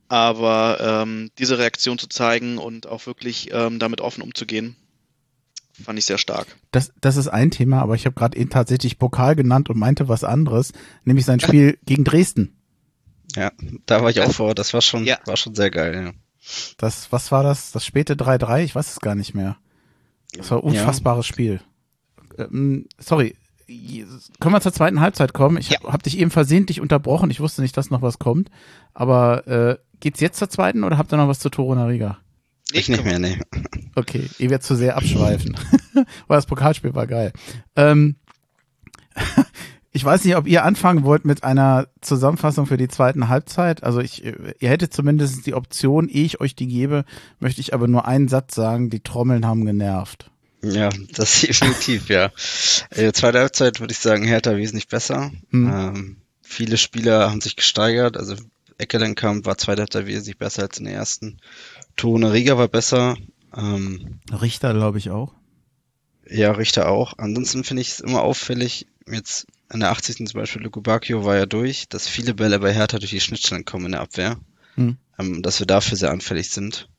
Aber 0.08 0.78
ähm, 0.80 1.32
diese 1.38 1.58
Reaktion 1.58 2.00
zu 2.00 2.08
zeigen 2.08 2.60
und 2.60 2.88
auch 2.88 3.08
wirklich 3.08 3.50
ähm, 3.52 3.78
damit 3.78 4.00
offen 4.00 4.22
umzugehen, 4.22 4.78
fand 5.84 6.00
ich 6.00 6.06
sehr 6.06 6.18
stark. 6.18 6.48
Das, 6.72 6.94
das 7.02 7.18
ist 7.18 7.28
ein 7.28 7.52
Thema, 7.52 7.82
aber 7.82 7.96
ich 7.96 8.06
habe 8.06 8.16
gerade 8.16 8.38
eben 8.38 8.50
tatsächlich 8.50 8.98
Pokal 8.98 9.36
genannt 9.36 9.70
und 9.70 9.78
meinte 9.78 10.08
was 10.08 10.24
anderes, 10.24 10.72
nämlich 11.04 11.26
sein 11.26 11.42
Spiel 11.42 11.78
gegen 11.86 12.06
Dresden. 12.06 12.56
Ja, 13.36 13.52
da 13.86 14.02
war 14.02 14.12
ich 14.12 14.22
auch 14.22 14.32
vor. 14.32 14.56
Das 14.56 14.74
war 14.74 14.82
schon, 14.82 15.04
Ja. 15.04 15.18
war 15.26 15.36
schon 15.36 15.56
sehr 15.56 15.72
geil. 15.72 16.06
Ja. 16.06 16.14
Das, 16.78 17.12
was 17.12 17.34
war 17.34 17.44
das? 17.44 17.74
Das 17.74 17.86
späte 17.86 18.16
3-3? 18.16 18.64
Ich 18.64 18.76
weiß 18.76 18.92
es 18.94 19.02
gar 19.02 19.14
nicht 19.16 19.36
mehr. 19.36 19.58
Das 20.36 20.52
war 20.52 20.64
ein 20.64 20.74
Ja. 20.74 20.82
unfassbares 20.82 21.26
Spiel. 21.26 21.62
Ähm, 22.38 22.88
sorry. 23.00 23.36
Können 24.40 24.54
wir 24.56 24.62
zur 24.62 24.72
zweiten 24.74 25.02
Halbzeit 25.02 25.34
kommen? 25.34 25.58
Ich 25.58 25.70
Ja. 25.70 25.80
habe 25.84 26.04
dich 26.04 26.18
eben 26.20 26.32
versehentlich 26.32 26.80
unterbrochen. 26.82 27.30
Ich 27.32 27.40
wusste 27.40 27.62
nicht, 27.62 27.76
dass 27.76 27.90
noch 27.90 28.02
was 28.02 28.18
kommt. 28.20 28.50
Aber 28.94 29.46
äh, 29.48 29.78
geht's 30.00 30.20
jetzt 30.22 30.38
zur 30.40 30.50
zweiten 30.50 30.84
oder 30.84 30.98
habt 30.98 31.12
ihr 31.12 31.18
noch 31.18 31.28
was 31.28 31.40
zu 31.40 31.50
Toro 31.50 31.76
Nariga? 31.76 32.18
Ich 32.72 32.88
nicht 32.90 33.04
mehr, 33.04 33.20
nee. 33.20 33.40
Okay, 33.96 34.30
ihr 34.38 34.50
werdet 34.50 34.64
zu 34.64 34.76
sehr 34.76 34.96
abschweifen. 34.98 35.56
Weil 36.28 36.38
das 36.38 36.46
Pokalspiel 36.46 36.94
war 36.94 37.08
geil. 37.08 37.34
Ähm, 37.76 38.16
ich 39.98 40.06
weiß 40.06 40.26
nicht, 40.26 40.36
ob 40.36 40.46
ihr 40.46 40.64
anfangen 40.64 41.04
wollt 41.04 41.26
mit 41.26 41.44
einer 41.44 41.88
Zusammenfassung 42.02 42.68
für 42.68 42.78
die 42.78 42.88
zweiten 42.88 43.30
Halbzeit. 43.30 43.84
Also 43.84 44.00
ich, 44.00 44.24
ihr 44.24 44.70
hättet 44.70 44.94
zumindest 44.94 45.48
die 45.48 45.56
Option, 45.56 46.08
ehe 46.08 46.24
ich 46.24 46.40
euch 46.40 46.54
die 46.54 46.68
gebe, 46.68 47.04
möchte 47.40 47.62
ich 47.62 47.74
aber 47.74 47.88
nur 47.88 48.08
einen 48.08 48.28
Satz 48.28 48.54
sagen, 48.54 48.92
die 48.92 49.00
Trommeln 49.00 49.48
haben 49.48 49.66
genervt. 49.66 50.30
Ja, 50.62 50.90
das 51.16 51.42
definitiv, 51.42 52.10
ja. 52.10 52.30
Äh, 52.92 53.12
zweite 53.12 53.40
Halbzeit 53.40 53.80
würde 53.80 53.92
ich 53.92 53.98
sagen, 53.98 54.24
Hertha 54.24 54.56
wesentlich 54.56 54.88
besser. 54.88 55.32
Hm. 55.50 55.68
Ähm, 55.68 56.18
viele 56.44 56.78
Spieler 56.78 57.32
haben 57.32 57.42
sich 57.42 57.56
gesteigert. 57.56 58.18
Also 58.18 58.36
Eckelenkamp 58.78 59.48
war 59.48 59.58
zweite 59.58 59.82
Halbzeit 59.82 60.06
wesentlich 60.06 60.38
besser 60.38 60.62
als 60.62 60.78
in 60.78 60.86
der 60.86 60.94
ersten. 60.94 61.40
Tone 61.96 62.34
Riga 62.34 62.56
war 62.60 62.68
besser. 62.68 63.18
Ähm, 63.56 64.20
Richter, 64.32 64.76
glaube 64.76 65.00
ich, 65.00 65.10
auch. 65.10 65.34
ja, 66.30 66.52
Richter 66.52 66.88
auch. 66.88 67.14
Ansonsten 67.18 67.64
finde 67.64 67.82
ich 67.82 67.94
es 67.94 68.00
immer 68.00 68.22
auffällig, 68.22 68.86
jetzt 69.10 69.48
in 69.72 69.80
der 69.80 69.92
80. 69.92 70.18
zum 70.18 70.40
Beispiel 70.40 70.62
Luko 70.62 70.82
Bacchio 70.82 71.26
war 71.26 71.36
ja 71.36 71.46
durch, 71.46 71.90
dass 71.90 72.08
viele 72.08 72.34
Bälle 72.34 72.60
bei 72.60 72.74
Hertha 72.74 73.00
durch 73.00 73.12
die 73.12 73.20
Schnittstellen 73.20 73.66
kommen 73.66 73.88
in 73.88 73.92
der 73.94 74.02
Abwehr. 74.02 74.38
Hm. 74.76 74.98
Ähm, 75.20 75.42
dass 75.42 75.60
wir 75.60 75.68
dafür 75.68 75.98
sehr 75.98 76.12
anfällig 76.12 76.50
sind. 76.50 76.90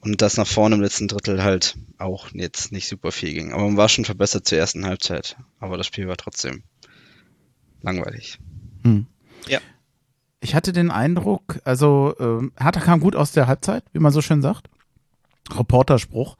Und 0.00 0.22
dass 0.22 0.36
nach 0.36 0.46
vorne 0.46 0.76
im 0.76 0.80
letzten 0.80 1.08
Drittel 1.08 1.42
halt 1.42 1.76
auch 1.98 2.28
jetzt 2.32 2.70
nicht 2.70 2.88
super 2.88 3.10
viel 3.10 3.34
ging. 3.34 3.52
Aber 3.52 3.64
man 3.64 3.76
war 3.76 3.88
schon 3.88 4.04
verbessert 4.04 4.46
zur 4.46 4.58
ersten 4.58 4.86
Halbzeit. 4.86 5.36
Aber 5.58 5.76
das 5.76 5.86
Spiel 5.86 6.06
war 6.06 6.16
trotzdem 6.16 6.62
langweilig. 7.82 8.38
Hm. 8.84 9.06
Ja. 9.48 9.58
Ich 10.40 10.54
hatte 10.54 10.72
den 10.72 10.92
Eindruck, 10.92 11.58
also 11.64 12.14
ähm, 12.20 12.52
Hertha 12.56 12.80
kam 12.80 13.00
gut 13.00 13.16
aus 13.16 13.32
der 13.32 13.48
Halbzeit, 13.48 13.82
wie 13.92 13.98
man 13.98 14.12
so 14.12 14.22
schön 14.22 14.40
sagt. 14.40 14.68
Reporterspruch. 15.50 16.36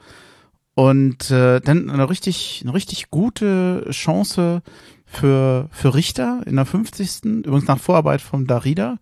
Und 0.75 1.33
äh, 1.33 1.61
dann 1.61 1.91
eine 1.91 2.09
richtig, 2.09 2.61
eine 2.63 2.75
richtig 2.75 3.11
gute 3.11 3.89
Chance 3.91 4.63
für, 5.09 5.69
für 5.73 5.95
Richter 5.95 6.43
in 6.47 6.57
der 6.57 6.67
50. 6.67 7.25
Übrigens 7.25 7.67
nach 7.67 7.81
Vorarbeit 7.81 8.21
vom 8.21 8.47
Darida. 8.47 8.99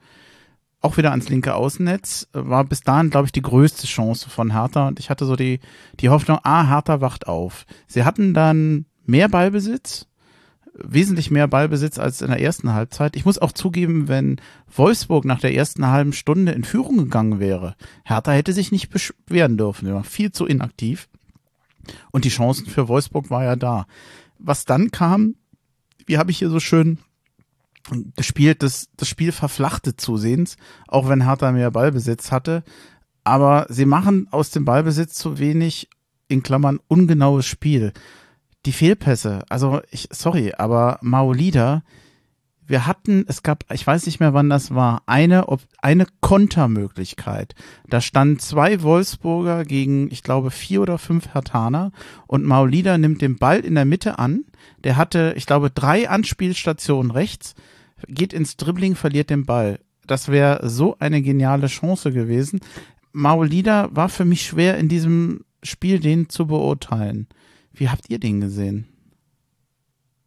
Auch 0.81 0.97
wieder 0.97 1.11
ans 1.11 1.29
linke 1.29 1.55
Außennetz. 1.55 2.29
War 2.33 2.65
bis 2.65 2.83
dahin, 2.83 3.11
glaube 3.11 3.27
ich, 3.27 3.33
die 3.33 3.43
größte 3.43 3.87
Chance 3.87 4.31
von 4.31 4.53
Hertha. 4.53 4.87
Und 4.87 5.01
ich 5.01 5.11
hatte 5.11 5.27
so 5.27 5.35
die, 5.35 5.61
die 6.01 6.09
Hoffnung, 6.09 6.39
ah, 6.45 6.69
Hertha 6.69 7.01
wacht 7.01 7.27
auf. 7.27 7.67
Sie 7.89 8.05
hatten 8.05 8.35
dann 8.35 8.87
mehr 9.05 9.29
Ballbesitz, 9.29 10.07
wesentlich 10.75 11.31
mehr 11.31 11.49
Ballbesitz 11.49 11.99
als 11.99 12.23
in 12.23 12.29
der 12.29 12.41
ersten 12.41 12.73
Halbzeit. 12.73 13.17
Ich 13.17 13.25
muss 13.25 13.39
auch 13.39 13.53
zugeben, 13.53 14.09
wenn 14.09 14.41
Wolfsburg 14.75 15.25
nach 15.25 15.41
der 15.41 15.55
ersten 15.55 15.87
halben 15.87 16.13
Stunde 16.13 16.53
in 16.53 16.65
Führung 16.65 16.99
gegangen 16.99 17.41
wäre, 17.41 17.75
Hertha 18.05 18.31
hätte 18.31 18.53
sich 18.53 18.71
nicht 18.71 18.91
beschweren 18.91 19.57
dürfen. 19.57 19.89
Er 19.89 19.95
war 19.95 20.05
viel 20.05 20.31
zu 20.31 20.47
inaktiv. 20.47 21.09
Und 22.11 22.25
die 22.25 22.31
Chancen 22.31 22.67
für 22.67 22.89
Wolfsburg 22.89 23.31
war 23.31 23.45
ja 23.45 23.57
da. 23.57 23.87
Was 24.39 24.65
dann 24.67 24.91
kam, 24.91 25.35
wie 26.07 26.19
habe 26.19 26.31
ich 26.31 26.39
hier 26.39 26.51
so 26.51 26.61
schön 26.61 26.99
gespielt, 28.17 28.63
das, 28.63 28.89
das 28.97 29.09
Spiel 29.09 29.33
verflachte 29.33 29.97
zusehends, 29.97 30.57
auch 30.89 31.09
wenn 31.09 31.25
Hertha 31.25 31.53
mehr 31.53 31.71
Ballbesitz 31.71 32.33
hatte. 32.33 32.65
Aber 33.25 33.67
sie 33.69 33.87
machen 33.87 34.29
aus 34.31 34.51
dem 34.51 34.65
Ballbesitz 34.65 35.15
zu 35.15 35.39
wenig, 35.39 35.89
in 36.29 36.43
Klammern, 36.43 36.81
ungenaues 36.89 37.47
Spiel. 37.47 37.93
Die 38.65 38.73
Fehlpässe, 38.73 39.45
also 39.49 39.81
ich, 39.91 40.09
sorry, 40.11 40.53
aber 40.57 40.99
Maolida, 41.01 41.83
wir 42.67 42.87
hatten, 42.87 43.25
es 43.29 43.45
gab, 43.45 43.65
ich 43.73 43.87
weiß 43.87 44.07
nicht 44.07 44.19
mehr 44.19 44.35
wann 44.35 44.51
das 44.51 44.75
war, 44.75 45.03
eine, 45.07 45.49
ob, 45.49 45.61
eine 45.81 46.07
Kontermöglichkeit. 46.21 47.55
Da 47.89 48.01
standen 48.01 48.41
zwei 48.41 48.83
Wolfsburger 48.83 49.65
gegen, 49.65 50.11
ich 50.11 50.25
glaube, 50.25 50.51
vier 50.51 50.83
oder 50.83 50.99
fünf 50.99 51.33
Hertaner 51.33 51.93
und 52.27 52.45
Maolida 52.45 52.99
nimmt 52.99 53.23
den 53.23 53.37
Ball 53.37 53.61
in 53.61 53.77
der 53.77 53.85
Mitte 53.85 54.19
an, 54.19 54.45
der 54.87 54.97
hatte, 54.97 55.35
ich 55.37 55.47
glaube, 55.47 55.69
drei 55.69 56.09
Anspielstationen 56.09 57.11
rechts, 57.11 57.57
geht 58.07 58.33
ins 58.33 58.57
Dribbling, 58.57 58.95
verliert 58.95 59.31
den 59.31 59.45
Ball. 59.45 59.81
Das 60.07 60.29
wäre 60.29 60.71
so 60.71 60.97
eine 61.01 61.23
geniale 61.23 61.67
Chance 61.67 62.13
gewesen. 62.13 62.61
Maolida 63.11 63.89
war 63.91 64.09
für 64.09 64.25
mich 64.25 64.47
schwer 64.47 64.79
in 64.79 64.89
diesem 64.89 65.45
Spiel, 65.65 65.99
den 65.99 66.29
zu 66.29 66.47
beurteilen. 66.47 67.27
Wie 67.73 67.89
habt 67.89 68.11
ihr 68.11 68.21
den 68.21 68.41
gesehen? 68.41 68.87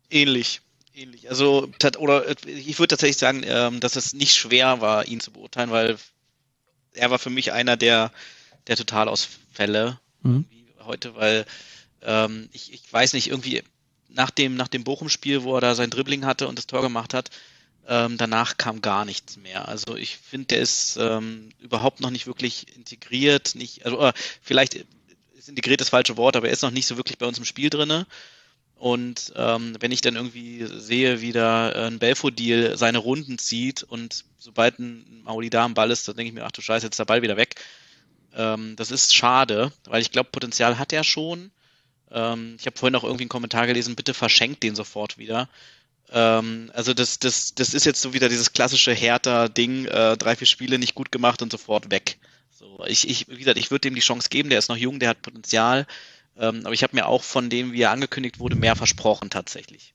Ähnlich. 0.09 0.59
Ähnlich. 0.93 1.29
Also, 1.29 1.69
oder 1.97 2.25
ich 2.45 2.79
würde 2.79 2.89
tatsächlich 2.89 3.15
sagen, 3.15 3.43
ähm, 3.45 3.79
dass 3.79 3.95
es 3.95 4.11
nicht 4.11 4.35
schwer 4.35 4.81
war, 4.81 5.07
ihn 5.07 5.21
zu 5.21 5.31
beurteilen, 5.31 5.71
weil 5.71 5.95
er 6.91 7.11
war 7.11 7.19
für 7.19 7.29
mich 7.29 7.53
einer 7.53 7.77
der, 7.77 8.11
der 8.67 8.75
Totalausfälle 8.75 10.01
mhm. 10.21 10.43
heute, 10.83 11.15
weil 11.15 11.45
ähm, 12.01 12.49
ich, 12.51 12.73
ich 12.73 12.91
weiß 12.91 13.13
nicht, 13.13 13.29
irgendwie 13.29 13.63
nach 14.09 14.29
dem, 14.29 14.55
nach 14.55 14.67
dem 14.67 14.83
Bochum-Spiel, 14.83 15.43
wo 15.43 15.55
er 15.55 15.61
da 15.61 15.75
sein 15.75 15.89
Dribbling 15.89 16.25
hatte 16.25 16.47
und 16.47 16.57
das 16.57 16.67
Tor 16.67 16.81
gemacht 16.81 17.13
hat, 17.13 17.29
ähm, 17.87 18.17
danach 18.17 18.57
kam 18.57 18.81
gar 18.81 19.05
nichts 19.05 19.37
mehr. 19.37 19.67
Also 19.67 19.95
ich 19.95 20.17
finde, 20.17 20.47
der 20.47 20.59
ist 20.59 20.97
ähm, 20.99 21.49
überhaupt 21.59 22.01
noch 22.01 22.11
nicht 22.11 22.27
wirklich 22.27 22.75
integriert, 22.75 23.55
nicht, 23.55 23.85
also 23.85 24.11
vielleicht 24.41 24.75
ist 25.35 25.49
integriert 25.49 25.81
das 25.81 25.89
falsche 25.89 26.17
Wort, 26.17 26.35
aber 26.35 26.47
er 26.47 26.53
ist 26.53 26.61
noch 26.61 26.71
nicht 26.71 26.85
so 26.85 26.97
wirklich 26.97 27.17
bei 27.17 27.25
uns 27.25 27.37
im 27.37 27.45
Spiel 27.45 27.69
drinne. 27.69 28.05
Und 28.75 29.33
ähm, 29.35 29.75
wenn 29.79 29.91
ich 29.91 29.99
dann 29.99 30.15
irgendwie 30.15 30.65
sehe, 30.65 31.19
wie 31.19 31.33
da 31.33 31.69
ein 31.87 31.99
Belfodil 31.99 32.77
seine 32.77 32.99
Runden 32.99 33.37
zieht 33.37 33.83
und 33.83 34.23
sobald 34.37 34.79
ein 34.79 35.23
Mauli 35.23 35.49
da 35.49 35.65
am 35.65 35.73
Ball 35.73 35.91
ist, 35.91 36.07
dann 36.07 36.15
denke 36.15 36.29
ich 36.29 36.33
mir, 36.33 36.45
ach 36.45 36.51
du 36.51 36.61
Scheiße, 36.61 36.85
jetzt 36.85 36.93
ist 36.93 36.99
der 36.99 37.05
Ball 37.05 37.21
wieder 37.21 37.35
weg. 37.35 37.55
Ähm, 38.33 38.75
das 38.77 38.91
ist 38.91 39.13
schade, 39.13 39.73
weil 39.85 40.01
ich 40.01 40.11
glaube, 40.11 40.29
Potenzial 40.31 40.77
hat 40.79 40.93
er 40.93 41.03
schon. 41.03 41.51
Ähm, 42.11 42.55
ich 42.59 42.65
habe 42.65 42.77
vorhin 42.77 42.95
auch 42.95 43.03
irgendwie 43.03 43.23
einen 43.23 43.29
Kommentar 43.29 43.67
gelesen, 43.67 43.95
bitte 43.95 44.13
verschenkt 44.13 44.63
den 44.63 44.75
sofort 44.75 45.17
wieder. 45.17 45.49
Ähm, 46.11 46.71
also 46.73 46.93
das, 46.93 47.19
das, 47.19 47.53
das 47.55 47.73
ist 47.73 47.85
jetzt 47.85 48.01
so 48.01 48.13
wieder 48.13 48.29
dieses 48.29 48.53
klassische 48.53 48.93
Hertha-Ding, 48.93 49.85
äh, 49.85 50.17
drei, 50.17 50.35
vier 50.35 50.47
Spiele 50.47 50.79
nicht 50.79 50.95
gut 50.95 51.11
gemacht 51.11 51.41
und 51.41 51.51
sofort 51.51 51.91
weg. 51.91 52.17
So, 52.51 52.83
ich, 52.87 53.07
ich, 53.09 53.27
wie 53.29 53.37
gesagt, 53.37 53.57
ich 53.57 53.71
würde 53.71 53.81
dem 53.81 53.95
die 53.95 54.01
Chance 54.01 54.29
geben, 54.29 54.49
der 54.49 54.59
ist 54.59 54.69
noch 54.69 54.77
jung, 54.77 54.99
der 54.99 55.09
hat 55.09 55.21
Potenzial. 55.21 55.85
Ähm, 56.37 56.61
aber 56.63 56.73
ich 56.73 56.83
habe 56.83 56.95
mir 56.95 57.05
auch 57.05 57.23
von 57.23 57.49
dem, 57.49 57.73
wie 57.73 57.81
er 57.81 57.91
angekündigt 57.91 58.39
wurde, 58.39 58.55
mehr 58.55 58.75
versprochen 58.75 59.29
tatsächlich. 59.29 59.93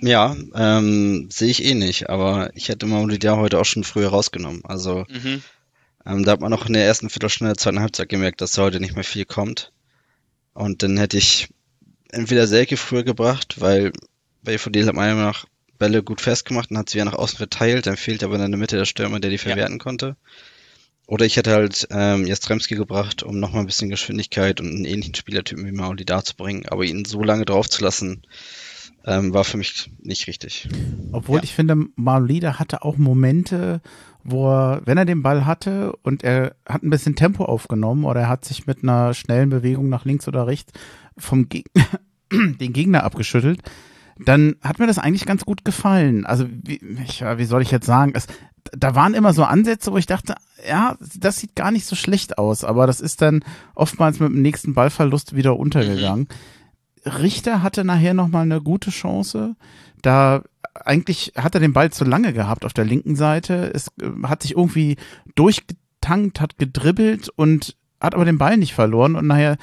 Ja, 0.00 0.34
ähm, 0.54 1.28
sehe 1.30 1.50
ich 1.50 1.64
eh 1.64 1.74
nicht, 1.74 2.08
aber 2.08 2.50
ich 2.54 2.68
hätte 2.68 2.86
Maulida 2.86 3.36
heute 3.36 3.58
auch 3.58 3.64
schon 3.64 3.84
früher 3.84 4.08
rausgenommen. 4.08 4.64
Also 4.64 5.04
mhm. 5.08 5.42
ähm, 6.06 6.24
da 6.24 6.32
hat 6.32 6.40
man 6.40 6.52
auch 6.54 6.66
in 6.66 6.72
der 6.72 6.86
ersten 6.86 7.10
Viertelstunde 7.10 7.52
der 7.52 7.58
zweiten 7.58 7.80
Halbzeit 7.80 8.08
gemerkt, 8.08 8.40
dass 8.40 8.56
heute 8.56 8.80
nicht 8.80 8.94
mehr 8.94 9.04
viel 9.04 9.26
kommt. 9.26 9.72
Und 10.54 10.82
dann 10.82 10.96
hätte 10.96 11.16
ich 11.16 11.48
entweder 12.10 12.46
Selke 12.46 12.76
früher 12.76 13.04
gebracht, 13.04 13.60
weil 13.60 13.92
Belfodil 14.42 14.86
hat 14.86 14.94
meiner 14.94 15.14
Meinung 15.14 15.30
nach 15.30 15.46
Bälle 15.78 16.02
gut 16.02 16.20
festgemacht 16.20 16.70
und 16.70 16.78
hat 16.78 16.90
sie 16.90 16.98
ja 16.98 17.04
nach 17.04 17.14
außen 17.14 17.38
verteilt, 17.38 17.86
dann 17.86 17.96
fehlt 17.96 18.22
aber 18.22 18.34
in 18.36 18.50
der 18.50 18.58
Mitte 18.58 18.76
der 18.76 18.84
Stürmer, 18.84 19.18
der 19.20 19.30
die 19.30 19.38
verwerten 19.38 19.76
ja. 19.76 19.82
konnte. 19.82 20.16
Oder 21.06 21.24
ich 21.24 21.36
hätte 21.36 21.52
halt 21.52 21.88
ähm, 21.90 22.24
Jastremski 22.24 22.76
gebracht, 22.76 23.24
um 23.24 23.40
nochmal 23.40 23.62
ein 23.62 23.66
bisschen 23.66 23.88
Geschwindigkeit 23.88 24.60
und 24.60 24.68
einen 24.68 24.84
ähnlichen 24.84 25.16
Spielertypen 25.16 25.66
wie 25.66 25.72
Mauli 25.72 26.04
da 26.04 26.22
zu 26.22 26.36
bringen. 26.36 26.66
Aber 26.68 26.84
ihn 26.84 27.04
so 27.04 27.24
lange 27.24 27.44
drauf 27.44 27.68
zu 27.68 27.82
lassen, 27.82 28.22
ähm, 29.04 29.34
war 29.34 29.42
für 29.44 29.56
mich 29.56 29.90
nicht 29.98 30.28
richtig. 30.28 30.68
Obwohl 31.10 31.38
ja. 31.38 31.42
ich 31.42 31.54
finde, 31.54 31.86
Maulida 31.96 32.60
hatte 32.60 32.84
auch 32.84 32.96
Momente, 32.96 33.80
wo 34.24 34.48
er, 34.50 34.82
wenn 34.84 34.98
er 34.98 35.04
den 35.04 35.22
Ball 35.22 35.46
hatte 35.46 35.94
und 36.02 36.22
er 36.22 36.54
hat 36.66 36.82
ein 36.82 36.90
bisschen 36.90 37.16
Tempo 37.16 37.44
aufgenommen 37.44 38.04
oder 38.04 38.22
er 38.22 38.28
hat 38.28 38.44
sich 38.44 38.66
mit 38.66 38.82
einer 38.82 39.14
schnellen 39.14 39.50
Bewegung 39.50 39.88
nach 39.88 40.04
links 40.04 40.28
oder 40.28 40.46
rechts 40.46 40.72
vom 41.16 41.48
Gegner, 41.48 41.84
den 42.32 42.72
Gegner 42.72 43.04
abgeschüttelt, 43.04 43.62
dann 44.18 44.56
hat 44.62 44.78
mir 44.78 44.86
das 44.86 44.98
eigentlich 44.98 45.26
ganz 45.26 45.44
gut 45.44 45.64
gefallen. 45.64 46.26
Also 46.26 46.46
wie, 46.48 46.80
ich, 47.04 47.22
wie 47.22 47.44
soll 47.44 47.62
ich 47.62 47.70
jetzt 47.70 47.86
sagen? 47.86 48.12
Es, 48.14 48.26
da 48.72 48.94
waren 48.94 49.14
immer 49.14 49.32
so 49.32 49.44
Ansätze, 49.44 49.92
wo 49.92 49.96
ich 49.96 50.06
dachte, 50.06 50.34
ja, 50.68 50.96
das 51.16 51.38
sieht 51.38 51.56
gar 51.56 51.70
nicht 51.70 51.86
so 51.86 51.96
schlecht 51.96 52.36
aus, 52.38 52.64
aber 52.64 52.86
das 52.86 53.00
ist 53.00 53.22
dann 53.22 53.42
oftmals 53.74 54.20
mit 54.20 54.30
dem 54.30 54.42
nächsten 54.42 54.74
Ballverlust 54.74 55.34
wieder 55.34 55.58
untergegangen. 55.58 56.28
Mhm. 57.04 57.12
Richter 57.12 57.62
hatte 57.62 57.84
nachher 57.84 58.12
nochmal 58.12 58.42
eine 58.42 58.60
gute 58.60 58.90
Chance. 58.90 59.56
Da 60.02 60.42
eigentlich 60.84 61.32
hat 61.36 61.54
er 61.54 61.60
den 61.60 61.72
Ball 61.72 61.90
zu 61.90 62.04
lange 62.04 62.32
gehabt 62.32 62.64
auf 62.64 62.72
der 62.72 62.84
linken 62.84 63.16
Seite. 63.16 63.70
Es 63.74 63.88
äh, 64.00 64.10
hat 64.24 64.42
sich 64.42 64.52
irgendwie 64.52 64.96
durchgetankt, 65.34 66.40
hat 66.40 66.58
gedribbelt 66.58 67.28
und 67.28 67.76
hat 68.00 68.14
aber 68.14 68.24
den 68.24 68.38
Ball 68.38 68.56
nicht 68.56 68.74
verloren 68.74 69.16
und 69.16 69.26
nachher 69.26 69.56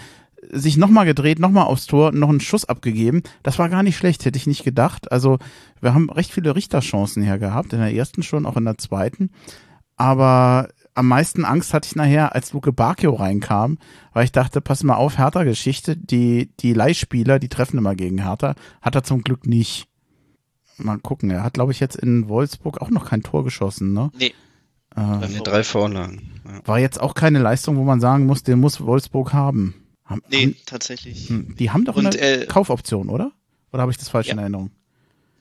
sich 0.49 0.77
nochmal 0.77 1.05
gedreht, 1.05 1.39
nochmal 1.39 1.65
aufs 1.65 1.87
Tor, 1.87 2.11
noch 2.11 2.29
einen 2.29 2.39
Schuss 2.39 2.65
abgegeben. 2.65 3.23
Das 3.43 3.59
war 3.59 3.69
gar 3.69 3.83
nicht 3.83 3.97
schlecht, 3.97 4.23
hätte 4.25 4.37
ich 4.37 4.47
nicht 4.47 4.63
gedacht. 4.63 5.11
Also 5.11 5.39
wir 5.81 5.93
haben 5.93 6.09
recht 6.09 6.31
viele 6.31 6.55
Richterchancen 6.55 7.23
hier 7.23 7.37
gehabt, 7.37 7.73
in 7.73 7.79
der 7.79 7.93
ersten 7.93 8.23
schon, 8.23 8.45
auch 8.45 8.57
in 8.57 8.65
der 8.65 8.77
zweiten. 8.77 9.31
Aber 9.95 10.69
am 10.93 11.07
meisten 11.07 11.45
Angst 11.45 11.73
hatte 11.73 11.87
ich 11.87 11.95
nachher, 11.95 12.33
als 12.33 12.53
Luke 12.53 12.71
Bacchio 12.71 13.13
reinkam, 13.13 13.77
weil 14.13 14.25
ich 14.25 14.31
dachte, 14.31 14.61
pass 14.61 14.83
mal 14.83 14.95
auf, 14.95 15.17
Hertha-Geschichte, 15.17 15.97
die, 15.97 16.51
die 16.59 16.73
Leihspieler, 16.73 17.39
die 17.39 17.49
treffen 17.49 17.77
immer 17.77 17.95
gegen 17.95 18.23
Hertha, 18.23 18.55
hat 18.81 18.95
er 18.95 19.03
zum 19.03 19.23
Glück 19.23 19.45
nicht. 19.45 19.87
Mal 20.77 20.99
gucken, 20.99 21.29
er 21.29 21.43
hat, 21.43 21.55
glaube 21.55 21.71
ich, 21.71 21.79
jetzt 21.79 21.95
in 21.95 22.29
Wolfsburg 22.29 22.81
auch 22.81 22.89
noch 22.89 23.05
kein 23.05 23.23
Tor 23.23 23.43
geschossen, 23.43 23.93
ne? 23.93 24.11
Nee. 24.17 24.33
Äh, 24.95 25.27
nee, 25.27 25.39
drei 25.43 25.63
Vorlagen. 25.63 26.31
Ja. 26.45 26.67
War 26.67 26.79
jetzt 26.79 26.99
auch 26.99 27.13
keine 27.13 27.39
Leistung, 27.39 27.77
wo 27.77 27.83
man 27.83 27.99
sagen 27.99 28.25
muss, 28.25 28.43
den 28.43 28.59
muss 28.59 28.81
Wolfsburg 28.81 29.33
haben. 29.33 29.75
Haben, 30.05 30.21
nee, 30.29 30.45
haben, 30.45 30.55
tatsächlich. 30.65 31.29
Hm, 31.29 31.55
die 31.55 31.71
haben 31.71 31.85
doch 31.85 31.95
Und, 31.95 32.05
eine 32.05 32.17
äh, 32.17 32.45
Kaufoption, 32.45 33.09
oder? 33.09 33.31
Oder 33.71 33.81
habe 33.81 33.91
ich 33.91 33.97
das 33.97 34.09
falsch 34.09 34.27
ja. 34.27 34.33
in 34.33 34.39
Erinnerung? 34.39 34.71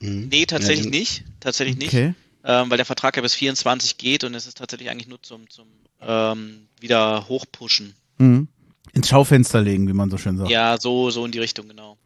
Mhm. 0.00 0.28
Nee, 0.30 0.46
tatsächlich 0.46 0.86
ja, 0.86 0.90
nicht. 0.90 1.24
Tatsächlich 1.40 1.78
nicht. 1.78 1.88
Okay. 1.88 2.14
Ähm, 2.44 2.70
weil 2.70 2.76
der 2.76 2.86
Vertrag 2.86 3.16
ja 3.16 3.22
bis 3.22 3.34
24 3.34 3.98
geht 3.98 4.24
und 4.24 4.34
es 4.34 4.46
ist 4.46 4.58
tatsächlich 4.58 4.90
eigentlich 4.90 5.08
nur 5.08 5.22
zum, 5.22 5.48
zum 5.48 5.66
ähm, 6.00 6.68
wieder 6.80 7.28
hochpushen. 7.28 7.94
Mhm. 8.18 8.48
Ins 8.92 9.08
Schaufenster 9.08 9.60
legen, 9.60 9.88
wie 9.88 9.92
man 9.92 10.10
so 10.10 10.18
schön 10.18 10.36
sagt. 10.36 10.50
Ja, 10.50 10.78
so, 10.78 11.10
so 11.10 11.24
in 11.24 11.32
die 11.32 11.38
Richtung, 11.38 11.68
genau. 11.68 11.96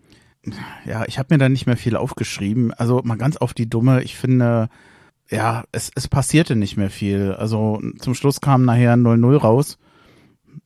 Ja, 0.86 1.04
ich 1.06 1.18
habe 1.18 1.34
mir 1.34 1.38
da 1.38 1.48
nicht 1.48 1.66
mehr 1.66 1.76
viel 1.76 1.96
aufgeschrieben. 1.96 2.72
Also 2.72 3.00
mal 3.04 3.18
ganz 3.18 3.36
auf 3.36 3.54
die 3.54 3.68
Dumme, 3.68 4.02
ich 4.02 4.16
finde, 4.16 4.68
ja, 5.28 5.64
es, 5.72 5.90
es 5.94 6.08
passierte 6.08 6.56
nicht 6.56 6.76
mehr 6.76 6.90
viel. 6.90 7.32
Also 7.32 7.80
zum 7.98 8.14
Schluss 8.14 8.40
kam 8.40 8.64
nachher 8.64 8.94
0-0 8.94 9.36
raus 9.36 9.78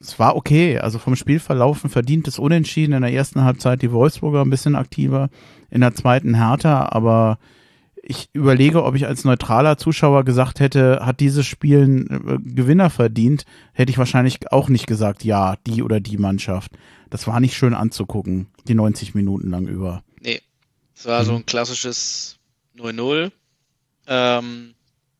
es 0.01 0.19
war 0.19 0.37
okay. 0.37 0.79
Also 0.79 0.99
vom 0.99 1.17
Spielverlaufen 1.17 1.91
verdientes 1.91 2.39
Unentschieden. 2.39 2.93
In 2.93 3.03
der 3.03 3.13
ersten 3.13 3.45
Halbzeit 3.45 3.83
die 3.83 3.93
Wolfsburger 3.93 4.43
ein 4.43 4.51
bisschen 4.51 4.77
aktiver, 4.77 5.31
in 5.71 5.81
der 5.81 5.95
zweiten 5.95 6.35
härter, 6.35 6.95
aber 6.95 7.39
ich 8.07 8.29
überlege, 8.33 8.85
ob 8.85 8.95
ich 8.95 9.07
als 9.07 9.25
neutraler 9.25 9.79
Zuschauer 9.79 10.25
gesagt 10.25 10.61
hätte, 10.61 11.01
hat 11.05 11.21
dieses 11.21 11.47
Spiel 11.47 11.83
einen 11.83 12.29
äh, 12.29 12.39
Gewinner 12.55 12.91
verdient, 12.91 13.45
hätte 13.73 13.91
ich 13.91 13.99
wahrscheinlich 13.99 14.53
auch 14.53 14.69
nicht 14.69 14.87
gesagt, 14.87 15.25
ja, 15.25 15.57
die 15.67 15.83
oder 15.83 16.01
die 16.01 16.19
Mannschaft. 16.19 16.73
Das 17.11 17.27
war 17.27 17.41
nicht 17.41 17.57
schön 17.57 17.75
anzugucken, 17.75 18.49
die 18.69 18.75
90 18.75 19.15
Minuten 19.15 19.51
lang 19.51 19.67
über. 19.67 20.03
Nee, 20.21 20.43
es 20.95 21.07
war 21.07 21.23
mhm. 21.23 21.27
so 21.27 21.35
ein 21.37 21.47
klassisches 21.47 22.37
0-0. 22.77 23.33
Ähm, 24.07 24.75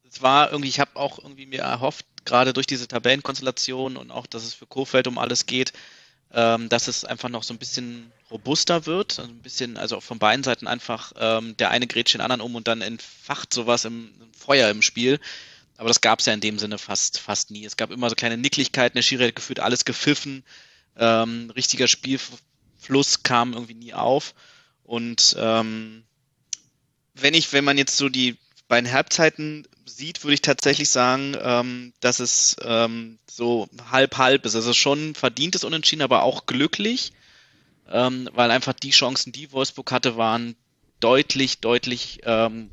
es 0.09 0.23
war 0.23 0.51
irgendwie, 0.51 0.69
ich 0.69 0.81
habe 0.81 0.91
auch 0.95 1.19
irgendwie 1.19 1.47
mir 1.47 1.61
erhofft, 1.61 2.07
gerade 2.25 2.53
durch 2.53 2.67
diese 2.67 2.89
Tabellenkonstellation 2.89 3.97
und 3.97 4.11
auch, 4.11 4.27
dass 4.27 4.45
es 4.45 4.55
für 4.55 4.67
Kofeld 4.67 5.07
um 5.07 5.19
alles 5.19 5.47
geht, 5.47 5.73
ähm, 6.35 6.69
dass 6.69 6.89
es 6.89 7.05
einfach 7.05 7.29
noch 7.29 7.45
so 7.45 7.55
ein 7.55 7.59
bisschen 7.59 8.13
robuster 8.31 8.87
wird, 8.87 9.19
also 9.19 9.31
ein 9.31 9.43
bisschen, 9.43 9.77
also 9.77 10.01
von 10.01 10.19
beiden 10.19 10.43
Seiten 10.43 10.67
einfach 10.67 11.13
ähm, 11.17 11.57
der 11.57 11.71
eine 11.71 11.87
grätscht 11.87 12.15
den 12.15 12.21
anderen 12.21 12.41
um 12.41 12.57
und 12.57 12.67
dann 12.67 12.81
entfacht 12.81 13.55
sowas 13.55 13.85
im, 13.85 14.11
im 14.21 14.35
Feuer 14.35 14.71
im 14.71 14.83
Spiel. 14.83 15.21
Aber 15.77 15.89
das 15.89 16.01
gab 16.01 16.21
es 16.21 16.27
ja 16.27 16.33
in 16.33 16.41
dem 16.41 16.59
Sinne 16.59 16.79
fast, 16.79 17.19
fast 17.19 17.51
nie. 17.51 17.65
Es 17.65 17.77
gab 17.77 17.91
immer 17.91 18.09
so 18.09 18.17
kleine 18.17 18.37
Nicklichkeiten, 18.37 18.97
der 18.97 19.03
Schiri 19.03 19.27
hat 19.27 19.37
gefühlt 19.37 19.61
alles 19.61 19.85
gepfiffen, 19.85 20.45
ähm, 20.97 21.51
richtiger 21.55 21.89
Spielfluss 21.89 23.23
kam 23.23 23.53
irgendwie 23.53 23.75
nie 23.75 23.95
auf. 23.95 24.35
Und 24.85 25.37
ähm, 25.39 26.05
wenn 27.15 27.35
ich, 27.35 27.53
wenn 27.53 27.65
man 27.65 27.79
jetzt 27.79 27.97
so 27.97 28.09
die 28.09 28.37
bei 28.69 28.81
den 28.81 28.93
Halbzeiten 28.93 29.67
sieht, 29.85 30.25
würde 30.25 30.35
ich 30.35 30.43
tatsächlich 30.43 30.89
sagen, 30.89 31.37
ähm, 31.41 31.93
dass 32.01 32.21
es 32.21 32.57
ähm, 32.63 33.19
so 33.31 33.69
halb-halb 33.91 34.45
ist. 34.47 34.55
Also 34.55 34.73
schon 34.73 35.15
verdientes 35.15 35.65
Unentschieden, 35.65 36.03
aber 36.03 36.23
auch 36.23 36.47
glücklich, 36.47 37.13
ähm, 37.91 38.29
weil 38.33 38.51
einfach 38.51 38.73
die 38.73 38.91
Chancen, 38.91 39.33
die 39.33 39.53
Wolfsburg 39.53 39.93
hatte, 39.93 40.17
waren 40.17 40.57
deutlich, 41.01 41.61
deutlich 41.61 42.21
ähm, 42.25 42.71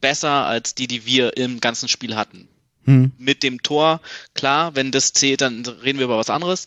besser 0.00 0.46
als 0.46 0.74
die, 0.74 0.88
die 0.88 1.06
wir 1.06 1.36
im 1.36 1.60
ganzen 1.60 1.88
Spiel 1.88 2.16
hatten. 2.16 2.48
Hm. 2.84 3.12
Mit 3.18 3.42
dem 3.42 3.62
Tor, 3.62 4.00
klar, 4.34 4.74
wenn 4.74 4.90
das 4.90 5.12
zählt, 5.12 5.40
dann 5.40 5.64
reden 5.64 5.98
wir 5.98 6.06
über 6.06 6.18
was 6.18 6.30
anderes. 6.30 6.66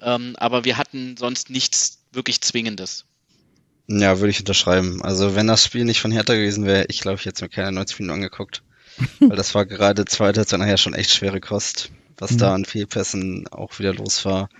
Ähm, 0.00 0.34
aber 0.36 0.64
wir 0.64 0.76
hatten 0.76 1.16
sonst 1.16 1.50
nichts 1.50 1.98
wirklich 2.12 2.40
Zwingendes. 2.40 3.04
Ja, 3.88 4.18
würde 4.18 4.30
ich 4.30 4.40
unterschreiben. 4.40 5.02
Also 5.02 5.34
wenn 5.34 5.46
das 5.46 5.64
Spiel 5.64 5.84
nicht 5.84 6.00
von 6.00 6.12
Hertha 6.12 6.34
gewesen 6.34 6.66
wäre, 6.66 6.84
ich 6.88 7.00
glaube, 7.00 7.18
ich 7.18 7.26
hätte 7.26 7.44
mir 7.44 7.48
keine 7.48 7.72
90 7.72 8.00
Minuten 8.00 8.16
angeguckt. 8.16 8.62
Weil 9.20 9.36
das 9.36 9.54
war 9.54 9.64
gerade 9.64 10.04
zweite 10.04 10.40
Halbzeit 10.40 10.60
nachher 10.60 10.76
schon 10.76 10.94
echt 10.94 11.10
schwere 11.10 11.40
Kost. 11.40 11.90
Was 12.18 12.32
mhm. 12.32 12.38
da 12.38 12.54
an 12.54 12.64
Fehlpässen 12.64 13.46
auch 13.48 13.78
wieder 13.78 13.94
los 13.94 14.24
war. 14.24 14.50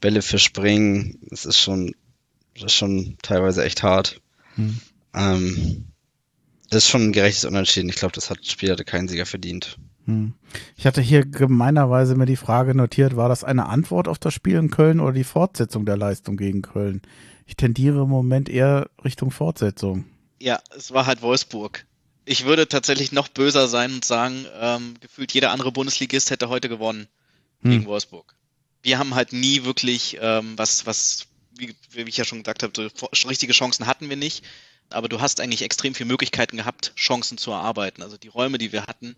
Bälle 0.00 0.22
für 0.22 0.38
Springen, 0.38 1.18
das 1.28 1.44
ist 1.44 1.58
schon, 1.58 1.94
das 2.54 2.66
ist 2.66 2.74
schon 2.74 3.18
teilweise 3.22 3.64
echt 3.64 3.82
hart. 3.82 4.20
Mhm. 4.56 4.80
Ähm, 5.14 5.84
das 6.70 6.84
ist 6.84 6.90
schon 6.90 7.08
ein 7.08 7.12
gerechtes 7.12 7.44
Unentschieden. 7.44 7.88
Ich 7.88 7.96
glaube, 7.96 8.14
das 8.14 8.30
hat 8.30 8.46
Spiel 8.46 8.70
hatte 8.70 8.84
keinen 8.84 9.08
Sieger 9.08 9.26
verdient. 9.26 9.78
Hm. 10.06 10.34
Ich 10.76 10.86
hatte 10.86 11.00
hier 11.00 11.24
gemeinerweise 11.24 12.14
mir 12.14 12.26
die 12.26 12.36
Frage 12.36 12.74
notiert, 12.74 13.16
war 13.16 13.28
das 13.28 13.44
eine 13.44 13.66
Antwort 13.66 14.08
auf 14.08 14.18
das 14.18 14.32
Spiel 14.32 14.56
in 14.56 14.70
Köln 14.70 15.00
oder 15.00 15.12
die 15.12 15.24
Fortsetzung 15.24 15.84
der 15.84 15.96
Leistung 15.96 16.36
gegen 16.36 16.62
Köln? 16.62 17.02
Ich 17.48 17.56
tendiere 17.56 18.02
im 18.02 18.10
Moment 18.10 18.50
eher 18.50 18.90
Richtung 19.02 19.30
Fortsetzung. 19.30 20.04
Ja, 20.38 20.60
es 20.76 20.92
war 20.92 21.06
halt 21.06 21.22
Wolfsburg. 21.22 21.86
Ich 22.26 22.44
würde 22.44 22.68
tatsächlich 22.68 23.10
noch 23.10 23.28
böser 23.28 23.68
sein 23.68 23.94
und 23.94 24.04
sagen, 24.04 24.44
ähm, 24.60 24.96
gefühlt 25.00 25.32
jeder 25.32 25.50
andere 25.50 25.72
Bundesligist 25.72 26.30
hätte 26.30 26.50
heute 26.50 26.68
gewonnen 26.68 27.08
hm. 27.62 27.70
gegen 27.70 27.86
Wolfsburg. 27.86 28.34
Wir 28.82 28.98
haben 28.98 29.14
halt 29.14 29.32
nie 29.32 29.64
wirklich 29.64 30.18
ähm, 30.20 30.58
was, 30.58 30.84
was, 30.84 31.26
wie, 31.56 31.74
wie 31.90 32.02
ich 32.02 32.18
ja 32.18 32.26
schon 32.26 32.42
gesagt 32.42 32.62
habe, 32.62 32.74
so 32.74 33.06
richtige 33.26 33.54
Chancen 33.54 33.86
hatten 33.86 34.10
wir 34.10 34.16
nicht. 34.16 34.44
Aber 34.90 35.08
du 35.08 35.22
hast 35.22 35.40
eigentlich 35.40 35.62
extrem 35.62 35.94
viele 35.94 36.08
Möglichkeiten 36.08 36.58
gehabt, 36.58 36.92
Chancen 36.96 37.38
zu 37.38 37.50
erarbeiten. 37.50 38.02
Also 38.02 38.18
die 38.18 38.28
Räume, 38.28 38.58
die 38.58 38.72
wir 38.72 38.82
hatten, 38.82 39.16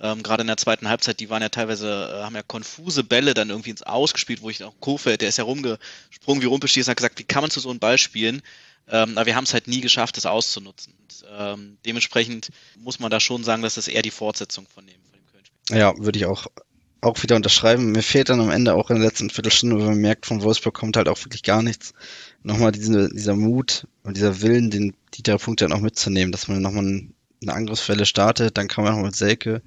ähm, 0.00 0.22
gerade 0.22 0.42
in 0.42 0.46
der 0.46 0.56
zweiten 0.56 0.88
Halbzeit, 0.88 1.18
die 1.20 1.28
waren 1.28 1.42
ja 1.42 1.48
teilweise, 1.48 2.18
äh, 2.20 2.22
haben 2.22 2.36
ja 2.36 2.42
konfuse 2.42 3.02
Bälle 3.02 3.34
dann 3.34 3.50
irgendwie 3.50 3.70
ins 3.70 3.82
Ausgespielt, 3.82 4.42
wo 4.42 4.50
ich 4.50 4.62
auch 4.62 4.74
Kofeld, 4.80 5.22
der 5.22 5.28
ist 5.28 5.38
ja 5.38 5.44
rumgesprungen 5.44 6.42
wie 6.42 6.46
Rumpelstilzchen, 6.46 6.90
hat 6.90 6.96
gesagt, 6.96 7.18
wie 7.18 7.24
kann 7.24 7.42
man 7.42 7.50
zu 7.50 7.60
so 7.60 7.70
einem 7.70 7.80
Ball 7.80 7.98
spielen? 7.98 8.42
Ähm, 8.90 9.18
aber 9.18 9.26
wir 9.26 9.36
haben 9.36 9.44
es 9.44 9.52
halt 9.52 9.68
nie 9.68 9.80
geschafft, 9.80 10.16
das 10.16 10.26
auszunutzen. 10.26 10.94
Und, 11.00 11.24
ähm, 11.36 11.78
dementsprechend 11.84 12.50
muss 12.76 13.00
man 13.00 13.10
da 13.10 13.20
schon 13.20 13.44
sagen, 13.44 13.62
dass 13.62 13.74
das 13.74 13.88
eher 13.88 14.02
die 14.02 14.10
Fortsetzung 14.10 14.66
von 14.72 14.86
dem, 14.86 14.96
von 15.02 15.12
dem 15.12 15.26
Köln-Spiel 15.26 15.76
Ja, 15.76 15.94
würde 15.98 16.18
ich 16.18 16.26
auch, 16.26 16.46
auch 17.00 17.22
wieder 17.22 17.36
unterschreiben. 17.36 17.92
Mir 17.92 18.02
fehlt 18.02 18.28
dann 18.28 18.40
am 18.40 18.50
Ende 18.50 18.74
auch 18.74 18.90
in 18.90 18.96
der 18.96 19.04
letzten 19.04 19.30
Viertelstunde, 19.30 19.78
wenn 19.78 19.86
man 19.86 19.98
merkt, 19.98 20.26
von 20.26 20.42
Wolfsburg 20.42 20.74
kommt 20.74 20.96
halt 20.96 21.08
auch 21.08 21.22
wirklich 21.24 21.42
gar 21.42 21.62
nichts. 21.62 21.92
Nochmal 22.42 22.72
diese, 22.72 23.10
dieser 23.10 23.34
Mut 23.34 23.86
und 24.04 24.16
dieser 24.16 24.40
Willen, 24.40 24.70
den, 24.70 24.94
die 25.14 25.22
drei 25.22 25.36
Punkte 25.36 25.66
dann 25.66 25.76
auch 25.76 25.82
mitzunehmen, 25.82 26.32
dass 26.32 26.48
man 26.48 26.62
nochmal 26.62 27.08
eine 27.42 27.54
Angriffswelle 27.54 28.06
startet, 28.06 28.58
dann 28.58 28.68
kann 28.68 28.84
man 28.84 28.94
noch 28.94 29.02
mit 29.02 29.16
Selke 29.16 29.62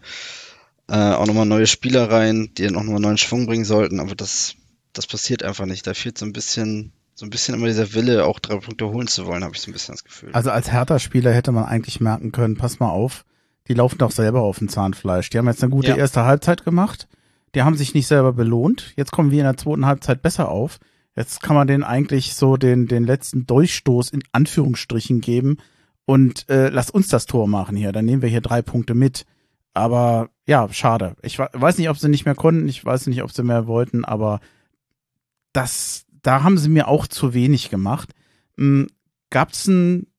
äh, 0.91 1.13
auch 1.13 1.25
nochmal 1.25 1.45
neue 1.45 1.67
Spieler 1.67 2.11
rein, 2.11 2.49
die 2.57 2.63
dann 2.63 2.75
auch 2.75 2.83
nochmal 2.83 2.99
neuen 2.99 3.17
Schwung 3.17 3.45
bringen 3.45 3.63
sollten, 3.63 3.99
aber 3.99 4.13
das, 4.13 4.55
das 4.91 5.07
passiert 5.07 5.41
einfach 5.41 5.65
nicht. 5.65 5.87
Da 5.87 5.93
fehlt 5.93 6.17
so 6.17 6.25
ein 6.25 6.33
bisschen, 6.33 6.91
so 7.15 7.25
ein 7.25 7.29
bisschen 7.29 7.55
immer 7.55 7.67
dieser 7.67 7.93
Wille, 7.93 8.25
auch 8.25 8.39
drei 8.39 8.57
Punkte 8.57 8.89
holen 8.89 9.07
zu 9.07 9.25
wollen, 9.25 9.43
habe 9.43 9.55
ich 9.55 9.61
so 9.61 9.69
ein 9.69 9.73
bisschen 9.73 9.93
das 9.93 10.03
Gefühl. 10.03 10.31
Also 10.33 10.51
als 10.51 10.71
Hertha-Spieler 10.71 11.31
hätte 11.31 11.53
man 11.53 11.63
eigentlich 11.63 12.01
merken 12.01 12.33
können, 12.33 12.57
pass 12.57 12.79
mal 12.79 12.89
auf, 12.89 13.23
die 13.69 13.73
laufen 13.73 13.99
doch 13.99 14.11
selber 14.11 14.41
auf 14.41 14.59
dem 14.59 14.67
Zahnfleisch. 14.67 15.29
Die 15.29 15.37
haben 15.37 15.47
jetzt 15.47 15.63
eine 15.63 15.71
gute 15.71 15.91
ja. 15.91 15.95
erste 15.95 16.25
Halbzeit 16.25 16.65
gemacht, 16.65 17.07
die 17.55 17.61
haben 17.61 17.77
sich 17.77 17.93
nicht 17.93 18.07
selber 18.07 18.33
belohnt. 18.33 18.91
Jetzt 18.97 19.11
kommen 19.11 19.31
wir 19.31 19.39
in 19.39 19.45
der 19.45 19.57
zweiten 19.57 19.85
Halbzeit 19.85 20.21
besser 20.21 20.49
auf. 20.49 20.79
Jetzt 21.15 21.41
kann 21.41 21.55
man 21.55 21.67
denen 21.67 21.83
eigentlich 21.83 22.35
so 22.35 22.57
den, 22.57 22.87
den 22.87 23.05
letzten 23.05 23.45
Durchstoß 23.45 24.09
in 24.09 24.23
Anführungsstrichen 24.33 25.21
geben, 25.21 25.57
und 26.11 26.49
äh, 26.49 26.67
lass 26.67 26.89
uns 26.89 27.07
das 27.07 27.25
Tor 27.25 27.47
machen 27.47 27.77
hier, 27.77 27.93
dann 27.93 28.03
nehmen 28.03 28.21
wir 28.21 28.27
hier 28.27 28.41
drei 28.41 28.61
Punkte 28.61 28.95
mit. 28.95 29.25
Aber 29.73 30.29
ja, 30.45 30.67
schade. 30.73 31.15
Ich 31.21 31.39
weiß 31.39 31.77
nicht, 31.77 31.87
ob 31.87 31.97
sie 31.97 32.09
nicht 32.09 32.25
mehr 32.25 32.35
konnten, 32.35 32.67
ich 32.67 32.83
weiß 32.83 33.07
nicht, 33.07 33.23
ob 33.23 33.31
sie 33.31 33.43
mehr 33.43 33.65
wollten, 33.65 34.03
aber 34.03 34.41
das, 35.53 36.05
da 36.21 36.43
haben 36.43 36.57
sie 36.57 36.67
mir 36.67 36.89
auch 36.89 37.07
zu 37.07 37.33
wenig 37.33 37.69
gemacht. 37.69 38.09
Hm, 38.57 38.89
Gab 39.29 39.53
es 39.53 39.71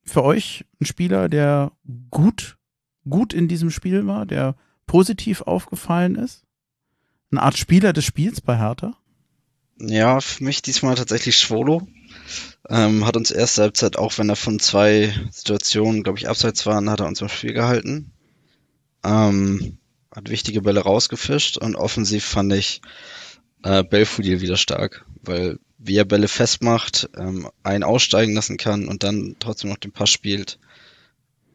für 0.04 0.24
euch 0.24 0.64
einen 0.80 0.86
Spieler, 0.86 1.28
der 1.28 1.72
gut, 2.10 2.56
gut 3.06 3.34
in 3.34 3.46
diesem 3.46 3.70
Spiel 3.70 4.06
war, 4.06 4.24
der 4.24 4.56
positiv 4.86 5.42
aufgefallen 5.42 6.14
ist? 6.14 6.46
Eine 7.30 7.42
Art 7.42 7.58
Spieler 7.58 7.92
des 7.92 8.06
Spiels 8.06 8.40
bei 8.40 8.56
Hertha? 8.56 8.94
Ja, 9.78 10.22
für 10.22 10.42
mich 10.42 10.62
diesmal 10.62 10.94
tatsächlich 10.94 11.36
Schwolo. 11.36 11.86
Ähm, 12.68 13.06
hat 13.06 13.16
uns 13.16 13.30
erste 13.30 13.62
Halbzeit, 13.62 13.96
auch 13.96 14.16
wenn 14.18 14.28
er 14.28 14.36
von 14.36 14.60
zwei 14.60 15.12
Situationen, 15.30 16.02
glaube 16.02 16.18
ich, 16.18 16.28
abseits 16.28 16.64
waren, 16.66 16.88
hat 16.90 17.00
er 17.00 17.06
uns 17.06 17.20
im 17.20 17.28
Spiel 17.28 17.52
gehalten. 17.52 18.12
Ähm, 19.04 19.78
hat 20.14 20.30
wichtige 20.30 20.62
Bälle 20.62 20.80
rausgefischt 20.80 21.58
und 21.58 21.74
offensiv 21.74 22.24
fand 22.24 22.52
ich 22.52 22.82
äh, 23.64 23.82
Belfodil 23.82 24.40
wieder 24.40 24.56
stark, 24.56 25.04
weil 25.22 25.58
wie 25.78 25.96
er 25.96 26.04
Bälle 26.04 26.28
festmacht, 26.28 27.10
ähm, 27.16 27.48
einen 27.64 27.82
aussteigen 27.82 28.34
lassen 28.34 28.56
kann 28.56 28.86
und 28.86 29.02
dann 29.02 29.36
trotzdem 29.40 29.70
noch 29.70 29.78
den 29.78 29.92
Pass 29.92 30.10
spielt. 30.10 30.58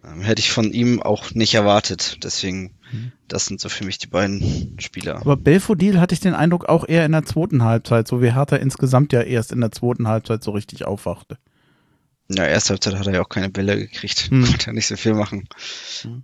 Ähm, 0.04 0.22
hätte 0.22 0.42
ich 0.42 0.52
von 0.52 0.74
ihm 0.74 1.02
auch 1.02 1.32
nicht 1.32 1.54
erwartet. 1.54 2.20
Deswegen. 2.24 2.77
Das 3.28 3.46
sind 3.46 3.60
so 3.60 3.70
für 3.70 3.86
mich 3.86 3.98
die 3.98 4.08
beiden 4.08 4.78
Spieler. 4.80 5.18
Aber 5.18 5.38
Belfodil 5.38 6.00
hatte 6.00 6.14
ich 6.14 6.20
den 6.20 6.34
Eindruck 6.34 6.66
auch 6.66 6.88
eher 6.88 7.06
in 7.06 7.12
der 7.12 7.26
zweiten 7.26 7.64
Halbzeit, 7.64 8.08
so 8.08 8.22
wie 8.22 8.34
Hertha 8.34 8.56
insgesamt 8.56 9.14
ja 9.14 9.22
erst 9.22 9.52
in 9.52 9.62
der 9.62 9.72
zweiten 9.72 10.08
Halbzeit 10.08 10.44
so 10.44 10.52
richtig 10.52 10.86
aufwachte. 10.86 11.38
Ja, 12.30 12.46
erste 12.46 12.72
Halbzeit 12.72 12.96
hat 12.96 13.08
er 13.08 13.14
ja 13.14 13.22
auch 13.22 13.30
keine 13.30 13.50
Bälle 13.50 13.78
gekriegt. 13.78 14.30
Hm. 14.30 14.46
Konnte 14.46 14.68
ja 14.68 14.74
nicht 14.74 14.88
so 14.88 14.98
viel 14.98 15.14
machen. 15.14 15.48
Hm. 16.02 16.22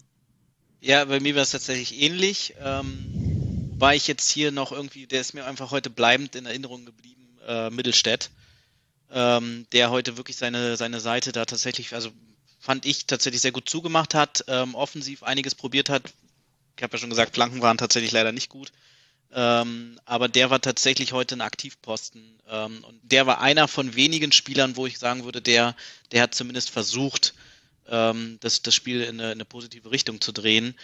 Ja, 0.82 1.06
bei 1.06 1.20
mir 1.20 1.36
war 1.36 1.44
es 1.44 1.52
tatsächlich 1.52 2.02
ähnlich. 2.02 2.56
Ähm, 2.62 3.74
war 3.78 3.96
ich 3.96 4.08
jetzt 4.08 4.30
hier 4.30 4.52
noch 4.52 4.72
irgendwie, 4.72 5.08
der 5.08 5.22
ist 5.22 5.34
mir 5.34 5.46
einfach 5.46 5.72
heute 5.72 5.90
bleibend 5.90 6.36
in 6.36 6.46
Erinnerung 6.46 6.86
geblieben, 6.86 7.38
äh, 7.48 7.70
Mittelstädt. 7.70 8.32
Ähm, 9.12 9.66
der 9.72 9.92
heute 9.92 10.18
wirklich 10.18 10.38
seine, 10.38 10.76
seine 10.76 11.00
Seite 11.00 11.32
da 11.32 11.46
tatsächlich, 11.46 11.94
also 11.94 12.10
fand 12.60 12.86
ich, 12.86 13.06
tatsächlich 13.06 13.42
sehr 13.42 13.52
gut 13.52 13.70
zugemacht 13.70 14.16
hat, 14.16 14.44
ähm, 14.48 14.74
offensiv 14.76 15.24
einiges 15.24 15.54
probiert 15.54 15.90
hat. 15.90 16.14
Ich 16.78 16.84
habe 16.84 16.94
ja 16.94 17.00
schon 17.00 17.10
gesagt, 17.10 17.36
Flanken 17.36 17.62
waren 17.62 17.78
tatsächlich 17.78 18.12
leider 18.12 18.32
nicht 18.32 18.50
gut. 18.50 18.72
Ähm, 19.36 20.00
aber 20.06 20.28
der 20.28 20.50
war 20.50 20.62
tatsächlich 20.62 21.12
heute 21.12 21.36
ein 21.36 21.42
Aktivposten. 21.42 22.40
Ähm, 22.50 22.84
und 22.84 23.00
der 23.04 23.26
war 23.26 23.42
einer 23.42 23.68
von 23.68 23.96
wenigen 23.96 24.32
Spielern, 24.32 24.76
wo 24.76 24.86
ich 24.86 25.00
sagen 25.00 25.24
würde, 25.24 25.42
der, 25.42 25.76
der 26.12 26.22
hat 26.24 26.36
zumindest 26.36 26.70
versucht, 26.70 27.34
ähm, 27.88 28.38
das, 28.42 28.62
das 28.62 28.76
Spiel 28.76 29.02
in 29.02 29.20
eine, 29.20 29.32
in 29.32 29.38
eine 29.38 29.46
positive 29.46 29.92
Richtung 29.92 30.22
zu 30.22 30.32
drehen. 30.32 30.76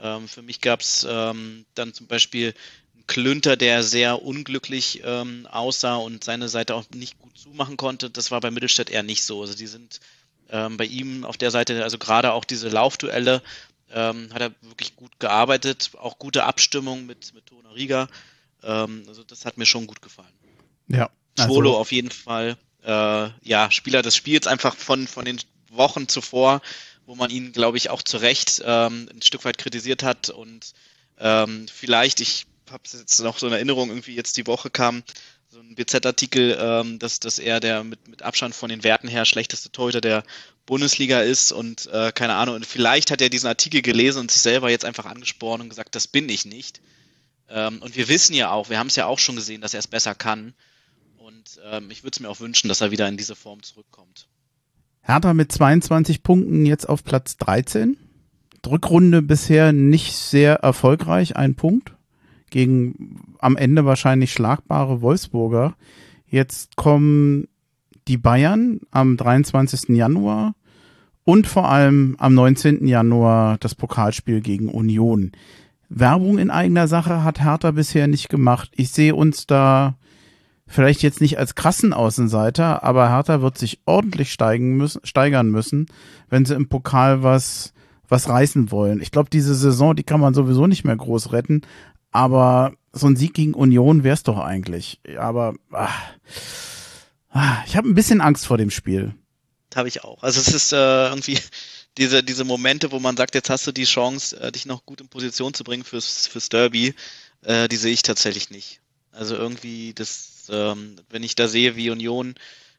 Ähm, 0.00 0.28
für 0.28 0.42
mich 0.42 0.60
gab 0.60 0.80
es 0.80 1.06
ähm, 1.08 1.64
dann 1.74 1.94
zum 1.94 2.06
Beispiel 2.06 2.54
einen 2.94 3.06
Klünter, 3.06 3.56
der 3.56 3.82
sehr 3.82 4.22
unglücklich 4.22 5.02
ähm, 5.04 5.46
aussah 5.50 5.96
und 5.96 6.22
seine 6.22 6.48
Seite 6.48 6.74
auch 6.74 6.84
nicht 6.94 7.18
gut 7.18 7.36
zumachen 7.36 7.76
konnte. 7.76 8.08
Das 8.10 8.30
war 8.30 8.40
bei 8.40 8.50
Mittelstädt 8.50 8.90
eher 8.90 9.02
nicht 9.02 9.24
so. 9.24 9.40
Also 9.40 9.54
die 9.54 9.66
sind 9.66 10.00
ähm, 10.50 10.76
bei 10.76 10.84
ihm 10.84 11.24
auf 11.24 11.36
der 11.36 11.50
Seite, 11.50 11.82
also 11.82 11.98
gerade 11.98 12.32
auch 12.32 12.44
diese 12.44 12.68
Laufduelle, 12.68 13.42
ähm, 13.92 14.30
hat 14.32 14.40
er 14.40 14.52
wirklich 14.62 14.96
gut 14.96 15.18
gearbeitet, 15.18 15.90
auch 15.98 16.18
gute 16.18 16.44
Abstimmung 16.44 17.06
mit, 17.06 17.34
mit 17.34 17.46
Tona 17.46 17.70
Riga. 17.70 18.08
Ähm, 18.62 19.04
also 19.08 19.22
das 19.22 19.44
hat 19.44 19.58
mir 19.58 19.66
schon 19.66 19.86
gut 19.86 20.02
gefallen. 20.02 20.32
Ja. 20.88 21.10
Also 21.38 21.52
Schwolo 21.52 21.76
auf 21.76 21.92
jeden 21.92 22.10
Fall, 22.10 22.56
äh, 22.82 23.28
ja, 23.42 23.70
Spieler 23.70 24.02
des 24.02 24.16
Spiels 24.16 24.46
einfach 24.46 24.74
von, 24.74 25.06
von 25.06 25.24
den 25.24 25.38
Wochen 25.70 26.08
zuvor, 26.08 26.62
wo 27.04 27.14
man 27.14 27.30
ihn, 27.30 27.52
glaube 27.52 27.76
ich, 27.76 27.90
auch 27.90 28.02
zu 28.02 28.16
Recht 28.16 28.62
ähm, 28.64 29.08
ein 29.12 29.22
Stück 29.22 29.44
weit 29.44 29.58
kritisiert 29.58 30.02
hat 30.02 30.30
und 30.30 30.72
ähm, 31.18 31.66
vielleicht, 31.72 32.20
ich 32.20 32.46
habe 32.70 32.82
es 32.84 32.92
jetzt 32.92 33.20
noch 33.20 33.38
so 33.38 33.46
in 33.46 33.52
Erinnerung, 33.52 33.88
irgendwie 33.88 34.14
jetzt 34.14 34.36
die 34.36 34.46
Woche 34.46 34.70
kam, 34.70 35.02
so 35.56 35.62
ein 35.62 35.74
BZ-Artikel, 35.74 36.56
ähm, 36.60 36.98
dass, 36.98 37.18
dass 37.18 37.38
er 37.38 37.60
der 37.60 37.82
mit, 37.82 38.08
mit 38.08 38.22
Abstand 38.22 38.54
von 38.54 38.68
den 38.68 38.84
Werten 38.84 39.08
her 39.08 39.24
schlechteste 39.24 39.72
Torhüter 39.72 40.02
der 40.02 40.22
Bundesliga 40.66 41.20
ist 41.20 41.50
und 41.50 41.86
äh, 41.86 42.12
keine 42.12 42.34
Ahnung, 42.34 42.56
und 42.56 42.66
vielleicht 42.66 43.10
hat 43.10 43.22
er 43.22 43.30
diesen 43.30 43.46
Artikel 43.46 43.80
gelesen 43.80 44.20
und 44.20 44.30
sich 44.30 44.42
selber 44.42 44.68
jetzt 44.70 44.84
einfach 44.84 45.06
angesprochen 45.06 45.62
und 45.62 45.68
gesagt, 45.70 45.94
das 45.94 46.08
bin 46.08 46.28
ich 46.28 46.44
nicht. 46.44 46.82
Ähm, 47.48 47.80
und 47.80 47.96
wir 47.96 48.08
wissen 48.08 48.34
ja 48.34 48.50
auch, 48.50 48.68
wir 48.68 48.78
haben 48.78 48.88
es 48.88 48.96
ja 48.96 49.06
auch 49.06 49.18
schon 49.18 49.36
gesehen, 49.36 49.62
dass 49.62 49.72
er 49.72 49.80
es 49.80 49.86
besser 49.86 50.14
kann. 50.14 50.52
Und 51.16 51.58
ähm, 51.70 51.90
ich 51.90 52.02
würde 52.02 52.16
es 52.16 52.20
mir 52.20 52.28
auch 52.28 52.40
wünschen, 52.40 52.68
dass 52.68 52.82
er 52.82 52.90
wieder 52.90 53.08
in 53.08 53.16
diese 53.16 53.34
Form 53.34 53.62
zurückkommt. 53.62 54.28
Hertha 55.00 55.32
mit 55.32 55.52
22 55.52 56.22
Punkten 56.22 56.66
jetzt 56.66 56.86
auf 56.86 57.02
Platz 57.02 57.38
13. 57.38 57.96
Rückrunde 58.66 59.22
bisher 59.22 59.72
nicht 59.72 60.12
sehr 60.12 60.56
erfolgreich, 60.56 61.36
ein 61.36 61.54
Punkt 61.54 61.95
gegen 62.50 63.34
am 63.38 63.56
Ende 63.56 63.84
wahrscheinlich 63.84 64.32
schlagbare 64.32 65.00
Wolfsburger. 65.00 65.74
Jetzt 66.28 66.76
kommen 66.76 67.48
die 68.08 68.18
Bayern 68.18 68.80
am 68.90 69.16
23. 69.16 69.96
Januar 69.96 70.54
und 71.24 71.46
vor 71.46 71.68
allem 71.68 72.16
am 72.18 72.34
19. 72.34 72.86
Januar 72.86 73.58
das 73.58 73.74
Pokalspiel 73.74 74.40
gegen 74.40 74.68
Union. 74.68 75.32
Werbung 75.88 76.38
in 76.38 76.50
eigener 76.50 76.88
Sache 76.88 77.24
hat 77.24 77.42
Hertha 77.42 77.70
bisher 77.72 78.06
nicht 78.06 78.28
gemacht. 78.28 78.70
Ich 78.74 78.90
sehe 78.90 79.14
uns 79.14 79.46
da 79.46 79.96
vielleicht 80.66 81.02
jetzt 81.02 81.20
nicht 81.20 81.38
als 81.38 81.54
krassen 81.54 81.92
Außenseiter, 81.92 82.82
aber 82.82 83.08
Hertha 83.08 83.40
wird 83.40 83.56
sich 83.58 83.80
ordentlich 83.86 84.32
steigen 84.32 84.76
müssen, 84.76 85.00
steigern 85.04 85.50
müssen, 85.50 85.86
wenn 86.28 86.44
sie 86.44 86.54
im 86.54 86.68
Pokal 86.68 87.22
was 87.22 87.72
was 88.08 88.28
reißen 88.28 88.70
wollen. 88.70 89.00
Ich 89.00 89.10
glaube, 89.10 89.30
diese 89.30 89.54
Saison, 89.54 89.96
die 89.96 90.04
kann 90.04 90.20
man 90.20 90.34
sowieso 90.34 90.66
nicht 90.66 90.84
mehr 90.84 90.96
groß 90.96 91.32
retten, 91.32 91.62
aber 92.16 92.72
so 92.92 93.06
ein 93.06 93.16
Sieg 93.16 93.34
gegen 93.34 93.52
Union 93.52 94.02
wäre 94.02 94.14
es 94.14 94.22
doch 94.22 94.38
eigentlich. 94.38 95.00
Aber 95.18 95.54
ach, 95.70 96.14
ach, 97.28 97.66
ich 97.66 97.76
habe 97.76 97.88
ein 97.88 97.94
bisschen 97.94 98.22
Angst 98.22 98.46
vor 98.46 98.56
dem 98.56 98.70
Spiel. 98.70 99.14
Habe 99.74 99.88
ich 99.88 100.02
auch. 100.02 100.22
Also 100.22 100.40
es 100.40 100.48
ist 100.48 100.72
äh, 100.72 101.08
irgendwie 101.08 101.38
diese, 101.98 102.22
diese 102.22 102.44
Momente, 102.44 102.90
wo 102.90 103.00
man 103.00 103.18
sagt, 103.18 103.34
jetzt 103.34 103.50
hast 103.50 103.66
du 103.66 103.72
die 103.72 103.84
Chance, 103.84 104.40
äh, 104.40 104.50
dich 104.50 104.64
noch 104.64 104.86
gut 104.86 105.02
in 105.02 105.08
Position 105.08 105.52
zu 105.52 105.62
bringen 105.62 105.84
fürs, 105.84 106.26
fürs 106.26 106.48
Derby, 106.48 106.94
äh, 107.42 107.68
die 107.68 107.76
sehe 107.76 107.92
ich 107.92 108.02
tatsächlich 108.02 108.48
nicht. 108.48 108.80
Also 109.12 109.36
irgendwie, 109.36 109.92
das, 109.92 110.46
ähm, 110.48 110.96
wenn 111.10 111.22
ich 111.22 111.34
da 111.34 111.48
sehe, 111.48 111.76
wie 111.76 111.90
Union 111.90 112.34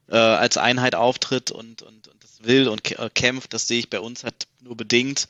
äh, 0.10 0.18
als 0.18 0.58
Einheit 0.58 0.96
auftritt 0.96 1.52
und, 1.52 1.84
und, 1.84 2.08
und 2.08 2.24
das 2.24 2.44
will 2.44 2.68
und 2.70 2.90
äh, 2.98 3.10
kämpft, 3.14 3.54
das 3.54 3.68
sehe 3.68 3.80
ich 3.80 3.92
bei 3.92 4.00
uns 4.00 4.24
halt 4.24 4.48
nur 4.62 4.76
bedingt. 4.76 5.28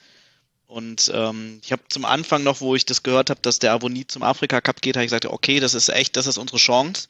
Und 0.68 1.10
ähm, 1.14 1.60
ich 1.64 1.72
habe 1.72 1.82
zum 1.90 2.04
Anfang 2.04 2.44
noch, 2.44 2.60
wo 2.60 2.76
ich 2.76 2.86
das 2.86 3.02
gehört 3.02 3.30
habe, 3.30 3.40
dass 3.42 3.60
der 3.60 3.72
Abonnie 3.72 4.06
zum 4.06 4.22
Afrika 4.22 4.60
Cup 4.60 4.82
geht, 4.82 4.98
habe 4.98 5.06
ich 5.06 5.10
gesagt, 5.10 5.26
okay, 5.26 5.62
das 5.62 5.74
ist 5.74 5.90
echt, 5.90 6.18
das 6.18 6.28
ist 6.28 6.38
unsere 6.38 6.58
Chance. 6.58 7.08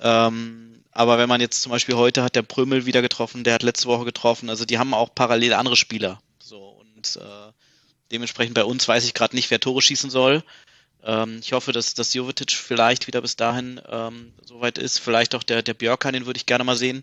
Ähm, 0.00 0.84
aber 0.92 1.18
wenn 1.18 1.28
man 1.28 1.40
jetzt 1.40 1.62
zum 1.62 1.72
Beispiel 1.72 1.96
heute 1.96 2.22
hat 2.22 2.36
der 2.36 2.42
Prömel 2.42 2.84
wieder 2.84 3.00
getroffen, 3.00 3.42
der 3.42 3.54
hat 3.54 3.62
letzte 3.62 3.88
Woche 3.88 4.04
getroffen, 4.04 4.50
also 4.50 4.64
die 4.64 4.78
haben 4.78 4.92
auch 4.92 5.14
parallel 5.14 5.54
andere 5.54 5.76
Spieler. 5.76 6.20
So 6.38 6.60
und 6.60 7.16
äh, 7.16 7.52
dementsprechend 8.12 8.54
bei 8.54 8.64
uns 8.64 8.86
weiß 8.86 9.04
ich 9.06 9.14
gerade 9.14 9.34
nicht, 9.34 9.50
wer 9.50 9.60
Tore 9.60 9.80
schießen 9.80 10.10
soll. 10.10 10.44
Ähm, 11.02 11.38
ich 11.40 11.52
hoffe, 11.52 11.72
dass, 11.72 11.94
dass 11.94 12.12
Jovetic 12.12 12.52
vielleicht 12.52 13.06
wieder 13.06 13.22
bis 13.22 13.36
dahin 13.36 13.80
ähm, 13.88 14.32
soweit 14.44 14.78
ist. 14.78 14.98
Vielleicht 14.98 15.34
auch 15.34 15.42
der, 15.42 15.62
der 15.62 15.74
Björkan, 15.74 16.12
den 16.12 16.26
würde 16.26 16.38
ich 16.38 16.46
gerne 16.46 16.64
mal 16.64 16.76
sehen. 16.76 17.02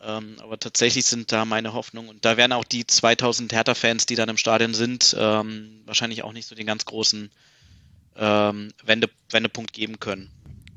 Ähm, 0.00 0.36
aber 0.40 0.58
tatsächlich 0.58 1.06
sind 1.06 1.32
da 1.32 1.44
meine 1.44 1.72
Hoffnungen. 1.72 2.08
Und 2.08 2.24
da 2.24 2.36
werden 2.36 2.52
auch 2.52 2.64
die 2.64 2.86
2000 2.86 3.52
Hertha-Fans, 3.52 4.06
die 4.06 4.14
dann 4.14 4.28
im 4.28 4.36
Stadion 4.36 4.74
sind, 4.74 5.16
ähm, 5.18 5.82
wahrscheinlich 5.86 6.22
auch 6.22 6.32
nicht 6.32 6.46
so 6.46 6.54
den 6.54 6.66
ganz 6.66 6.84
großen 6.84 7.30
ähm, 8.16 8.72
Wende, 8.84 9.10
Wendepunkt 9.30 9.72
geben 9.72 9.98
können. 9.98 10.30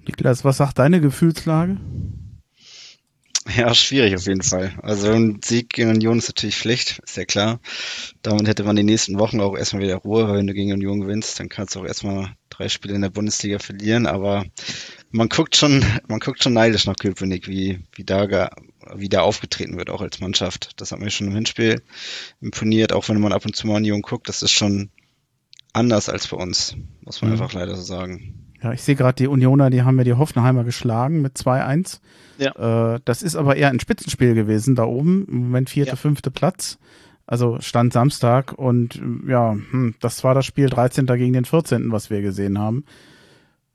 Niklas, 0.06 0.43
was 0.43 0.57
sagt 0.57 0.80
deine 0.80 1.02
Gefühlslage? 1.02 1.77
Ja, 3.56 3.73
schwierig 3.73 4.15
auf 4.15 4.27
jeden 4.27 4.43
Fall. 4.43 4.73
Also 4.81 5.11
ein 5.11 5.39
Sieg 5.43 5.69
gegen 5.69 5.89
Union 5.89 6.19
ist 6.19 6.30
natürlich 6.30 6.57
Pflicht, 6.57 6.99
ist 6.99 7.18
ja 7.18 7.26
klar. 7.26 7.60
Damit 8.22 8.48
hätte 8.48 8.64
man 8.64 8.76
die 8.76 8.84
nächsten 8.84 9.18
Wochen 9.19 9.41
auch 9.41 9.57
erstmal 9.57 9.84
wieder 9.84 9.95
Ruhe, 9.95 10.27
weil 10.27 10.38
wenn 10.38 10.48
du 10.48 10.53
gegen 10.53 10.73
Union 10.73 11.02
gewinnst, 11.02 11.39
dann 11.39 11.49
kannst 11.49 11.76
du 11.76 11.80
auch 11.80 11.85
erstmal 11.85 12.35
drei 12.52 12.69
Spiele 12.69 12.95
in 12.95 13.02
der 13.02 13.10
Bundesliga 13.10 13.60
verlieren. 13.60 14.06
Aber 14.06 14.45
man 15.10 15.30
guckt 15.30 15.56
schon, 15.56 15.84
man 16.07 16.19
guckt 16.19 16.44
schon 16.44 16.53
neidisch 16.53 16.86
nach 16.86 16.95
Köpenick, 16.95 17.48
wie, 17.48 17.80
wie 17.95 18.03
da, 18.03 18.49
wie 18.95 19.10
da 19.10 19.22
aufgetreten 19.22 19.78
wird, 19.78 19.90
auch 19.90 20.02
als 20.02 20.19
Mannschaft. 20.19 20.72
Das 20.78 20.91
hat 20.91 20.99
mir 20.99 21.10
schon 21.10 21.28
im 21.28 21.36
Hinspiel 21.36 21.82
imponiert, 22.41 22.94
auch 22.94 23.10
wenn 23.10 23.19
man 23.19 23.34
ab 23.34 23.45
und 23.45 23.56
zu 23.56 23.68
mal 23.68 23.78
Union 23.78 24.02
guckt, 24.02 24.30
das 24.30 24.44
ist 24.44 24.52
schon 24.52 24.90
anders 25.73 26.10
als 26.10 26.28
bei 26.28 26.38
uns, 26.38 26.76
muss 27.02 27.22
man 27.22 27.32
mhm. 27.32 27.41
einfach 27.41 27.53
leider 27.53 27.76
so 27.76 27.82
sagen. 27.82 28.52
Ja, 28.61 28.73
ich 28.73 28.82
sehe 28.84 28.95
gerade 28.95 29.15
die 29.15 29.28
Unioner, 29.28 29.69
die 29.69 29.82
haben 29.82 29.98
ja 29.98 30.03
die 30.03 30.14
Hoffenheimer 30.14 30.64
geschlagen 30.64 31.22
mit 31.22 31.36
2-1. 31.38 31.99
Ja. 32.38 32.95
Äh, 32.95 32.99
das 33.06 33.23
ist 33.23 33.36
aber 33.36 33.56
eher 33.56 33.69
ein 33.69 33.80
Spitzenspiel 33.80 34.36
gewesen 34.36 34.76
da 34.76 34.84
oben. 34.84 35.26
Im 35.28 35.38
Moment 35.44 35.69
vierte, 35.69 35.91
ja. 35.91 35.95
fünfte 35.95 36.30
Platz. 36.30 36.78
Also 37.32 37.62
stand 37.62 37.94
Samstag 37.94 38.52
und 38.52 39.02
ja, 39.26 39.53
hm, 39.53 39.95
das 40.02 40.22
war 40.26 40.36
das 40.36 40.45
Spiel 40.45 40.68
13. 40.68 41.06
gegen 41.06 41.32
den 41.32 41.45
14., 41.45 41.90
was 41.90 42.10
wir 42.10 42.22
gesehen 42.22 42.60
haben. 42.60 42.84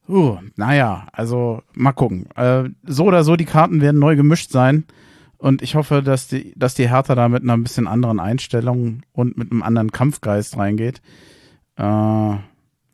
Uh, 0.06 0.36
naja, 0.56 1.06
also 1.10 1.62
mal 1.72 1.92
gucken. 1.92 2.28
Äh, 2.36 2.64
so 2.84 3.04
oder 3.04 3.24
so, 3.24 3.34
die 3.34 3.46
Karten 3.46 3.80
werden 3.80 3.98
neu 3.98 4.14
gemischt 4.14 4.50
sein. 4.50 4.84
Und 5.38 5.62
ich 5.62 5.74
hoffe, 5.74 6.02
dass 6.02 6.28
die, 6.28 6.52
dass 6.54 6.74
die 6.74 6.90
Hertha 6.90 7.14
da 7.14 7.30
mit 7.30 7.44
einer 7.44 7.54
ein 7.54 7.62
bisschen 7.62 7.88
anderen 7.88 8.20
Einstellung 8.20 9.04
und 9.12 9.38
mit 9.38 9.50
einem 9.50 9.62
anderen 9.62 9.90
Kampfgeist 9.90 10.58
reingeht. 10.58 11.00
Äh, 11.78 11.82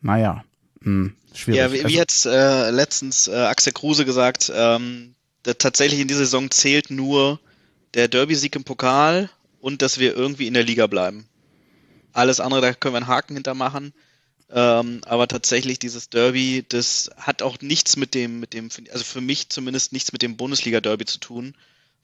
naja, 0.01 0.44
hm, 0.80 1.14
schwierig. 1.34 1.59
Ja, 1.59 1.72
wie, 1.72 1.78
wie 1.78 1.84
also, 1.86 1.97
jetzt 1.97 2.26
äh, 2.26 2.70
letztens 2.70 3.26
äh, 3.26 3.34
Axel 3.34 3.72
Kruse 3.72 4.05
gesagt, 4.05 4.52
ähm, 4.55 5.16
tatsächlich 5.43 5.98
in 5.98 6.06
dieser 6.06 6.20
Saison 6.20 6.52
zählt 6.52 6.93
nur 6.93 7.40
der 7.94 8.06
Derby-Sieg 8.06 8.55
im 8.55 8.62
Pokal 8.62 9.28
und 9.62 9.80
dass 9.80 9.98
wir 9.98 10.14
irgendwie 10.14 10.48
in 10.48 10.55
der 10.55 10.64
Liga 10.64 10.86
bleiben. 10.89 11.24
Alles 12.12 12.40
andere, 12.40 12.60
da 12.60 12.74
können 12.74 12.94
wir 12.94 12.98
einen 12.98 13.06
Haken 13.06 13.34
hintermachen. 13.34 13.94
Ähm, 14.51 15.01
aber 15.06 15.28
tatsächlich 15.28 15.78
dieses 15.78 16.10
Derby, 16.10 16.64
das 16.68 17.10
hat 17.16 17.40
auch 17.40 17.59
nichts 17.62 17.97
mit 17.97 18.14
dem, 18.14 18.40
mit 18.40 18.52
dem, 18.52 18.68
also 18.93 19.05
für 19.05 19.22
mich 19.22 19.48
zumindest 19.48 19.93
nichts 19.93 20.12
mit 20.12 20.20
dem 20.20 20.36
Bundesliga-Derby 20.36 21.06
zu 21.06 21.18
tun, 21.18 21.55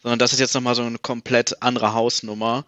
sondern 0.03 0.19
das 0.19 0.33
ist 0.33 0.39
jetzt 0.39 0.55
nochmal 0.55 0.77
so 0.77 0.83
eine 0.83 0.99
komplett 0.99 1.61
andere 1.61 1.93
Hausnummer. 1.93 2.65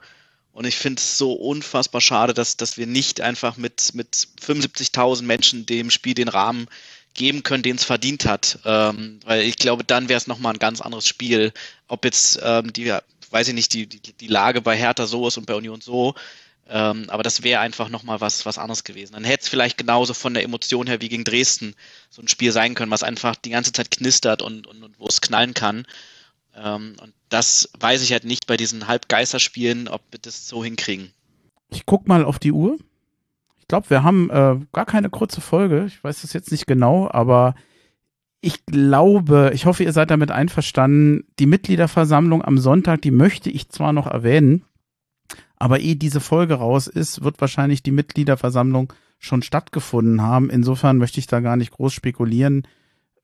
Und 0.52 0.66
ich 0.66 0.76
finde 0.76 1.00
es 1.00 1.16
so 1.16 1.32
unfassbar 1.32 2.00
schade, 2.00 2.34
dass, 2.34 2.56
dass 2.56 2.76
wir 2.76 2.88
nicht 2.88 3.20
einfach 3.20 3.56
mit, 3.56 3.94
mit 3.94 4.28
75.000 4.44 5.22
Menschen 5.22 5.64
dem 5.64 5.90
Spiel 5.90 6.14
den 6.14 6.28
Rahmen 6.28 6.66
geben 7.14 7.44
können, 7.44 7.62
den 7.62 7.76
es 7.76 7.84
verdient 7.84 8.26
hat. 8.26 8.58
Ähm, 8.64 9.20
weil 9.24 9.42
ich 9.42 9.56
glaube, 9.56 9.84
dann 9.84 10.08
wäre 10.08 10.18
es 10.18 10.26
nochmal 10.26 10.54
ein 10.54 10.58
ganz 10.58 10.80
anderes 10.80 11.06
Spiel. 11.06 11.52
Ob 11.86 12.04
jetzt 12.04 12.40
ähm, 12.42 12.72
die, 12.72 12.92
weiß 13.30 13.48
ich 13.48 13.54
nicht, 13.54 13.72
die, 13.72 13.86
die, 13.86 14.00
die 14.00 14.26
Lage 14.26 14.60
bei 14.60 14.76
Hertha 14.76 15.06
so 15.06 15.26
ist 15.26 15.38
und 15.38 15.46
bei 15.46 15.54
Union 15.54 15.80
so. 15.80 16.14
Ähm, 16.68 17.06
aber 17.08 17.24
das 17.24 17.42
wäre 17.42 17.60
einfach 17.60 17.88
nochmal 17.88 18.20
was, 18.20 18.46
was 18.46 18.58
anderes 18.58 18.84
gewesen. 18.84 19.14
Dann 19.14 19.24
hätte 19.24 19.42
es 19.42 19.48
vielleicht 19.48 19.76
genauso 19.76 20.14
von 20.14 20.34
der 20.34 20.44
Emotion 20.44 20.86
her 20.86 21.00
wie 21.00 21.08
gegen 21.08 21.24
Dresden 21.24 21.74
so 22.10 22.22
ein 22.22 22.28
Spiel 22.28 22.52
sein 22.52 22.74
können, 22.74 22.92
was 22.92 23.02
einfach 23.02 23.34
die 23.34 23.50
ganze 23.50 23.72
Zeit 23.72 23.90
knistert 23.90 24.40
und, 24.40 24.68
und, 24.68 24.82
und 24.82 25.00
wo 25.00 25.06
es 25.06 25.20
knallen 25.20 25.52
kann. 25.52 25.84
Ähm, 26.56 26.94
und 27.02 27.12
das 27.28 27.70
weiß 27.80 28.02
ich 28.02 28.12
halt 28.12 28.24
nicht 28.24 28.46
bei 28.46 28.56
diesen 28.56 28.86
Halbgeisterspielen, 28.86 29.88
ob 29.88 30.02
wir 30.12 30.20
das 30.20 30.46
so 30.46 30.62
hinkriegen. 30.62 31.12
Ich 31.70 31.86
guck 31.86 32.06
mal 32.06 32.24
auf 32.24 32.38
die 32.38 32.52
Uhr. 32.52 32.78
Ich 33.58 33.66
glaube, 33.68 33.90
wir 33.90 34.04
haben 34.04 34.30
äh, 34.30 34.56
gar 34.72 34.86
keine 34.86 35.10
kurze 35.10 35.40
Folge. 35.40 35.86
Ich 35.86 36.02
weiß 36.02 36.22
das 36.22 36.32
jetzt 36.32 36.52
nicht 36.52 36.66
genau, 36.66 37.08
aber 37.10 37.54
ich 38.40 38.64
glaube, 38.66 39.50
ich 39.54 39.66
hoffe, 39.66 39.84
ihr 39.84 39.92
seid 39.92 40.10
damit 40.10 40.30
einverstanden. 40.30 41.24
Die 41.38 41.46
Mitgliederversammlung 41.46 42.42
am 42.42 42.58
Sonntag, 42.58 43.02
die 43.02 43.10
möchte 43.10 43.50
ich 43.50 43.68
zwar 43.68 43.92
noch 43.92 44.06
erwähnen, 44.06 44.64
aber 45.56 45.80
ehe 45.80 45.96
diese 45.96 46.20
Folge 46.20 46.54
raus 46.54 46.86
ist, 46.86 47.22
wird 47.22 47.40
wahrscheinlich 47.40 47.82
die 47.82 47.92
Mitgliederversammlung 47.92 48.92
schon 49.18 49.42
stattgefunden 49.42 50.22
haben. 50.22 50.48
Insofern 50.48 50.96
möchte 50.96 51.20
ich 51.20 51.26
da 51.26 51.40
gar 51.40 51.56
nicht 51.56 51.72
groß 51.72 51.92
spekulieren 51.92 52.66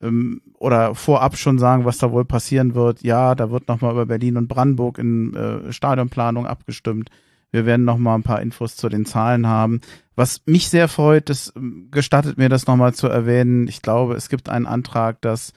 ähm, 0.03 0.43
oder 0.59 0.95
vorab 0.95 1.39
schon 1.39 1.59
sagen, 1.59 1.87
was 1.87 1.97
da 1.97 2.13
wohl 2.13 2.27
passieren 2.27 2.75
wird. 2.75 3.03
Ja, 3.03 3.35
da 3.35 3.51
wird 3.51 3.69
nochmal 3.69 3.93
über 3.93 4.05
Berlin 4.05 4.37
und 4.37 4.49
Brandenburg 4.49 4.99
in 4.99 5.35
äh, 5.35 5.73
Stadionplanung 5.73 6.47
abgestimmt. 6.47 7.11
Wir 7.51 7.65
werden 7.65 7.87
nochmal 7.87 8.19
ein 8.19 8.23
paar 8.23 8.43
Infos 8.43 8.77
zu 8.77 8.91
den 8.91 9.07
Zahlen 9.07 9.47
haben. 9.47 9.81
Was 10.17 10.41
mich 10.47 10.69
sehr 10.71 10.89
freut, 10.89 11.29
das 11.29 11.53
ähm, 11.57 11.89
gestattet 11.91 12.39
mir 12.39 12.49
das 12.49 12.67
nochmal 12.67 12.95
zu 12.95 13.07
erwähnen. 13.07 13.69
Ich 13.69 13.83
glaube, 13.83 14.15
es 14.15 14.29
gibt 14.29 14.49
einen 14.49 14.67
Antrag, 14.67 15.21
dass 15.21 15.53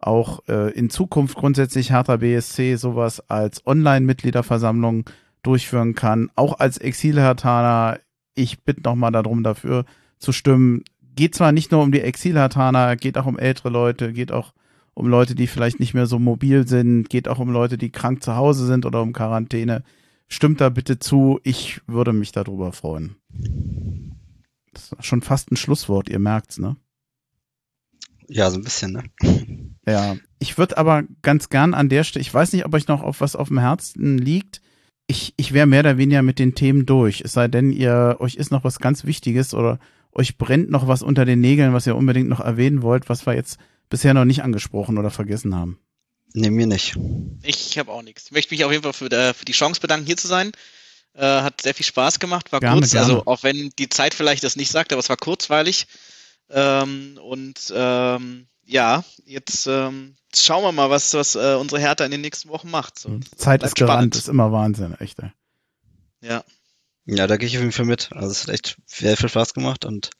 auch 0.00 0.40
äh, 0.48 0.72
in 0.72 0.90
Zukunft 0.90 1.36
grundsätzlich 1.36 1.90
Hertha 1.90 2.16
BSC 2.16 2.76
sowas 2.76 3.22
als 3.30 3.66
Online-Mitgliederversammlung 3.66 5.04
durchführen 5.42 5.94
kann. 5.94 6.30
Auch 6.34 6.58
als 6.58 6.78
Exil-Hertaner, 6.78 8.00
ich 8.34 8.62
bitte 8.64 8.82
nochmal 8.82 9.12
darum, 9.12 9.42
dafür 9.42 9.84
zu 10.18 10.32
stimmen, 10.32 10.82
geht 11.14 11.34
zwar 11.34 11.52
nicht 11.52 11.70
nur 11.70 11.82
um 11.82 11.92
die 11.92 12.00
Exilhartaner, 12.00 12.96
geht 12.96 13.16
auch 13.16 13.26
um 13.26 13.38
ältere 13.38 13.70
Leute, 13.70 14.12
geht 14.12 14.32
auch 14.32 14.52
um 14.94 15.06
Leute, 15.06 15.34
die 15.34 15.46
vielleicht 15.46 15.80
nicht 15.80 15.94
mehr 15.94 16.06
so 16.06 16.18
mobil 16.18 16.66
sind, 16.66 17.08
geht 17.08 17.28
auch 17.28 17.38
um 17.38 17.50
Leute, 17.50 17.78
die 17.78 17.90
krank 17.90 18.22
zu 18.22 18.36
Hause 18.36 18.66
sind 18.66 18.86
oder 18.86 19.02
um 19.02 19.12
Quarantäne. 19.12 19.82
Stimmt 20.28 20.60
da 20.60 20.68
bitte 20.68 20.98
zu, 20.98 21.40
ich 21.42 21.80
würde 21.86 22.12
mich 22.12 22.32
darüber 22.32 22.72
freuen. 22.72 23.16
Das 24.72 24.92
ist 24.92 25.04
schon 25.04 25.22
fast 25.22 25.50
ein 25.50 25.56
Schlusswort, 25.56 26.08
ihr 26.08 26.18
merkt's, 26.18 26.58
ne? 26.58 26.76
Ja, 28.28 28.50
so 28.50 28.58
ein 28.58 28.64
bisschen, 28.64 28.92
ne? 28.92 29.02
Ja, 29.86 30.16
ich 30.38 30.56
würde 30.56 30.78
aber 30.78 31.04
ganz 31.22 31.48
gern 31.48 31.74
an 31.74 31.88
der 31.88 32.04
Stelle, 32.04 32.22
ich 32.22 32.32
weiß 32.32 32.52
nicht, 32.52 32.64
ob 32.64 32.74
euch 32.74 32.86
noch 32.86 33.02
auf 33.02 33.20
was 33.20 33.34
auf 33.34 33.48
dem 33.48 33.58
Herzen 33.58 34.18
liegt. 34.18 34.60
Ich, 35.08 35.34
ich 35.36 35.52
wäre 35.52 35.66
mehr 35.66 35.80
oder 35.80 35.98
weniger 35.98 36.22
mit 36.22 36.38
den 36.38 36.54
Themen 36.54 36.86
durch. 36.86 37.22
Es 37.22 37.32
sei 37.32 37.48
denn, 37.48 37.72
ihr, 37.72 38.16
euch 38.20 38.36
ist 38.36 38.52
noch 38.52 38.62
was 38.62 38.78
ganz 38.78 39.04
Wichtiges 39.04 39.54
oder 39.54 39.80
euch 40.12 40.38
brennt 40.38 40.70
noch 40.70 40.86
was 40.86 41.02
unter 41.02 41.24
den 41.24 41.40
Nägeln, 41.40 41.72
was 41.72 41.86
ihr 41.86 41.96
unbedingt 41.96 42.28
noch 42.28 42.40
erwähnen 42.40 42.82
wollt, 42.82 43.08
was 43.08 43.26
wir 43.26 43.34
jetzt 43.34 43.58
bisher 43.88 44.14
noch 44.14 44.24
nicht 44.24 44.42
angesprochen 44.42 44.98
oder 44.98 45.10
vergessen 45.10 45.54
haben? 45.54 45.80
Nee, 46.32 46.50
mir 46.50 46.66
nicht. 46.66 46.96
Ich 47.42 47.76
habe 47.78 47.90
auch 47.90 48.02
nichts. 48.02 48.26
Ich 48.26 48.32
möchte 48.32 48.54
mich 48.54 48.64
auf 48.64 48.70
jeden 48.70 48.84
Fall 48.84 48.92
für, 48.92 49.10
äh, 49.10 49.34
für 49.34 49.44
die 49.44 49.52
Chance 49.52 49.80
bedanken, 49.80 50.06
hier 50.06 50.16
zu 50.16 50.28
sein. 50.28 50.52
Äh, 51.14 51.42
hat 51.42 51.60
sehr 51.60 51.74
viel 51.74 51.86
Spaß 51.86 52.20
gemacht, 52.20 52.52
war 52.52 52.60
gerne, 52.60 52.80
kurz, 52.80 52.92
gerne. 52.92 53.06
also 53.06 53.26
auch 53.26 53.42
wenn 53.42 53.70
die 53.78 53.88
Zeit 53.88 54.14
vielleicht 54.14 54.44
das 54.44 54.56
nicht 54.56 54.70
sagt, 54.70 54.92
aber 54.92 55.00
es 55.00 55.08
war 55.08 55.16
kurzweilig. 55.16 55.86
Ähm, 56.48 57.18
und 57.22 57.72
ähm, 57.74 58.46
ja, 58.64 59.04
jetzt 59.24 59.66
ähm, 59.66 60.14
schauen 60.34 60.62
wir 60.62 60.72
mal, 60.72 60.90
was, 60.90 61.12
was 61.14 61.34
äh, 61.34 61.56
unsere 61.60 61.80
Hertha 61.80 62.04
in 62.04 62.12
den 62.12 62.20
nächsten 62.20 62.48
Wochen 62.48 62.70
macht. 62.70 62.98
So, 62.98 63.18
Zeit 63.36 63.62
ist 63.62 63.74
gerannt, 63.74 64.14
ist 64.14 64.28
immer 64.28 64.52
Wahnsinn, 64.52 64.94
echt. 65.00 65.18
Ja. 66.20 66.44
Ja, 67.06 67.26
da 67.26 67.36
gehe 67.36 67.48
ich 67.48 67.56
auf 67.56 67.62
jeden 67.62 67.72
Fall 67.72 67.86
mit. 67.86 68.10
Also 68.12 68.30
es 68.30 68.44
hat 68.44 68.54
echt 68.54 68.76
sehr 68.86 69.16
viel 69.16 69.28
Spaß 69.28 69.54
gemacht 69.54 69.84
und 69.84 70.10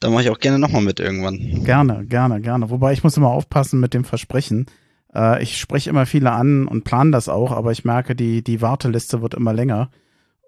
da 0.00 0.10
mache 0.10 0.22
ich 0.22 0.30
auch 0.30 0.38
gerne 0.38 0.58
nochmal 0.58 0.82
mit 0.82 1.00
irgendwann. 1.00 1.64
Gerne, 1.64 2.04
gerne, 2.06 2.40
gerne. 2.40 2.70
Wobei 2.70 2.92
ich 2.92 3.02
muss 3.02 3.16
immer 3.16 3.30
aufpassen 3.30 3.80
mit 3.80 3.94
dem 3.94 4.04
Versprechen. 4.04 4.66
Äh, 5.14 5.42
ich 5.42 5.58
spreche 5.58 5.90
immer 5.90 6.06
viele 6.06 6.32
an 6.32 6.66
und 6.66 6.84
plane 6.84 7.10
das 7.10 7.28
auch, 7.28 7.52
aber 7.52 7.72
ich 7.72 7.84
merke, 7.84 8.14
die, 8.14 8.42
die 8.42 8.60
Warteliste 8.60 9.22
wird 9.22 9.34
immer 9.34 9.52
länger. 9.52 9.90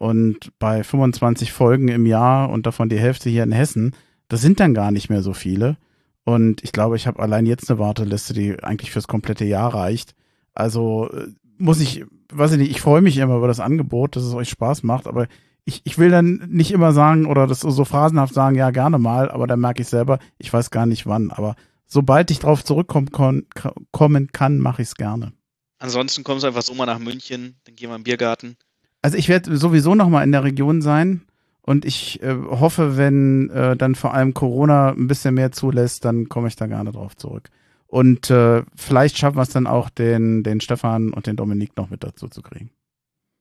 Und 0.03 0.51
bei 0.59 0.83
25 0.83 1.53
Folgen 1.53 1.87
im 1.87 2.07
Jahr 2.07 2.51
und 2.51 2.67
davon 2.67 2.89
die 2.89 2.99
Hälfte 2.99 3.31
hier 3.31 3.45
in 3.45 3.53
Hessen, 3.53 3.95
das 4.27 4.41
sind 4.41 4.59
dann 4.59 4.75
gar 4.75 4.91
nicht 4.91 5.11
mehr 5.11 5.23
so 5.23 5.33
viele. 5.33 5.77
Und 6.25 6.65
ich 6.65 6.73
glaube, 6.73 6.97
ich 6.97 7.07
habe 7.07 7.23
allein 7.23 7.47
jetzt 7.47 7.71
eine 7.71 7.79
Warteliste, 7.79 8.35
die 8.35 8.61
eigentlich 8.65 8.91
fürs 8.91 9.07
komplette 9.07 9.45
Jahr 9.45 9.73
reicht. 9.73 10.17
Also 10.55 11.09
äh, 11.13 11.29
muss 11.57 11.79
ich, 11.79 12.05
weiß 12.33 12.51
ich 12.51 12.59
nicht, 12.59 12.73
ich 12.73 12.81
freue 12.81 13.01
mich 13.01 13.17
immer 13.17 13.37
über 13.37 13.47
das 13.47 13.61
Angebot, 13.61 14.17
dass 14.17 14.25
es 14.25 14.35
euch 14.35 14.49
Spaß 14.49 14.83
macht, 14.83 15.07
aber 15.07 15.29
ich, 15.65 15.83
ich 15.85 15.99
will 15.99 16.11
dann 16.11 16.49
nicht 16.49 16.73
immer 16.73 16.93
sagen 16.93 17.27
oder 17.27 17.47
das 17.47 17.61
so 17.61 17.85
phrasenhaft 17.85 18.35
sagen, 18.35 18.57
ja, 18.57 18.73
gerne 18.73 18.99
mal, 18.99 19.31
aber 19.31 19.47
dann 19.47 19.61
merke 19.61 19.83
ich 19.83 19.89
selber, 19.89 20.19
ich 20.37 20.53
weiß 20.53 20.73
gar 20.73 20.87
nicht 20.87 21.07
wann. 21.07 21.31
Aber 21.31 21.55
sobald 21.87 22.33
ich 22.33 22.41
drauf 22.41 22.65
zurückkommen 22.65 23.13
kann, 23.13 24.59
mache 24.59 24.83
ich 24.83 24.89
es 24.89 24.97
gerne. 24.97 25.33
Ansonsten 25.79 26.25
kommst 26.25 26.43
du 26.43 26.49
einfach 26.49 26.63
so 26.63 26.75
mal 26.75 26.87
nach 26.87 26.99
München, 26.99 27.55
dann 27.63 27.77
gehen 27.77 27.89
wir 27.89 27.95
im 27.95 28.03
Biergarten. 28.03 28.57
Also 29.03 29.19
ich 29.19 29.29
werde 29.29 29.57
sowieso 29.57 29.95
noch 29.95 30.09
mal 30.09 30.23
in 30.23 30.33
der 30.33 30.45
Region 30.45 30.81
sein 30.81 31.23
und 31.61 31.85
ich 31.85 32.23
äh, 32.23 32.35
hoffe, 32.35 32.97
wenn 32.97 33.51
äh, 33.51 33.77
dann 33.77 33.95
vor 33.95 34.15
allem 34.15 34.35
Corona 34.35 34.91
ein 34.91 35.09
bisschen 35.09 35.35
mehr 35.35 35.53
zulässt, 35.53 36.05
dann 36.05 36.29
komme 36.29 36.49
ich 36.49 36.57
da 36.57 36.67
gerne 36.67 36.93
drauf 36.93 37.17
zurück. 37.17 37.51
Und 37.87 38.31
äh, 38.31 38.63
vielleicht 38.75 39.19
schaffen 39.19 39.37
wir 39.37 39.43
es 39.43 39.51
dann 39.51 39.67
auch, 39.67 39.91
den, 39.91 40.43
den 40.43 40.61
Stefan 40.61 41.13
und 41.13 41.27
den 41.27 41.37
Dominik 41.37 41.77
noch 41.77 41.91
mit 41.91 42.03
dazu 42.03 42.29
zu 42.29 42.41
kriegen. 42.41 42.71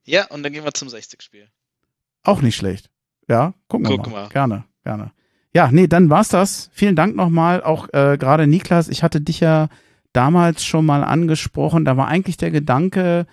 Ja, 0.04 0.28
und 0.28 0.44
dann 0.44 0.52
gehen 0.52 0.66
wir 0.66 0.74
zum 0.74 0.90
60-Spiel. 0.90 1.48
Auch 2.24 2.42
nicht 2.42 2.58
schlecht. 2.58 2.90
Ja, 3.30 3.54
gucken 3.68 3.88
wir 3.88 3.98
Gucken 3.98 4.14
mal. 4.14 4.26
wir. 4.26 4.30
Gerne, 4.30 4.66
gerne. 4.84 5.12
Ja, 5.54 5.72
nee, 5.72 5.88
dann 5.88 6.10
war's 6.10 6.30
das. 6.30 6.70
Vielen 6.74 6.96
Dank 6.96 7.16
nochmal. 7.16 7.64
Auch 7.64 7.88
äh, 7.94 8.18
gerade 8.18 8.48
Niklas, 8.48 8.90
ich 8.90 9.04
hatte 9.04 9.22
dich 9.22 9.40
ja 9.40 9.70
damals 10.14 10.66
schon 10.66 10.86
mal 10.86 11.04
angesprochen. 11.04 11.86
Da 11.86 11.98
war 11.98 12.08
eigentlich 12.08 12.38
der 12.38 12.52
Gedanke, 12.52 13.28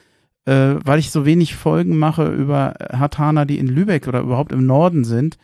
äh, 0.48 0.80
weil 0.82 0.98
ich 0.98 1.10
so 1.10 1.26
wenig 1.26 1.54
Folgen 1.54 1.98
mache 1.98 2.26
über 2.26 2.74
Hartaner, 2.90 3.44
die 3.44 3.58
in 3.58 3.66
Lübeck 3.66 4.08
oder 4.08 4.20
überhaupt 4.20 4.50
im 4.50 4.64
Norden 4.64 5.04
sind, 5.04 5.36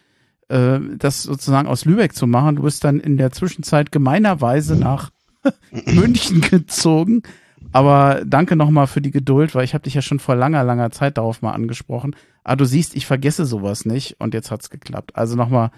äh, 0.48 0.78
das 0.97 1.24
sozusagen 1.24 1.68
aus 1.68 1.85
Lübeck 1.85 2.14
zu 2.14 2.26
machen. 2.26 2.56
Du 2.56 2.62
bist 2.62 2.85
dann 2.85 3.01
in 3.01 3.18
der 3.18 3.31
Zwischenzeit 3.31 3.93
gemeinerweise 3.93 4.76
nach 4.76 5.10
München 5.86 6.40
gezogen. 6.40 7.22
Aber 7.70 8.22
danke 8.24 8.56
nochmal 8.56 8.86
für 8.86 9.02
die 9.02 9.10
Geduld, 9.10 9.55
weil 9.55 9.64
ich 9.64 9.74
habe 9.74 9.85
dich 9.85 9.94
ja 9.94 10.01
schon 10.01 10.20
vor 10.20 10.36
langer, 10.36 10.64
langer 10.64 10.90
Zeit 10.90 11.18
darauf 11.18 11.43
mal 11.43 11.52
angesprochen. 11.52 12.16
Aber 12.43 12.56
du 12.56 12.64
siehst, 12.64 12.97
ich 12.97 13.05
vergesse 13.05 13.44
sowas 13.44 13.85
nicht 13.85 14.16
und 14.20 14.32
jetzt 14.32 14.51
hat's 14.51 14.70
geklappt. 14.70 15.16
Also 15.16 15.36
nochmal 15.36 15.70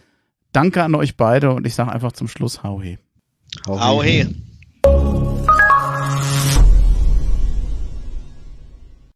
danke 0.53 0.85
an 0.85 0.94
euch 0.94 1.16
beide 1.16 1.53
und 1.53 1.66
ich 1.66 1.74
sage 1.74 1.90
einfach 1.90 2.12
zum 2.12 2.28
Schluss 2.28 2.62
Hau 2.62 2.81
he. 2.81 2.98
Hau 3.66 3.78
Au 3.78 4.03
he. 4.05 4.24
hey. 4.85 5.26